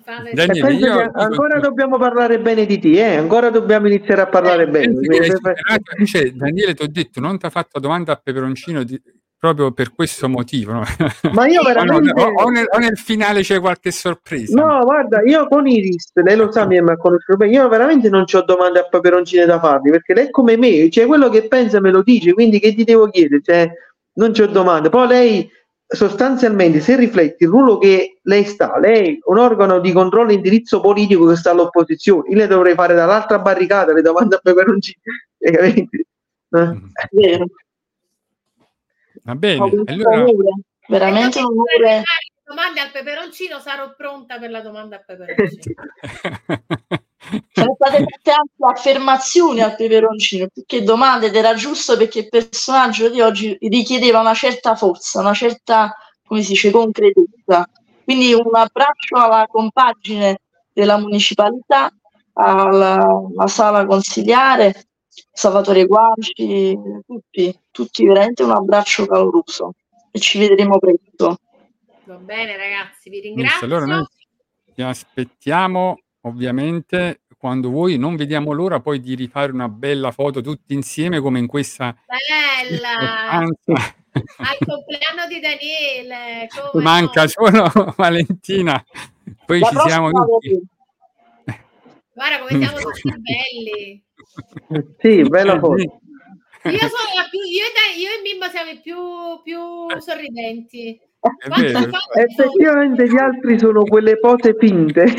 Daniele, 0.05 0.61
penso 0.61 0.85
io- 0.85 1.11
ancora 1.15 1.59
dobbiamo 1.61 1.99
parlare 1.99 2.39
bene 2.39 2.67
di 2.67 2.79
te, 2.79 2.91
eh? 3.13 3.17
ancora 3.17 3.51
dobbiamo 3.51 3.87
iniziare 3.87 4.21
a 4.23 4.27
parlare 4.27 4.67
bene. 4.69 4.99
Hai 5.19 5.31
superato- 5.31 6.05
cioè, 6.05 6.31
Daniele, 6.33 6.75
ti 6.75 6.83
ho 6.83 6.89
detto, 6.91 7.21
non 7.21 7.39
ti 7.39 7.47
ha 7.47 7.51
fatto 7.51 7.81
domanda 7.81 8.13
a 8.13 8.21
peperoncino 8.23 8.83
di- 8.85 9.01
proprio 9.39 9.73
per 9.73 9.93
questo 9.95 10.27
motivo. 10.29 10.73
No? 10.73 10.83
Ma 11.33 11.47
io 11.47 11.61
O, 11.65 11.65
no, 11.65 11.69
veramente... 11.69 12.13
o- 12.23 12.33
o 12.33 12.49
nel, 12.49 12.65
o 12.69 12.79
nel 12.79 12.97
finale 12.97 13.43
c'è 13.43 13.61
qualche 13.61 13.91
sorpresa. 13.91 14.59
No, 14.59 14.83
guarda, 14.85 15.21
io 15.23 15.47
con 15.49 15.67
Iris, 15.67 16.13
lei 16.15 16.37
lo 16.37 16.51
sa, 16.51 16.65
mi 16.67 16.79
ha 16.79 16.97
conosciuto 16.97 17.37
bene, 17.37 17.53
io 17.53 17.69
veramente 17.69 18.09
non 18.09 18.25
ho 18.31 18.43
domande 18.43 18.79
a 18.81 18.89
peperoncine 18.89 19.45
da 19.45 19.59
fargli, 19.61 19.91
perché 19.91 20.15
lei 20.15 20.27
è 20.27 20.31
come 20.31 20.57
me, 20.57 20.89
cioè 20.91 21.07
quello 21.07 21.29
che 21.29 21.47
pensa 21.47 21.79
me 21.81 21.91
lo 21.91 22.03
dice, 22.03 22.33
quindi 22.33 22.59
che 22.59 22.75
ti 22.75 22.85
devo 22.85 23.09
chiedere? 23.11 23.43
Cioè, 23.43 23.71
non 24.15 24.33
c'ho 24.33 24.47
domande. 24.47 24.89
Poi 24.89 25.07
lei, 25.09 25.51
sostanzialmente, 25.87 26.81
se 26.81 26.97
rifletti 26.97 27.45
il 27.45 27.51
ruolo 27.51 27.79
che 27.79 28.19
lei 28.23 28.45
sta, 28.45 28.79
lei 28.79 29.17
è 29.17 29.19
un 29.25 29.39
organo 29.39 29.81
di 29.81 29.93
controllo 29.93 30.31
e 30.31 30.35
indirizzo 30.35 30.81
politico 30.81 31.27
che 31.27 31.37
sta 31.37 31.51
all'opposizione, 31.51 32.29
io 32.29 32.37
le 32.37 32.47
dovrei 32.47 32.75
fare 32.75 32.95
dall'altra 32.95 33.39
barricata 33.39 33.93
le 33.93 34.03
domande 34.03 34.37
a 34.37 34.41
capito? 35.51 35.97
Eh? 35.97 36.81
È 36.93 37.09
vero. 37.11 37.47
Va 39.23 39.35
bene, 39.35 39.63
allora 39.87 40.51
veramente 40.87 41.39
un 41.39 41.45
Se 41.67 41.77
onore. 41.77 42.03
domande 42.45 42.81
al 42.81 42.91
peperoncino 42.91 43.59
sarò 43.59 43.95
pronta 43.97 44.39
per 44.39 44.51
la 44.51 44.61
domanda 44.61 44.97
al 44.97 45.05
peperoncino. 45.05 45.83
Sono 47.53 47.74
state 47.87 48.05
fatte 48.09 48.31
anche 48.31 48.79
affermazioni 48.79 49.61
al 49.61 49.77
peperoncino, 49.77 50.49
più 50.53 50.63
che 50.67 50.83
domande 50.83 51.27
ed 51.27 51.37
era 51.37 51.55
giusto 51.55 51.97
perché 51.97 52.21
il 52.21 52.29
personaggio 52.29 53.09
di 53.11 53.21
oggi 53.21 53.57
richiedeva 53.61 54.21
una 54.21 54.35
certa 54.35 54.75
forza, 54.75 55.21
una 55.21 55.35
certa, 55.35 55.95
come 56.27 56.43
si 56.43 56.53
dice, 56.53 56.71
concretezza. 56.71 57.69
Quindi 58.03 58.33
un 58.33 58.55
abbraccio 58.55 59.17
alla 59.17 59.47
compagine 59.47 60.41
della 60.73 60.99
municipalità, 60.99 61.91
alla, 62.35 62.97
alla 63.37 63.47
sala 63.47 63.87
consigliare, 63.87 64.89
Salvatore 65.33 65.87
Guaci, 65.87 66.79
tutti, 67.07 67.59
tutti 67.71 68.07
veramente 68.07 68.43
un 68.43 68.51
abbraccio 68.51 69.07
caloroso 69.07 69.75
e 70.11 70.19
ci 70.19 70.39
vedremo 70.39 70.79
presto. 70.79 71.39
Va 72.05 72.17
bene, 72.17 72.57
ragazzi, 72.57 73.09
vi 73.09 73.21
ringrazio. 73.21 73.67
allora 73.67 73.87
noi 73.87 74.07
ti 74.75 74.83
aspettiamo 74.83 75.99
ovviamente 76.23 77.23
quando 77.45 77.69
vuoi, 77.69 77.99
non 77.99 78.17
vediamo 78.17 78.53
l'ora 78.53 78.81
poi 78.81 79.01
di 79.01 79.15
rifare 79.15 79.53
una 79.53 79.69
bella 79.69 80.13
foto 80.13 80.41
tutti 80.41 80.73
insieme 80.73 81.21
come 81.21 81.39
in 81.39 81.47
questa 81.47 81.95
Bella! 82.07 83.37
Al 83.37 83.59
compleanno 84.65 85.27
di 85.29 85.41
Daniele! 85.41 86.49
come 86.71 86.83
Manca 86.83 87.25
no? 87.25 87.29
solo 87.29 87.93
Valentina, 87.99 88.83
poi 89.45 89.61
La 89.61 89.69
ci 89.69 89.79
siamo 89.79 90.11
tutti. 90.11 90.59
Guarda 92.15 92.39
come 92.39 92.65
siamo 92.65 92.79
tutti 92.81 93.13
belli. 93.21 94.03
Sì, 94.99 95.29
bella 95.29 95.59
foto. 95.59 95.83
Io, 95.83 95.91
sono 96.79 97.13
la 97.15 97.29
più, 97.29 97.41
io, 97.41 97.63
e 97.63 97.73
Dan- 97.75 98.01
io 98.01 98.09
e 98.09 98.23
Mimmo 98.23 98.49
siamo 98.49 98.71
i 98.71 98.81
più, 98.81 98.97
più 99.43 100.01
sorridenti. 100.01 100.99
Vero. 101.57 101.91
Effettivamente 102.15 103.09
gli 103.09 103.17
altri 103.17 103.59
sono 103.59 103.85
quelle 103.85 104.19
pose 104.19 104.55
finte. 104.59 105.05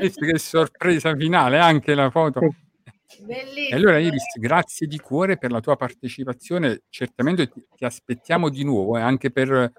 Visto 0.00 0.24
che 0.24 0.38
sorpresa 0.38 1.14
finale, 1.16 1.58
anche 1.58 1.94
la 1.94 2.10
foto. 2.10 2.40
sono? 2.40 2.50
E 2.50 3.24
Bellissimo. 3.24 3.76
allora 3.76 3.98
Iris, 3.98 4.38
grazie 4.38 4.86
di 4.86 4.98
cuore 4.98 5.36
per 5.36 5.50
la 5.50 5.60
tua 5.60 5.76
partecipazione, 5.76 6.82
certamente 6.88 7.48
ti, 7.48 7.62
ti 7.76 7.84
aspettiamo 7.84 8.48
di 8.48 8.64
nuovo, 8.64 8.96
eh, 8.96 9.00
anche 9.00 9.30
per 9.30 9.72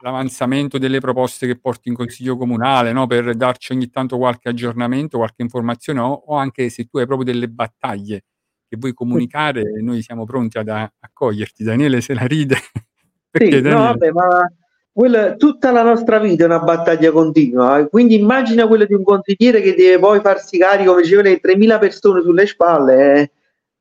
l'avanzamento 0.00 0.76
delle 0.76 1.00
proposte 1.00 1.46
che 1.46 1.58
porti 1.58 1.88
in 1.88 1.94
consiglio 1.94 2.36
comunale, 2.36 2.92
no? 2.92 3.06
per 3.06 3.34
darci 3.34 3.72
ogni 3.72 3.88
tanto 3.88 4.18
qualche 4.18 4.50
aggiornamento, 4.50 5.16
qualche 5.16 5.42
informazione 5.42 6.00
o, 6.00 6.12
o 6.26 6.36
anche 6.36 6.68
se 6.68 6.84
tu 6.84 6.98
hai 6.98 7.06
proprio 7.06 7.32
delle 7.32 7.48
battaglie 7.48 8.24
che 8.68 8.76
vuoi 8.78 8.92
comunicare, 8.92 9.62
noi 9.80 10.02
siamo 10.02 10.24
pronti 10.24 10.58
ad 10.58 10.68
accoglierti. 10.68 11.64
Daniele 11.64 12.00
se 12.00 12.14
la 12.14 12.26
ride. 12.26 12.56
Perché 13.30 13.56
Sì, 13.56 13.62
no, 13.62 13.68
Daniele- 13.70 13.84
vabbè, 13.98 14.10
ma 14.12 14.52
quella- 14.92 15.34
tutta 15.34 15.70
la 15.72 15.82
nostra 15.82 16.18
vita 16.18 16.44
è 16.44 16.46
una 16.46 16.60
battaglia 16.60 17.10
continua. 17.10 17.78
eh. 17.80 17.88
Quindi 17.88 18.18
immagina 18.18 18.66
quello 18.66 18.84
di 18.84 18.94
un 18.94 19.02
consigliere 19.02 19.60
che 19.60 19.74
deve 19.74 19.98
poi 19.98 20.20
farsi 20.20 20.58
carico, 20.58 20.90
come 20.92 21.02
diceva 21.02 21.22
lei, 21.22 21.40
3.000 21.40 21.78
persone 21.78 22.22
sulle 22.22 22.46
spalle. 22.46 23.14
eh. 23.20 23.30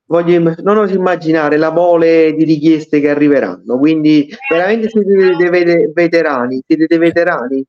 Voglio 0.05 0.55
non 0.61 0.77
oso 0.77 0.93
immaginare 0.95 1.57
la 1.57 1.71
mole 1.71 2.33
di 2.35 2.43
richieste 2.43 2.99
che 2.99 3.09
arriveranno. 3.09 3.77
Quindi 3.79 4.27
veramente 4.49 4.89
siete 4.89 5.13
dei, 5.15 5.35
dei 5.37 5.49
vete- 5.49 5.91
veterani, 5.93 6.61
siete 6.65 6.85
dei 6.87 6.97
veterani. 6.97 7.63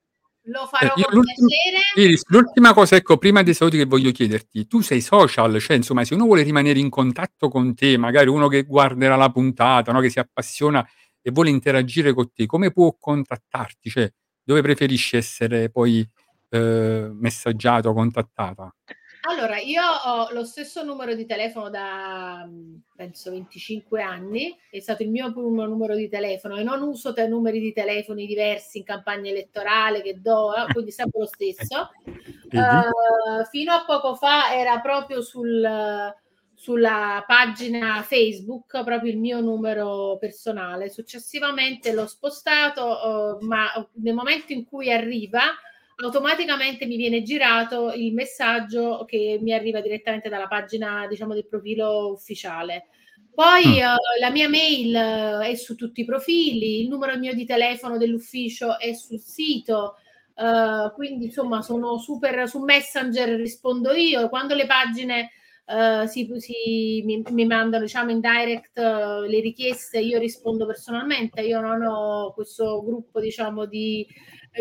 Lo 0.47 0.67
farò 0.67 0.93
Eh, 0.95 1.01
io 1.01 1.09
piacere. 1.23 1.81
Iris, 1.97 2.23
l'ultima 2.29 2.75
cosa, 2.75 2.97
ecco, 2.97 3.17
prima 3.17 3.43
dei 3.43 3.55
saluti 3.55 3.79
che 3.79 3.87
voglio 3.87 4.11
chiederti, 4.13 4.67
tu 4.67 4.81
sei 4.83 5.01
social, 5.01 5.59
cioè 5.59 5.77
insomma, 5.77 6.05
se 6.05 6.15
uno 6.15 6.25
vuole 6.27 6.43
rimanere 6.43 6.79
in 6.79 6.91
contatto 6.91 7.49
con 7.49 7.75
te, 7.75 7.97
magari 7.97 8.29
uno 8.29 8.49
che 8.49 8.65
guarderà 8.65 9.17
la 9.17 9.31
puntata, 9.31 9.91
no, 9.93 10.01
che 10.01 10.11
si 10.11 10.19
appassiona 10.19 10.87
e 11.23 11.31
vuole 11.31 11.49
interagire 11.49 12.13
con 12.13 12.31
te, 12.33 12.45
come 12.47 12.71
può 12.73 12.95
contattarti? 12.99 13.89
Cioè, 13.89 14.13
dove 14.43 14.61
preferisci 14.61 15.17
essere 15.17 15.71
poi 15.71 16.07
eh, 16.51 17.09
messaggiato 17.13 17.95
contattata? 17.95 18.75
Allora, 19.27 19.59
io 19.59 19.81
ho 19.83 20.29
lo 20.33 20.45
stesso 20.45 20.85
numero 20.85 21.15
di 21.15 21.25
telefono 21.25 21.71
da 21.71 22.45
mh, 22.45 22.83
penso 22.95 23.31
25 23.31 24.03
anni, 24.03 24.55
è 24.71 24.79
stato 24.81 25.03
il 25.03 25.09
mio 25.09 25.33
primo 25.33 25.65
numero 25.65 25.95
di 25.95 26.11
telefono 26.11 26.57
e 26.57 26.63
non 26.63 26.83
uso 26.83 27.15
te 27.15 27.27
numeri 27.27 27.59
di 27.59 27.73
telefoni 27.73 28.27
diversi 28.27 28.79
in 28.79 28.85
campagna 28.85 29.31
elettorale 29.31 30.03
che 30.03 30.21
do, 30.21 30.55
eh, 30.55 30.71
quindi 30.73 30.91
sempre 30.91 31.21
lo 31.21 31.27
stesso. 31.27 31.91
Eh, 32.55 33.45
fino 33.51 33.73
a 33.73 33.85
poco 33.85 34.15
fa 34.15 34.55
era 34.55 34.79
proprio 34.79 35.23
sul, 35.23 35.67
sulla 36.55 37.25
pagina 37.27 38.01
Facebook, 38.03 38.85
proprio 38.85 39.11
il 39.11 39.19
mio 39.19 39.41
numero 39.41 40.17
personale. 40.21 40.89
Successivamente 40.89 41.93
l'ho 41.93 42.07
spostato, 42.07 43.41
eh, 43.41 43.45
ma 43.45 43.67
nel 43.95 44.15
momento 44.15 44.53
in 44.53 44.65
cui 44.65 44.93
arriva, 44.93 45.41
automaticamente 45.97 46.87
mi 46.87 46.97
viene 46.97 47.23
girato 47.23 47.93
il 47.93 48.13
messaggio 48.15 49.05
che 49.07 49.39
mi 49.41 49.53
arriva 49.53 49.81
direttamente 49.81 50.29
dalla 50.29 50.47
pagina, 50.49 51.07
diciamo, 51.07 51.35
del 51.35 51.47
profilo 51.47 52.11
ufficiale. 52.13 52.87
Poi 53.33 53.65
Mm. 53.67 53.73
eh, 53.79 53.97
la 54.21 54.31
mia 54.31 54.49
mail 54.49 54.95
eh, 54.95 55.49
è 55.51 55.55
su 55.57 55.75
tutti 55.75 56.03
i 56.03 56.05
profili, 56.05 56.83
il 56.83 56.89
numero 56.89 57.17
mio 57.19 57.35
di 57.35 57.45
telefono 57.45 57.99
dell'ufficio 57.99 58.79
è 58.79 58.93
sul 58.95 59.19
sito, 59.21 59.97
eh, 60.37 60.93
quindi 60.95 61.27
insomma 61.27 61.61
sono 61.63 61.99
super 61.99 62.49
su 62.49 62.61
Messenger 62.61 63.31
rispondo 63.31 63.93
io. 63.93 64.29
Quando 64.29 64.55
le 64.55 64.67
pagine 64.67 65.31
si, 66.07 66.29
si- 66.41 67.03
mi, 67.07 67.23
mi 67.31 67.47
mandano 67.47 67.85
diciamo 67.85 68.11
in 68.11 68.21
direct 68.21 68.77
le 68.77 69.41
richieste, 69.41 69.99
io 69.99 70.19
rispondo 70.19 70.67
personalmente. 70.67 71.41
Io 71.41 71.59
non 71.61 71.81
ho 71.83 72.33
questo 72.35 72.83
gruppo 72.85 73.19
diciamo 73.19 73.65
di 73.65 74.07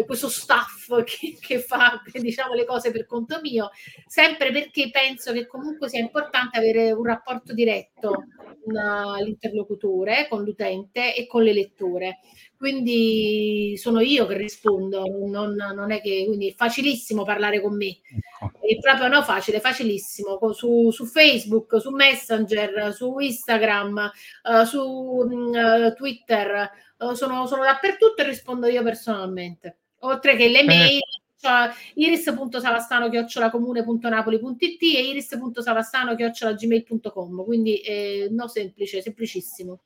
questo 0.05 0.29
staff 0.29 1.03
che, 1.03 1.37
che 1.39 1.59
fa 1.59 2.01
diciamo, 2.11 2.53
le 2.53 2.65
cose 2.65 2.91
per 2.91 3.05
conto 3.05 3.39
mio, 3.41 3.69
sempre 4.05 4.51
perché 4.51 4.89
penso 4.89 5.31
che 5.31 5.45
comunque 5.45 5.89
sia 5.89 5.99
importante 5.99 6.57
avere 6.57 6.91
un 6.91 7.05
rapporto 7.05 7.53
diretto 7.53 8.25
con 8.63 8.75
eh, 8.75 9.23
l'interlocutore, 9.23 10.27
con 10.29 10.43
l'utente 10.43 11.15
e 11.15 11.27
con 11.27 11.43
le 11.43 11.53
letture. 11.53 12.19
Quindi 12.57 13.75
sono 13.75 13.99
io 13.99 14.25
che 14.25 14.37
rispondo, 14.37 15.03
non, 15.27 15.53
non 15.53 15.91
è 15.91 15.99
che 15.99 16.23
quindi 16.25 16.51
è 16.51 16.55
facilissimo 16.55 17.23
parlare 17.23 17.59
con 17.59 17.75
me. 17.75 17.87
Ecco. 17.89 18.65
È 18.65 18.79
proprio 18.79 19.09
no, 19.09 19.21
facile, 19.21 19.59
facilissimo. 19.59 20.39
Su, 20.53 20.89
su 20.89 21.05
Facebook, 21.05 21.81
su 21.81 21.89
Messenger, 21.89 22.93
su 22.93 23.19
Instagram, 23.19 24.09
eh, 24.43 24.65
su 24.65 25.51
eh, 25.53 25.93
Twitter, 25.93 26.69
eh, 26.97 27.15
sono, 27.15 27.45
sono 27.47 27.63
dappertutto 27.63 28.21
e 28.21 28.27
rispondo 28.27 28.67
io 28.67 28.81
personalmente. 28.81 29.79
Oltre 30.03 30.35
che 30.35 30.49
le 30.49 30.63
mail, 30.63 30.99
cioè 31.39 31.69
iris.savastano.comune.napoli.it 31.95 34.81
e 34.81 35.09
iris.savastano.gmail.com 35.09 37.43
quindi 37.43 37.77
eh, 37.77 38.27
no 38.31 38.47
semplice, 38.47 39.01
semplicissimo. 39.01 39.79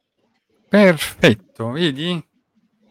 Perfetto, 0.69 1.72
vedi? 1.72 2.22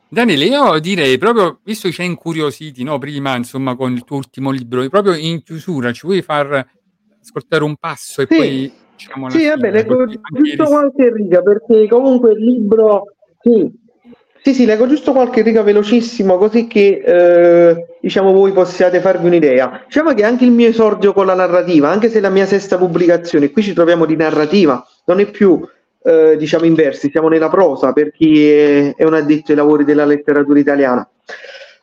Daniele, 0.08 0.44
io 0.44 0.78
direi 0.78 1.18
proprio, 1.18 1.58
visto 1.64 1.88
che 1.88 1.94
ci 1.94 2.02
hai 2.02 2.06
incuriositi, 2.06 2.84
no, 2.84 2.96
prima, 2.98 3.34
insomma, 3.36 3.74
con 3.74 3.92
il 3.92 4.04
tuo 4.04 4.18
ultimo 4.18 4.52
libro, 4.52 4.88
proprio 4.88 5.14
in 5.14 5.42
chiusura, 5.42 5.92
ci 5.92 6.06
vuoi 6.06 6.22
far 6.22 6.64
ascoltare 7.20 7.64
un 7.64 7.74
passo 7.76 8.22
e 8.22 8.26
Sì. 8.28 8.36
poi 8.36 8.72
diciamo 8.92 9.28
Sì, 9.30 9.48
vabbè, 9.48 9.72
leggo 9.72 10.02
anche 10.02 10.20
giusto 10.30 10.66
qualche 10.66 11.12
riga 11.12 11.42
perché 11.42 11.88
comunque 11.88 12.30
il 12.32 12.44
libro. 12.44 13.16
Sì, 13.40 13.68
sì, 14.46 14.54
sì, 14.54 14.64
leggo 14.64 14.86
giusto 14.86 15.10
qualche 15.10 15.42
riga 15.42 15.64
velocissimo 15.64 16.38
così 16.38 16.68
che 16.68 17.02
eh, 17.04 17.86
diciamo 18.00 18.30
voi 18.30 18.52
possiate 18.52 19.00
farvi 19.00 19.26
un'idea. 19.26 19.82
Diciamo 19.86 20.14
che 20.14 20.22
anche 20.22 20.44
il 20.44 20.52
mio 20.52 20.68
esordio 20.68 21.12
con 21.12 21.26
la 21.26 21.34
narrativa, 21.34 21.90
anche 21.90 22.08
se 22.08 22.20
la 22.20 22.28
mia 22.28 22.46
sesta 22.46 22.78
pubblicazione, 22.78 23.50
qui 23.50 23.64
ci 23.64 23.72
troviamo 23.72 24.06
di 24.06 24.14
narrativa, 24.14 24.86
non 25.06 25.18
è 25.18 25.28
più 25.28 25.68
eh, 26.00 26.36
diciamo 26.38 26.64
in 26.64 26.74
versi, 26.74 27.10
siamo 27.10 27.26
nella 27.26 27.48
prosa 27.48 27.92
per 27.92 28.12
chi 28.12 28.48
è, 28.48 28.94
è 28.94 29.02
un 29.02 29.14
addetto 29.14 29.50
ai 29.50 29.56
lavori 29.56 29.82
della 29.82 30.04
letteratura 30.04 30.60
italiana. 30.60 31.10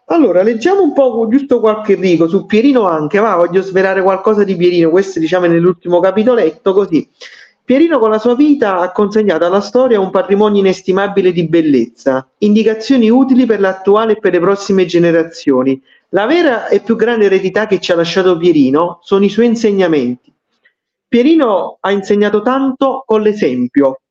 Allora, 0.05 0.41
leggiamo 0.41 0.83
un 0.83 0.93
po' 0.93 1.27
giusto 1.29 1.59
qualche 1.59 1.95
rigo 1.95 2.29
su 2.29 2.45
Pierino 2.45 2.87
anche, 2.87 3.19
va, 3.19 3.35
voglio 3.35 3.61
svelare 3.61 4.01
qualcosa 4.01 4.45
di 4.45 4.55
Pierino, 4.55 4.89
questo 4.89 5.19
diciamo 5.19 5.47
nell'ultimo 5.47 5.99
capitoletto 5.99 6.71
così. 6.71 7.09
Pierino 7.65 7.97
con 7.97 8.09
la 8.09 8.19
sua 8.19 8.35
vita 8.35 8.79
ha 8.79 8.91
consegnato 8.91 9.45
alla 9.45 9.61
storia 9.61 9.97
un 9.97 10.09
patrimonio 10.09 10.59
inestimabile 10.59 11.31
di 11.31 11.47
bellezza, 11.47 12.29
indicazioni 12.39 13.09
utili 13.09 13.45
per 13.45 13.61
l'attuale 13.61 14.13
e 14.13 14.19
per 14.19 14.33
le 14.33 14.41
prossime 14.41 14.85
generazioni. 14.85 15.81
La 16.09 16.25
vera 16.25 16.67
e 16.67 16.81
più 16.81 16.97
grande 16.97 17.25
eredità 17.25 17.65
che 17.65 17.79
ci 17.79 17.93
ha 17.93 17.95
lasciato 17.95 18.35
Pierino 18.35 18.99
sono 19.01 19.23
i 19.23 19.29
suoi 19.29 19.45
insegnamenti. 19.45 20.33
Pierino 21.07 21.77
ha 21.79 21.91
insegnato 21.91 22.41
tanto 22.41 23.03
con 23.05 23.21
l'esempio. 23.21 24.01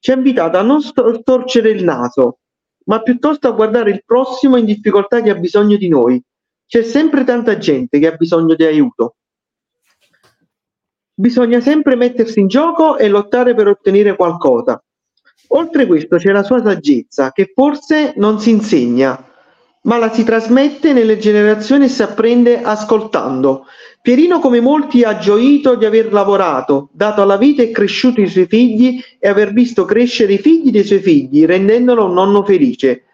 Ci 0.00 0.10
ha 0.10 0.16
invitato 0.16 0.58
a 0.58 0.62
non 0.62 0.82
sto- 0.82 1.14
storcere 1.20 1.70
il 1.70 1.84
naso, 1.84 2.38
ma 2.86 3.02
piuttosto 3.02 3.46
a 3.46 3.52
guardare 3.52 3.90
il 3.90 4.02
prossimo 4.04 4.56
in 4.56 4.64
difficoltà 4.64 5.22
che 5.22 5.30
ha 5.30 5.36
bisogno 5.36 5.76
di 5.76 5.86
noi. 5.86 6.20
C'è 6.66 6.82
sempre 6.82 7.22
tanta 7.22 7.56
gente 7.56 8.00
che 8.00 8.08
ha 8.08 8.16
bisogno 8.16 8.56
di 8.56 8.64
aiuto. 8.64 9.14
Bisogna 11.20 11.60
sempre 11.60 11.96
mettersi 11.96 12.40
in 12.40 12.46
gioco 12.46 12.96
e 12.96 13.06
lottare 13.06 13.54
per 13.54 13.66
ottenere 13.66 14.16
qualcosa. 14.16 14.82
Oltre 15.48 15.84
questo 15.86 16.16
c'è 16.16 16.32
la 16.32 16.42
sua 16.42 16.62
saggezza, 16.62 17.30
che 17.32 17.52
forse 17.54 18.14
non 18.16 18.40
si 18.40 18.48
insegna, 18.48 19.22
ma 19.82 19.98
la 19.98 20.10
si 20.10 20.24
trasmette 20.24 20.94
nelle 20.94 21.18
generazioni 21.18 21.84
e 21.84 21.88
si 21.88 22.02
apprende 22.02 22.62
ascoltando. 22.62 23.66
Pierino, 24.00 24.38
come 24.38 24.60
molti, 24.60 25.02
ha 25.02 25.18
gioito 25.18 25.74
di 25.74 25.84
aver 25.84 26.10
lavorato, 26.10 26.88
dato 26.90 27.20
alla 27.20 27.36
vita 27.36 27.60
e 27.60 27.70
cresciuto 27.70 28.22
i 28.22 28.26
suoi 28.26 28.46
figli 28.46 28.98
e 29.18 29.28
aver 29.28 29.52
visto 29.52 29.84
crescere 29.84 30.32
i 30.32 30.38
figli 30.38 30.70
dei 30.70 30.84
suoi 30.84 31.00
figli, 31.00 31.44
rendendolo 31.44 32.06
un 32.06 32.14
nonno 32.14 32.42
felice. 32.44 33.04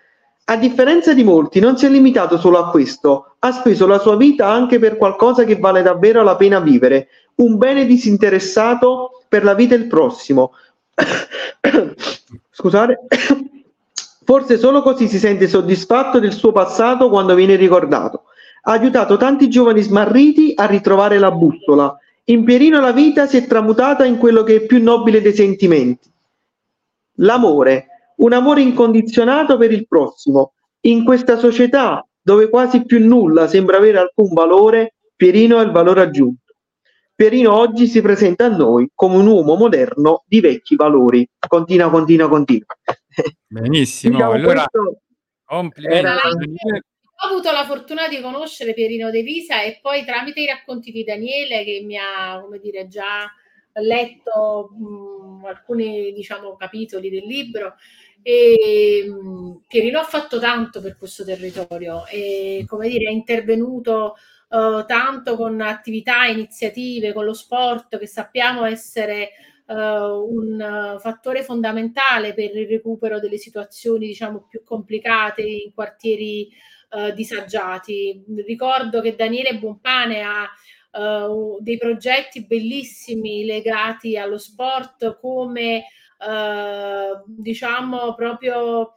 A 0.44 0.56
differenza 0.56 1.12
di 1.12 1.24
molti, 1.24 1.58
non 1.58 1.76
si 1.76 1.86
è 1.86 1.88
limitato 1.88 2.38
solo 2.38 2.58
a 2.58 2.70
questo, 2.70 3.34
ha 3.40 3.50
speso 3.50 3.84
la 3.88 3.98
sua 3.98 4.14
vita 4.14 4.48
anche 4.48 4.78
per 4.78 4.96
qualcosa 4.96 5.42
che 5.42 5.56
vale 5.56 5.82
davvero 5.82 6.22
la 6.22 6.36
pena 6.36 6.60
vivere, 6.60 7.08
un 7.36 7.56
bene 7.56 7.86
disinteressato 7.86 9.22
per 9.28 9.44
la 9.44 9.54
vita 9.54 9.76
del 9.76 9.86
prossimo. 9.86 10.52
Scusate. 12.50 13.06
Forse 14.24 14.58
solo 14.58 14.82
così 14.82 15.06
si 15.06 15.18
sente 15.18 15.46
soddisfatto 15.46 16.18
del 16.18 16.32
suo 16.32 16.50
passato 16.50 17.08
quando 17.08 17.34
viene 17.34 17.54
ricordato. 17.54 18.24
Ha 18.62 18.72
aiutato 18.72 19.16
tanti 19.16 19.48
giovani 19.48 19.82
smarriti 19.82 20.52
a 20.56 20.66
ritrovare 20.66 21.18
la 21.18 21.30
bussola. 21.30 21.96
In 22.24 22.42
Pierino 22.42 22.80
la 22.80 22.90
vita 22.90 23.26
si 23.26 23.36
è 23.36 23.46
tramutata 23.46 24.04
in 24.04 24.18
quello 24.18 24.42
che 24.42 24.56
è 24.56 24.66
più 24.66 24.82
nobile 24.82 25.20
dei 25.20 25.32
sentimenti. 25.32 26.10
L'amore, 27.18 27.86
un 28.16 28.32
amore 28.32 28.62
incondizionato 28.62 29.56
per 29.56 29.70
il 29.70 29.86
prossimo. 29.86 30.54
In 30.80 31.04
questa 31.04 31.38
società 31.38 32.04
dove 32.20 32.48
quasi 32.48 32.84
più 32.84 33.06
nulla 33.06 33.46
sembra 33.46 33.76
avere 33.76 33.98
alcun 33.98 34.32
valore, 34.32 34.94
Pierino 35.14 35.58
ha 35.58 35.62
il 35.62 35.70
valore 35.70 36.00
aggiunto. 36.00 36.45
Pierino 37.16 37.55
oggi 37.55 37.86
si 37.86 38.02
presenta 38.02 38.44
a 38.44 38.55
noi 38.55 38.90
come 38.94 39.16
un 39.16 39.26
uomo 39.26 39.55
moderno 39.55 40.24
di 40.26 40.40
vecchi 40.40 40.76
valori. 40.76 41.26
Continua, 41.48 41.88
continua, 41.88 42.28
continua. 42.28 42.66
Benissimo, 43.47 44.16
Diciamo, 44.16 44.32
allora 44.32 44.66
questo 44.70 45.01
complimenti. 45.47 45.98
era- 46.06 46.20
Daniele. 46.22 46.82
Ho 47.24 47.28
avuto 47.30 47.51
la 47.52 47.64
fortuna 47.64 48.06
di 48.09 48.20
conoscere 48.20 48.74
Pierino 48.74 49.10
De 49.10 49.22
Visa 49.22 49.62
e 49.62 49.78
poi 49.80 50.05
tramite 50.05 50.40
i 50.43 50.47
racconti 50.47 50.93
di 50.93 51.02
Daniele 51.05 51.64
che 51.64 51.80
mi 51.82 51.97
ha, 51.97 52.38
come 52.43 52.59
dire, 52.59 52.86
già 52.88 53.32
letto 53.80 54.68
mh, 54.76 55.47
alcuni, 55.47 56.12
diciamo, 56.12 56.55
capitoli 56.56 57.09
del 57.09 57.24
libro 57.24 57.76
e 58.20 59.06
mh, 59.09 59.62
Pierino 59.66 60.01
ha 60.01 60.05
fatto 60.05 60.38
tanto 60.38 60.82
per 60.82 60.98
questo 60.98 61.24
territorio 61.24 62.05
e, 62.06 62.64
come 62.66 62.88
dire, 62.90 63.09
è 63.09 63.12
intervenuto 63.12 64.16
eh, 64.48 64.85
tanto 64.86 65.36
con 65.36 65.60
attività, 65.60 66.27
iniziative, 66.27 67.12
con 67.12 67.24
lo 67.24 67.35
sport 67.35 67.98
che 67.98 68.06
sappiamo 68.06 68.64
essere 68.64 69.31
eh, 69.66 69.74
un 69.74 70.97
fattore 71.01 71.43
fondamentale 71.43 72.32
per 72.32 72.56
il 72.56 72.68
recupero 72.68 73.18
delle 73.18 73.39
situazioni, 73.39 74.06
diciamo, 74.06 74.47
più 74.48 74.62
complicate 74.62 75.43
in 75.43 75.73
quartieri 75.74 76.48
eh, 76.90 77.12
disagiati. 77.12 78.24
Ricordo 78.47 79.01
che 79.01 79.16
Daniele 79.16 79.59
Buonpane 79.59 80.23
ha 80.23 80.44
eh, 80.93 81.56
dei 81.59 81.78
progetti 81.78 82.47
bellissimi 82.47 83.44
legati 83.44 84.16
allo 84.16 84.39
sport 84.39 85.18
come 85.20 85.85
diciamo 87.27 88.14
proprio 88.14 88.94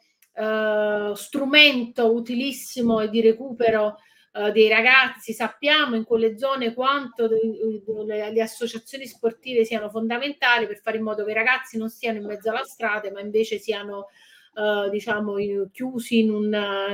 strumento 1.15 2.13
utilissimo 2.13 3.05
di 3.07 3.19
recupero 3.19 3.97
eh, 4.31 4.51
dei 4.51 4.69
ragazzi. 4.69 5.33
Sappiamo 5.33 5.95
in 5.95 6.03
quelle 6.03 6.37
zone 6.37 6.73
quanto 6.73 7.27
de- 7.27 7.81
le, 8.05 8.41
associazioni 8.41 9.05
sportive 9.07 9.65
siano 9.65 9.89
fondamentali 9.89 10.67
per 10.67 10.79
fare 10.81 10.97
in 10.97 11.03
modo 11.03 11.23
che 11.25 11.31
i 11.31 11.35
ragazzi 11.35 11.77
non 11.77 11.89
stiano 11.89 12.19
in 12.19 12.25
mezzo 12.25 12.49
alla 12.49 12.63
strada, 12.63 13.11
ma 13.11 13.21
invece 13.21 13.57
siano 13.57 14.07
eh, 14.55 14.89
diciamo 14.89 15.37
in- 15.37 15.69
chiusi 15.71 16.19
in 16.19 16.31
un, 16.31 16.45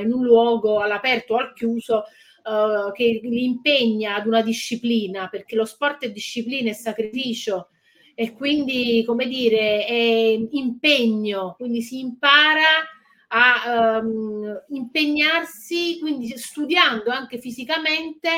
in 0.02 0.12
un 0.12 0.24
luogo 0.24 0.80
all'aperto 0.80 1.34
o 1.34 1.38
al 1.38 1.54
chiuso 1.54 2.04
eh, 2.06 2.92
che 2.94 3.20
li 3.24 3.44
impegna 3.44 4.16
ad 4.16 4.28
una 4.28 4.42
disciplina, 4.42 5.28
perché 5.28 5.56
lo 5.56 5.66
sport 5.66 6.04
è 6.04 6.12
disciplina 6.12 6.70
e 6.70 6.74
sacrificio 6.74 7.70
e 8.18 8.34
quindi, 8.34 9.04
come 9.06 9.28
dire, 9.28 9.86
è 9.86 10.48
impegno, 10.52 11.56
quindi 11.58 11.82
si 11.82 12.00
impara 12.00 12.95
a 13.30 13.98
ehm, 13.98 14.66
impegnarsi, 14.70 16.00
quindi 16.00 16.38
studiando 16.38 17.12
anche 17.12 17.40
fisicamente 17.40 18.30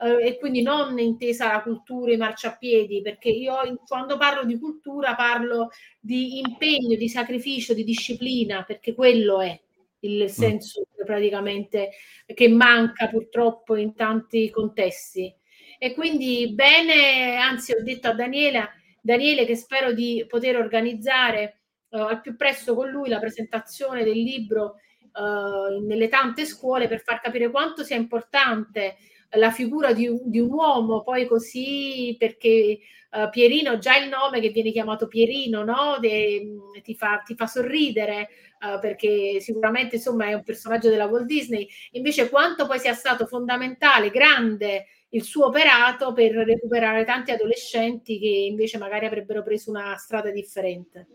eh, 0.00 0.28
e 0.28 0.38
quindi 0.38 0.62
non 0.62 0.98
intesa 0.98 1.52
la 1.52 1.62
cultura, 1.62 2.12
i 2.12 2.16
marciapiedi, 2.16 3.02
perché 3.02 3.28
io 3.28 3.56
quando 3.86 4.16
parlo 4.16 4.44
di 4.44 4.58
cultura 4.58 5.14
parlo 5.14 5.70
di 5.98 6.38
impegno, 6.38 6.96
di 6.96 7.08
sacrificio, 7.08 7.74
di 7.74 7.84
disciplina, 7.84 8.62
perché 8.62 8.94
quello 8.94 9.40
è 9.40 9.60
il 10.00 10.30
senso 10.30 10.82
praticamente 11.04 11.90
che 12.26 12.48
manca 12.48 13.08
purtroppo 13.08 13.74
in 13.74 13.94
tanti 13.94 14.50
contesti. 14.50 15.34
E 15.78 15.94
quindi 15.94 16.52
bene, 16.54 17.36
anzi 17.36 17.72
ho 17.72 17.82
detto 17.82 18.08
a 18.08 18.14
Daniela, 18.14 18.68
Daniele 19.00 19.44
che 19.44 19.56
spero 19.56 19.92
di 19.92 20.24
poter 20.28 20.56
organizzare 20.56 21.57
eh, 21.90 21.98
al 21.98 22.20
più 22.20 22.36
presto 22.36 22.74
con 22.74 22.88
lui 22.88 23.08
la 23.08 23.18
presentazione 23.18 24.04
del 24.04 24.18
libro 24.18 24.76
eh, 24.76 25.80
nelle 25.80 26.08
tante 26.08 26.44
scuole 26.44 26.88
per 26.88 27.02
far 27.02 27.20
capire 27.20 27.50
quanto 27.50 27.82
sia 27.84 27.96
importante 27.96 28.96
la 29.32 29.50
figura 29.50 29.92
di 29.92 30.10
di 30.24 30.40
un 30.40 30.50
uomo, 30.50 31.02
poi 31.02 31.26
così 31.26 32.16
perché 32.18 32.78
eh, 33.10 33.28
Pierino, 33.30 33.78
già 33.78 33.96
il 33.96 34.08
nome 34.08 34.40
che 34.40 34.50
viene 34.50 34.70
chiamato 34.70 35.06
Pierino, 35.06 35.64
no? 35.64 35.96
De- 36.00 36.56
ti, 36.82 36.94
fa, 36.94 37.22
ti 37.24 37.34
fa 37.34 37.46
sorridere 37.46 38.28
eh, 38.60 38.78
perché 38.80 39.40
sicuramente 39.40 39.96
insomma 39.96 40.26
è 40.26 40.34
un 40.34 40.44
personaggio 40.44 40.90
della 40.90 41.06
Walt 41.06 41.24
Disney, 41.26 41.66
invece 41.92 42.28
quanto 42.28 42.66
poi 42.66 42.78
sia 42.78 42.94
stato 42.94 43.26
fondamentale, 43.26 44.10
grande 44.10 44.86
il 45.10 45.22
suo 45.22 45.46
operato 45.46 46.12
per 46.12 46.32
recuperare 46.32 47.04
tanti 47.04 47.30
adolescenti 47.30 48.18
che 48.18 48.26
invece 48.26 48.76
magari 48.76 49.06
avrebbero 49.06 49.42
preso 49.42 49.70
una 49.70 49.96
strada 49.96 50.30
differente. 50.30 51.06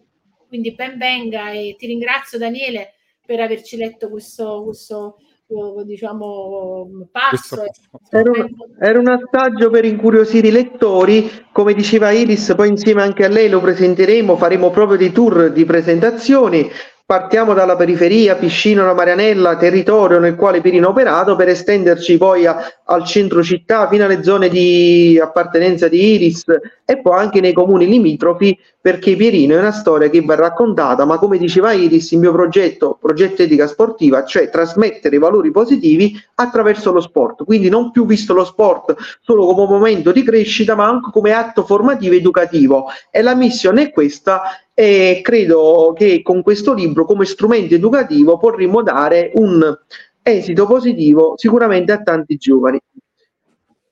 Quindi 0.54 0.76
ben 0.76 1.00
venga 1.00 1.50
e 1.50 1.76
ti 1.80 1.88
ringrazio 1.88 2.38
Daniele 2.38 2.94
per 3.26 3.40
averci 3.40 3.76
letto 3.76 4.08
questo, 4.08 4.62
questo 4.66 5.16
eh, 5.48 5.84
diciamo 5.84 7.08
passo. 7.12 7.64
Era 8.12 8.30
un, 8.30 8.48
era 8.80 9.00
un 9.00 9.08
assaggio 9.08 9.72
per 9.72 9.84
incuriosire 9.84 10.50
i 10.50 10.52
lettori, 10.52 11.48
come 11.52 11.74
diceva 11.74 12.12
Iris, 12.12 12.54
poi 12.56 12.70
insieme 12.70 13.02
anche 13.02 13.26
a 13.26 13.30
lei 13.30 13.50
lo 13.50 13.62
presenteremo, 13.62 14.38
faremo 14.38 14.70
proprio 14.70 14.96
dei 14.96 15.12
tour 15.12 15.52
di 15.52 15.66
presentazioni. 15.66 16.70
Partiamo 17.06 17.54
dalla 17.54 17.76
periferia, 17.76 18.38
Piscino, 18.38 18.86
la 18.86 18.94
Marianella, 18.94 19.58
territorio 19.58 20.20
nel 20.20 20.36
quale 20.36 20.62
Pirino 20.62 20.88
ha 20.88 20.92
operato, 20.92 21.36
per 21.36 21.50
estenderci 21.50 22.18
poi 22.18 22.46
a- 22.46 22.64
al 22.86 23.04
centro 23.04 23.44
città 23.44 23.90
fino 23.90 24.06
alle 24.06 24.24
zone 24.24 24.48
di 24.48 25.20
appartenenza 25.22 25.90
di 25.90 26.14
Iris 26.14 26.46
e 26.86 27.02
poi 27.02 27.20
anche 27.20 27.42
nei 27.42 27.52
comuni 27.52 27.88
limitrofi, 27.88 28.58
perché 28.80 29.18
Pierino 29.18 29.54
è 29.54 29.60
una 29.60 29.74
storia 29.74 30.10
che 30.10 30.22
va 30.22 30.36
raccontata, 30.36 31.04
ma 31.04 31.18
come 31.18 31.38
diceva 31.38 31.74
Iris, 31.74 32.12
il 32.12 32.20
mio 32.20 32.32
progetto, 32.32 32.98
progetto 33.00 33.42
etica 33.42 33.68
sportiva, 33.68 34.24
cioè 34.24 34.50
trasmettere 34.50 35.18
i 35.18 35.20
valori 35.20 35.52
positivi 35.52 36.18
attraverso 36.36 36.94
lo 36.94 37.02
sport, 37.02 37.44
quindi 37.44 37.68
non 37.68 37.92
più 37.92 38.06
visto 38.06 38.34
lo 38.34 38.46
sport 38.46 38.96
solo 39.22 39.46
come 39.48 39.74
momento 39.74 40.14
di 40.14 40.24
crescita, 40.24 40.74
ma 40.74 40.88
anche 40.88 41.10
come 41.12 41.34
atto 41.34 41.66
formativo 41.66 42.14
ed 42.14 42.22
educativo. 42.22 42.86
E 43.12 43.22
la 43.22 43.36
missione 43.36 43.84
è 43.84 43.92
questa 43.92 44.42
e 44.74 45.20
credo 45.22 45.94
che 45.96 46.22
con 46.22 46.42
questo 46.42 46.74
libro 46.74 47.06
come 47.06 47.26
strumento 47.26 47.76
educativo 47.76 48.38
potremmo 48.38 48.82
dare 48.82 49.32
un 49.36 49.78
esito 50.22 50.66
positivo 50.66 51.34
sicuramente 51.38 51.92
a 51.92 52.02
tanti 52.02 52.38
giovani. 52.38 52.80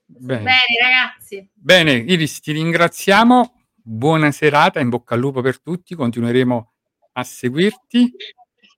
Bene. 0.06 0.42
Bene 0.42 0.80
ragazzi, 0.80 1.48
Bene, 1.52 1.94
Iris, 1.94 2.40
ti 2.40 2.52
ringraziamo. 2.52 3.54
Buona 3.74 4.30
serata, 4.30 4.80
in 4.80 4.88
bocca 4.88 5.14
al 5.14 5.20
lupo 5.20 5.40
per 5.40 5.60
tutti. 5.60 5.94
Continueremo 5.94 6.72
a 7.12 7.24
seguirti. 7.24 8.12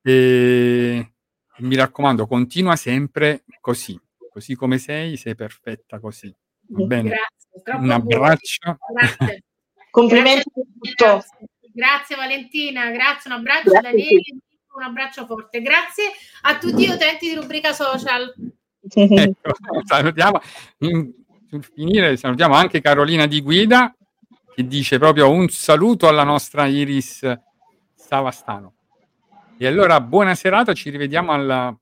E 0.03 1.13
mi 1.59 1.77
raccomando, 1.77 2.27
continua 2.27 2.77
sempre 2.77 3.45
così, 3.61 3.99
così 4.31 4.55
come 4.55 4.79
sei, 4.79 5.17
sei 5.17 5.35
perfetta 5.35 6.01
così. 6.01 6.35
Va 6.69 6.85
bene. 6.85 7.11
grazie. 7.11 7.79
Un 7.79 7.91
abbraccio. 7.91 8.77
Grazie. 8.93 9.43
Complimenti 9.91 10.51
per 10.53 10.65
tutto. 10.81 11.25
Grazie. 11.75 12.17
Valentina, 12.17 12.91
grazie, 12.91 13.31
un 13.31 13.39
abbraccio 13.39 13.71
Grazie. 13.71 13.91
Daniele, 13.91 14.37
un 14.75 14.83
abbraccio 14.83 15.27
forte. 15.27 15.61
Grazie 15.61 16.05
a 16.43 16.57
tutti 16.57 16.87
gli 16.87 16.91
utenti 16.91 17.29
di 17.29 17.35
rubrica 17.35 17.73
social. 17.73 18.33
Ecco, 18.87 19.53
salutiamo. 19.85 20.41
In- 20.81 21.25
sul 21.49 21.65
finire 21.73 22.17
salutiamo 22.17 22.55
anche 22.55 22.81
Carolina 22.81 23.27
Di 23.27 23.41
Guida 23.41 23.95
che 24.55 24.67
dice 24.67 24.99
proprio 24.99 25.31
un 25.31 25.49
saluto 25.49 26.09
alla 26.09 26.25
nostra 26.25 26.67
Iris 26.67 27.29
Savastano. 27.95 28.75
E 29.57 29.67
allora 29.67 30.01
buona 30.01 30.35
serata, 30.35 30.75
ci 30.75 30.91
rivediamo 30.91 31.33
alla 31.33 31.77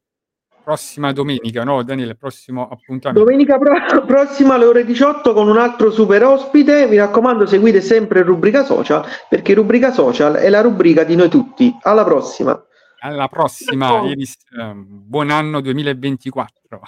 prossima 0.62 1.12
domenica, 1.12 1.64
no 1.64 1.82
Daniele? 1.82 2.14
Prossimo 2.14 2.68
appuntamento. 2.68 3.24
Domenica 3.24 3.59
pro- 3.59 4.05
prossima 4.06 4.55
alle 4.55 4.64
ore 4.64 4.84
18 4.84 5.32
con 5.32 5.48
un 5.48 5.59
altro 5.59 5.90
super 5.90 6.24
ospite. 6.24 6.86
Mi 6.86 6.97
raccomando, 6.97 7.47
seguite 7.47 7.80
sempre 7.80 8.22
rubrica 8.22 8.64
social 8.64 9.05
perché 9.28 9.55
rubrica 9.55 9.93
social 9.93 10.34
è 10.34 10.48
la 10.48 10.60
rubrica 10.60 11.05
di 11.05 11.16
noi 11.16 11.28
tutti. 11.28 11.76
Alla 11.82 12.05
prossima. 12.05 12.60
Alla 13.01 13.26
prossima, 13.28 14.02
Iris, 14.02 14.36
eh, 14.56 14.72
buon 14.74 15.30
anno 15.30 15.60
2024. 15.60 16.80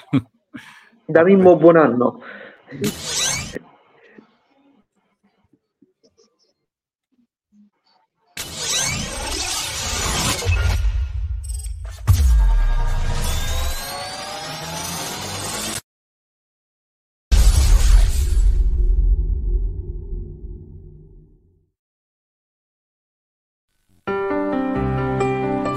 Da 1.07 1.23
Mimmo, 1.25 1.57
buon 1.57 1.77
anno. 1.77 2.23